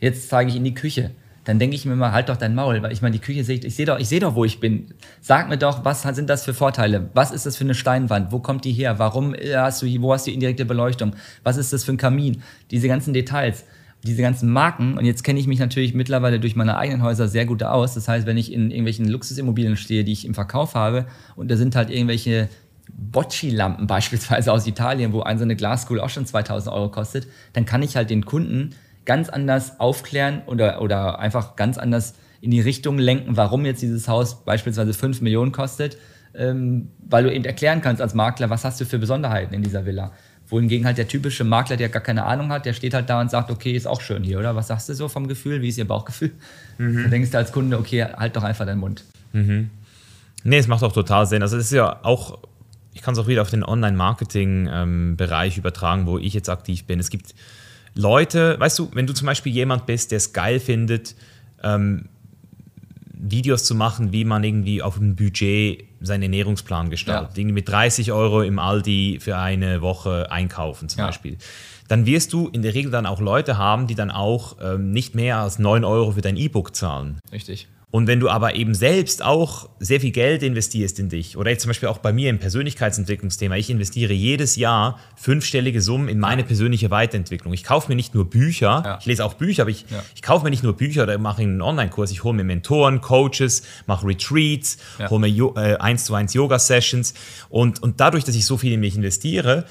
Jetzt 0.00 0.28
zeige 0.28 0.50
ich 0.50 0.56
in 0.56 0.64
die 0.64 0.74
Küche. 0.74 1.12
Dann 1.44 1.60
denke 1.60 1.76
ich 1.76 1.86
mir 1.86 1.94
mal, 1.94 2.10
halt 2.10 2.28
doch 2.28 2.36
dein 2.36 2.56
Maul, 2.56 2.82
weil 2.82 2.90
ich 2.90 3.00
meine, 3.00 3.12
die 3.12 3.20
Küche 3.20 3.44
sehe 3.44 3.58
ich, 3.58 3.64
ich 3.64 3.76
sehe 3.76 3.86
doch, 3.86 4.00
ich 4.00 4.08
sehe 4.08 4.18
doch, 4.18 4.34
wo 4.34 4.44
ich 4.44 4.58
bin. 4.58 4.92
Sag 5.20 5.48
mir 5.48 5.56
doch, 5.56 5.84
was 5.84 6.02
sind 6.02 6.28
das 6.28 6.44
für 6.44 6.52
Vorteile? 6.52 7.10
Was 7.14 7.30
ist 7.30 7.46
das 7.46 7.56
für 7.56 7.62
eine 7.62 7.76
Steinwand? 7.76 8.32
Wo 8.32 8.40
kommt 8.40 8.64
die 8.64 8.72
her? 8.72 8.98
Warum 8.98 9.36
hast 9.54 9.82
du, 9.82 10.02
wo 10.02 10.12
hast 10.12 10.26
du 10.26 10.32
indirekte 10.32 10.64
Beleuchtung? 10.64 11.14
Was 11.44 11.56
ist 11.56 11.72
das 11.72 11.84
für 11.84 11.92
ein 11.92 11.96
Kamin? 11.96 12.42
Diese 12.72 12.88
ganzen 12.88 13.14
Details 13.14 13.64
diese 14.06 14.22
ganzen 14.22 14.50
Marken, 14.50 14.96
und 14.96 15.04
jetzt 15.04 15.24
kenne 15.24 15.40
ich 15.40 15.46
mich 15.46 15.58
natürlich 15.58 15.92
mittlerweile 15.92 16.38
durch 16.38 16.54
meine 16.54 16.76
eigenen 16.76 17.02
Häuser 17.02 17.28
sehr 17.28 17.44
gut 17.44 17.62
aus. 17.62 17.94
Das 17.94 18.08
heißt, 18.08 18.26
wenn 18.26 18.36
ich 18.36 18.52
in 18.52 18.70
irgendwelchen 18.70 19.08
Luxusimmobilien 19.08 19.76
stehe, 19.76 20.04
die 20.04 20.12
ich 20.12 20.24
im 20.24 20.34
Verkauf 20.34 20.74
habe, 20.74 21.06
und 21.34 21.50
da 21.50 21.56
sind 21.56 21.74
halt 21.74 21.90
irgendwelche 21.90 22.48
Bocci-Lampen 22.96 23.86
beispielsweise 23.86 24.52
aus 24.52 24.66
Italien, 24.66 25.12
wo 25.12 25.22
ein 25.22 25.38
so 25.38 25.44
eine 25.44 25.56
Glaskugel 25.56 26.00
auch 26.00 26.10
schon 26.10 26.26
2000 26.26 26.74
Euro 26.74 26.90
kostet, 26.90 27.26
dann 27.52 27.66
kann 27.66 27.82
ich 27.82 27.96
halt 27.96 28.10
den 28.10 28.24
Kunden 28.24 28.74
ganz 29.04 29.28
anders 29.28 29.78
aufklären 29.78 30.42
oder, 30.46 30.82
oder 30.82 31.18
einfach 31.18 31.56
ganz 31.56 31.78
anders 31.78 32.14
in 32.40 32.50
die 32.50 32.60
Richtung 32.60 32.98
lenken, 32.98 33.36
warum 33.36 33.64
jetzt 33.64 33.82
dieses 33.82 34.08
Haus 34.08 34.44
beispielsweise 34.44 34.92
5 34.92 35.20
Millionen 35.20 35.52
kostet, 35.52 35.96
ähm, 36.34 36.88
weil 36.98 37.24
du 37.24 37.32
eben 37.32 37.44
erklären 37.44 37.80
kannst 37.80 38.02
als 38.02 38.14
Makler, 38.14 38.50
was 38.50 38.64
hast 38.64 38.80
du 38.80 38.84
für 38.84 38.98
Besonderheiten 38.98 39.54
in 39.54 39.62
dieser 39.62 39.86
Villa. 39.86 40.12
Wohingegen 40.48 40.86
halt 40.86 40.98
der 40.98 41.08
typische 41.08 41.44
Makler, 41.44 41.76
der 41.76 41.88
gar 41.88 42.02
keine 42.02 42.24
Ahnung 42.24 42.50
hat, 42.50 42.66
der 42.66 42.72
steht 42.72 42.94
halt 42.94 43.10
da 43.10 43.20
und 43.20 43.30
sagt, 43.30 43.50
okay, 43.50 43.72
ist 43.72 43.86
auch 43.86 44.00
schön 44.00 44.22
hier, 44.22 44.38
oder? 44.38 44.54
Was 44.54 44.68
sagst 44.68 44.88
du 44.88 44.94
so 44.94 45.08
vom 45.08 45.26
Gefühl? 45.26 45.60
Wie 45.60 45.68
ist 45.68 45.78
Ihr 45.78 45.88
Bauchgefühl? 45.88 46.32
Mhm. 46.78 47.04
Da 47.04 47.08
denkst 47.08 47.30
du 47.30 47.38
als 47.38 47.52
Kunde, 47.52 47.78
okay, 47.78 48.04
halt 48.04 48.36
doch 48.36 48.44
einfach 48.44 48.66
deinen 48.66 48.78
Mund. 48.78 49.02
Mhm. 49.32 49.70
Nee, 50.44 50.58
es 50.58 50.68
macht 50.68 50.84
auch 50.84 50.92
total 50.92 51.26
Sinn. 51.26 51.42
Also 51.42 51.56
es 51.56 51.66
ist 51.66 51.72
ja 51.72 51.98
auch 52.04 52.38
ich 52.96 53.02
kann 53.02 53.12
es 53.12 53.20
auch 53.20 53.26
wieder 53.26 53.42
auf 53.42 53.50
den 53.50 53.62
Online-Marketing-Bereich 53.62 55.54
ähm, 55.54 55.58
übertragen, 55.58 56.06
wo 56.06 56.16
ich 56.16 56.32
jetzt 56.32 56.48
aktiv 56.48 56.84
bin. 56.84 56.98
Es 56.98 57.10
gibt 57.10 57.34
Leute, 57.94 58.58
weißt 58.58 58.78
du, 58.78 58.90
wenn 58.94 59.06
du 59.06 59.12
zum 59.12 59.26
Beispiel 59.26 59.52
jemand 59.52 59.84
bist, 59.84 60.12
der 60.12 60.16
es 60.16 60.32
geil 60.32 60.60
findet, 60.60 61.14
ähm, 61.62 62.06
Videos 63.12 63.64
zu 63.64 63.74
machen, 63.74 64.12
wie 64.12 64.24
man 64.24 64.42
irgendwie 64.44 64.80
auf 64.80 64.96
dem 64.96 65.14
Budget 65.14 65.84
seinen 66.00 66.22
Ernährungsplan 66.22 66.88
gestaltet. 66.88 67.32
Ja. 67.36 67.38
Irgendwie 67.38 67.52
mit 67.54 67.68
30 67.68 68.12
Euro 68.12 68.40
im 68.40 68.58
Aldi 68.58 69.18
für 69.20 69.36
eine 69.36 69.82
Woche 69.82 70.32
einkaufen 70.32 70.88
zum 70.88 71.00
ja. 71.00 71.06
Beispiel. 71.06 71.36
Dann 71.88 72.06
wirst 72.06 72.32
du 72.32 72.48
in 72.48 72.62
der 72.62 72.72
Regel 72.72 72.90
dann 72.90 73.04
auch 73.04 73.20
Leute 73.20 73.58
haben, 73.58 73.86
die 73.88 73.94
dann 73.94 74.10
auch 74.10 74.56
ähm, 74.62 74.90
nicht 74.90 75.14
mehr 75.14 75.36
als 75.38 75.58
9 75.58 75.84
Euro 75.84 76.12
für 76.12 76.22
dein 76.22 76.38
E-Book 76.38 76.74
zahlen. 76.74 77.18
Richtig. 77.30 77.68
Und 77.96 78.08
wenn 78.08 78.20
du 78.20 78.28
aber 78.28 78.56
eben 78.56 78.74
selbst 78.74 79.24
auch 79.24 79.70
sehr 79.80 80.02
viel 80.02 80.10
Geld 80.10 80.42
investierst 80.42 80.98
in 80.98 81.08
dich, 81.08 81.38
oder 81.38 81.50
jetzt 81.50 81.62
zum 81.62 81.70
Beispiel 81.70 81.88
auch 81.88 81.96
bei 81.96 82.12
mir 82.12 82.28
im 82.28 82.38
Persönlichkeitsentwicklungsthema, 82.38 83.56
ich 83.56 83.70
investiere 83.70 84.12
jedes 84.12 84.56
Jahr 84.56 85.00
fünfstellige 85.16 85.80
Summen 85.80 86.10
in 86.10 86.18
meine 86.18 86.44
persönliche 86.44 86.90
Weiterentwicklung. 86.90 87.54
Ich 87.54 87.64
kaufe 87.64 87.88
mir 87.88 87.96
nicht 87.96 88.14
nur 88.14 88.28
Bücher, 88.28 88.82
ja. 88.84 88.98
ich 89.00 89.06
lese 89.06 89.24
auch 89.24 89.32
Bücher, 89.32 89.62
aber 89.62 89.70
ich, 89.70 89.86
ja. 89.88 90.02
ich 90.14 90.20
kaufe 90.20 90.44
mir 90.44 90.50
nicht 90.50 90.62
nur 90.62 90.74
Bücher 90.74 91.04
oder 91.04 91.16
mache 91.16 91.40
einen 91.40 91.62
Online-Kurs, 91.62 92.10
ich 92.10 92.22
hole 92.22 92.34
mir 92.34 92.44
Mentoren, 92.44 93.00
Coaches, 93.00 93.62
mache 93.86 94.06
Retreats, 94.06 94.76
ja. 94.98 95.08
hole 95.08 95.20
mir 95.26 95.56
äh, 95.56 95.76
1 95.76 96.04
zu 96.04 96.14
1 96.14 96.34
Yoga-Sessions. 96.34 97.14
Und, 97.48 97.82
und 97.82 97.98
dadurch, 97.98 98.24
dass 98.24 98.34
ich 98.34 98.44
so 98.44 98.58
viel 98.58 98.74
in 98.74 98.80
mich 98.80 98.94
investiere, 98.94 99.64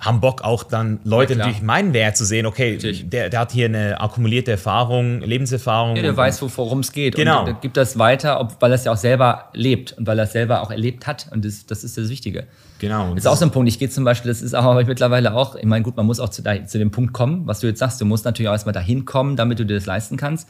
haben 0.00 0.20
Bock 0.20 0.42
auch 0.42 0.64
dann 0.64 1.00
Leute 1.04 1.32
ja, 1.32 1.38
natürlich 1.38 1.62
meinen 1.62 1.92
Wert 1.92 2.16
zu 2.16 2.24
sehen, 2.24 2.46
okay, 2.46 2.76
der, 2.76 3.30
der, 3.30 3.40
hat 3.40 3.52
hier 3.52 3.66
eine 3.66 4.00
akkumulierte 4.00 4.50
Erfahrung, 4.50 5.20
Lebenserfahrung. 5.20 5.96
Ja, 5.96 6.02
der 6.02 6.16
weiß, 6.16 6.42
worum 6.56 6.80
es 6.80 6.92
geht. 6.92 7.16
Genau. 7.16 7.46
Und 7.46 7.60
gibt 7.60 7.76
das 7.76 7.98
weiter, 7.98 8.40
ob, 8.40 8.60
weil 8.60 8.72
er 8.72 8.74
es 8.74 8.84
ja 8.84 8.92
auch 8.92 8.96
selber 8.96 9.50
lebt 9.54 9.92
und 9.92 10.06
weil 10.06 10.18
er 10.18 10.24
es 10.24 10.32
selber 10.32 10.62
auch 10.62 10.70
erlebt 10.70 11.06
hat. 11.06 11.28
Und 11.30 11.44
das, 11.44 11.66
das 11.66 11.84
ist 11.84 11.96
das 11.96 12.08
Wichtige. 12.08 12.46
Genau. 12.80 13.10
Das 13.10 13.24
ist 13.24 13.26
auch 13.26 13.36
so 13.36 13.46
ein 13.46 13.50
Punkt. 13.50 13.68
Ich 13.68 13.78
gehe 13.78 13.88
zum 13.88 14.04
Beispiel, 14.04 14.30
das 14.30 14.42
ist 14.42 14.54
auch 14.54 14.64
aber 14.64 14.84
mittlerweile 14.84 15.32
auch, 15.32 15.56
ich 15.56 15.64
meine, 15.64 15.82
gut, 15.82 15.96
man 15.96 16.06
muss 16.06 16.20
auch 16.20 16.28
zu, 16.28 16.42
zu 16.42 16.78
dem 16.78 16.90
Punkt 16.90 17.12
kommen, 17.12 17.46
was 17.46 17.60
du 17.60 17.66
jetzt 17.66 17.78
sagst. 17.78 18.00
Du 18.00 18.04
musst 18.04 18.24
natürlich 18.24 18.48
auch 18.48 18.54
erstmal 18.54 18.74
dahin 18.74 19.04
kommen, 19.04 19.36
damit 19.36 19.58
du 19.58 19.64
dir 19.64 19.74
das 19.74 19.86
leisten 19.86 20.16
kannst. 20.16 20.48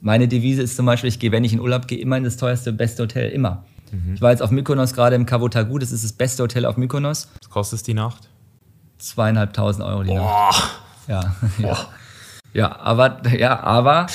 Meine 0.00 0.26
Devise 0.26 0.62
ist 0.62 0.76
zum 0.76 0.86
Beispiel, 0.86 1.08
ich 1.08 1.18
gehe, 1.18 1.32
wenn 1.32 1.44
ich 1.44 1.52
in 1.52 1.60
Urlaub 1.60 1.86
gehe, 1.86 1.98
immer 1.98 2.16
in 2.16 2.24
das 2.24 2.36
teuerste, 2.36 2.72
beste 2.72 3.02
Hotel, 3.04 3.30
immer. 3.30 3.64
Mhm. 3.92 4.14
Ich 4.14 4.22
war 4.22 4.30
jetzt 4.30 4.42
auf 4.42 4.50
Mykonos 4.50 4.94
gerade 4.94 5.16
im 5.16 5.26
Kavotagu, 5.26 5.78
das 5.78 5.92
ist 5.92 6.04
das 6.04 6.12
beste 6.12 6.42
Hotel 6.42 6.64
auf 6.64 6.76
Mykonos. 6.76 7.28
Was 7.40 7.50
kostet 7.50 7.78
es 7.78 7.82
die 7.82 7.94
Nacht? 7.94 8.28
Zweieinhalbtausend 9.08 9.84
Euro 9.84 10.02
die 10.02 10.14
Nacht. 10.14 10.80
Ja, 11.08 11.36
ja. 11.58 11.76
ja, 12.52 12.78
aber, 12.80 13.22
ja, 13.28 13.60
aber 13.60 14.06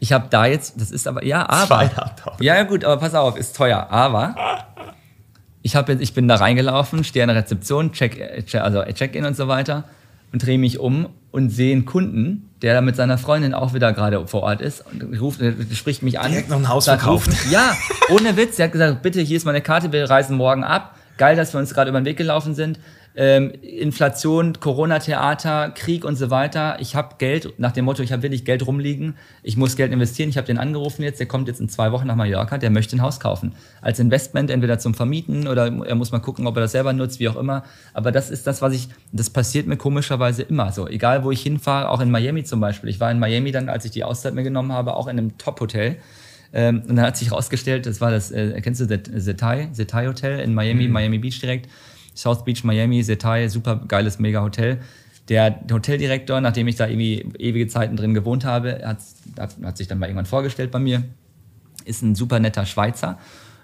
ich 0.00 0.12
habe 0.12 0.26
da 0.30 0.46
jetzt, 0.46 0.80
das 0.80 0.90
ist 0.90 1.06
aber, 1.06 1.24
ja, 1.24 1.48
aber. 1.48 1.90
Ja, 2.40 2.56
ja, 2.56 2.62
gut, 2.64 2.84
aber 2.84 2.96
pass 2.96 3.14
auf, 3.14 3.36
ist 3.36 3.56
teuer. 3.56 3.86
Aber 3.90 4.34
ich, 5.62 5.74
jetzt, 5.74 6.02
ich 6.02 6.14
bin 6.14 6.26
da 6.26 6.36
reingelaufen, 6.36 7.04
stehe 7.04 7.22
an 7.22 7.28
der 7.28 7.36
Rezeption, 7.36 7.92
check, 7.92 8.20
also 8.54 8.82
Check-in 8.82 9.24
und 9.24 9.36
so 9.36 9.46
weiter 9.46 9.84
und 10.32 10.44
drehe 10.44 10.58
mich 10.58 10.78
um 10.80 11.08
und 11.30 11.50
sehe 11.50 11.72
einen 11.72 11.84
Kunden, 11.84 12.50
der 12.62 12.74
da 12.74 12.80
mit 12.80 12.96
seiner 12.96 13.18
Freundin 13.18 13.54
auch 13.54 13.74
wieder 13.74 13.92
gerade 13.92 14.26
vor 14.26 14.42
Ort 14.42 14.60
ist 14.60 14.84
und 14.90 15.20
ruft, 15.20 15.40
spricht 15.74 16.02
mich 16.02 16.18
an. 16.18 16.30
Direkt 16.30 16.48
noch 16.48 16.58
ein 16.58 16.68
Haus 16.68 16.86
verkauft. 16.86 17.30
ja, 17.50 17.76
ohne 18.08 18.36
Witz. 18.36 18.58
Er 18.58 18.66
hat 18.66 18.72
gesagt, 18.72 19.02
bitte, 19.02 19.20
hier 19.20 19.36
ist 19.36 19.44
meine 19.44 19.60
Karte, 19.60 19.92
wir 19.92 20.08
reisen 20.08 20.36
morgen 20.36 20.64
ab. 20.64 20.96
Geil, 21.18 21.36
dass 21.36 21.54
wir 21.54 21.60
uns 21.60 21.74
gerade 21.74 21.90
über 21.90 22.00
den 22.00 22.06
Weg 22.06 22.16
gelaufen 22.16 22.54
sind 22.54 22.80
ähm, 23.14 23.50
Inflation, 23.50 24.58
Corona-Theater, 24.58 25.70
Krieg 25.74 26.04
und 26.04 26.16
so 26.16 26.30
weiter. 26.30 26.76
Ich 26.80 26.94
habe 26.94 27.16
Geld, 27.18 27.58
nach 27.58 27.72
dem 27.72 27.84
Motto, 27.84 28.02
ich 28.02 28.12
habe 28.12 28.22
wirklich 28.22 28.44
Geld 28.44 28.66
rumliegen, 28.66 29.16
ich 29.42 29.56
muss 29.56 29.76
Geld 29.76 29.92
investieren. 29.92 30.30
Ich 30.30 30.36
habe 30.36 30.46
den 30.46 30.58
angerufen 30.58 31.02
jetzt, 31.02 31.20
der 31.20 31.26
kommt 31.26 31.48
jetzt 31.48 31.60
in 31.60 31.68
zwei 31.68 31.92
Wochen 31.92 32.06
nach 32.06 32.16
Mallorca, 32.16 32.58
der 32.58 32.70
möchte 32.70 32.96
ein 32.96 33.02
Haus 33.02 33.20
kaufen. 33.20 33.54
Als 33.80 33.98
Investment, 33.98 34.50
entweder 34.50 34.78
zum 34.78 34.94
Vermieten 34.94 35.46
oder 35.46 35.66
er 35.66 35.94
muss 35.94 36.12
mal 36.12 36.20
gucken, 36.20 36.46
ob 36.46 36.56
er 36.56 36.62
das 36.62 36.72
selber 36.72 36.92
nutzt, 36.92 37.20
wie 37.20 37.28
auch 37.28 37.36
immer. 37.36 37.64
Aber 37.92 38.12
das 38.12 38.30
ist 38.30 38.46
das, 38.46 38.62
was 38.62 38.72
ich, 38.72 38.88
das 39.12 39.28
passiert 39.30 39.66
mir 39.66 39.76
komischerweise 39.76 40.42
immer 40.42 40.72
so. 40.72 40.88
Egal, 40.88 41.24
wo 41.24 41.30
ich 41.30 41.42
hinfahre, 41.42 41.90
auch 41.90 42.00
in 42.00 42.10
Miami 42.10 42.44
zum 42.44 42.60
Beispiel. 42.60 42.88
Ich 42.88 43.00
war 43.00 43.10
in 43.10 43.18
Miami 43.18 43.52
dann, 43.52 43.68
als 43.68 43.84
ich 43.84 43.90
die 43.90 44.04
Auszeit 44.04 44.34
mir 44.34 44.42
genommen 44.42 44.72
habe, 44.72 44.94
auch 44.94 45.06
in 45.06 45.18
einem 45.18 45.36
Top-Hotel. 45.36 45.96
Ähm, 46.54 46.82
und 46.88 46.96
dann 46.96 47.06
hat 47.06 47.16
sich 47.16 47.30
herausgestellt, 47.30 47.86
das 47.86 48.00
war 48.00 48.10
das, 48.10 48.30
äh, 48.30 48.60
kennst 48.60 48.80
du 48.80 48.86
Zetai, 48.86 49.68
Zetai 49.72 50.06
Hotel 50.06 50.40
in 50.40 50.54
Miami, 50.54 50.86
mhm. 50.86 50.92
Miami 50.92 51.18
Beach 51.18 51.40
direkt 51.40 51.68
South 52.14 52.44
Beach, 52.44 52.64
Miami, 52.64 53.02
Setai, 53.02 53.48
super 53.48 53.80
geiles 53.88 54.18
Mega-Hotel. 54.18 54.80
Der 55.28 55.60
Hoteldirektor, 55.70 56.40
nachdem 56.40 56.68
ich 56.68 56.76
da 56.76 56.86
irgendwie 56.86 57.26
ewige 57.38 57.68
Zeiten 57.68 57.96
drin 57.96 58.12
gewohnt 58.12 58.44
habe, 58.44 58.82
hat, 58.84 58.98
hat 59.38 59.76
sich 59.76 59.88
dann 59.88 59.98
mal 59.98 60.06
irgendwann 60.06 60.26
vorgestellt 60.26 60.70
bei 60.70 60.78
mir, 60.78 61.04
ist 61.84 62.02
ein 62.02 62.14
super 62.14 62.40
netter 62.40 62.66
Schweizer, 62.66 63.18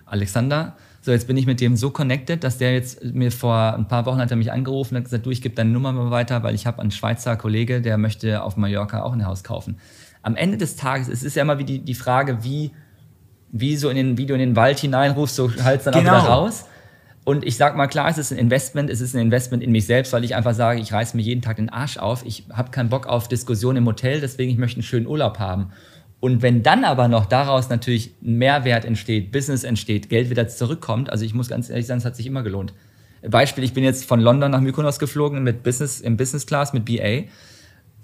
Alexander. 0.07 0.77
So, 1.01 1.13
jetzt 1.13 1.27
bin 1.27 1.37
ich 1.37 1.47
mit 1.47 1.61
dem 1.61 1.77
so 1.77 1.91
connected, 1.91 2.43
dass 2.45 2.59
der 2.59 2.75
jetzt 2.75 3.03
mir 3.03 3.31
vor 3.31 3.75
ein 3.75 3.87
paar 3.89 4.05
Wochen 4.07 4.19
hat 4.19 4.31
er 4.31 4.37
mich 4.37 4.53
angerufen 4.53 4.95
und 4.95 4.99
hat 4.99 5.05
gesagt, 5.05 5.27
du, 5.27 5.31
ich 5.31 5.43
gebe 5.43 5.55
deine 5.55 5.71
Nummer 5.71 5.93
mal 5.93 6.11
weiter, 6.11 6.43
weil 6.43 6.55
ich 6.55 6.67
habe 6.67 6.81
einen 6.81 6.91
Schweizer 6.91 7.37
Kollege, 7.37 7.81
der 7.81 7.99
möchte 7.99 8.43
auf 8.43 8.57
Mallorca 8.57 9.03
auch 9.03 9.13
ein 9.13 9.25
Haus 9.25 9.45
kaufen. 9.45 9.79
Am 10.23 10.37
Ende 10.37 10.59
des 10.59 10.77
Tages, 10.77 11.09
es 11.09 11.23
ist 11.23 11.37
ja 11.37 11.43
immer 11.43 11.59
wie 11.59 11.65
die, 11.65 11.79
die 11.79 11.95
Frage, 11.95 12.43
wie, 12.43 12.73
wie 13.53 13.77
so 13.77 13.89
in 13.89 13.97
den, 13.97 14.19
wie 14.19 14.27
du 14.27 14.35
in 14.35 14.41
den 14.41 14.57
Wald 14.57 14.81
hineinrufst, 14.81 15.37
so 15.37 15.51
halt 15.63 15.87
dann 15.87 15.95
genau. 15.95 16.13
auch 16.13 16.23
wieder 16.23 16.29
raus. 16.29 16.65
Und 17.29 17.45
ich 17.45 17.59
sage 17.59 17.77
mal, 17.77 17.89
klar, 17.89 18.09
es 18.09 18.17
ist 18.17 18.33
ein 18.33 18.39
Investment, 18.39 18.89
es 18.89 19.03
ist 19.03 19.15
ein 19.15 19.21
Investment 19.21 19.63
in 19.63 19.71
mich 19.71 19.85
selbst, 19.85 20.15
weil 20.15 20.25
ich 20.25 20.35
einfach 20.35 20.55
sage, 20.55 20.81
ich 20.81 20.95
reiße 20.95 21.15
mir 21.15 21.23
jeden 21.23 21.43
Tag 21.43 21.57
den 21.57 21.69
Arsch 21.69 21.99
auf. 21.99 22.25
Ich 22.25 22.45
habe 22.51 22.71
keinen 22.71 22.89
Bock 22.89 23.07
auf 23.07 23.29
Diskussionen 23.29 23.77
im 23.77 23.87
Hotel, 23.87 24.23
deswegen 24.23 24.51
ich 24.51 24.57
möchte 24.57 24.79
einen 24.79 24.83
schönen 24.83 25.07
Urlaub 25.07 25.39
haben. 25.39 25.71
Und 26.21 26.41
wenn 26.41 26.63
dann 26.63 26.85
aber 26.85 27.07
noch 27.07 27.27
daraus 27.27 27.69
natürlich 27.69 28.15
ein 28.23 28.39
Mehrwert 28.39 28.87
entsteht, 28.87 29.31
Business 29.31 29.63
entsteht, 29.63 30.09
Geld 30.09 30.31
wieder 30.31 30.49
zurückkommt, 30.49 31.11
also 31.11 31.23
ich 31.23 31.35
muss 31.35 31.49
ganz 31.49 31.69
ehrlich 31.69 31.85
sagen, 31.85 31.99
es 31.99 32.07
hat 32.07 32.17
sich 32.17 32.25
immer 32.25 32.43
gelohnt. 32.43 32.73
Beispiel, 33.21 33.63
ich 33.63 33.75
bin 33.75 33.85
jetzt 33.85 34.07
von 34.07 34.21
London 34.21 34.51
nach 34.51 34.63
Mykonos 34.63 34.99
geflogen 34.99 35.43
mit 35.43 35.63
Business, 35.63 36.01
im 36.01 36.17
Business 36.17 36.47
Class 36.47 36.73
mit 36.73 36.87
BA 36.87 37.25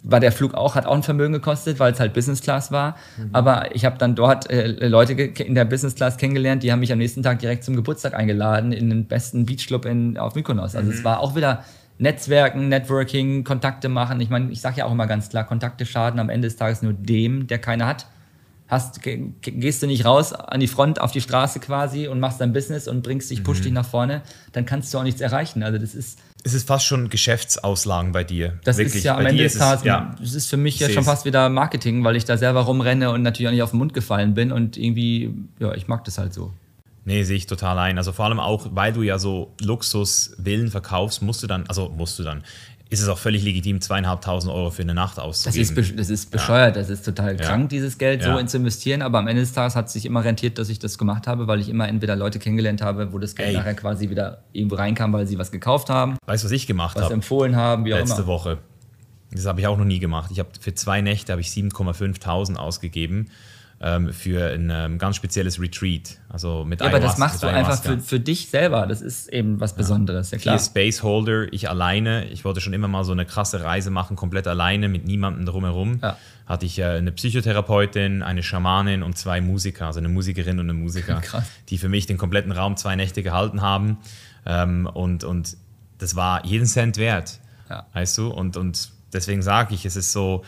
war 0.05 0.21
der 0.21 0.33
Flug 0.33 0.55
auch, 0.55 0.75
hat 0.75 0.87
auch 0.87 0.95
ein 0.95 1.03
Vermögen 1.03 1.33
gekostet, 1.33 1.81
weil 1.81 1.93
es 1.93 1.99
halt 1.99 2.13
Business 2.13 2.43
Class 2.43 2.71
war. 2.71 2.97
Mhm. 3.17 3.31
Aber 3.33 3.75
ich 3.75 3.85
habe 3.85 3.99
dann 3.99 4.15
dort 4.15 4.49
äh, 4.51 4.87
Leute 4.87 5.15
in 5.15 5.55
der 5.55 5.65
Business 5.65 5.95
Class 5.95 6.19
kennengelernt, 6.19 6.63
die 6.63 6.71
haben 6.71 6.81
mich 6.81 6.93
am 6.93 6.99
nächsten 6.99 7.23
Tag 7.23 7.39
direkt 7.39 7.65
zum 7.65 7.75
Geburtstag 7.75 8.15
eingeladen 8.15 8.73
in 8.73 8.91
den 8.91 9.07
besten 9.07 9.47
Beachclub 9.47 9.87
in, 9.87 10.19
auf 10.19 10.35
Mykonos. 10.35 10.77
Also 10.77 10.91
mhm. 10.91 10.97
es 10.97 11.05
war 11.05 11.21
auch 11.21 11.35
wieder 11.35 11.65
Netzwerken, 11.97 12.69
Networking, 12.69 13.45
Kontakte 13.45 13.89
machen. 13.89 14.21
Ich 14.21 14.29
meine, 14.29 14.51
ich 14.51 14.61
sage 14.61 14.79
ja 14.79 14.85
auch 14.85 14.93
immer 14.93 15.07
ganz 15.07 15.31
klar, 15.31 15.45
Kontakte 15.45 15.87
schaden 15.87 16.21
am 16.21 16.29
Ende 16.29 16.49
des 16.49 16.57
Tages 16.57 16.83
nur 16.83 16.93
dem, 16.93 17.47
der 17.47 17.59
keine 17.59 17.87
hat. 17.87 18.07
Hast, 18.67 19.03
gehst 19.03 19.83
du 19.83 19.87
nicht 19.87 20.05
raus 20.05 20.33
an 20.33 20.59
die 20.59 20.67
Front, 20.67 21.01
auf 21.01 21.13
die 21.13 21.21
Straße 21.21 21.61
quasi 21.61 22.09
und 22.09 22.19
machst 22.19 22.41
dein 22.41 22.53
Business 22.53 22.89
und 22.89 23.03
bringst 23.03 23.31
dich, 23.31 23.45
push 23.45 23.61
mhm. 23.61 23.63
dich 23.65 23.73
nach 23.73 23.87
vorne, 23.87 24.23
dann 24.53 24.65
kannst 24.67 24.93
du 24.93 24.99
auch 24.99 25.03
nichts 25.03 25.21
erreichen. 25.21 25.63
Also 25.63 25.79
das 25.79 25.95
ist 25.95 26.19
es 26.45 26.53
ist 26.53 26.69
fast 26.69 26.85
schon 26.85 27.09
Geschäftsauslagen 27.09 28.13
bei 28.13 28.23
dir. 28.23 28.59
Das 28.65 28.77
Wirklich. 28.77 28.97
ist 28.97 29.05
ja 29.05 29.17
am 29.17 29.25
Ende 29.25 29.43
des 29.43 29.57
Tages, 29.57 29.83
ja, 29.85 30.15
das 30.21 30.35
ist 30.35 30.49
für 30.49 30.59
mich 30.59 30.79
ja 30.79 30.91
schon 30.91 31.03
fast 31.03 31.25
wieder 31.25 31.49
Marketing, 31.49 32.05
weil 32.05 32.17
ich 32.17 32.27
da 32.27 32.37
selber 32.37 32.61
rumrenne 32.61 33.11
und 33.11 33.23
natürlich 33.23 33.49
auch 33.49 33.53
nicht 33.53 33.63
auf 33.63 33.71
den 33.71 33.79
Mund 33.79 33.95
gefallen 33.95 34.35
bin 34.35 34.53
und 34.53 34.77
irgendwie, 34.77 35.35
ja, 35.59 35.75
ich 35.75 35.89
mag 35.89 36.05
das 36.05 36.19
halt 36.19 36.35
so. 36.35 36.53
Nee, 37.07 37.23
sehe 37.23 37.37
ich 37.37 37.47
total 37.47 37.79
ein. 37.79 37.99
Also 37.99 38.13
vor 38.13 38.27
allem 38.27 38.41
auch, 38.41 38.69
weil 38.73 38.93
du 38.93 39.03
ja 39.03 39.19
so 39.19 39.53
Luxusvillen 39.61 40.71
verkaufst, 40.71 41.23
musst 41.23 41.43
du 41.43 41.47
dann, 41.47 41.67
also 41.67 41.89
musst 41.89 42.19
du 42.19 42.23
dann, 42.23 42.45
ist 42.95 43.03
es 43.03 43.09
auch 43.09 43.19
völlig 43.19 43.43
legitim, 43.43 43.81
zweieinhalbtausend 43.81 44.53
Euro 44.53 44.71
für 44.71 44.83
eine 44.83 44.95
Nacht 44.95 45.19
auszugeben. 45.19 45.75
Das 45.77 45.87
ist, 45.87 45.99
das 45.99 46.11
ist 46.11 46.31
bescheuert, 46.31 46.77
ja. 46.77 46.83
das 46.83 46.91
ist 46.91 47.05
total 47.05 47.37
krank, 47.37 47.69
dieses 47.69 47.99
Geld 47.99 48.23
so 48.23 48.43
zu 48.43 48.57
investieren, 48.57 49.03
aber 49.03 49.19
am 49.19 49.29
Ende 49.29 49.43
des 49.43 49.53
Tages 49.53 49.77
hat 49.77 49.87
es 49.87 49.93
sich 49.93 50.07
immer 50.07 50.25
rentiert, 50.25 50.59
dass 50.59 50.69
ich 50.69 50.79
das 50.79 50.97
gemacht 50.97 51.27
habe, 51.27 51.47
weil 51.47 51.61
ich 51.61 51.69
immer 51.69 51.89
entweder 51.89 52.17
Leute 52.17 52.39
kennengelernt 52.39 52.83
habe, 52.83 53.13
wo 53.13 53.19
das 53.19 53.35
Geld 53.35 53.51
Ey. 53.51 53.57
nachher 53.57 53.75
quasi 53.75 54.11
wieder 54.11 54.45
irgendwo 54.53 54.77
reinkam, 54.77 55.13
weil 55.13 55.27
sie 55.27 55.39
was 55.39 55.51
gekauft 55.51 55.91
haben. 55.91 56.17
Weißt 56.27 56.45
du, 56.45 56.47
was 56.47 56.53
ich 56.53 56.67
gemacht 56.67 56.97
habe? 56.97 57.07
Was 57.07 57.13
empfohlen 57.13 57.57
haben, 57.57 57.85
wie 57.85 57.95
auch 57.95 57.99
Letzte 57.99 58.23
immer. 58.23 58.27
Woche. 58.27 58.59
Das 59.33 59.47
habe 59.47 59.61
ich 59.61 59.67
auch 59.67 59.77
noch 59.77 59.85
nie 59.85 59.99
gemacht. 59.99 60.31
Ich 60.31 60.39
habe 60.39 60.51
für 60.61 60.75
zwei 60.75 61.01
Nächte 61.01 61.33
habe 61.33 61.41
ich 61.41 61.49
7,5.000 61.49 62.57
ausgegeben 62.57 63.27
ähm, 63.85 64.15
für 64.15 64.51
ein 64.55 64.71
ähm, 64.73 64.97
ganz 64.97 65.17
spezielles 65.17 65.61
Retreat. 65.61 66.19
Also 66.31 66.65
mit 66.65 66.81
ja, 66.81 66.87
aber 66.87 67.01
das 67.01 67.19
machst 67.19 67.43
du 67.43 67.49
einfach 67.49 67.83
für, 67.83 67.99
für 67.99 68.19
dich 68.19 68.49
selber. 68.49 68.87
Das 68.87 69.03
ist 69.03 69.29
eben 69.29 69.61
was 69.61 69.77
Besonderes. 69.77 70.31
Ja, 70.31 70.39
klar. 70.39 70.59
Vier 70.59 70.65
Spaceholder, 70.65 71.53
ich 71.53 71.69
alleine. 71.69 72.25
Ich 72.31 72.47
wollte 72.47 72.63
schon 72.63 72.73
immer 72.73 72.89
mal 72.89 73.05
so 73.05 73.13
eine 73.13 73.27
krasse 73.27 73.63
Reise 73.63 73.91
machen, 73.91 74.17
komplett 74.17 74.47
alleine, 74.47 74.89
mit 74.89 75.05
niemandem 75.05 75.45
drumherum. 75.45 75.99
Ja. 76.03 76.17
Hatte 76.47 76.65
ich 76.65 76.79
äh, 76.79 76.85
eine 76.85 77.13
Psychotherapeutin, 77.13 78.23
eine 78.23 78.43
Schamanin 78.43 79.03
und 79.03 79.19
zwei 79.19 79.43
Musiker, 79.43 79.89
also 79.89 79.99
eine 79.99 80.09
Musikerin 80.09 80.59
und 80.59 80.71
eine 80.71 80.79
Musiker, 80.79 81.21
die 81.69 81.77
für 81.77 81.91
mich 81.91 82.07
den 82.07 82.17
kompletten 82.17 82.53
Raum 82.53 82.79
zwei 82.79 82.97
Nächte 82.97 83.23
gehalten 83.23 83.61
haben. 83.61 83.99
Ähm, 84.47 84.87
und, 84.87 85.25
und 85.25 85.59
das 85.99 86.17
war 86.17 86.47
jeden 86.47 86.67
Cent 86.67 86.97
wert. 86.97 87.39
Ja. 87.69 87.87
Weißt 87.93 88.17
du? 88.17 88.29
Und, 88.29 88.57
und 88.57 88.89
deswegen 89.13 89.43
sage 89.43 89.75
ich, 89.75 89.85
es 89.85 89.97
ist 89.97 90.13
so, 90.13 90.43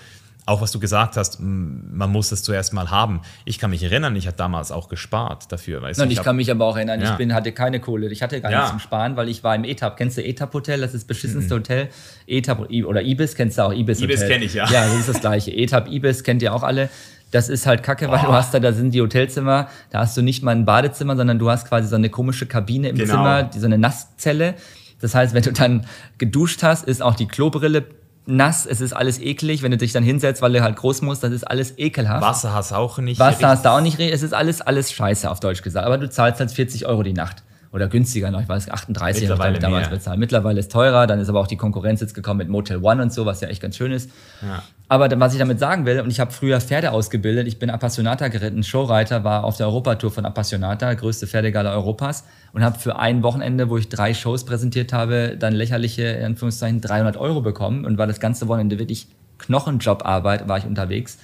auch 0.46 0.60
was 0.60 0.70
du 0.70 0.78
gesagt 0.78 1.16
hast, 1.16 1.40
man 1.40 2.10
muss 2.10 2.30
es 2.30 2.44
zuerst 2.44 2.72
mal 2.72 2.90
haben. 2.90 3.20
Ich 3.44 3.58
kann 3.58 3.70
mich 3.70 3.82
erinnern, 3.82 4.14
ich 4.14 4.28
hatte 4.28 4.36
damals 4.36 4.70
auch 4.70 4.88
gespart 4.88 5.50
dafür. 5.50 5.82
Weißt 5.82 5.98
Nein, 5.98 6.10
ich, 6.10 6.18
ich 6.18 6.24
kann 6.24 6.36
mich 6.36 6.50
aber 6.52 6.64
auch 6.64 6.76
erinnern, 6.76 7.00
ja. 7.00 7.10
ich 7.10 7.16
bin, 7.16 7.34
hatte 7.34 7.50
keine 7.50 7.80
Kohle. 7.80 8.08
Ich 8.10 8.22
hatte 8.22 8.40
gar 8.40 8.52
ja. 8.52 8.58
nichts 8.58 8.70
zum 8.70 8.78
Sparen, 8.78 9.16
weil 9.16 9.28
ich 9.28 9.42
war 9.42 9.56
im 9.56 9.64
ETAP. 9.64 9.96
Kennst 9.96 10.16
du 10.18 10.24
ETAP 10.24 10.54
Hotel? 10.54 10.80
Das 10.80 10.94
ist 10.94 11.02
das 11.02 11.04
beschissenste 11.08 11.52
mhm. 11.52 11.58
Hotel. 11.58 11.88
ETAP 12.28 12.70
oder 12.86 13.02
Ibis, 13.02 13.34
kennst 13.34 13.58
du 13.58 13.62
auch 13.62 13.72
Ibis 13.72 14.00
Ibis 14.00 14.20
kenne 14.20 14.44
ich, 14.44 14.54
ja. 14.54 14.70
Ja, 14.70 14.86
das 14.86 15.00
ist 15.00 15.08
das 15.08 15.20
gleiche. 15.20 15.50
ETAP, 15.54 15.88
Ibis 15.88 16.22
kennt 16.22 16.42
ihr 16.42 16.54
auch 16.54 16.62
alle. 16.62 16.90
Das 17.32 17.48
ist 17.48 17.66
halt 17.66 17.82
kacke, 17.82 18.08
weil 18.08 18.20
oh. 18.22 18.28
du 18.28 18.32
hast 18.32 18.54
da, 18.54 18.60
da 18.60 18.72
sind 18.72 18.94
die 18.94 19.00
Hotelzimmer, 19.00 19.68
da 19.90 19.98
hast 19.98 20.16
du 20.16 20.22
nicht 20.22 20.44
mal 20.44 20.52
ein 20.52 20.64
Badezimmer, 20.64 21.16
sondern 21.16 21.40
du 21.40 21.50
hast 21.50 21.68
quasi 21.68 21.88
so 21.88 21.96
eine 21.96 22.08
komische 22.08 22.46
Kabine 22.46 22.90
im 22.90 22.96
genau. 22.96 23.14
Zimmer, 23.14 23.50
so 23.52 23.66
eine 23.66 23.78
Nasszelle 23.78 24.54
Das 25.00 25.16
heißt, 25.16 25.34
wenn 25.34 25.42
du 25.42 25.52
dann 25.52 25.86
geduscht 26.18 26.62
hast, 26.62 26.84
ist 26.84 27.02
auch 27.02 27.16
die 27.16 27.26
Klobrille 27.26 27.84
nass, 28.26 28.66
es 28.66 28.80
ist 28.80 28.92
alles 28.92 29.20
eklig. 29.20 29.62
Wenn 29.62 29.70
du 29.70 29.76
dich 29.76 29.92
dann 29.92 30.02
hinsetzt, 30.02 30.42
weil 30.42 30.52
du 30.52 30.62
halt 30.62 30.76
groß 30.76 31.02
musst, 31.02 31.22
das 31.22 31.32
ist 31.32 31.44
alles 31.44 31.78
ekelhaft. 31.78 32.22
Wasser 32.22 32.52
hast 32.52 32.72
du 32.72 32.76
auch 32.76 32.98
nicht. 32.98 33.18
Wasser 33.18 33.48
hast 33.48 33.64
du 33.64 33.70
auch 33.70 33.80
nicht. 33.80 33.98
Es 33.98 34.22
ist 34.22 34.34
alles, 34.34 34.60
alles 34.60 34.92
scheiße, 34.92 35.30
auf 35.30 35.40
Deutsch 35.40 35.62
gesagt. 35.62 35.86
Aber 35.86 35.98
du 35.98 36.10
zahlst 36.10 36.40
halt 36.40 36.50
40 36.50 36.86
Euro 36.86 37.02
die 37.02 37.12
Nacht. 37.12 37.42
Oder 37.76 37.88
günstiger 37.88 38.30
noch, 38.30 38.40
ich 38.40 38.48
weiß, 38.48 38.70
38 38.70 39.20
Mittlerweile 39.20 39.52
ich 39.52 39.60
damals 39.60 39.90
bezahlt. 39.90 40.18
Mittlerweile 40.18 40.60
ist 40.60 40.72
teurer, 40.72 41.06
dann 41.06 41.20
ist 41.20 41.28
aber 41.28 41.40
auch 41.40 41.46
die 41.46 41.58
Konkurrenz 41.58 42.00
jetzt 42.00 42.14
gekommen 42.14 42.38
mit 42.38 42.48
Motel 42.48 42.78
One 42.82 43.02
und 43.02 43.12
so, 43.12 43.26
was 43.26 43.42
ja 43.42 43.48
echt 43.48 43.60
ganz 43.60 43.76
schön 43.76 43.92
ist. 43.92 44.10
Ja. 44.40 44.62
Aber 44.88 45.10
was 45.20 45.34
ich 45.34 45.38
damit 45.38 45.58
sagen 45.58 45.84
will, 45.84 46.00
und 46.00 46.08
ich 46.08 46.18
habe 46.18 46.30
früher 46.30 46.58
Pferde 46.58 46.92
ausgebildet, 46.92 47.46
ich 47.46 47.58
bin 47.58 47.68
Appassionata 47.68 48.28
geritten, 48.28 48.62
Showreiter, 48.62 49.24
war 49.24 49.44
auf 49.44 49.58
der 49.58 49.66
Europatour 49.66 50.10
von 50.10 50.24
Appassionata, 50.24 50.94
größte 50.94 51.26
Pferdegala 51.26 51.74
Europas, 51.74 52.24
und 52.54 52.64
habe 52.64 52.78
für 52.78 52.98
ein 52.98 53.22
Wochenende, 53.22 53.68
wo 53.68 53.76
ich 53.76 53.90
drei 53.90 54.14
Shows 54.14 54.46
präsentiert 54.46 54.94
habe, 54.94 55.36
dann 55.38 55.52
lächerliche, 55.52 56.04
in 56.04 56.24
Anführungszeichen, 56.24 56.80
300 56.80 57.18
Euro 57.18 57.42
bekommen 57.42 57.84
und 57.84 57.98
war 57.98 58.06
das 58.06 58.20
ganze 58.20 58.48
Wochenende 58.48 58.78
wirklich 58.78 59.06
Knochenjobarbeit, 59.36 60.48
war 60.48 60.56
ich 60.56 60.64
unterwegs. 60.64 61.18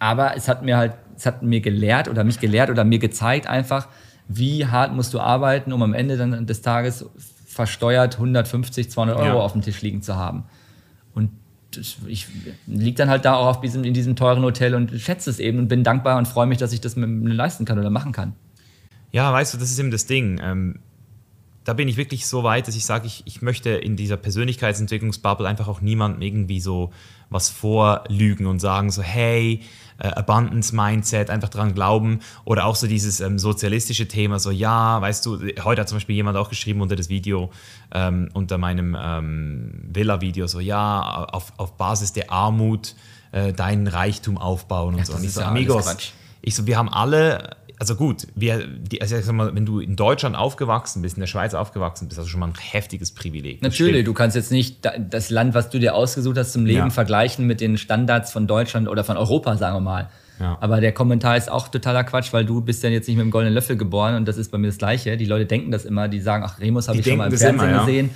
Aber 0.00 0.36
es 0.36 0.48
hat 0.48 0.64
mir 0.64 0.78
halt, 0.78 0.94
es 1.16 1.26
hat 1.26 1.44
mir 1.44 1.60
gelehrt 1.60 2.08
oder 2.08 2.24
mich 2.24 2.40
gelehrt 2.40 2.70
oder 2.70 2.82
mir 2.82 2.98
gezeigt 2.98 3.46
einfach, 3.46 3.86
wie 4.28 4.66
hart 4.66 4.92
musst 4.94 5.14
du 5.14 5.20
arbeiten, 5.20 5.72
um 5.72 5.82
am 5.82 5.94
Ende 5.94 6.16
dann 6.16 6.46
des 6.46 6.62
Tages 6.62 7.06
versteuert 7.46 8.14
150, 8.14 8.90
200 8.90 9.16
Euro 9.16 9.26
Ja. 9.26 9.34
auf 9.34 9.52
dem 9.52 9.62
Tisch 9.62 9.80
liegen 9.82 10.02
zu 10.02 10.16
haben. 10.16 10.44
Und 11.14 11.30
ich 12.06 12.26
liege 12.66 12.96
dann 12.96 13.08
halt 13.08 13.24
da 13.24 13.34
auch 13.34 13.46
auf 13.46 13.60
diesem, 13.60 13.84
in 13.84 13.94
diesem 13.94 14.16
teuren 14.16 14.42
Hotel 14.42 14.74
und 14.74 14.90
schätze 15.00 15.30
es 15.30 15.38
eben 15.38 15.58
und 15.58 15.68
bin 15.68 15.84
dankbar 15.84 16.18
und 16.18 16.26
freue 16.28 16.46
mich, 16.46 16.58
dass 16.58 16.72
ich 16.72 16.80
das 16.80 16.96
mir 16.96 17.06
mir 17.06 17.32
leisten 17.34 17.64
kann 17.64 17.78
oder 17.78 17.90
machen 17.90 18.12
kann. 18.12 18.34
Ja, 19.12 19.32
weißt 19.32 19.54
du, 19.54 19.58
das 19.58 19.70
ist 19.70 19.78
eben 19.78 19.90
das 19.90 20.06
Ding. 20.06 20.40
Ähm, 20.42 20.80
da 21.64 21.72
bin 21.72 21.88
ich 21.88 21.96
wirklich 21.96 22.26
so 22.26 22.42
weit, 22.44 22.68
dass 22.68 22.76
ich 22.76 22.84
sage, 22.84 23.06
ich, 23.06 23.22
ich 23.26 23.42
möchte 23.42 23.70
in 23.70 23.96
dieser 23.96 24.16
Persönlichkeitsentwicklungsbubble 24.16 25.48
einfach 25.48 25.68
auch 25.68 25.80
niemandem 25.80 26.22
irgendwie 26.22 26.60
so 26.60 26.92
was 27.30 27.48
vorlügen 27.48 28.46
und 28.46 28.60
sagen 28.60 28.90
so, 28.90 29.02
hey, 29.02 29.62
äh, 29.98 30.08
Abundance-Mindset, 30.08 31.30
einfach 31.30 31.48
dran 31.48 31.74
glauben. 31.74 32.20
Oder 32.44 32.66
auch 32.66 32.76
so 32.76 32.86
dieses 32.86 33.20
ähm, 33.20 33.38
sozialistische 33.38 34.08
Thema, 34.08 34.38
so, 34.38 34.50
ja, 34.50 35.00
weißt 35.00 35.24
du, 35.26 35.38
heute 35.64 35.80
hat 35.80 35.88
zum 35.88 35.96
Beispiel 35.96 36.16
jemand 36.16 36.36
auch 36.36 36.48
geschrieben 36.48 36.80
unter 36.80 36.96
das 36.96 37.08
Video, 37.08 37.50
ähm, 37.92 38.28
unter 38.34 38.58
meinem 38.58 38.96
ähm, 38.98 39.72
Villa-Video, 39.92 40.46
so, 40.46 40.60
ja, 40.60 41.26
auf, 41.32 41.52
auf 41.56 41.76
Basis 41.76 42.12
der 42.12 42.30
Armut 42.30 42.94
äh, 43.32 43.52
deinen 43.52 43.86
Reichtum 43.86 44.38
aufbauen 44.38 44.94
und 44.94 45.00
Ja, 45.00 45.04
so. 45.06 45.14
Und 45.14 45.24
ich 45.24 45.32
so, 45.32 45.40
ja 45.40 45.48
Amigos, 45.48 45.96
ich 46.42 46.54
so, 46.54 46.66
wir 46.66 46.76
haben 46.76 46.88
alle, 46.88 47.56
also 47.78 47.94
gut, 47.94 48.26
wir, 48.34 48.66
die, 48.66 49.00
also 49.02 49.20
sag 49.20 49.34
mal, 49.34 49.54
wenn 49.54 49.66
du 49.66 49.80
in 49.80 49.96
Deutschland 49.96 50.34
aufgewachsen 50.36 51.02
bist, 51.02 51.16
in 51.16 51.20
der 51.20 51.26
Schweiz 51.26 51.52
aufgewachsen 51.54 52.08
bist, 52.08 52.18
hast 52.18 52.26
du 52.26 52.30
schon 52.30 52.40
mal 52.40 52.46
ein 52.48 52.54
heftiges 52.58 53.10
Privileg. 53.12 53.62
Natürlich, 53.62 54.04
du 54.04 54.14
kannst 54.14 54.34
jetzt 54.36 54.50
nicht 54.52 54.84
da- 54.84 54.96
das 54.98 55.30
Land, 55.30 55.54
was 55.54 55.68
du 55.70 55.78
dir 55.78 55.94
ausgesucht 55.94 56.38
hast 56.38 56.52
zum 56.52 56.64
Leben, 56.64 56.78
Ja. 56.78 56.90
vergleichen 56.90 57.46
mit 57.46 57.60
den 57.60 57.76
Standards 57.76 58.32
von 58.32 58.46
Deutschland 58.46 58.88
oder 58.88 59.04
von 59.04 59.16
Europa, 59.16 59.56
sagen 59.56 59.76
wir 59.76 59.80
mal. 59.80 60.08
Ja. 60.40 60.58
Aber 60.60 60.80
der 60.80 60.92
Kommentar 60.92 61.36
ist 61.36 61.50
auch 61.50 61.68
totaler 61.68 62.04
Quatsch, 62.04 62.32
weil 62.32 62.44
du 62.44 62.60
bist 62.60 62.82
ja 62.82 62.90
jetzt 62.90 63.08
nicht 63.08 63.16
mit 63.16 63.24
dem 63.24 63.30
goldenen 63.30 63.54
Löffel 63.54 63.76
geboren 63.76 64.16
und 64.16 64.26
das 64.28 64.36
ist 64.36 64.50
bei 64.50 64.58
mir 64.58 64.66
das 64.66 64.76
Gleiche. 64.78 65.16
Die 65.16 65.24
Leute 65.24 65.46
denken 65.46 65.70
das 65.70 65.84
immer, 65.86 66.08
die 66.08 66.20
sagen, 66.20 66.44
ach, 66.46 66.60
Remus 66.60 66.88
habe 66.88 66.98
ich 66.98 67.06
schon 67.06 67.16
mal 67.16 67.30
im 67.30 67.36
Fernsehen 67.38 67.60
immer, 67.68 67.70
ja. 67.70 67.84
gesehen. 67.84 68.10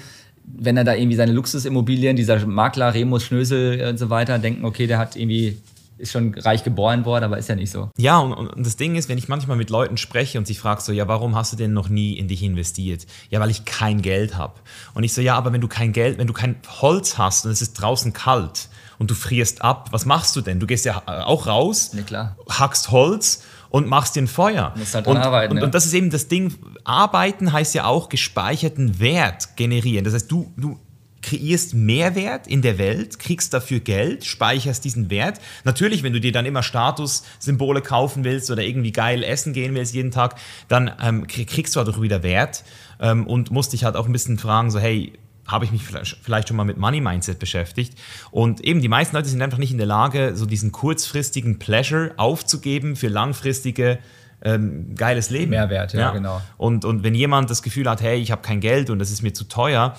Wenn 0.44 0.76
er 0.76 0.84
da 0.84 0.94
irgendwie 0.94 1.16
seine 1.16 1.32
Luxusimmobilien, 1.32 2.16
dieser 2.16 2.44
Makler, 2.46 2.92
Remus 2.92 3.24
Schnösel 3.24 3.86
und 3.88 3.98
so 3.98 4.11
weiter, 4.11 4.38
denken, 4.38 4.64
okay, 4.64 4.86
der 4.86 4.98
hat 4.98 5.16
irgendwie, 5.16 5.58
ist 6.01 6.12
schon 6.12 6.34
reich 6.34 6.64
geboren 6.64 7.05
worden, 7.05 7.24
aber 7.24 7.38
ist 7.38 7.48
ja 7.48 7.55
nicht 7.55 7.70
so. 7.70 7.90
Ja, 7.98 8.18
und, 8.18 8.32
und 8.32 8.66
das 8.66 8.76
Ding 8.76 8.96
ist, 8.96 9.09
wenn 9.09 9.18
ich 9.18 9.28
manchmal 9.28 9.57
mit 9.57 9.70
Leuten 9.70 9.96
spreche 9.96 10.38
und 10.38 10.46
sie 10.46 10.55
fragt 10.55 10.82
so, 10.82 10.92
ja, 10.92 11.07
warum 11.07 11.36
hast 11.36 11.53
du 11.53 11.57
denn 11.57 11.72
noch 11.72 11.88
nie 11.88 12.14
in 12.18 12.28
dich 12.28 12.42
investiert? 12.42 13.07
Ja, 13.28 13.40
weil 13.40 13.51
ich 13.51 13.64
kein 13.64 14.03
Geld 14.03 14.36
habe. 14.36 14.55
Und 14.94 15.05
ich 15.05 15.12
so, 15.12 15.20
ja, 15.20 15.36
aber 15.36 15.53
wenn 15.53 15.61
du 15.61 15.68
kein 15.68 15.92
Geld, 15.92 16.18
wenn 16.18 16.26
du 16.26 16.32
kein 16.32 16.57
Holz 16.80 17.18
hast 17.18 17.44
und 17.44 17.53
es 17.53 17.62
ist 17.62 17.74
draußen 17.74 18.12
kalt 18.12 18.68
und 18.98 19.11
du 19.11 19.14
frierst 19.14 19.62
ab, 19.62 19.88
was 19.92 20.07
machst 20.07 20.34
du 20.36 20.40
denn? 20.40 20.59
Du 20.61 20.66
gehst 20.66 20.84
ja 20.84 21.03
äh, 21.07 21.20
auch 21.22 21.46
raus, 21.46 21.90
Ja, 21.94 22.03
klar. 22.03 22.36
hackst 22.48 22.90
Holz 22.90 23.42
und 23.70 23.86
machst 23.86 24.16
dir 24.16 24.22
ein 24.22 24.28
Feuer. 24.28 24.74
Musst 24.76 24.94
halt 24.94 25.07
und, 25.07 25.16
arbeiten, 25.16 25.53
und, 25.53 25.59
ja. 25.59 25.64
und 25.64 25.74
das 25.74 25.86
ist 25.86 25.94
eben 25.94 26.11
das 26.11 26.28
Ding, 26.28 26.55
arbeiten 26.84 27.53
heißt 27.53 27.74
ja 27.74 27.84
auch 27.84 28.09
gespeicherten 28.09 28.98
Wert 28.98 29.57
generieren. 29.57 30.05
Das 30.05 30.14
heißt, 30.14 30.30
du, 30.30 30.53
du 30.57 30.78
kreierst 31.22 31.74
Mehrwert 31.74 32.46
in 32.46 32.62
der 32.62 32.78
Welt, 32.78 33.18
kriegst 33.18 33.52
dafür 33.52 33.80
Geld, 33.80 34.24
speicherst 34.24 34.84
diesen 34.84 35.10
Wert. 35.10 35.40
Natürlich, 35.64 36.02
wenn 36.02 36.12
du 36.12 36.20
dir 36.20 36.32
dann 36.32 36.46
immer 36.46 36.62
Statussymbole 36.62 37.82
kaufen 37.82 38.24
willst 38.24 38.50
oder 38.50 38.62
irgendwie 38.62 38.92
geil 38.92 39.22
essen 39.22 39.52
gehen 39.52 39.74
willst 39.74 39.94
jeden 39.94 40.10
Tag, 40.10 40.36
dann 40.68 40.90
ähm, 41.02 41.26
krie- 41.26 41.46
kriegst 41.46 41.76
du 41.76 41.80
halt 41.80 41.88
auch 41.88 42.00
wieder 42.00 42.22
Wert 42.22 42.64
ähm, 43.00 43.26
und 43.26 43.50
musst 43.50 43.72
dich 43.72 43.84
halt 43.84 43.96
auch 43.96 44.06
ein 44.06 44.12
bisschen 44.12 44.38
fragen, 44.38 44.70
so 44.70 44.78
hey, 44.78 45.12
habe 45.46 45.64
ich 45.64 45.72
mich 45.72 45.82
vielleicht 45.82 46.48
schon 46.48 46.56
mal 46.56 46.64
mit 46.64 46.76
Money 46.76 47.00
Mindset 47.00 47.40
beschäftigt. 47.40 47.98
Und 48.30 48.60
eben 48.60 48.80
die 48.80 48.88
meisten 48.88 49.16
Leute 49.16 49.28
sind 49.28 49.42
einfach 49.42 49.58
nicht 49.58 49.72
in 49.72 49.78
der 49.78 49.86
Lage, 49.86 50.36
so 50.36 50.46
diesen 50.46 50.70
kurzfristigen 50.70 51.58
Pleasure 51.58 52.12
aufzugeben 52.18 52.94
für 52.94 53.08
langfristige 53.08 53.98
ähm, 54.42 54.94
geiles 54.94 55.28
Leben. 55.28 55.50
Mehrwert, 55.50 55.92
ja, 55.92 56.12
genau. 56.12 56.40
Und, 56.56 56.84
und 56.84 57.02
wenn 57.02 57.16
jemand 57.16 57.50
das 57.50 57.62
Gefühl 57.62 57.90
hat, 57.90 58.00
hey, 58.00 58.20
ich 58.20 58.30
habe 58.30 58.42
kein 58.42 58.60
Geld 58.60 58.90
und 58.90 59.00
das 59.00 59.10
ist 59.10 59.22
mir 59.22 59.32
zu 59.32 59.44
teuer, 59.44 59.96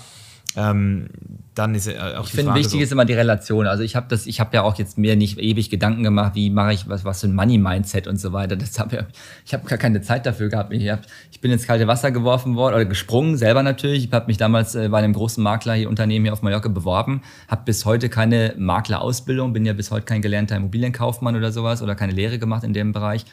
ähm, 0.55 1.07
dann 1.55 1.75
ist 1.75 1.87
äh, 1.87 1.97
auch 2.17 2.25
Ich 2.25 2.31
finde, 2.31 2.55
wichtig 2.55 2.81
ist 2.81 2.91
immer 2.91 3.05
die 3.05 3.13
Relation. 3.13 3.67
Also 3.67 3.83
ich 3.83 3.95
habe 3.95 4.07
das, 4.09 4.25
ich 4.25 4.39
habe 4.39 4.55
ja 4.55 4.63
auch 4.63 4.75
jetzt 4.77 4.97
mir 4.97 5.15
nicht 5.15 5.37
ewig 5.37 5.69
Gedanken 5.69 6.03
gemacht, 6.03 6.35
wie 6.35 6.49
mache 6.49 6.73
ich 6.73 6.87
was, 6.89 7.05
was 7.05 7.21
für 7.21 7.27
ein 7.27 7.35
Money-Mindset 7.35 8.07
und 8.07 8.17
so 8.17 8.33
weiter. 8.33 8.55
Das 8.55 8.79
hab 8.79 8.91
ja, 8.93 9.05
ich 9.45 9.53
habe 9.53 9.67
gar 9.67 9.77
keine 9.77 10.01
Zeit 10.01 10.25
dafür 10.25 10.49
gehabt. 10.49 10.73
Ich, 10.73 10.89
hab, 10.89 11.01
ich 11.31 11.41
bin 11.41 11.51
ins 11.51 11.67
kalte 11.67 11.87
Wasser 11.87 12.11
geworfen 12.11 12.55
worden 12.55 12.75
oder 12.75 12.85
gesprungen, 12.85 13.37
selber 13.37 13.63
natürlich. 13.63 14.05
Ich 14.05 14.11
habe 14.11 14.27
mich 14.27 14.37
damals 14.37 14.75
äh, 14.75 14.89
bei 14.89 14.99
einem 14.99 15.13
großen 15.13 15.43
Makler 15.43 15.73
hier 15.73 15.89
Unternehmen 15.89 16.25
hier 16.25 16.33
auf 16.33 16.41
Mallorca 16.41 16.69
beworben, 16.69 17.21
habe 17.47 17.63
bis 17.65 17.85
heute 17.85 18.09
keine 18.09 18.53
Maklerausbildung, 18.57 19.53
bin 19.53 19.65
ja 19.65 19.73
bis 19.73 19.91
heute 19.91 20.05
kein 20.05 20.21
gelernter 20.21 20.55
Immobilienkaufmann 20.55 21.35
oder 21.35 21.51
sowas 21.51 21.81
oder 21.81 21.95
keine 21.95 22.13
Lehre 22.13 22.39
gemacht 22.39 22.63
in 22.63 22.73
dem 22.73 22.91
Bereich 22.91 23.25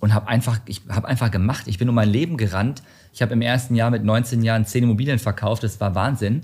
und 0.00 0.14
habe 0.14 0.28
einfach, 0.28 0.60
ich 0.66 0.82
habe 0.88 1.08
einfach 1.08 1.30
gemacht. 1.30 1.64
Ich 1.66 1.78
bin 1.78 1.88
um 1.88 1.94
mein 1.94 2.08
Leben 2.08 2.36
gerannt. 2.36 2.82
Ich 3.16 3.22
habe 3.22 3.32
im 3.32 3.40
ersten 3.40 3.74
Jahr 3.74 3.90
mit 3.90 4.04
19 4.04 4.42
Jahren 4.42 4.66
10 4.66 4.84
Immobilien 4.84 5.18
verkauft. 5.18 5.64
Das 5.64 5.80
war 5.80 5.94
Wahnsinn. 5.94 6.42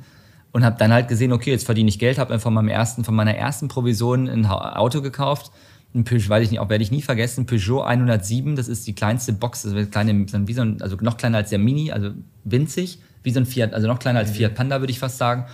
Und 0.52 0.64
habe 0.64 0.76
dann 0.78 0.92
halt 0.92 1.06
gesehen, 1.06 1.32
okay, 1.32 1.50
jetzt 1.50 1.66
verdiene 1.66 1.88
ich 1.88 1.98
Geld. 1.98 2.18
Habe 2.18 2.38
von 2.40 2.52
meinem 2.52 2.68
ersten, 2.68 3.04
von 3.04 3.14
meiner 3.14 3.36
ersten 3.36 3.68
Provision 3.68 4.28
ein 4.28 4.44
Auto 4.46 5.02
gekauft. 5.02 5.52
Ein 5.94 6.04
Peugeot, 6.04 6.30
weiß 6.30 6.44
ich 6.44 6.50
nicht, 6.50 6.60
auch 6.60 6.70
werde 6.70 6.82
ich 6.82 6.90
nie 6.90 7.02
vergessen. 7.02 7.46
Peugeot 7.46 7.82
107. 7.82 8.56
Das 8.56 8.68
ist 8.68 8.86
die 8.86 8.94
kleinste 8.94 9.34
Box. 9.34 9.64
Ist 9.66 9.92
kleine, 9.92 10.26
wie 10.26 10.52
so 10.52 10.62
ein, 10.62 10.80
also 10.82 10.96
noch 11.00 11.18
kleiner 11.18 11.38
als 11.38 11.50
der 11.50 11.58
Mini, 11.58 11.92
also 11.92 12.10
winzig, 12.42 12.98
wie 13.22 13.30
so 13.30 13.38
ein 13.38 13.46
Fiat, 13.46 13.74
also 13.74 13.86
noch 13.86 13.98
kleiner 13.98 14.18
als 14.20 14.32
Fiat 14.32 14.54
Panda, 14.54 14.80
würde 14.80 14.90
ich 14.90 14.98
fast 14.98 15.18
sagen 15.18 15.46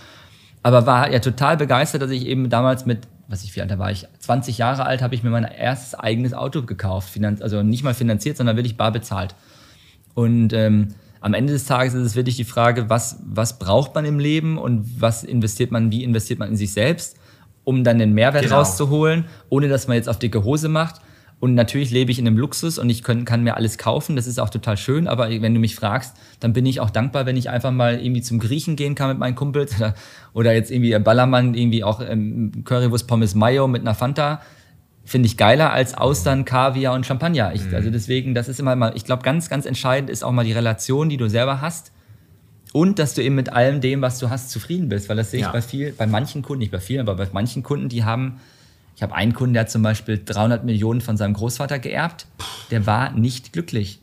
aber 0.63 0.85
war 0.85 1.11
ja 1.11 1.19
total 1.19 1.57
begeistert, 1.57 2.01
dass 2.01 2.11
ich 2.11 2.25
eben 2.25 2.49
damals 2.49 2.85
mit, 2.85 3.07
was 3.27 3.43
ich, 3.43 3.55
wie 3.55 3.61
alt 3.61 3.71
da 3.71 3.79
war 3.79 3.91
ich, 3.91 4.07
20 4.19 4.57
Jahre 4.57 4.85
alt, 4.85 5.01
habe 5.01 5.15
ich 5.15 5.23
mir 5.23 5.29
mein 5.29 5.45
erstes 5.45 5.95
eigenes 5.95 6.33
Auto 6.33 6.63
gekauft. 6.63 7.09
Finanz, 7.09 7.41
also 7.41 7.63
nicht 7.63 7.83
mal 7.83 7.93
finanziert, 7.93 8.37
sondern 8.37 8.57
wirklich 8.57 8.77
bar 8.77 8.91
bezahlt. 8.91 9.35
Und 10.15 10.51
ähm, 10.53 10.89
am 11.21 11.33
Ende 11.33 11.53
des 11.53 11.65
Tages 11.65 11.93
ist 11.93 12.05
es 12.05 12.15
wirklich 12.15 12.37
die 12.37 12.43
Frage, 12.45 12.89
was, 12.89 13.19
was 13.25 13.59
braucht 13.59 13.93
man 13.95 14.05
im 14.05 14.19
Leben 14.19 14.57
und 14.57 15.01
was 15.01 15.23
investiert 15.23 15.71
man, 15.71 15.91
wie 15.91 16.03
investiert 16.03 16.39
man 16.39 16.49
in 16.49 16.55
sich 16.55 16.71
selbst, 16.71 17.17
um 17.63 17.83
dann 17.83 17.99
den 17.99 18.13
Mehrwert 18.13 18.43
Genau. 18.43 18.57
rauszuholen, 18.57 19.25
ohne 19.49 19.67
dass 19.67 19.87
man 19.87 19.97
jetzt 19.97 20.07
auf 20.09 20.17
dicke 20.19 20.43
Hose 20.43 20.69
macht. 20.69 21.01
Und 21.41 21.55
natürlich 21.55 21.89
lebe 21.91 22.11
ich 22.11 22.19
in 22.19 22.27
einem 22.27 22.37
Luxus 22.37 22.77
und 22.77 22.89
ich 22.89 23.01
können, 23.01 23.23
kann 23.23 23.43
mir 23.43 23.55
alles 23.55 23.77
kaufen. 23.77 24.17
Das 24.17 24.27
ist 24.27 24.39
auch 24.41 24.49
total 24.49 24.75
schön. 24.75 25.07
Aber 25.07 25.29
wenn 25.29 25.53
du 25.53 25.59
mich 25.61 25.73
fragst, 25.75 26.15
dann 26.41 26.51
bin 26.51 26.65
ich 26.65 26.81
auch 26.81 26.89
dankbar, 26.89 27.25
wenn 27.25 27.37
ich 27.37 27.49
einfach 27.49 27.71
mal 27.71 27.97
irgendwie 27.99 28.21
zum 28.21 28.39
Griechen 28.39 28.75
gehen 28.75 28.93
kann 28.93 29.07
mit 29.09 29.19
meinen 29.19 29.35
Kumpels 29.35 29.77
oder, 29.77 29.95
oder 30.33 30.53
jetzt 30.53 30.69
irgendwie 30.69 30.97
Ballermann, 30.99 31.53
irgendwie 31.53 31.83
auch 31.85 32.01
ähm, 32.05 32.63
Currywurst 32.65 33.07
Pommes 33.07 33.35
Mayo 33.35 33.69
mit 33.69 33.81
einer 33.81 33.95
Fanta. 33.95 34.41
Finde 35.05 35.25
ich 35.27 35.37
geiler 35.37 35.71
als 35.73 35.95
Austern, 35.95 36.45
Kaviar 36.45 36.93
und 36.93 37.05
Champagner. 37.05 37.53
Ich, 37.53 37.73
Also 37.73 37.89
deswegen, 37.89 38.35
das 38.35 38.47
ist 38.47 38.59
immer 38.59 38.75
mal, 38.75 38.91
ich 38.95 39.05
glaube, 39.05 39.23
ganz, 39.23 39.49
ganz 39.49 39.65
entscheidend 39.65 40.09
ist 40.09 40.23
auch 40.23 40.31
mal 40.31 40.45
die 40.45 40.51
Relation, 40.51 41.09
die 41.09 41.17
du 41.17 41.27
selber 41.29 41.61
hast. 41.61 41.91
Und 42.73 42.99
dass 42.99 43.15
du 43.15 43.23
eben 43.23 43.33
mit 43.33 43.51
allem 43.51 43.81
dem, 43.81 44.01
was 44.03 44.19
du 44.19 44.29
hast, 44.29 44.51
zufrieden 44.51 44.89
bist. 44.89 45.09
Weil 45.09 45.17
das 45.17 45.31
sehe 45.31 45.39
ich 45.39 45.45
Ja. 45.47 45.51
bei 45.51 45.61
viel, 45.63 45.91
bei 45.93 46.05
manchen 46.05 46.43
Kunden, 46.43 46.59
nicht 46.59 46.71
bei 46.71 46.79
vielen, 46.79 47.01
aber 47.01 47.15
bei 47.15 47.27
manchen 47.31 47.63
Kunden, 47.63 47.89
die 47.89 48.03
haben, 48.03 48.39
ich 48.95 49.01
habe 49.01 49.15
einen 49.15 49.33
Kunden, 49.33 49.53
der 49.53 49.61
hat 49.61 49.71
zum 49.71 49.81
Beispiel 49.81 50.21
300 50.23 50.63
Millionen 50.63 51.01
von 51.01 51.17
seinem 51.17 51.33
Großvater 51.33 51.79
geerbt. 51.79 52.27
Der 52.69 52.85
war 52.85 53.11
nicht 53.11 53.53
glücklich. 53.53 53.99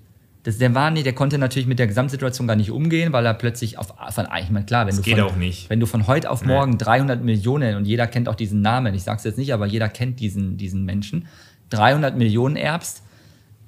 Das, 0.47 0.59
der 0.59 0.77
war 0.77 0.93
nicht, 0.93 1.05
der 1.05 1.13
konnte 1.13 1.39
natürlich 1.39 1.67
mit 1.67 1.81
der 1.81 1.89
Gesamtsituation 1.89 2.47
gar 2.47 2.55
nicht 2.55 2.71
umgehen, 2.71 3.13
weil 3.13 3.27
er 3.27 3.35
plötzlich 3.35 3.79
auf, 3.79 3.93
von, 4.11 4.29
ich 4.41 4.49
meine, 4.49 4.65
klar, 4.65 4.87
wenn 4.87 4.95
du 4.95 5.03
geht 5.03 5.19
von, 5.19 5.25
auch 5.25 5.35
nicht. 5.35 5.69
wenn 5.69 5.81
du 5.81 5.87
von 5.87 6.07
heute 6.07 6.31
auf 6.31 6.45
morgen 6.45 6.79
300 6.79 7.21
Millionen 7.25 7.75
und 7.75 7.85
jeder 7.85 8.07
kennt 8.07 8.29
auch 8.29 8.37
diesen 8.37 8.63
Namen, 8.63 8.95
ich 8.95 9.03
sage 9.03 9.19
es 9.19 9.25
jetzt 9.25 9.39
nicht, 9.39 9.53
aber 9.53 9.67
jeder 9.67 9.89
kennt 9.89 10.21
diesen, 10.21 10.57
diesen 10.57 10.85
Menschen, 10.85 11.27
300 11.71 12.17
Millionen 12.17 12.55
erbst 12.55 13.03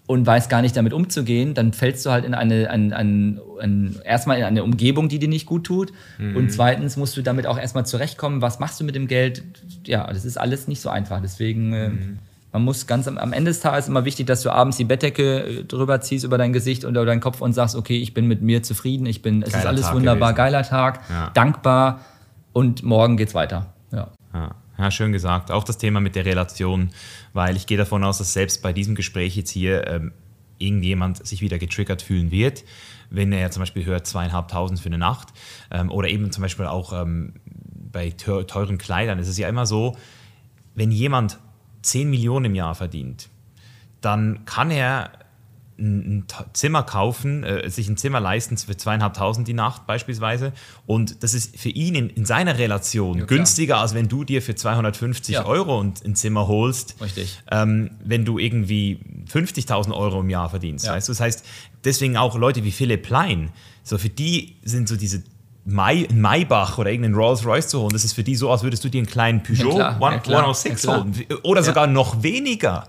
und 0.07 0.25
weiß 0.25 0.49
gar 0.49 0.63
nicht 0.63 0.77
damit 0.77 0.93
umzugehen, 0.93 1.53
dann 1.53 1.73
fällst 1.73 2.07
du 2.07 2.11
halt 2.11 2.25
in 2.25 2.33
eine, 2.33 2.71
ein, 2.71 2.93
ein, 2.93 3.41
ein, 3.61 3.97
erstmal 4.05 4.39
in 4.39 4.45
eine 4.45 4.63
Umgebung, 4.63 5.09
die 5.09 5.19
dir 5.19 5.29
nicht 5.29 5.47
gut 5.47 5.65
tut. 5.65 5.93
Und 6.37 6.53
zweitens 6.53 6.97
musst 6.97 7.17
du 7.17 7.23
damit 7.23 7.49
auch 7.49 7.59
erstmal 7.59 7.87
zurechtkommen. 7.87 8.41
Was 8.41 8.61
machst 8.61 8.79
du 8.79 8.85
mit 8.85 8.95
dem 8.95 9.09
Geld? 9.09 9.43
Ja, 9.85 10.07
das 10.07 10.25
ist 10.25 10.39
alles 10.39 10.69
nicht 10.69 10.81
so 10.81 10.91
einfach. 10.91 11.21
Deswegen 11.21 11.73
äh, 11.73 11.91
Man 12.53 12.63
muss 12.65 12.87
ganz 12.87 13.07
am, 13.07 13.19
am 13.19 13.33
Ende 13.33 13.51
des 13.51 13.61
Tages 13.61 13.89
immer 13.89 14.05
wichtig, 14.07 14.27
dass 14.27 14.43
du 14.43 14.51
abends 14.51 14.77
die 14.79 14.85
Bettdecke 14.85 15.43
äh, 15.61 15.65
drüber 15.65 16.01
ziehst 16.01 16.25
über 16.25 16.39
dein 16.39 16.53
Gesicht 16.53 16.85
oder 16.85 17.03
über 17.03 17.07
deinen 17.11 17.21
Kopf 17.21 17.41
und 17.41 17.53
sagst, 17.53 17.77
okay, 17.77 17.99
ich 17.99 18.15
bin 18.15 18.27
mit 18.27 18.41
mir 18.43 18.63
zufrieden, 18.63 19.07
ich 19.07 19.21
bin, 19.23 19.43
es 19.43 19.49
ist 19.49 19.55
Geiler 19.55 19.69
alles 19.69 19.83
Tag 19.83 19.95
wunderbar, 19.95 20.33
gewesen. 20.33 20.37
geiler 20.37 20.63
Tag, 20.63 21.01
Ja. 21.11 21.31
dankbar 21.35 22.01
und 22.53 22.83
morgen 22.83 23.17
geht's 23.19 23.35
weiter. 23.35 23.73
Ja. 23.93 24.09
Ja. 24.33 24.55
ja, 24.79 24.91
schön 24.91 25.13
gesagt. 25.13 25.51
Auch 25.51 25.65
das 25.65 25.77
Thema 25.79 26.01
mit 26.01 26.15
der 26.17 26.25
Relation, 26.25 26.91
weil 27.35 27.55
ich 27.57 27.67
gehe 27.67 27.77
davon 27.79 28.03
aus, 28.05 28.19
dass 28.19 28.33
selbst 28.33 28.63
bei 28.63 28.73
diesem 28.73 28.95
Gespräch 28.95 29.37
jetzt 29.37 29.51
hier 29.51 29.87
ähm, 29.87 30.13
irgendjemand 30.59 31.27
sich 31.27 31.41
wieder 31.43 31.59
getriggert 31.59 32.03
fühlen 32.03 32.31
wird, 32.31 32.65
wenn 33.11 33.33
er 33.33 33.51
zum 33.51 33.61
Beispiel 33.61 33.85
hört 33.85 34.07
zweieinhalbtausend 34.07 34.81
für 34.81 34.87
eine 34.89 34.99
Nacht 34.99 35.29
ähm, 35.71 35.91
oder 35.91 36.09
eben 36.09 36.31
zum 36.33 36.43
Beispiel 36.43 36.67
auch 36.67 36.93
ähm, 36.93 37.35
bei 37.93 38.11
teu- 38.11 38.43
teuren 38.45 38.77
Kleidern. 38.79 39.19
Es 39.19 39.29
ist 39.29 39.39
ja 39.39 39.49
immer 39.49 39.67
so, 39.67 39.97
wenn 40.75 40.91
jemand 40.91 41.39
10 41.83 42.11
Millionen 42.11 42.47
im 42.47 42.55
Jahr 42.55 42.75
verdient, 42.75 43.29
dann 44.01 44.45
kann 44.45 44.71
er 44.71 45.11
ein, 45.79 46.25
Zimmer 46.53 46.83
kaufen, 46.83 47.45
äh, 47.45 47.71
sich 47.71 47.89
ein 47.89 47.97
Zimmer 47.97 48.21
leisten 48.21 48.57
für 48.57 48.77
zweieinhalbtausend 48.77 49.47
die 49.47 49.55
Nacht 49.55 49.87
beispielsweise. 49.87 50.53
Und 50.87 51.23
das 51.23 51.35
ist 51.35 51.57
für 51.57 51.69
ihn 51.69 51.95
in, 51.95 52.11
in 52.11 52.25
seiner 52.25 52.59
Relation 52.59 53.17
klar. 53.17 53.27
günstiger, 53.29 53.79
als 53.79 53.95
wenn 53.95 54.09
du 54.09 54.25
dir 54.25 54.43
für 54.43 54.55
250 54.55 55.37
Ja. 55.37 55.45
Euro 55.47 55.81
ein, 55.81 55.95
ein 56.05 56.17
Zimmer 56.17 56.49
holst. 56.49 56.97
Ähm, 57.51 57.91
wenn 58.05 58.25
du 58.25 58.39
irgendwie 58.39 59.01
50.000 59.33 59.95
Euro 59.95 60.21
im 60.21 60.31
Jahr 60.31 60.51
verdienst. 60.51 60.87
Ja. 60.87 60.95
Weißt 60.95 61.09
du? 61.09 61.13
Das 61.13 61.21
heißt, 61.21 61.45
deswegen 61.85 62.17
auch 62.17 62.37
Leute 62.37 62.65
wie 62.65 62.73
Philipp 62.73 63.05
Plein, 63.05 63.51
so 63.85 63.99
für 63.99 64.09
die 64.09 64.57
sind 64.65 64.89
so 64.89 64.97
diese 64.97 65.23
Mai, 65.71 66.07
Maybach 66.13 66.79
oder 66.79 66.91
irgendeinen 66.91 67.15
Rolls 67.15 67.45
Royce 67.45 67.69
zu 67.69 67.81
holen, 67.81 67.91
das 67.93 68.05
ist 68.05 68.15
für 68.15 68.25
die 68.25 68.37
so, 68.37 68.51
als 68.51 68.63
würdest 68.63 68.83
du 68.85 68.89
dir 68.89 68.99
einen 68.99 69.07
kleinen 69.07 69.43
Peugeot 69.43 69.75
klar, 69.75 69.99
ja, 70.01 70.07
One- 70.07 70.21
klar, 70.21 70.41
106 70.41 70.83
ja, 70.83 70.89
klar. 70.93 71.05
holen. 71.05 71.15
Oder 71.43 71.63
sogar 71.63 71.87
noch 71.87 72.23
weniger. 72.23 72.89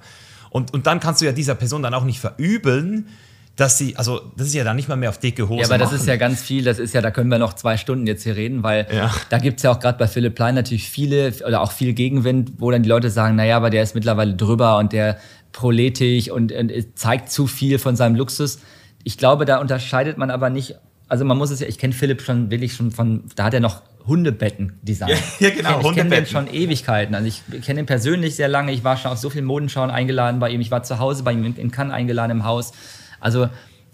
Und, 0.50 0.74
und 0.74 0.88
dann 0.88 1.00
kannst 1.00 1.22
du 1.22 1.26
ja 1.26 1.32
dieser 1.32 1.56
Person 1.56 1.84
dann 1.84 1.94
auch 1.94 2.06
nicht 2.06 2.20
verübeln, 2.20 3.08
dass 3.56 3.78
sie, 3.78 3.98
also 3.98 4.22
das 4.38 4.48
ist 4.48 4.54
ja 4.54 4.64
dann 4.64 4.78
nicht 4.78 4.88
mal 4.88 4.96
mehr 4.96 5.10
auf 5.10 5.18
dicke 5.20 5.50
Hose. 5.50 5.60
Ja, 5.60 5.66
aber 5.68 5.78
das 5.78 5.90
machen. 5.90 6.00
ist 6.00 6.08
ja 6.08 6.16
ganz 6.16 6.42
viel, 6.42 6.64
das 6.64 6.80
ist 6.80 6.94
ja, 6.94 7.02
da 7.02 7.12
können 7.12 7.30
wir 7.30 7.38
noch 7.40 7.52
zwei 7.54 7.76
Stunden 7.76 8.08
jetzt 8.08 8.24
hier 8.24 8.38
reden, 8.38 8.64
weil 8.64 8.88
Ja. 8.90 9.12
da 9.30 9.38
gibt's 9.38 9.64
ja 9.64 9.72
auch 9.72 9.80
gerade 9.82 9.98
bei 9.98 10.08
Philipp 10.08 10.36
Plein 10.36 10.56
natürlich 10.56 10.90
viele 10.90 11.34
oder 11.46 11.60
auch 11.62 11.74
viel 11.74 11.92
Gegenwind, 11.92 12.54
wo 12.60 12.72
dann 12.72 12.84
die 12.84 12.90
Leute 12.90 13.10
sagen, 13.10 13.36
naja, 13.36 13.58
aber 13.58 13.70
der 13.70 13.84
ist 13.84 13.96
mittlerweile 13.96 14.36
drüber 14.36 14.78
und 14.78 14.94
der 14.94 15.18
proletisch 15.52 16.30
und, 16.32 16.54
und 16.54 16.72
es 16.72 16.86
zeigt 16.96 17.30
zu 17.32 17.48
viel 17.48 17.80
von 17.80 17.98
seinem 17.98 18.16
Luxus. 18.16 18.60
Ich 19.04 19.18
glaube, 19.18 19.44
da 19.44 19.58
unterscheidet 19.60 20.18
man 20.18 20.32
aber 20.32 20.50
nicht, 20.50 20.76
also 21.10 21.26
man 21.26 21.38
muss 21.38 21.52
es 21.52 21.60
ja, 21.60 21.68
ich 21.68 21.78
kenne 21.78 21.94
Philipp 21.94 22.22
schon 22.22 22.50
wirklich 22.52 22.74
schon 22.74 22.92
von, 22.92 23.24
da 23.36 23.44
hat 23.46 23.54
er 23.54 23.60
noch 23.60 23.82
Hundebetten 24.08 24.74
designt. 24.82 25.12
Ja, 25.12 25.18
ja, 25.50 25.56
genau, 25.56 25.80
Ich 25.82 25.86
kenn- 25.86 25.90
Ich 25.90 25.96
kenne 25.96 26.10
den 26.10 26.26
Hundebetten. 26.26 26.26
schon 26.28 26.48
Ewigkeiten. 26.54 27.16
Also 27.16 27.28
ich 27.28 27.42
kenne 27.64 27.82
ihn 27.82 27.86
persönlich 27.86 28.36
sehr 28.36 28.48
lange. 28.48 28.72
Ich 28.72 28.84
war 28.84 28.96
schon 28.98 29.12
auf 29.12 29.18
so 29.18 29.30
vielen 29.30 29.46
Modenschauen 29.46 29.92
eingeladen 29.92 30.40
bei 30.40 30.50
ihm. 30.50 30.62
Ich 30.62 30.72
war 30.72 30.84
zu 30.84 31.00
Hause 31.00 31.24
bei 31.24 31.34
ihm 31.34 31.44
in- 31.44 31.56
in 31.58 31.72
Cannes 31.72 31.94
eingeladen 31.94 32.32
im 32.32 32.44
Haus. 32.46 32.72
Also 33.20 33.50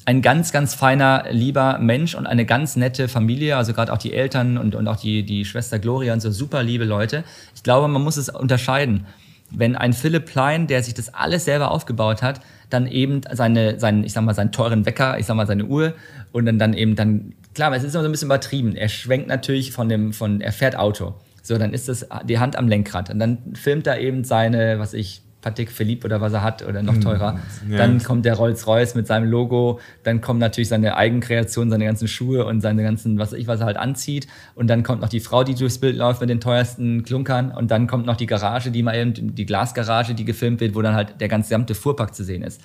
ein 0.06 0.22
ganz, 0.22 0.52
ganz 0.52 0.76
feiner, 0.76 1.26
lieber 1.32 1.80
Mensch 1.80 2.14
und 2.16 2.28
eine 2.28 2.46
ganz 2.46 2.76
nette 2.76 3.08
Familie. 3.08 3.58
Also 3.58 3.74
gerade 3.74 3.92
auch 3.92 3.98
die 3.98 4.14
Eltern 4.14 4.58
und, 4.58 4.76
und 4.76 4.88
auch 4.88 4.98
die, 4.98 5.24
die 5.24 5.44
Schwester 5.46 5.80
Gloria 5.80 6.14
und 6.14 6.20
so 6.22 6.30
super 6.32 6.62
liebe 6.64 6.86
Leute. 6.86 7.24
Ich 7.56 7.64
glaube, 7.64 7.88
man 7.88 8.04
muss 8.04 8.16
es 8.18 8.30
unterscheiden. 8.30 9.06
Wenn 9.52 9.76
ein 9.76 9.94
Philipp 9.94 10.26
Plein, 10.28 10.68
der 10.68 10.84
sich 10.84 10.94
das 10.94 11.14
alles 11.14 11.46
selber 11.46 11.72
aufgebaut 11.72 12.22
hat, 12.22 12.42
dann 12.70 12.88
eben 12.88 13.22
seine, 13.32 13.80
seinen, 13.80 14.04
ich 14.04 14.14
sag 14.14 14.24
mal, 14.24 14.34
seinen 14.34 14.52
teuren 14.52 14.86
Wecker, 14.86 15.20
ich 15.20 15.26
sag 15.28 15.36
mal, 15.36 15.46
seine 15.48 15.66
Uhr 15.66 15.94
und 16.36 16.46
dann, 16.46 16.60
dann 16.60 16.74
eben 16.74 16.98
dann, 16.98 17.34
klar, 17.54 17.74
es 17.74 17.84
ist 17.84 17.94
immer 17.94 18.04
so 18.04 18.10
ein 18.10 18.12
bisschen 18.12 18.28
übertrieben. 18.28 18.76
Er 18.76 18.90
schwenkt 18.90 19.28
natürlich 19.28 19.72
von 19.72 19.88
dem, 19.88 20.12
von, 20.12 20.42
er 20.42 20.52
fährt 20.52 20.78
Auto. 20.78 21.16
So, 21.42 21.58
dann 21.58 21.74
ist 21.74 21.88
das 21.88 22.06
die 22.26 22.40
Hand 22.40 22.58
am 22.58 22.68
Lenkrad. 22.68 23.10
Und 23.10 23.20
dann 23.20 23.38
filmt 23.54 23.88
er 23.88 24.02
eben 24.02 24.26
seine, 24.26 24.78
was 24.78 24.94
ich, 24.94 25.22
Patek 25.40 25.72
Philippe 25.72 26.06
oder 26.08 26.20
was 26.20 26.34
er 26.34 26.44
hat 26.44 26.68
oder 26.68 26.84
noch 26.84 26.98
teurer. 26.98 27.40
ja. 27.70 27.78
Dann 27.78 28.04
kommt 28.04 28.26
der 28.26 28.34
Rolls-Royce 28.34 28.96
mit 28.96 29.08
seinem 29.08 29.30
Logo. 29.30 29.80
Dann 30.04 30.20
kommen 30.20 30.40
natürlich 30.40 30.68
seine 30.68 30.98
Eigenkreation, 30.98 31.70
seine 31.70 31.86
ganzen 31.86 32.10
Schuhe 32.10 32.46
und 32.46 32.60
seine 32.60 32.84
ganzen, 32.84 33.18
was 33.18 33.32
ich, 33.32 33.48
was 33.48 33.62
er 33.62 33.68
halt 33.68 33.78
anzieht. 33.78 34.28
Und 34.56 34.68
dann 34.68 34.84
kommt 34.84 35.02
noch 35.02 35.10
die 35.10 35.22
Frau, 35.22 35.46
die 35.46 35.56
durchs 35.56 35.78
Bild 35.78 35.96
läuft 35.96 36.20
mit 36.20 36.30
den 36.30 36.42
teuersten 36.42 37.04
Klunkern. 37.04 37.52
Und 37.52 37.72
dann 37.72 37.88
kommt 37.88 38.08
noch 38.08 38.18
die 38.18 38.26
Garage, 38.26 38.72
die 38.72 38.84
mal 38.84 38.96
eben, 38.96 39.36
die 39.36 39.46
Glasgarage, 39.46 40.16
die 40.16 40.26
gefilmt 40.26 40.60
wird, 40.60 40.76
wo 40.76 40.82
dann 40.82 40.96
halt 40.96 41.22
der 41.22 41.30
ganze 41.30 41.50
gesamte 41.50 41.76
Fuhrpark 41.76 42.14
zu 42.14 42.26
sehen 42.26 42.42
ist. 42.42 42.60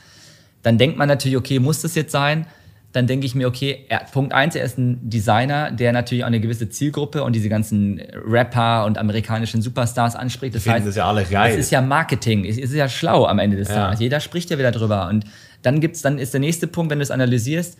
Dann 0.62 0.76
denkt 0.76 0.98
man 0.98 1.06
natürlich, 1.06 1.36
okay, 1.36 1.58
muss 1.60 1.82
das 1.82 1.94
jetzt 1.94 2.12
sein? 2.12 2.46
Dann 2.93 3.07
denke 3.07 3.24
ich 3.24 3.36
mir, 3.36 3.47
okay, 3.47 3.84
er, 3.88 4.01
Punkt 4.12 4.32
eins, 4.32 4.57
er 4.57 4.64
ist 4.64 4.76
ein 4.76 4.99
Designer, 5.09 5.70
der 5.70 5.93
natürlich 5.93 6.24
auch 6.24 6.28
eine 6.28 6.41
gewisse 6.41 6.68
Zielgruppe 6.68 7.22
und 7.22 7.36
diese 7.36 7.49
ganzen 7.49 8.01
Rapper 8.26 8.84
und 8.84 8.99
amerikanischen 8.99 9.62
Superstars 9.62 10.16
anspricht. 10.16 10.57
Das 10.57 10.64
finden 10.64 10.86
das 10.86 10.97
ja 10.97 11.07
alle 11.07 11.22
geil. 11.24 11.53
Es 11.53 11.57
ist 11.59 11.70
ja 11.70 11.80
Marketing, 11.82 12.45
es 12.45 12.59
ist 12.59 12.74
ja 12.74 12.88
schlau 12.88 13.26
am 13.26 13.38
Ende 13.38 13.57
des 13.57 13.68
Ja. 13.68 13.74
Tages. 13.76 14.01
Jeder 14.01 14.18
spricht 14.18 14.51
ja 14.51 14.59
wieder 14.59 14.72
drüber. 14.72 15.09
Und 15.09 15.24
dann 15.62 15.78
gibt's, 15.80 16.03
dann 16.03 16.18
ist 16.18 16.32
der 16.34 16.41
nächste 16.41 16.66
Punkt, 16.66 16.91
wenn 16.91 16.99
du 16.99 17.05
es 17.05 17.12
analysierst, 17.12 17.78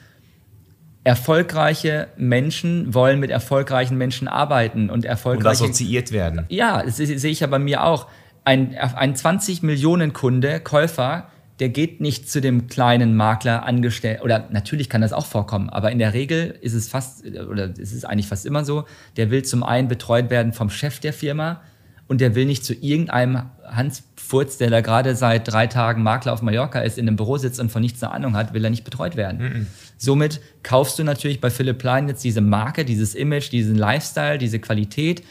erfolgreiche 1.03 2.09
Menschen 2.17 2.93
wollen 2.95 3.21
mit 3.21 3.31
erfolgreichen 3.31 3.97
Menschen 3.97 4.29
arbeiten 4.29 4.91
und 4.91 5.01
und 5.01 5.05
erfolgreiche 5.07 5.65
assoziiert 5.65 6.13
werden. 6.13 6.45
ja, 6.51 6.83
das 6.83 6.99
se- 6.99 7.19
sehe 7.19 7.31
ich 7.31 7.41
ja 7.41 7.47
bei 7.47 7.59
mir 7.59 7.85
auch. 7.85 8.07
Ein, 8.45 8.75
ein 8.77 9.15
20 9.17 9.63
Millionen 9.63 10.13
Kunde, 10.13 10.61
Käufer, 10.61 11.29
der 11.61 11.69
geht 11.69 12.01
nicht 12.01 12.29
zu 12.29 12.41
dem 12.41 12.69
kleinen 12.69 13.15
Makler 13.15 13.65
angestellt. 13.65 14.23
Oder 14.23 14.49
natürlich 14.51 14.89
kann 14.89 15.03
das 15.03 15.13
auch 15.13 15.27
vorkommen, 15.27 15.69
aber 15.69 15.93
in 15.93 15.99
der 15.99 16.15
Regel 16.15 16.59
ist 16.63 16.73
es 16.73 16.89
fast, 16.89 17.25
oder 17.27 17.71
es 17.79 17.93
ist 17.93 18.05
eigentlich 18.05 18.27
fast 18.27 18.47
immer 18.47 18.65
so, 18.65 18.85
der 19.19 19.31
will 19.31 19.43
zum 19.45 19.63
einen 19.63 19.87
betreut 19.87 20.31
werden 20.31 20.55
vom 20.55 20.71
Chef 20.71 21.01
der 21.01 21.13
Firma 21.13 21.61
und 22.09 22.23
der 22.23 22.35
will 22.35 22.47
nicht 22.47 22.65
zu 22.65 22.75
irgendeinem 22.75 23.43
Hans 23.65 24.03
Furz, 24.17 24.59
der 24.59 24.71
da 24.71 24.81
gerade 24.81 25.15
seit 25.17 25.53
drei 25.53 25.67
Tagen 25.67 26.03
Makler 26.03 26.33
auf 26.33 26.41
Mallorca 26.41 26.81
ist, 26.81 26.99
in 26.99 27.07
einem 27.07 27.17
Büro 27.17 27.37
sitzt 27.37 27.61
und 27.61 27.71
von 27.71 27.83
nichts 27.83 28.03
eine 28.03 28.13
Ahnung 28.13 28.37
hat, 28.37 28.55
will 28.55 28.65
er 28.65 28.71
nicht 28.71 28.85
betreut 28.85 29.17
werden. 29.17 29.67
Somit 29.99 30.41
kaufst 30.63 30.99
du 30.99 31.05
natürlich 31.05 31.41
bei 31.41 31.51
Philipp 31.51 31.79
Plein 31.79 32.09
jetzt 32.09 32.25
diese 32.25 32.41
Marke, 32.41 32.85
dieses 32.85 33.15
Image, 33.15 33.53
diesen 33.53 33.77
Lifestyle, 33.77 34.39
diese 34.39 34.61
Qualität 34.61 35.25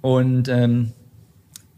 und 0.00 0.48
ähm, 0.48 0.92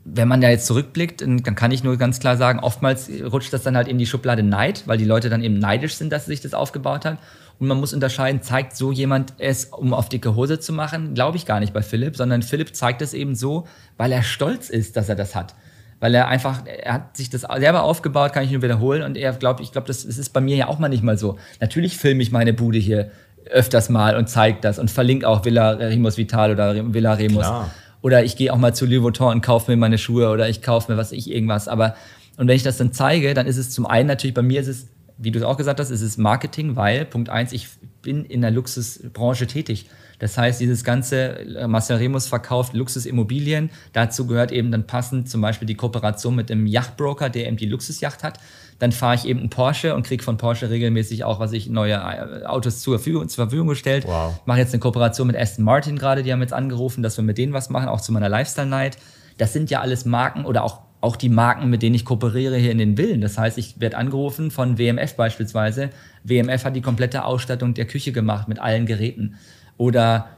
wenn 0.05 0.29
man 0.29 0.41
da 0.41 0.51
jetzt 0.51 0.67
zurückblickt, 0.67 1.23
dann 1.23 1.43
kann 1.43 1.71
ich 1.71 1.83
nur 1.83 1.97
ganz 1.97 2.21
klar 2.21 2.37
sagen, 2.37 2.61
oftmals 2.61 3.09
rutscht 3.33 3.53
das 3.53 3.63
dann 3.63 3.77
halt 3.77 3.89
in 3.89 3.99
die 3.99 4.07
Schublade 4.07 4.43
Neid, 4.43 4.83
weil 4.87 4.99
die 4.99 5.05
Leute 5.05 5.31
dann 5.31 5.43
eben 5.43 5.59
neidisch 5.59 5.95
sind, 5.95 6.13
dass 6.13 6.27
sich 6.27 6.43
das 6.43 6.53
aufgebaut 6.53 7.07
hat. 7.07 7.19
Und 7.59 7.69
man 7.69 7.79
muss 7.79 7.95
unterscheiden, 7.95 8.43
zeigt 8.43 8.77
so 8.77 8.93
jemand 8.93 9.33
es, 9.39 9.67
um 9.67 9.95
auf 9.95 10.09
dicke 10.09 10.35
Hose 10.35 10.61
zu 10.61 10.73
machen? 10.73 11.15
Glaube 11.15 11.37
ich 11.37 11.47
gar 11.47 11.61
nicht 11.61 11.73
bei 11.73 11.83
Philipp, 11.83 12.17
sondern 12.17 12.43
Philipp 12.43 12.75
zeigt 12.77 13.01
es 13.01 13.15
eben 13.15 13.35
so, 13.35 13.67
weil 13.97 14.13
er 14.13 14.23
stolz 14.23 14.69
ist, 14.69 14.97
dass 14.97 15.09
er 15.09 15.15
das 15.15 15.35
hat. 15.35 15.55
Weil 16.01 16.15
er 16.15 16.29
einfach, 16.29 16.67
er 16.67 16.95
hat 16.95 17.17
sich 17.17 17.31
das 17.31 17.43
selber 17.43 17.85
aufgebaut, 17.85 18.33
kann 18.33 18.45
ich 18.45 18.51
nur 18.51 18.61
wiederholen. 18.61 19.03
Und 19.03 19.17
er 19.17 19.33
glaubt, 19.33 19.61
ich 19.61 19.73
glaube, 19.73 19.87
das, 19.87 20.05
das 20.05 20.19
ist 20.19 20.31
bei 20.31 20.41
mir 20.41 20.57
ja 20.57 20.69
auch 20.69 20.79
mal 20.79 20.89
nicht 20.89 21.03
mal 21.03 21.17
so. 21.17 21.39
Natürlich 21.61 21.97
filme 21.97 22.23
ich 22.23 22.31
meine 22.31 22.53
Bude 22.53 22.79
hier 22.79 23.11
öfters 23.51 23.89
mal 23.89 24.17
und 24.17 24.29
zeige 24.29 24.59
das 24.61 24.79
und 24.79 24.91
verlinke 24.91 25.29
auch 25.29 25.45
Villa 25.45 25.71
Remus 25.71 26.17
Vital 26.17 26.51
oder 26.51 26.93
Villa 26.93 27.15
Remus. 27.15 27.45
Klar. 27.45 27.71
Oder 28.05 28.23
ich 28.23 28.37
gehe 28.37 28.53
auch 28.53 28.59
mal 28.59 28.75
zu 28.75 28.85
Louis 28.85 29.01
Vuitton 29.01 29.33
und 29.33 29.41
kaufe 29.41 29.71
mir 29.71 29.79
meine 29.79 29.97
Schuhe 29.97 30.29
oder 30.29 30.47
ich 30.47 30.61
kaufe 30.61 30.93
mir 30.93 30.99
was 30.99 31.11
ich 31.11 31.31
irgendwas. 31.31 31.69
Aber 31.69 31.97
und 32.37 32.49
wenn 32.49 32.55
ich 32.55 32.63
das 32.63 32.77
dann 32.77 32.93
zeige, 32.93 33.33
dann 33.33 33.47
ist 33.47 33.57
es 33.57 33.71
zum 33.71 33.87
einen 33.87 34.09
natürlich 34.09 34.35
bei 34.35 34.43
mir 34.43 34.61
ist 34.61 34.67
es, 34.67 34.89
wie 35.17 35.31
du 35.31 35.39
es 35.39 35.45
auch 35.45 35.57
gesagt 35.57 35.81
hast, 35.81 35.89
ist 35.89 36.03
es 36.03 36.19
Marketing, 36.19 36.77
weil 36.77 37.07
Punkt 37.07 37.31
eins, 37.31 37.55
ich 37.55 37.67
bin 38.03 38.27
in 38.27 38.43
der 38.43 38.51
Luxusbranche 38.51 39.47
tätig. 39.47 39.87
Das 40.19 40.37
heißt, 40.37 40.61
dieses 40.61 40.85
ganze 40.85 41.39
äh, 41.39 41.67
Marcel 41.67 41.97
Remus 41.97 42.27
verkauft 42.27 42.75
Luxusimmobilien. 42.75 43.71
Dazu 43.95 44.27
gehört 44.27 44.53
eben 44.53 44.71
dann 44.71 44.87
passend 44.87 45.31
zum 45.31 45.41
Beispiel 45.41 45.67
die 45.67 45.75
Kooperation 45.75 46.35
mit 46.35 46.51
dem 46.51 46.67
Yachtbroker, 46.67 47.31
der 47.31 47.47
eben 47.47 47.57
die 47.57 47.67
Luxusjacht 47.67 48.23
hat. 48.23 48.39
Dann 48.79 48.93
fahre 48.93 49.15
ich 49.15 49.25
eben 49.27 49.41
einen 49.41 49.51
Porsche 49.51 49.95
und 49.95 50.05
kriege 50.05 50.23
von 50.23 50.37
Porsche 50.37 50.71
regelmäßig 50.71 51.25
auch, 51.25 51.41
was 51.41 51.53
ich 51.53 51.69
neue 51.69 51.95
äh, 51.95 52.45
Autos 52.47 52.81
zur 52.81 52.99
Verfügung, 52.99 53.29
zur 53.29 53.45
Verfügung 53.47 53.69
gestellt. 53.69 54.05
Wow. 54.07 54.41
Mache 54.47 54.59
jetzt 54.59 54.73
eine 54.73 54.81
Kooperation 54.81 55.27
mit 55.27 55.37
Aston 55.37 55.65
Martin 55.65 55.99
gerade, 55.99 56.23
die 56.23 56.33
haben 56.33 56.41
jetzt 56.41 56.53
angerufen, 56.53 57.03
dass 57.03 57.17
wir 57.17 57.25
mit 57.25 57.39
denen 57.39 57.53
was 57.53 57.71
machen, 57.71 57.89
auch 57.89 58.01
zu 58.01 58.13
meiner 58.13 58.29
Lifestyle 58.29 58.67
Night. 58.67 58.99
Das 59.39 59.53
sind 59.53 59.71
ja 59.71 59.81
alles 59.81 60.05
Marken 60.05 60.45
oder 60.45 60.65
auch, 60.65 60.81
auch 61.01 61.17
die 61.17 61.29
Marken, 61.29 61.71
mit 61.71 61.83
denen 61.83 61.95
ich 61.95 62.05
kooperiere 62.05 62.57
hier 62.57 62.71
in 62.71 62.79
den 62.79 62.97
Villen. 62.97 63.21
Das 63.21 63.39
heißt, 63.39 63.59
ich 63.59 63.81
werde 63.81 63.97
angerufen 63.97 64.51
von 64.51 64.79
WMF 64.79 65.15
beispielsweise. 65.15 65.91
WMF 66.23 66.65
hat 66.65 66.77
die 66.77 66.83
komplette 66.83 67.25
Ausstattung 67.25 67.75
der 67.75 67.87
Küche 67.87 68.13
gemacht 68.13 68.49
mit 68.49 68.59
allen 68.59 68.87
Geräten. 68.87 69.37
Oder 69.77 70.29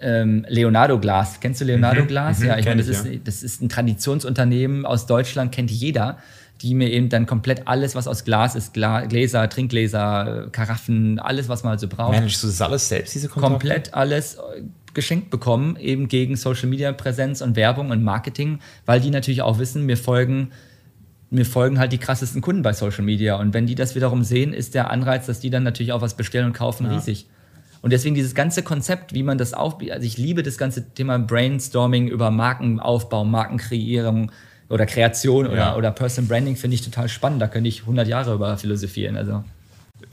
ähm, 0.00 0.44
Leonardo 0.48 0.98
Glas. 0.98 1.40
Kennst 1.40 1.60
du 1.60 1.64
Leonardo 1.64 2.04
Glas? 2.06 2.42
ja, 2.42 2.58
ich 2.58 2.66
meine, 2.66 2.82
das, 2.82 2.88
ich, 2.88 2.96
ist, 2.96 3.06
ja. 3.06 3.20
das 3.24 3.42
ist 3.42 3.62
ein 3.62 3.68
Traditionsunternehmen 3.68 4.86
aus 4.86 5.06
Deutschland, 5.06 5.52
kennt 5.52 5.70
jeder, 5.70 6.18
die 6.62 6.74
mir 6.74 6.90
eben 6.90 7.08
dann 7.08 7.26
komplett 7.26 7.68
alles, 7.68 7.94
was 7.94 8.08
aus 8.08 8.24
Glas 8.24 8.54
ist, 8.54 8.72
Gla 8.72 9.04
Gläser, 9.04 9.48
Trinkgläser, 9.48 10.48
Karaffen, 10.52 11.18
alles, 11.18 11.48
was 11.48 11.62
man 11.62 11.72
halt 11.72 11.80
so 11.80 11.88
braucht 11.88 12.12
Managst 12.12 12.42
du 12.42 12.46
das 12.46 12.60
alles 12.60 12.88
selbst, 12.88 13.14
diese 13.14 13.28
Kontakte? 13.28 13.52
komplett 13.52 13.94
alles 13.94 14.36
äh, 14.36 14.62
geschenkt 14.94 15.30
bekommen, 15.30 15.76
eben 15.76 16.08
gegen 16.08 16.36
Social 16.36 16.68
Media 16.68 16.92
Präsenz 16.92 17.42
und 17.42 17.56
Werbung 17.56 17.90
und 17.90 18.02
Marketing, 18.02 18.60
weil 18.86 19.00
die 19.00 19.10
natürlich 19.10 19.42
auch 19.42 19.58
wissen, 19.58 19.84
mir 19.84 19.96
folgen, 19.96 20.50
mir 21.28 21.44
folgen 21.44 21.78
halt 21.78 21.92
die 21.92 21.98
krassesten 21.98 22.40
Kunden 22.40 22.62
bei 22.62 22.72
Social 22.72 23.04
Media. 23.04 23.36
Und 23.36 23.52
wenn 23.52 23.66
die 23.66 23.74
das 23.74 23.94
wiederum 23.94 24.24
sehen, 24.24 24.54
ist 24.54 24.74
der 24.74 24.90
Anreiz, 24.90 25.26
dass 25.26 25.40
die 25.40 25.50
dann 25.50 25.64
natürlich 25.64 25.92
auch 25.92 26.00
was 26.00 26.14
bestellen 26.14 26.46
und 26.46 26.52
kaufen, 26.54 26.86
riesig. 26.86 27.26
Und 27.82 27.92
deswegen 27.92 28.14
dieses 28.14 28.34
ganze 28.34 28.62
Konzept, 28.62 29.12
wie 29.12 29.22
man 29.22 29.38
das 29.38 29.52
auf, 29.52 29.76
also 29.90 30.06
ich 30.06 30.16
liebe 30.16 30.42
das 30.42 30.56
ganze 30.56 30.88
Thema 30.94 31.18
Brainstorming 31.18 32.08
über 32.08 32.30
Markenaufbau, 32.30 33.24
Markenkreierung, 33.24 34.32
oder 34.68 34.86
Kreation 34.86 35.46
oder, 35.46 35.56
ja. 35.56 35.76
oder 35.76 35.90
Person 35.90 36.26
Branding 36.26 36.56
finde 36.56 36.74
ich 36.74 36.82
total 36.82 37.08
spannend. 37.08 37.40
Da 37.40 37.48
könnte 37.48 37.68
ich 37.68 37.82
100 37.82 38.08
Jahre 38.08 38.34
über 38.34 38.56
philosophieren. 38.56 39.16
Also. 39.16 39.44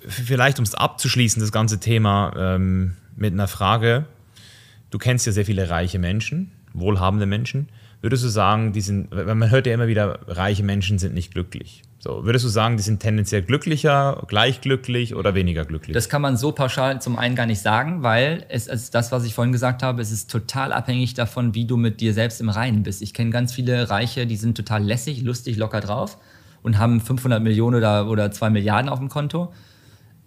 Vielleicht, 0.07 0.59
um 0.59 0.63
es 0.63 0.75
abzuschließen, 0.75 1.41
das 1.41 1.51
ganze 1.51 1.79
Thema 1.79 2.33
ähm, 2.37 2.95
mit 3.15 3.33
einer 3.33 3.47
Frage. 3.47 4.05
Du 4.91 4.97
kennst 4.99 5.25
ja 5.25 5.31
sehr 5.31 5.45
viele 5.45 5.69
reiche 5.69 5.97
Menschen, 5.97 6.51
wohlhabende 6.73 7.25
Menschen. 7.25 7.69
Würdest 8.01 8.23
du 8.23 8.27
sagen, 8.27 8.73
die 8.73 8.81
sind, 8.81 9.11
man 9.11 9.49
hört 9.49 9.65
ja 9.65 9.73
immer 9.73 9.87
wieder, 9.87 10.19
reiche 10.27 10.61
Menschen 10.61 10.99
sind 10.99 11.13
nicht 11.13 11.31
glücklich. 11.31 11.81
So, 12.03 12.25
würdest 12.25 12.43
du 12.43 12.49
sagen, 12.49 12.75
die 12.75 12.83
sind 12.83 12.99
tendenziell 12.99 13.43
glücklicher, 13.43 14.25
gleich 14.27 14.59
glücklich 14.59 15.15
oder 15.15 15.35
weniger 15.35 15.63
glücklich? 15.63 15.93
Das 15.93 16.09
kann 16.09 16.21
man 16.21 16.35
so 16.35 16.51
pauschal 16.51 17.01
zum 17.01 17.17
einen 17.17 17.33
gar 17.33 17.45
nicht 17.45 17.61
sagen, 17.61 18.03
weil 18.03 18.45
es 18.49 18.67
ist 18.67 18.93
das, 18.93 19.13
was 19.13 19.23
ich 19.23 19.33
vorhin 19.33 19.53
gesagt 19.53 19.81
habe, 19.83 20.01
es 20.01 20.11
ist 20.11 20.29
total 20.29 20.73
abhängig 20.73 21.13
davon, 21.13 21.55
wie 21.55 21.63
du 21.63 21.77
mit 21.77 22.01
dir 22.01 22.13
selbst 22.13 22.41
im 22.41 22.49
Reinen 22.49 22.83
bist. 22.83 23.01
Ich 23.01 23.13
kenne 23.13 23.29
ganz 23.29 23.53
viele 23.53 23.89
Reiche, 23.89 24.27
die 24.27 24.35
sind 24.35 24.57
total 24.57 24.83
lässig, 24.83 25.21
lustig, 25.21 25.55
locker 25.55 25.79
drauf 25.79 26.17
und 26.61 26.77
haben 26.77 26.99
500 26.99 27.41
Millionen 27.41 27.77
oder, 27.77 28.09
oder 28.09 28.29
2 28.33 28.49
Milliarden 28.49 28.89
auf 28.89 28.99
dem 28.99 29.07
Konto. 29.07 29.53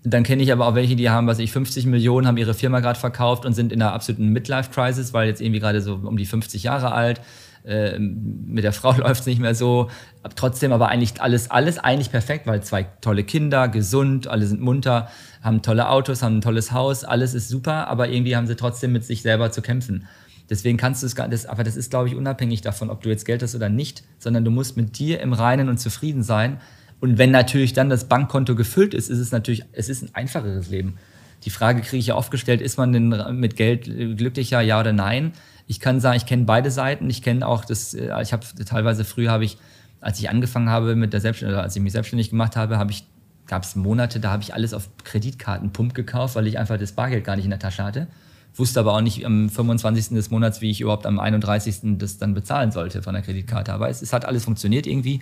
Dann 0.02 0.22
kenne 0.22 0.42
ich 0.42 0.52
aber 0.52 0.68
auch 0.68 0.74
welche, 0.76 0.96
die 0.96 1.10
haben, 1.10 1.26
was 1.26 1.38
ich, 1.38 1.52
50 1.52 1.84
Millionen, 1.84 2.26
haben 2.26 2.38
ihre 2.38 2.54
Firma 2.54 2.80
gerade 2.80 2.98
verkauft 2.98 3.44
und 3.44 3.52
sind 3.52 3.70
in 3.70 3.82
einer 3.82 3.92
absoluten 3.92 4.28
Midlife-Crisis, 4.28 5.12
weil 5.12 5.28
jetzt 5.28 5.42
irgendwie 5.42 5.60
gerade 5.60 5.82
so 5.82 5.96
um 5.96 6.16
die 6.16 6.24
50 6.24 6.62
Jahre 6.62 6.92
alt 6.92 7.20
äh, 7.66 7.98
mit 7.98 8.64
der 8.64 8.72
Frau 8.72 8.92
läuft 8.96 9.20
es 9.20 9.26
nicht 9.26 9.40
mehr 9.40 9.54
so. 9.54 9.90
Trotzdem 10.36 10.72
aber 10.72 10.88
eigentlich 10.88 11.20
alles, 11.20 11.50
alles 11.50 11.78
eigentlich 11.78 12.10
perfekt, 12.10 12.46
weil 12.46 12.62
zwei 12.62 12.84
tolle 13.00 13.24
Kinder, 13.24 13.68
gesund, 13.68 14.28
alle 14.28 14.46
sind 14.46 14.60
munter, 14.60 15.08
haben 15.42 15.62
tolle 15.62 15.88
Autos, 15.88 16.22
haben 16.22 16.38
ein 16.38 16.40
tolles 16.40 16.72
Haus, 16.72 17.04
alles 17.04 17.34
ist 17.34 17.48
super, 17.48 17.88
aber 17.88 18.08
irgendwie 18.08 18.36
haben 18.36 18.46
sie 18.46 18.56
trotzdem 18.56 18.92
mit 18.92 19.04
sich 19.04 19.22
selber 19.22 19.50
zu 19.50 19.62
kämpfen. 19.62 20.06
Deswegen 20.48 20.78
kannst 20.78 21.02
du 21.02 21.06
es 21.06 21.16
gar 21.16 21.26
nicht, 21.26 21.46
aber 21.46 21.64
das 21.64 21.76
ist, 21.76 21.90
glaube 21.90 22.08
ich, 22.08 22.14
unabhängig 22.14 22.60
davon, 22.60 22.88
ob 22.88 23.02
du 23.02 23.08
jetzt 23.08 23.24
Geld 23.24 23.42
hast 23.42 23.56
oder 23.56 23.68
nicht, 23.68 24.04
sondern 24.18 24.44
du 24.44 24.52
musst 24.52 24.76
mit 24.76 24.98
dir 24.98 25.20
im 25.20 25.32
Reinen 25.32 25.68
und 25.68 25.78
zufrieden 25.78 26.22
sein. 26.22 26.60
Und 27.00 27.18
wenn 27.18 27.32
natürlich 27.32 27.72
dann 27.72 27.90
das 27.90 28.08
Bankkonto 28.08 28.54
gefüllt 28.54 28.94
ist, 28.94 29.10
ist 29.10 29.18
es 29.18 29.32
natürlich, 29.32 29.64
es 29.72 29.88
ist 29.88 30.02
ein 30.02 30.10
einfacheres 30.14 30.70
Leben. 30.70 30.98
Die 31.44 31.50
Frage 31.50 31.82
kriege 31.82 31.98
ich 31.98 32.06
ja 32.06 32.14
oft 32.14 32.30
gestellt, 32.30 32.60
ist 32.60 32.78
man 32.78 32.92
denn 32.92 33.38
mit 33.38 33.56
Geld 33.56 33.84
glücklicher, 34.16 34.60
ja 34.60 34.80
oder 34.80 34.92
nein? 34.92 35.32
Ich 35.66 35.80
kann 35.80 36.00
sagen, 36.00 36.16
ich 36.16 36.26
kenne 36.26 36.44
beide 36.44 36.70
Seiten. 36.70 37.10
Ich 37.10 37.22
kenne 37.22 37.46
auch 37.46 37.64
das, 37.64 37.94
äh, 37.94 38.10
ich 38.22 38.32
habe 38.32 38.46
teilweise 38.64 39.04
früher 39.04 39.30
habe 39.30 39.44
ich, 39.44 39.58
als 40.00 40.18
ich 40.18 40.30
angefangen 40.30 40.70
habe 40.70 40.94
mit 40.94 41.12
der 41.12 41.20
Selbstständigkeit, 41.20 41.64
als 41.64 41.76
ich 41.76 41.82
mich 41.82 41.92
selbstständig 41.92 42.30
gemacht 42.30 42.56
habe, 42.56 42.78
habe 42.78 42.92
ich 42.92 43.06
gab 43.46 43.62
es 43.62 43.76
Monate, 43.76 44.20
da 44.20 44.32
habe 44.32 44.42
ich 44.42 44.54
alles 44.54 44.74
auf 44.74 44.88
Kreditkartenpump 45.04 45.94
gekauft, 45.94 46.34
weil 46.34 46.46
ich 46.46 46.58
einfach 46.58 46.78
das 46.78 46.92
Bargeld 46.92 47.24
gar 47.24 47.36
nicht 47.36 47.44
in 47.44 47.50
der 47.50 47.60
Tasche 47.60 47.84
hatte. 47.84 48.08
Wusste 48.54 48.80
aber 48.80 48.94
auch 48.94 49.00
nicht 49.00 49.24
am 49.24 49.48
25. 49.48 50.08
des 50.08 50.30
Monats, 50.30 50.60
wie 50.60 50.70
ich 50.70 50.80
überhaupt 50.80 51.06
am 51.06 51.20
31. 51.20 51.98
das 51.98 52.18
dann 52.18 52.34
bezahlen 52.34 52.72
sollte 52.72 53.02
von 53.02 53.14
der 53.14 53.22
Kreditkarte. 53.22 53.72
Aber 53.72 53.88
es, 53.88 54.02
es 54.02 54.12
hat 54.12 54.24
alles 54.24 54.44
funktioniert 54.44 54.86
irgendwie. 54.86 55.20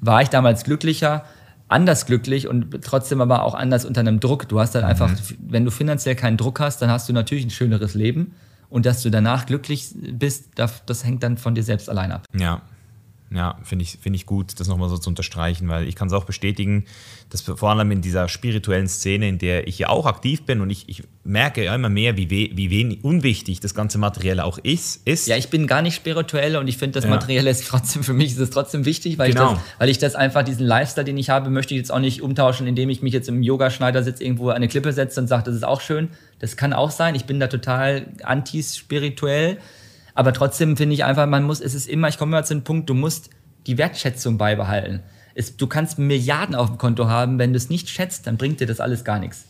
War 0.00 0.22
ich 0.22 0.28
damals 0.28 0.64
glücklicher, 0.64 1.24
anders 1.66 2.06
glücklich 2.06 2.46
und 2.46 2.82
trotzdem 2.82 3.20
aber 3.20 3.42
auch 3.42 3.54
anders 3.54 3.84
unter 3.84 4.00
einem 4.00 4.20
Druck. 4.20 4.48
Du 4.48 4.60
hast 4.60 4.74
dann 4.74 4.84
mhm. 4.84 4.90
einfach, 4.90 5.10
wenn 5.40 5.64
du 5.64 5.70
finanziell 5.70 6.14
keinen 6.14 6.36
Druck 6.36 6.60
hast, 6.60 6.80
dann 6.80 6.90
hast 6.90 7.08
du 7.08 7.12
natürlich 7.12 7.44
ein 7.44 7.50
schöneres 7.50 7.94
Leben 7.94 8.34
und 8.70 8.86
dass 8.86 9.02
du 9.02 9.10
danach 9.10 9.46
glücklich 9.46 9.90
bist, 9.94 10.50
das, 10.56 10.84
das 10.86 11.04
hängt 11.04 11.22
dann 11.22 11.38
von 11.38 11.54
dir 11.54 11.62
selbst 11.62 11.88
allein 11.88 12.12
ab. 12.12 12.24
Ja, 12.34 12.62
ja, 13.30 13.58
finde 13.62 13.82
ich, 13.82 13.98
find 14.00 14.16
ich 14.16 14.24
gut, 14.24 14.58
das 14.58 14.68
nochmal 14.68 14.88
so 14.88 14.96
zu 14.96 15.10
unterstreichen, 15.10 15.68
weil 15.68 15.86
ich 15.86 15.94
kann 15.94 16.08
es 16.08 16.14
auch 16.14 16.24
bestätigen, 16.24 16.86
dass 17.28 17.42
vor 17.42 17.70
allem 17.70 17.90
in 17.90 18.00
dieser 18.00 18.26
spirituellen 18.28 18.88
Szene, 18.88 19.28
in 19.28 19.38
der 19.38 19.68
ich 19.68 19.78
ja 19.78 19.90
auch 19.90 20.06
aktiv 20.06 20.46
bin 20.46 20.62
und 20.62 20.70
ich, 20.70 20.88
ich 20.88 21.02
merke 21.24 21.62
ja 21.62 21.74
immer 21.74 21.90
mehr, 21.90 22.16
wie, 22.16 22.30
we, 22.30 22.56
wie 22.56 22.70
wenig 22.70 23.04
unwichtig 23.04 23.60
das 23.60 23.74
ganze 23.74 23.98
Materielle 23.98 24.44
auch 24.44 24.56
ist, 24.56 25.06
ist. 25.06 25.28
Ja, 25.28 25.36
ich 25.36 25.50
bin 25.50 25.66
gar 25.66 25.82
nicht 25.82 25.94
spirituell 25.94 26.56
und 26.56 26.68
ich 26.68 26.78
finde, 26.78 26.94
das 26.94 27.04
ja. 27.04 27.10
Materielle 27.10 27.50
ist 27.50 27.66
trotzdem, 27.66 28.02
für 28.02 28.14
mich 28.14 28.32
ist 28.32 28.38
es 28.38 28.48
trotzdem 28.48 28.86
wichtig, 28.86 29.18
weil, 29.18 29.32
genau. 29.32 29.52
ich 29.52 29.58
das, 29.58 29.62
weil 29.78 29.88
ich 29.90 29.98
das 29.98 30.14
einfach, 30.14 30.42
diesen 30.42 30.66
Lifestyle, 30.66 31.04
den 31.04 31.18
ich 31.18 31.28
habe, 31.28 31.50
möchte 31.50 31.74
ich 31.74 31.78
jetzt 31.78 31.92
auch 31.92 32.00
nicht 32.00 32.22
umtauschen, 32.22 32.66
indem 32.66 32.88
ich 32.88 33.02
mich 33.02 33.12
jetzt 33.12 33.28
im 33.28 33.42
Yoga-Schneidersitz 33.42 34.20
irgendwo 34.20 34.48
an 34.48 34.56
eine 34.56 34.68
Klippe 34.68 34.94
setze 34.94 35.20
und 35.20 35.26
sage, 35.26 35.44
das 35.44 35.54
ist 35.54 35.64
auch 35.64 35.82
schön. 35.82 36.08
Das 36.38 36.56
kann 36.56 36.72
auch 36.72 36.90
sein. 36.90 37.14
Ich 37.14 37.26
bin 37.26 37.40
da 37.40 37.48
total 37.48 38.06
anti-spirituell 38.22 39.58
aber 40.18 40.32
trotzdem 40.32 40.76
finde 40.76 40.94
ich 40.94 41.04
einfach, 41.04 41.28
man 41.28 41.44
muss, 41.44 41.60
es 41.60 41.74
ist 41.74 41.88
immer, 41.88 42.08
ich 42.08 42.18
komme 42.18 42.36
immer 42.36 42.42
zu 42.42 42.52
dem 42.52 42.64
Punkt, 42.64 42.90
du 42.90 42.94
musst 42.94 43.30
die 43.68 43.78
Wertschätzung 43.78 44.36
beibehalten. 44.36 45.04
Es, 45.36 45.56
du 45.56 45.68
kannst 45.68 46.00
Milliarden 46.00 46.56
auf 46.56 46.70
dem 46.70 46.76
Konto 46.76 47.06
haben, 47.06 47.38
wenn 47.38 47.52
du 47.52 47.56
es 47.56 47.70
nicht 47.70 47.88
schätzt, 47.88 48.26
dann 48.26 48.36
bringt 48.36 48.58
dir 48.58 48.66
das 48.66 48.80
alles 48.80 49.04
gar 49.04 49.20
nichts. 49.20 49.44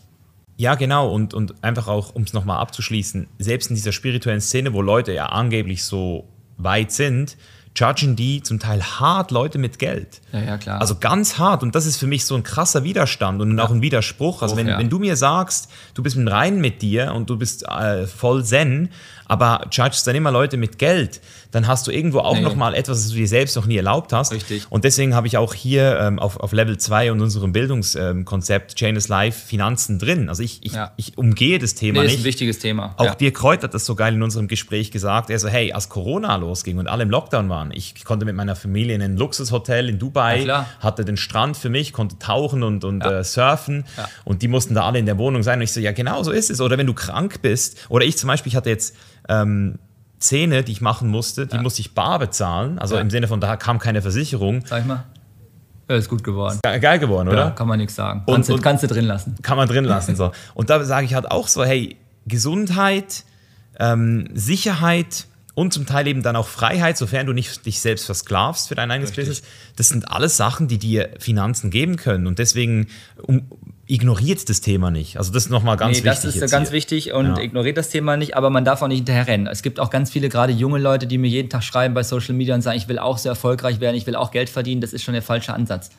Ja, 0.57 0.75
genau. 0.75 1.09
Und, 1.11 1.33
und 1.33 1.63
einfach 1.63 1.87
auch, 1.87 2.13
um 2.13 2.21
es 2.21 2.33
nochmal 2.33 2.59
abzuschließen, 2.59 3.25
selbst 3.39 3.71
in 3.71 3.77
dieser 3.77 3.91
spirituellen 3.91 4.41
Szene, 4.41 4.71
wo 4.71 4.83
Leute 4.83 5.11
ja 5.11 5.25
angeblich 5.25 5.83
so 5.83 6.29
weit 6.57 6.91
sind, 6.91 7.35
judgen 7.75 8.15
die 8.15 8.43
zum 8.43 8.59
Teil 8.59 8.83
hart 8.83 9.31
Leute 9.31 9.57
mit 9.57 9.79
Geld. 9.79 10.21
Ja, 10.31 10.41
ja, 10.41 10.57
klar. 10.57 10.81
Also 10.81 10.95
ganz 10.99 11.37
hart. 11.37 11.63
Und 11.63 11.75
das 11.75 11.85
ist 11.85 11.97
für 11.97 12.07
mich 12.07 12.25
so 12.25 12.35
ein 12.35 12.43
krasser 12.43 12.83
Widerstand 12.83 13.41
und 13.41 13.57
ja. 13.57 13.63
auch 13.63 13.71
ein 13.71 13.81
Widerspruch. 13.81 14.41
Also, 14.41 14.57
wenn, 14.57 14.67
ja. 14.67 14.77
wenn 14.77 14.89
du 14.89 14.99
mir 14.99 15.15
sagst, 15.15 15.71
du 15.93 16.03
bist 16.03 16.17
rein 16.17 16.61
mit 16.61 16.81
dir 16.81 17.13
und 17.13 17.29
du 17.29 17.37
bist 17.37 17.67
äh, 17.67 18.05
voll 18.05 18.43
Zen, 18.43 18.89
aber 19.29 19.67
judgest 19.71 20.05
dann 20.07 20.15
immer 20.15 20.31
Leute 20.31 20.57
mit 20.57 20.79
Geld, 20.79 21.21
dann 21.51 21.67
hast 21.67 21.85
du 21.85 21.91
irgendwo 21.91 22.19
auch 22.19 22.33
nee. 22.33 22.41
nochmal 22.41 22.73
etwas, 22.73 22.97
was 22.97 23.09
du 23.09 23.15
dir 23.15 23.27
selbst 23.27 23.55
noch 23.55 23.67
nie 23.67 23.77
erlaubt 23.77 24.11
hast. 24.11 24.33
Richtig. 24.33 24.65
Und 24.69 24.83
deswegen 24.83 25.13
habe 25.13 25.27
ich 25.27 25.37
auch 25.37 25.53
hier 25.53 25.99
ähm, 25.99 26.19
auf, 26.19 26.39
auf 26.39 26.51
Level 26.51 26.77
2 26.77 27.11
und 27.11 27.21
unserem 27.21 27.51
Bildungskonzept 27.51 28.71
ähm, 28.71 28.75
Chainless 28.75 29.07
Life 29.07 29.47
Finanzen 29.47 29.99
drin. 29.99 30.29
Also 30.29 30.41
ich, 30.41 30.59
ich, 30.63 30.73
ja. 30.73 30.93
ich 30.97 31.17
umgehe 31.17 31.59
das 31.59 31.75
Thema 31.75 31.99
nee, 31.99 32.05
nicht. 32.05 32.07
Das 32.07 32.13
ist 32.13 32.21
ein 32.21 32.25
wichtiges 32.25 32.59
Thema. 32.59 32.95
Auch 32.97 33.05
ja. 33.05 33.15
dir 33.15 33.31
Kreut 33.31 33.63
hat 33.63 33.73
das 33.75 33.85
so 33.85 33.93
geil 33.93 34.15
in 34.15 34.23
unserem 34.23 34.47
Gespräch 34.47 34.89
gesagt. 34.89 35.29
Er 35.29 35.37
so, 35.37 35.47
hey, 35.47 35.73
als 35.73 35.89
Corona 35.89 36.35
losging 36.35 36.79
und 36.79 36.87
alle 36.87 37.03
im 37.03 37.11
Lockdown 37.11 37.49
waren, 37.49 37.71
ich 37.71 38.03
konnte 38.03 38.25
mit 38.25 38.35
meiner 38.35 38.55
Familie 38.55 38.95
in 38.95 39.01
ein 39.03 39.15
Luxushotel 39.15 39.89
in 39.89 39.99
Dubai, 39.99 40.41
ja, 40.41 40.65
hatte 40.79 41.05
den 41.05 41.17
Strand 41.17 41.55
für 41.55 41.69
mich, 41.69 41.93
konnte 41.93 42.17
tauchen 42.17 42.63
und, 42.63 42.83
und 42.83 43.01
äh, 43.01 43.23
surfen 43.23 43.85
und 44.25 44.41
die 44.41 44.47
mussten 44.47 44.73
da 44.73 44.85
alle 44.85 44.97
in 44.97 45.05
der 45.05 45.19
Wohnung 45.19 45.43
sein. 45.43 45.59
Und 45.59 45.63
ich 45.63 45.71
so, 45.71 45.79
ja 45.79 45.91
genau 45.91 46.23
so 46.23 46.31
ist 46.31 46.49
es. 46.49 46.61
Oder 46.61 46.79
wenn 46.79 46.87
du 46.87 46.95
krank 46.95 47.43
bist, 47.43 47.77
oder 47.89 48.05
ich 48.05 48.17
zum 48.17 48.27
Beispiel, 48.27 48.49
ich 48.49 48.55
hatte 48.55 48.71
jetzt 48.71 48.95
ähm, 49.29 49.79
Zähne, 50.19 50.63
die 50.63 50.73
ich 50.73 50.81
machen 50.81 51.09
musste, 51.09 51.47
die 51.47 51.55
ja. 51.55 51.61
musste 51.61 51.79
ich 51.81 51.93
bar 51.93 52.19
bezahlen. 52.19 52.77
Also 52.77 52.95
ja. 52.95 53.01
im 53.01 53.09
Sinne 53.09 53.27
von, 53.27 53.39
da 53.39 53.55
kam 53.55 53.79
keine 53.79 54.01
Versicherung. 54.01 54.65
Sag 54.65 54.81
ich 54.81 54.85
mal. 54.85 55.05
Ja, 55.87 55.95
ist 55.95 56.09
gut 56.09 56.23
geworden. 56.23 56.59
Geil 56.61 56.99
geworden, 56.99 57.29
oder? 57.29 57.45
Ja, 57.45 57.49
kann 57.51 57.67
man 57.67 57.79
nichts 57.79 57.95
sagen. 57.95 58.23
Und, 58.25 58.35
kannst, 58.35 58.49
du, 58.49 58.57
kannst 58.57 58.83
du 58.83 58.87
drin 58.87 59.05
lassen. 59.05 59.35
Kann 59.41 59.57
man 59.57 59.67
drin 59.67 59.85
lassen. 59.85 60.15
so. 60.15 60.31
Und 60.53 60.69
da 60.69 60.83
sage 60.83 61.05
ich 61.05 61.15
halt 61.15 61.31
auch 61.31 61.47
so, 61.47 61.63
hey, 61.63 61.97
Gesundheit, 62.27 63.23
ähm, 63.79 64.29
Sicherheit 64.33 65.25
und 65.55 65.73
zum 65.73 65.85
Teil 65.85 66.07
eben 66.07 66.21
dann 66.23 66.35
auch 66.35 66.47
Freiheit, 66.47 66.97
sofern 66.97 67.25
du 67.25 67.33
nicht 67.33 67.65
dich 67.65 67.81
selbst 67.81 68.05
versklavst 68.05 68.69
für 68.69 68.75
dein 68.75 68.91
eigenes 68.91 69.09
Richtig. 69.09 69.27
Business. 69.27 69.49
Das 69.75 69.89
sind 69.89 70.09
alles 70.09 70.37
Sachen, 70.37 70.67
die 70.69 70.77
dir 70.77 71.09
Finanzen 71.19 71.69
geben 71.69 71.97
können. 71.97 72.27
Und 72.27 72.39
deswegen 72.39 72.87
um, 73.23 73.41
ignoriert 73.89 74.47
das 74.47 74.61
Thema 74.61 74.91
nicht. 74.91 75.17
Also 75.17 75.33
das 75.33 75.45
ist 75.45 75.49
nochmal 75.49 75.75
ganz 75.75 75.97
nee, 75.97 76.03
wichtig. 76.03 76.33
Das 76.33 76.35
ist 76.35 76.51
ganz 76.51 76.69
hier. 76.69 76.75
wichtig 76.75 77.11
und 77.11 77.37
ja. 77.37 77.39
ignoriert 77.39 77.75
das 77.75 77.89
Thema 77.89 78.17
nicht, 78.17 78.37
aber 78.37 78.51
man 78.51 78.63
darf 78.63 78.83
auch 78.83 78.87
nicht 78.87 78.99
hinterherrennen. 78.99 79.47
Es 79.47 79.63
gibt 79.63 79.79
auch 79.79 79.89
ganz 79.89 80.11
viele, 80.11 80.29
gerade 80.29 80.53
junge 80.53 80.77
Leute, 80.77 81.07
die 81.07 81.17
mir 81.17 81.27
jeden 81.27 81.49
Tag 81.49 81.63
schreiben 81.63 81.95
bei 81.95 82.03
Social 82.03 82.35
Media 82.35 82.53
und 82.53 82.61
sagen, 82.61 82.77
ich 82.77 82.87
will 82.87 82.99
auch 82.99 83.17
sehr 83.17 83.31
erfolgreich 83.31 83.79
werden, 83.79 83.95
ich 83.95 84.05
will 84.05 84.15
auch 84.15 84.29
Geld 84.29 84.49
verdienen. 84.49 84.79
Das 84.79 84.93
ist 84.93 85.03
schon 85.03 85.15
der 85.15 85.23
falsche 85.23 85.53
Ansatz. 85.53 85.89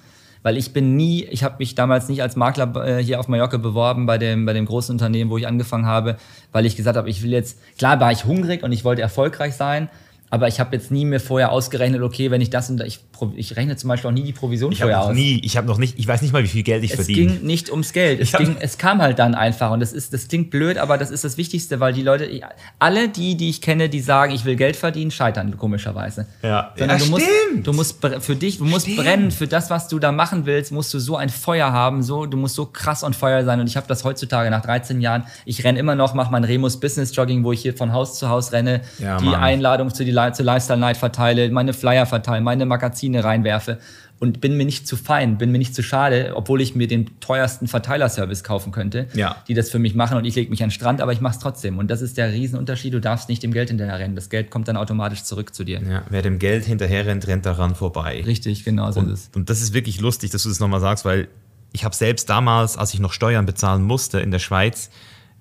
Weil 0.44 0.56
ich 0.56 0.72
bin 0.72 0.96
nie, 0.96 1.24
ich 1.24 1.42
habe 1.42 1.56
mich 1.58 1.74
damals 1.74 2.08
nicht 2.08 2.22
als 2.22 2.36
Makler 2.36 2.72
äh, 2.86 3.02
hier 3.02 3.18
auf 3.18 3.26
Mallorca 3.26 3.56
beworben 3.56 4.06
bei 4.06 4.18
dem, 4.18 4.46
bei 4.46 4.52
dem 4.52 4.66
großen 4.66 4.92
Unternehmen, 4.92 5.28
wo 5.28 5.36
ich 5.36 5.48
angefangen 5.48 5.84
habe, 5.84 6.16
weil 6.52 6.66
ich 6.66 6.76
gesagt 6.76 6.96
habe, 6.96 7.10
ich 7.10 7.22
will 7.22 7.32
jetzt, 7.32 7.58
klar 7.76 7.98
war 7.98 8.12
ich 8.12 8.24
hungrig 8.24 8.62
und 8.62 8.70
ich 8.70 8.84
wollte 8.84 9.02
erfolgreich 9.02 9.54
sein, 9.54 9.90
aber 10.30 10.46
ich 10.46 10.60
habe 10.60 10.76
jetzt 10.76 10.92
nie 10.92 11.04
mir 11.04 11.18
vorher 11.18 11.50
ausgerechnet, 11.50 12.02
okay, 12.02 12.30
wenn 12.30 12.40
ich 12.40 12.50
das 12.50 12.70
und 12.70 12.80
ich, 12.82 13.00
ich 13.36 13.56
rechne 13.56 13.76
zum 13.76 13.88
Beispiel 13.88 14.10
auch 14.10 14.14
nie 14.14 14.22
die 14.22 14.32
Provision 14.32 14.72
ich 14.72 14.80
vorher 14.80 15.02
aus. 15.02 15.14
Nie, 15.14 15.40
ich 15.44 15.56
habe 15.56 15.66
noch 15.66 15.78
nicht, 15.78 15.98
ich 15.98 16.06
weiß 16.06 16.22
nicht 16.22 16.32
mal, 16.32 16.42
wie 16.42 16.48
viel 16.48 16.62
Geld 16.62 16.84
ich 16.84 16.90
es 16.90 16.96
verdiene. 16.96 17.32
Es 17.32 17.38
ging 17.38 17.46
nicht 17.46 17.70
ums 17.70 17.92
Geld. 17.92 18.20
Es, 18.20 18.32
ging, 18.32 18.56
es 18.60 18.78
kam 18.78 19.00
halt 19.00 19.18
dann 19.18 19.34
einfach 19.34 19.70
und 19.70 19.80
das 19.80 19.92
ist, 19.92 20.12
das 20.12 20.28
klingt 20.28 20.50
blöd, 20.50 20.78
aber 20.78 20.98
das 20.98 21.10
ist 21.10 21.24
das 21.24 21.36
Wichtigste, 21.36 21.80
weil 21.80 21.92
die 21.92 22.02
Leute, 22.02 22.28
alle 22.78 23.08
die, 23.08 23.36
die 23.36 23.50
ich 23.50 23.60
kenne, 23.60 23.88
die 23.88 24.00
sagen, 24.00 24.32
ich 24.32 24.44
will 24.44 24.56
Geld 24.56 24.76
verdienen, 24.76 25.10
scheitern 25.10 25.56
komischerweise. 25.56 26.26
Ja, 26.42 26.72
Sondern 26.76 26.98
ja, 26.98 27.04
du 27.04 27.10
musst, 27.10 27.26
stimmt. 27.26 27.66
du 27.66 27.72
musst 27.72 28.06
für 28.20 28.36
dich, 28.36 28.58
du 28.58 28.64
musst 28.64 28.86
stimmt. 28.86 28.98
brennen 28.98 29.30
für 29.30 29.46
das, 29.46 29.70
was 29.70 29.88
du 29.88 29.98
da 29.98 30.12
machen 30.12 30.46
willst, 30.46 30.72
musst 30.72 30.92
du 30.94 30.98
so 30.98 31.16
ein 31.16 31.28
Feuer 31.28 31.72
haben, 31.72 32.02
so, 32.02 32.26
du 32.26 32.36
musst 32.36 32.54
so 32.54 32.66
krass 32.66 33.02
on 33.02 33.14
Feuer 33.14 33.44
sein 33.44 33.60
und 33.60 33.66
ich 33.66 33.76
habe 33.76 33.86
das 33.86 34.04
heutzutage 34.04 34.50
nach 34.50 34.62
13 34.62 35.00
Jahren. 35.00 35.24
Ich 35.44 35.64
renne 35.64 35.78
immer 35.78 35.94
noch, 35.94 36.14
mache 36.14 36.30
mein 36.30 36.44
Remus 36.44 36.78
Business 36.80 37.14
Jogging, 37.14 37.44
wo 37.44 37.52
ich 37.52 37.62
hier 37.62 37.76
von 37.76 37.92
Haus 37.92 38.18
zu 38.18 38.28
Haus 38.28 38.52
renne, 38.52 38.82
ja, 38.98 39.18
die 39.18 39.26
Mann. 39.26 39.40
Einladung 39.40 39.92
zu 39.92 40.04
die 40.04 40.14
zu 40.32 40.42
Lifestyle 40.42 40.78
Night 40.78 40.96
verteile, 40.96 41.50
meine 41.50 41.72
Flyer 41.72 42.06
verteile, 42.06 42.40
meine 42.40 42.66
Magazine 42.66 43.09
reinwerfe 43.18 43.78
und 44.20 44.42
bin 44.42 44.56
mir 44.56 44.66
nicht 44.66 44.86
zu 44.86 44.96
fein, 44.96 45.38
bin 45.38 45.50
mir 45.50 45.58
nicht 45.58 45.74
zu 45.74 45.82
schade, 45.82 46.32
obwohl 46.36 46.60
ich 46.60 46.74
mir 46.74 46.86
den 46.86 47.18
teuersten 47.20 47.66
Verteilerservice 47.66 48.44
kaufen 48.44 48.70
könnte, 48.70 49.08
ja. 49.14 49.36
die 49.48 49.54
das 49.54 49.70
für 49.70 49.78
mich 49.78 49.94
machen 49.94 50.18
und 50.18 50.26
ich 50.26 50.34
lege 50.34 50.50
mich 50.50 50.62
an 50.62 50.68
den 50.68 50.74
Strand, 50.74 51.00
aber 51.00 51.12
ich 51.12 51.22
mache 51.22 51.36
es 51.36 51.38
trotzdem. 51.38 51.78
Und 51.78 51.90
das 51.90 52.02
ist 52.02 52.18
der 52.18 52.30
Riesenunterschied. 52.30 52.92
Du 52.92 53.00
darfst 53.00 53.30
nicht 53.30 53.42
dem 53.42 53.52
Geld 53.52 53.70
hinterherrennen. 53.70 54.14
Das 54.14 54.28
Geld 54.28 54.50
kommt 54.50 54.68
dann 54.68 54.76
automatisch 54.76 55.24
zurück 55.24 55.54
zu 55.54 55.64
dir. 55.64 55.80
Ja, 55.80 56.02
wer 56.10 56.20
dem 56.20 56.38
Geld 56.38 56.66
hinterher 56.66 57.06
rennt, 57.06 57.26
rennt 57.26 57.46
daran 57.46 57.74
vorbei. 57.74 58.22
Richtig, 58.26 58.62
genau 58.62 58.92
so 58.92 59.00
und, 59.00 59.10
ist 59.10 59.28
es. 59.28 59.30
Und 59.34 59.48
das 59.48 59.62
ist 59.62 59.72
wirklich 59.72 60.00
lustig, 60.00 60.30
dass 60.30 60.42
du 60.42 60.50
das 60.50 60.60
nochmal 60.60 60.80
sagst, 60.80 61.06
weil 61.06 61.28
ich 61.72 61.84
habe 61.84 61.94
selbst 61.94 62.28
damals, 62.28 62.76
als 62.76 62.92
ich 62.92 63.00
noch 63.00 63.14
Steuern 63.14 63.46
bezahlen 63.46 63.82
musste 63.82 64.20
in 64.20 64.30
der 64.30 64.38
Schweiz, 64.38 64.90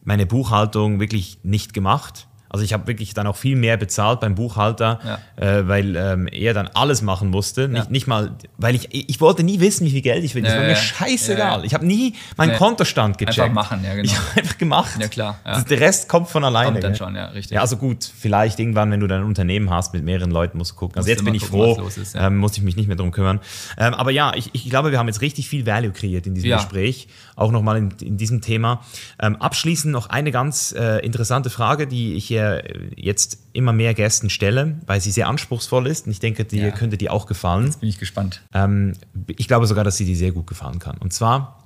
meine 0.06 0.26
Buchhaltung 0.26 1.02
wirklich 1.02 1.40
nicht 1.44 1.74
gemacht 1.74 2.29
Also 2.50 2.66
ich 2.66 2.74
habe 2.74 2.88
wirklich 2.88 3.14
dann 3.14 3.28
auch 3.28 3.36
viel 3.36 3.56
mehr 3.56 3.78
bezahlt 3.78 4.20
beim 4.20 4.36
Buchhalter, 4.36 5.00
Ja. 5.38 5.60
äh, 5.60 5.68
weil 5.68 5.96
ähm, 5.96 6.28
er 6.28 6.54
dann 6.54 6.68
alles 6.74 7.02
machen 7.02 7.30
musste. 7.30 7.68
Nicht, 7.68 7.86
Ja. 7.86 7.90
nicht 7.92 8.08
mal, 8.08 8.32
weil 8.58 8.76
ich, 8.76 8.90
ich 8.92 9.22
wollte 9.22 9.44
nie 9.44 9.60
wissen, 9.60 9.86
wie 9.86 9.92
viel 9.92 10.02
Geld 10.02 10.24
ich 10.24 10.36
will. 10.36 10.44
Das 10.44 10.54
Ja, 10.54 10.60
war 10.60 10.66
mir 10.68 10.76
scheißegal. 10.76 11.66
Ich 11.66 11.74
habe 11.74 11.86
nie 11.86 12.16
meinen. 12.38 12.58
Kontostand 12.58 13.18
gecheckt. 13.18 13.40
Einfach 13.40 13.54
machen, 13.54 13.84
ja, 13.84 13.92
genau. 13.94 14.04
Ich 14.06 14.16
habe 14.18 14.26
einfach 14.38 14.58
gemacht. 14.58 14.92
Ja, 15.00 15.08
klar. 15.08 15.40
Das, 15.46 15.66
der 15.66 15.80
Rest 15.80 16.10
kommt 16.10 16.28
von 16.30 16.44
alleine. 16.44 16.72
Kommt 16.72 16.84
dann 16.84 16.96
schon, 16.96 17.16
ja, 17.16 17.28
richtig. 17.28 17.56
Ja, 17.56 17.62
also 17.62 17.78
gut, 17.78 18.04
vielleicht 18.20 18.60
irgendwann, 18.60 18.92
wenn 18.92 19.00
du 19.00 19.08
dein 19.08 19.24
Unternehmen 19.24 19.70
hast 19.70 19.94
mit 19.94 20.04
mehreren 20.04 20.32
Leuten, 20.32 20.58
musst 20.58 20.72
du 20.72 20.76
gucken. 20.76 20.98
Also 20.98 21.10
jetzt 21.10 21.24
bin 21.24 21.34
ich 21.36 21.50
gucken, 21.50 21.76
froh, 21.76 21.88
ist, 21.88 22.16
ähm, 22.16 22.38
muss 22.38 22.58
ich 22.58 22.64
mich 22.64 22.76
nicht 22.76 22.88
mehr 22.88 22.96
drum 22.98 23.12
kümmern. 23.12 23.40
Ähm, 23.78 23.94
aber 23.94 24.12
ja, 24.12 24.34
ich, 24.36 24.50
ich 24.54 24.70
glaube, 24.70 24.92
wir 24.92 25.00
haben 25.00 25.08
jetzt 25.08 25.22
richtig 25.22 25.48
viel 25.48 25.66
Value 25.66 25.92
kreiert 25.92 26.28
in 26.28 26.34
diesem. 26.36 26.50
Gespräch, 26.50 27.08
auch 27.36 27.52
nochmal 27.52 27.78
in, 27.78 27.92
in 28.02 28.18
diesem 28.18 28.42
Thema. 28.42 28.82
Ähm, 29.22 29.36
abschließend 29.38 29.94
noch 29.94 30.10
eine 30.10 30.32
ganz 30.32 30.72
äh, 30.78 30.98
interessante 31.06 31.50
Frage, 31.50 31.86
die 31.88 32.16
ich 32.16 32.30
äh, 32.40 32.92
jetzt 32.96 33.40
immer 33.54 33.74
mehr 33.74 33.94
Gästen 33.94 34.30
stelle, 34.30 34.80
weil 34.86 35.00
sie 35.02 35.12
sehr 35.12 35.28
anspruchsvoll 35.28 35.88
ist 35.88 36.06
und 36.06 36.12
ich 36.12 36.20
denke, 36.20 36.46
dir 36.46 36.68
Ja. 36.68 36.72
könnte 36.72 36.98
die 36.98 37.10
auch 37.10 37.26
gefallen. 37.26 37.74
Bin 37.80 37.90
ich 37.90 37.98
gespannt. 38.00 38.42
Ähm, 38.54 38.94
ich 39.28 39.48
glaube 39.48 39.68
sogar, 39.68 39.84
dass 39.84 39.98
sie 39.98 40.06
dir 40.06 40.16
sehr 40.18 40.32
gut 40.32 40.48
gefallen 40.48 40.80
kann. 40.80 40.98
Und 40.98 41.14
zwar, 41.14 41.64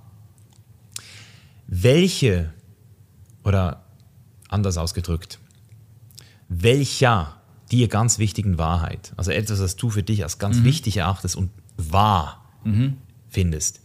welche, 1.68 2.52
oder 3.44 3.84
anders 4.50 4.78
ausgedrückt, 4.78 5.40
welcher 6.50 7.38
dir 7.72 7.88
ganz 7.88 8.20
wichtigen 8.20 8.58
Wahrheit, 8.58 9.14
also 9.18 9.32
etwas, 9.32 9.60
was 9.60 9.76
du 9.76 9.90
für 9.90 10.04
dich 10.04 10.24
als 10.24 10.38
ganz 10.38 10.58
Mhm. 10.60 10.66
wichtig 10.66 10.98
erachtest 10.98 11.36
und 11.36 11.50
wahr 11.78 12.40
findest, 13.30 13.82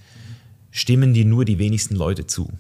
stimmen 0.71 1.15
dir 1.15 1.25
nur 1.25 1.45
die 1.45 1.59
wenigsten 1.59 1.97
Leute 1.97 2.27
zu. 2.27 2.53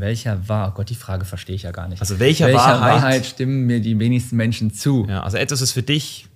Welcher 0.00 0.48
war? 0.48 0.68
Oh 0.68 0.72
Gott, 0.76 0.90
die 0.90 0.94
Frage 0.94 1.24
verstehe 1.24 1.56
ich 1.56 1.62
ja 1.62 1.70
gar 1.72 1.88
nicht. 1.88 2.00
Also 2.00 2.18
welcher 2.18 2.46
Welcher 2.46 2.58
Wahrheit- 2.60 3.02
Wahrheit, 3.02 3.26
stimmen 3.26 3.66
mir 3.66 3.80
die 3.80 3.98
wenigsten 3.98 4.36
Menschen 4.36 4.72
zu? 4.72 5.06
Ja, 5.08 5.22
also 5.22 5.36
etwas, 5.36 5.60
was 5.62 5.72
für 5.72 5.82
dich 5.82 6.26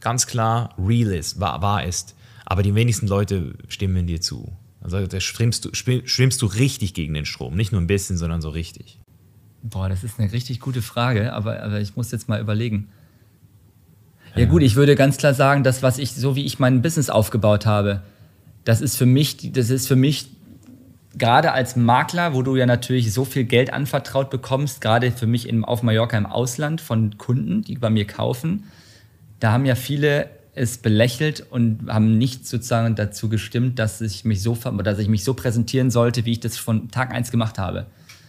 ganz 0.00 0.26
klar 0.26 0.74
real 0.78 1.12
ist, 1.12 1.40
wahr, 1.40 1.62
wahr 1.62 1.84
ist, 1.84 2.14
aber 2.44 2.62
die 2.62 2.74
wenigsten 2.74 3.06
Leute 3.08 3.54
stimmen 3.68 4.06
dir 4.06 4.20
zu. 4.20 4.52
Also 4.80 5.04
da 5.06 5.18
schwimmst 5.20 5.64
du, 5.64 5.70
schwimm- 5.70 6.06
schwimmst 6.06 6.40
du 6.42 6.46
richtig 6.46 6.94
gegen 6.94 7.14
den 7.14 7.24
Strom, 7.24 7.56
nicht 7.56 7.72
nur 7.72 7.80
ein 7.80 7.86
bisschen, 7.88 8.16
sondern 8.16 8.40
so 8.40 8.50
richtig. 8.50 9.00
Boah, 9.62 9.88
das 9.88 10.04
ist 10.04 10.20
eine 10.20 10.30
richtig 10.32 10.60
gute 10.60 10.80
Frage, 10.82 11.32
aber, 11.32 11.60
aber 11.62 11.80
ich 11.80 11.96
muss 11.96 12.12
jetzt 12.12 12.28
mal 12.28 12.40
überlegen. 12.40 12.88
Ja, 14.36 14.44
gut, 14.44 14.62
ich 14.62 14.76
würde 14.76 14.94
ganz 14.96 15.16
klar 15.16 15.32
sagen, 15.34 15.64
das, 15.64 15.82
was 15.82 15.98
ich, 15.98 16.12
so 16.12 16.36
wie 16.36 16.44
ich 16.44 16.58
mein 16.58 16.82
Business 16.82 17.08
aufgebaut 17.10 17.64
habe, 17.66 18.02
das 18.64 18.80
ist 18.82 18.96
für 18.96 19.06
mich, 19.06 19.50
das 19.52 19.70
ist 19.70 19.88
für 19.88 19.96
mich 19.96 20.28
gerade 21.16 21.52
als 21.52 21.76
Makler, 21.76 22.34
wo 22.34 22.42
du 22.42 22.56
ja 22.56 22.66
natürlich 22.66 23.12
so 23.12 23.24
viel 23.24 23.44
Geld 23.44 23.72
anvertraut 23.72 24.30
bekommst, 24.30 24.80
gerade 24.80 25.10
für 25.10 25.26
mich 25.26 25.48
in, 25.48 25.64
auf 25.64 25.82
Mallorca 25.82 26.16
im 26.16 26.26
Ausland 26.26 26.80
von 26.80 27.18
Kunden, 27.18 27.62
die 27.62 27.76
bei 27.76 27.90
mir 27.90 28.06
kaufen, 28.06 28.64
da 29.40 29.52
haben 29.52 29.64
ja 29.64 29.74
viele 29.74 30.30
es 30.56 30.78
belächelt 30.78 31.44
und 31.50 31.88
haben 31.88 32.16
nicht 32.16 32.46
sozusagen 32.46 32.94
dazu 32.94 33.28
gestimmt, 33.28 33.78
dass 33.78 34.00
ich 34.00 34.24
mich 34.24 34.42
so, 34.42 34.54
dass 34.54 34.98
ich 34.98 35.06
mich 35.06 35.22
so 35.22 35.34
präsentieren 35.34 35.90
sollte, 35.90 36.24
wie 36.24 36.32
ich 36.32 36.40
das 36.40 36.56
von 36.56 36.90
Tag 36.90 37.12
eins 37.12 37.30
gemacht 37.30 37.58
habe. 37.58 37.86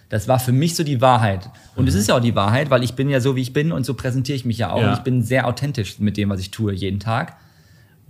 Das 0.10 0.28
war 0.28 0.40
für 0.40 0.52
mich 0.52 0.76
so 0.76 0.84
die 0.84 1.00
Wahrheit. 1.00 1.50
Und 1.76 1.88
es 1.88 1.96
ist 1.96 2.08
ja 2.08 2.16
auch 2.16 2.22
die 2.22 2.36
Wahrheit, 2.36 2.70
weil 2.70 2.84
ich 2.84 2.96
bin 2.96 3.10
ja 3.10 3.22
so, 3.22 3.36
wie 3.36 3.42
ich 3.42 3.54
bin 3.54 3.72
und 3.72 3.86
so 3.86 3.94
präsentiere 3.94 4.36
ich 4.36 4.46
mich 4.46 4.58
ja 4.58 4.72
auch. 4.72 4.82
Ja. 4.82 4.90
Und 4.90 4.98
ich 4.98 5.04
bin 5.04 5.22
sehr 5.22 5.48
authentisch 5.48 6.00
mit 6.00 6.18
dem, 6.18 6.30
was 6.30 6.42
ich 6.42 6.52
tue, 6.52 6.74
jeden 6.74 7.00
Tag. 7.00 7.38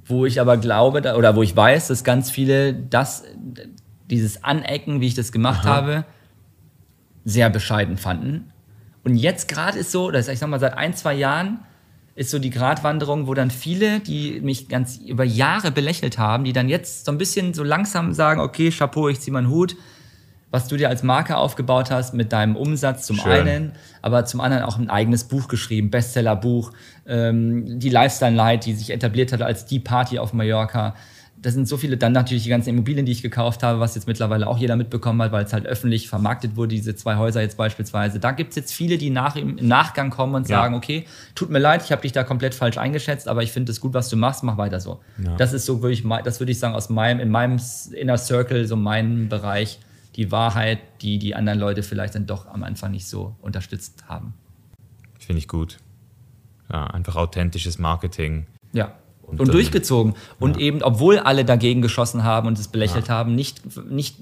Wo 0.05 0.25
ich 0.25 0.41
aber 0.41 0.57
glaube, 0.57 1.15
oder 1.15 1.35
wo 1.35 1.43
ich 1.43 1.55
weiß, 1.55 1.87
dass 1.87 2.03
ganz 2.03 2.31
viele 2.31 2.73
das, 2.73 3.23
dieses 4.09 4.43
Anecken, 4.43 5.01
wie 5.01 5.07
ich 5.07 5.15
das 5.15 5.31
gemacht 5.31 5.65
habe, 5.65 6.05
sehr 7.25 7.49
bescheiden 7.49 7.97
fanden. 7.97 8.51
Und 9.03 9.15
jetzt 9.15 9.47
gerade 9.47 9.77
ist 9.79 9.91
so, 9.91 10.11
dass 10.11 10.27
ich 10.27 10.39
sag 10.39 10.49
mal, 10.49 10.59
seit 10.59 10.73
ein, 10.73 10.93
zwei 10.93 11.13
Jahren 11.13 11.59
ist 12.15 12.31
so 12.31 12.39
die 12.39 12.49
Gratwanderung, 12.49 13.27
wo 13.27 13.33
dann 13.35 13.51
viele, 13.51 13.99
die 13.99 14.41
mich 14.41 14.69
ganz 14.69 14.97
über 14.97 15.23
Jahre 15.23 15.71
belächelt 15.71 16.17
haben, 16.17 16.45
die 16.45 16.53
dann 16.53 16.67
jetzt 16.67 17.05
so 17.05 17.11
ein 17.11 17.17
bisschen 17.17 17.53
so 17.53 17.63
langsam 17.63 18.11
sagen, 18.13 18.41
okay, 18.41 18.71
Chapeau, 18.71 19.07
ich 19.07 19.19
zieh 19.19 19.29
meinen 19.29 19.49
Hut, 19.49 19.75
was 20.49 20.67
du 20.67 20.77
dir 20.77 20.89
als 20.89 21.03
Marke 21.03 21.37
aufgebaut 21.37 21.91
hast 21.91 22.13
mit 22.13 22.33
deinem 22.33 22.55
Umsatz 22.55 23.05
zum 23.05 23.17
Schön. 23.17 23.31
einen, 23.31 23.71
aber 24.01 24.25
zum 24.25 24.41
anderen 24.41 24.63
auch 24.63 24.77
ein 24.77 24.89
eigenes 24.89 25.25
Buch 25.25 25.47
geschrieben, 25.47 25.91
Bestsellerbuch, 25.91 26.71
ähm, 27.05 27.79
die 27.79 27.89
Lifestyle 27.89 28.35
Light, 28.35 28.65
die 28.65 28.73
sich 28.73 28.89
etabliert 28.89 29.31
hat 29.31 29.41
als 29.43 29.65
die 29.65 29.79
Party 29.79 30.17
auf 30.17 30.33
Mallorca. 30.33 30.95
Das 31.39 31.53
sind 31.53 31.67
so 31.67 31.77
viele, 31.77 31.97
dann 31.97 32.13
natürlich 32.13 32.43
die 32.43 32.49
ganzen 32.49 32.69
Immobilien, 32.69 33.05
die 33.05 33.11
ich 33.11 33.21
gekauft 33.21 33.61
habe, 33.61 33.79
was 33.79 33.93
jetzt 33.93 34.07
mittlerweile 34.07 34.47
auch 34.47 34.57
jeder 34.57 34.75
mitbekommen 34.75 35.21
hat, 35.21 35.31
weil 35.31 35.45
es 35.45 35.53
halt 35.53 35.67
öffentlich 35.67 36.09
vermarktet 36.09 36.55
wurde, 36.55 36.69
diese 36.75 36.95
zwei 36.95 37.17
Häuser 37.17 37.41
jetzt 37.41 37.57
beispielsweise. 37.57 38.19
Da 38.19 38.31
gibt 38.31 38.49
es 38.49 38.55
jetzt 38.55 38.73
viele, 38.73 38.97
die 38.97 39.11
nach, 39.11 39.35
im 39.35 39.55
Nachgang 39.55 40.09
kommen 40.09 40.33
und 40.33 40.49
Ja. 40.49 40.57
sagen, 40.61 40.73
okay, 40.73 41.05
tut 41.35 41.51
mir 41.51 41.59
leid, 41.59 41.83
ich 41.83 41.91
habe 41.91 42.01
dich 42.01 42.11
da 42.11 42.23
komplett 42.23 42.55
falsch 42.55 42.79
eingeschätzt, 42.79 43.27
aber 43.27 43.43
ich 43.43 43.51
finde 43.51 43.71
es 43.71 43.79
gut, 43.79 43.93
was 43.93 44.09
du 44.09 44.17
machst, 44.17 44.43
mach 44.43 44.57
weiter 44.57 44.79
so. 44.79 44.99
Das 45.37 45.53
ist 45.53 45.65
so, 45.65 45.83
würde 45.83 45.93
ich, 45.93 46.03
das 46.23 46.39
würde 46.39 46.51
ich 46.51 46.57
sagen, 46.59 46.73
aus 46.73 46.89
meinem, 46.89 47.19
in 47.19 47.29
meinem 47.29 47.59
Inner 47.93 48.17
Circle, 48.17 48.65
so 48.65 48.75
meinem 48.75 49.29
Bereich, 49.29 49.79
die 50.15 50.31
Wahrheit, 50.31 50.79
die 51.01 51.19
die 51.19 51.35
anderen 51.35 51.59
Leute 51.59 51.83
vielleicht 51.83 52.15
dann 52.15 52.25
doch 52.25 52.47
am 52.47 52.63
Anfang 52.63 52.91
nicht 52.91 53.07
so 53.07 53.35
unterstützt 53.41 54.05
haben. 54.07 54.33
Finde 55.19 55.37
ich 55.37 55.47
gut. 55.47 55.77
Ja, 56.71 56.87
einfach 56.87 57.15
authentisches 57.15 57.77
Marketing. 57.77 58.47
Ja. 58.73 58.93
Und, 59.27 59.41
Und, 59.41 59.53
durchgezogen. 59.53 60.15
Und 60.39 60.57
eben, 60.57 60.81
obwohl 60.81 61.19
alle 61.19 61.43
dagegen 61.43 61.81
geschossen 61.81 62.23
haben 62.23 62.47
und 62.47 62.57
es 62.57 62.69
belächelt 62.69 63.09
haben, 63.09 63.35
nicht, 63.35 63.61
nicht, 63.85 64.19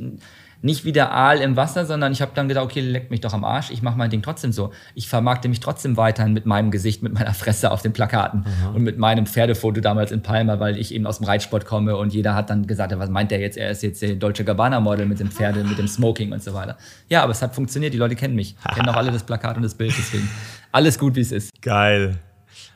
nicht 0.65 0.83
wie 0.83 0.91
der 0.91 1.13
Aal 1.13 1.41
im 1.41 1.55
Wasser, 1.55 1.85
sondern 1.85 2.11
ich 2.11 2.23
habe 2.23 2.31
dann 2.33 2.47
gedacht, 2.47 2.65
okay, 2.65 2.79
leck 2.79 3.11
mich 3.11 3.21
doch 3.21 3.33
am 3.33 3.43
Arsch, 3.43 3.69
ich 3.69 3.83
mache 3.83 3.99
mein 3.99 4.09
Ding 4.09 4.23
trotzdem 4.23 4.51
so. 4.51 4.71
Ich 4.95 5.07
vermarkte 5.07 5.47
mich 5.47 5.59
trotzdem 5.59 5.95
weiterhin 5.95 6.33
mit 6.33 6.47
meinem 6.47 6.71
Gesicht, 6.71 7.03
mit 7.03 7.13
meiner 7.13 7.35
Fresse 7.35 7.69
auf 7.69 7.83
den 7.83 7.93
Plakaten 7.93 8.45
und 8.73 8.81
mit 8.81 8.97
meinem 8.97 9.27
Pferdefoto 9.27 9.79
damals 9.79 10.11
in 10.11 10.23
Palma, 10.23 10.59
weil 10.59 10.79
ich 10.79 10.91
eben 10.91 11.05
aus 11.05 11.19
dem 11.19 11.27
Reitsport 11.27 11.65
komme 11.65 11.95
und 11.97 12.15
jeder 12.15 12.33
hat 12.33 12.49
dann 12.49 12.65
gesagt, 12.65 12.97
was 12.97 13.09
meint 13.11 13.29
der 13.29 13.39
jetzt? 13.39 13.57
Er 13.57 13.69
ist 13.69 13.83
jetzt 13.83 14.01
der 14.01 14.15
Dolce 14.15 14.43
Gabbana 14.43 14.79
Model 14.79 15.05
mit 15.05 15.19
dem 15.19 15.29
Pferde, 15.29 15.63
mit 15.63 15.77
dem 15.77 15.87
Smoking 15.87 16.31
und 16.31 16.41
so 16.41 16.55
weiter. 16.55 16.77
Ja, 17.09 17.21
aber 17.21 17.33
es 17.33 17.43
hat 17.43 17.53
funktioniert, 17.53 17.93
die 17.93 17.99
Leute 17.99 18.15
kennen 18.15 18.35
mich, 18.35 18.55
kennen 18.73 18.89
auch 18.89 18.95
alle 18.95 19.11
das 19.11 19.21
Plakat 19.23 19.57
und 19.57 19.63
das 19.63 19.75
Bild, 19.75 19.93
deswegen 19.95 20.27
alles 20.71 20.97
gut, 20.97 21.15
wie 21.15 21.21
es 21.21 21.31
ist. 21.31 21.51
Geil. 21.61 22.17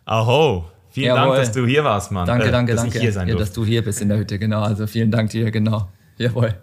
Aho. 0.06 0.66
Vielen 1.00 1.16
Jawohl. 1.16 1.36
Dank, 1.36 1.46
dass 1.46 1.52
du 1.54 1.66
hier 1.66 1.84
warst, 1.84 2.12
Mann. 2.12 2.26
Danke, 2.28 2.48
Äh, 2.48 2.52
danke, 2.52 2.74
dass 2.74 2.82
danke. 2.82 2.98
Ich 2.98 3.02
hier 3.04 3.14
sein 3.14 3.28
ja, 3.28 3.34
durfte. 3.36 3.46
dass 3.48 3.54
du 3.54 3.66
hier 3.66 3.84
bist 3.84 4.02
in 4.02 4.10
der 4.10 4.18
Hütte, 4.18 4.38
genau. 4.38 4.62
Also 4.62 4.86
vielen 4.88 5.12
Dank 5.12 5.30
dir, 5.30 5.50
genau. 5.52 5.88
Jawohl. 6.18 6.56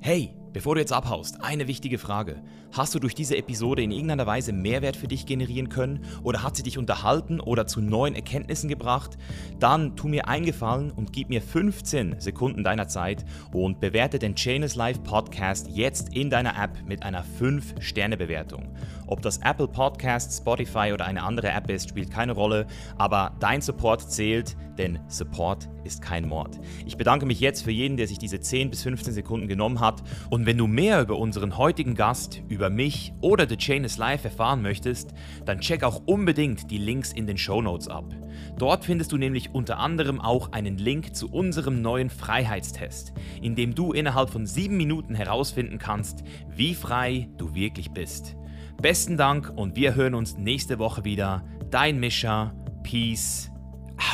Hey, 0.00 0.34
bevor 0.52 0.74
du 0.74 0.80
jetzt 0.80 0.92
abhaust, 0.92 1.36
eine 1.42 1.68
wichtige 1.68 1.98
Frage. 1.98 2.42
Hast 2.76 2.94
du 2.94 2.98
durch 2.98 3.14
diese 3.14 3.38
Episode 3.38 3.82
in 3.82 3.90
irgendeiner 3.90 4.26
Weise 4.26 4.52
Mehrwert 4.52 4.98
für 4.98 5.08
dich 5.08 5.24
generieren 5.24 5.70
können 5.70 6.04
oder 6.22 6.42
hat 6.42 6.56
sie 6.56 6.62
dich 6.62 6.76
unterhalten 6.76 7.40
oder 7.40 7.66
zu 7.66 7.80
neuen 7.80 8.14
Erkenntnissen 8.14 8.68
gebracht? 8.68 9.16
Dann 9.58 9.96
tu 9.96 10.08
mir 10.08 10.28
einen 10.28 10.44
Gefallen 10.44 10.90
und 10.90 11.10
gib 11.10 11.30
mir 11.30 11.40
15 11.40 12.20
Sekunden 12.20 12.64
deiner 12.64 12.86
Zeit 12.86 13.24
und 13.50 13.80
bewerte 13.80 14.18
den 14.18 14.34
Chainless 14.34 14.74
Life 14.74 15.00
Podcast 15.00 15.70
jetzt 15.70 16.14
in 16.14 16.28
deiner 16.28 16.62
App 16.62 16.86
mit 16.86 17.02
einer 17.02 17.24
5-Sterne-Bewertung. 17.40 18.68
Ob 19.06 19.22
das 19.22 19.38
Apple 19.38 19.68
Podcast, 19.68 20.36
Spotify 20.36 20.90
oder 20.92 21.06
eine 21.06 21.22
andere 21.22 21.48
App 21.52 21.70
ist, 21.70 21.88
spielt 21.88 22.10
keine 22.10 22.32
Rolle, 22.32 22.66
aber 22.98 23.34
dein 23.40 23.62
Support 23.62 24.12
zählt, 24.12 24.54
denn 24.76 24.98
Support 25.08 25.70
ist 25.86 26.02
kein 26.02 26.28
Mord. 26.28 26.58
Ich 26.84 26.96
bedanke 26.96 27.24
mich 27.24 27.40
jetzt 27.40 27.62
für 27.62 27.70
jeden, 27.70 27.96
der 27.96 28.08
sich 28.08 28.18
diese 28.18 28.40
10 28.40 28.70
bis 28.70 28.82
15 28.82 29.14
Sekunden 29.14 29.48
genommen 29.48 29.80
hat. 29.80 30.02
Und 30.30 30.46
wenn 30.46 30.58
du 30.58 30.66
mehr 30.66 31.00
über 31.00 31.16
unseren 31.16 31.56
heutigen 31.56 31.94
Gast, 31.94 32.42
über 32.48 32.70
mich 32.70 33.12
oder 33.20 33.48
The 33.48 33.56
Chain 33.56 33.84
is 33.84 33.96
Life 33.96 34.24
erfahren 34.24 34.62
möchtest, 34.62 35.14
dann 35.44 35.60
check 35.60 35.82
auch 35.82 36.02
unbedingt 36.06 36.70
die 36.70 36.78
Links 36.78 37.12
in 37.12 37.26
den 37.26 37.38
Show 37.38 37.62
Notes 37.62 37.88
ab. 37.88 38.14
Dort 38.58 38.84
findest 38.84 39.12
du 39.12 39.16
nämlich 39.16 39.54
unter 39.54 39.78
anderem 39.78 40.20
auch 40.20 40.52
einen 40.52 40.78
Link 40.78 41.14
zu 41.14 41.30
unserem 41.30 41.80
neuen 41.80 42.10
Freiheitstest, 42.10 43.12
in 43.40 43.54
dem 43.54 43.74
du 43.74 43.92
innerhalb 43.92 44.30
von 44.30 44.46
7 44.46 44.76
Minuten 44.76 45.14
herausfinden 45.14 45.78
kannst, 45.78 46.24
wie 46.54 46.74
frei 46.74 47.28
du 47.38 47.54
wirklich 47.54 47.90
bist. 47.90 48.36
Besten 48.80 49.16
Dank 49.16 49.52
und 49.54 49.76
wir 49.76 49.94
hören 49.94 50.14
uns 50.14 50.36
nächste 50.36 50.78
Woche 50.78 51.04
wieder. 51.04 51.44
Dein 51.70 51.98
Mischa. 51.98 52.54
Peace 52.82 53.50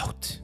out. 0.03 0.43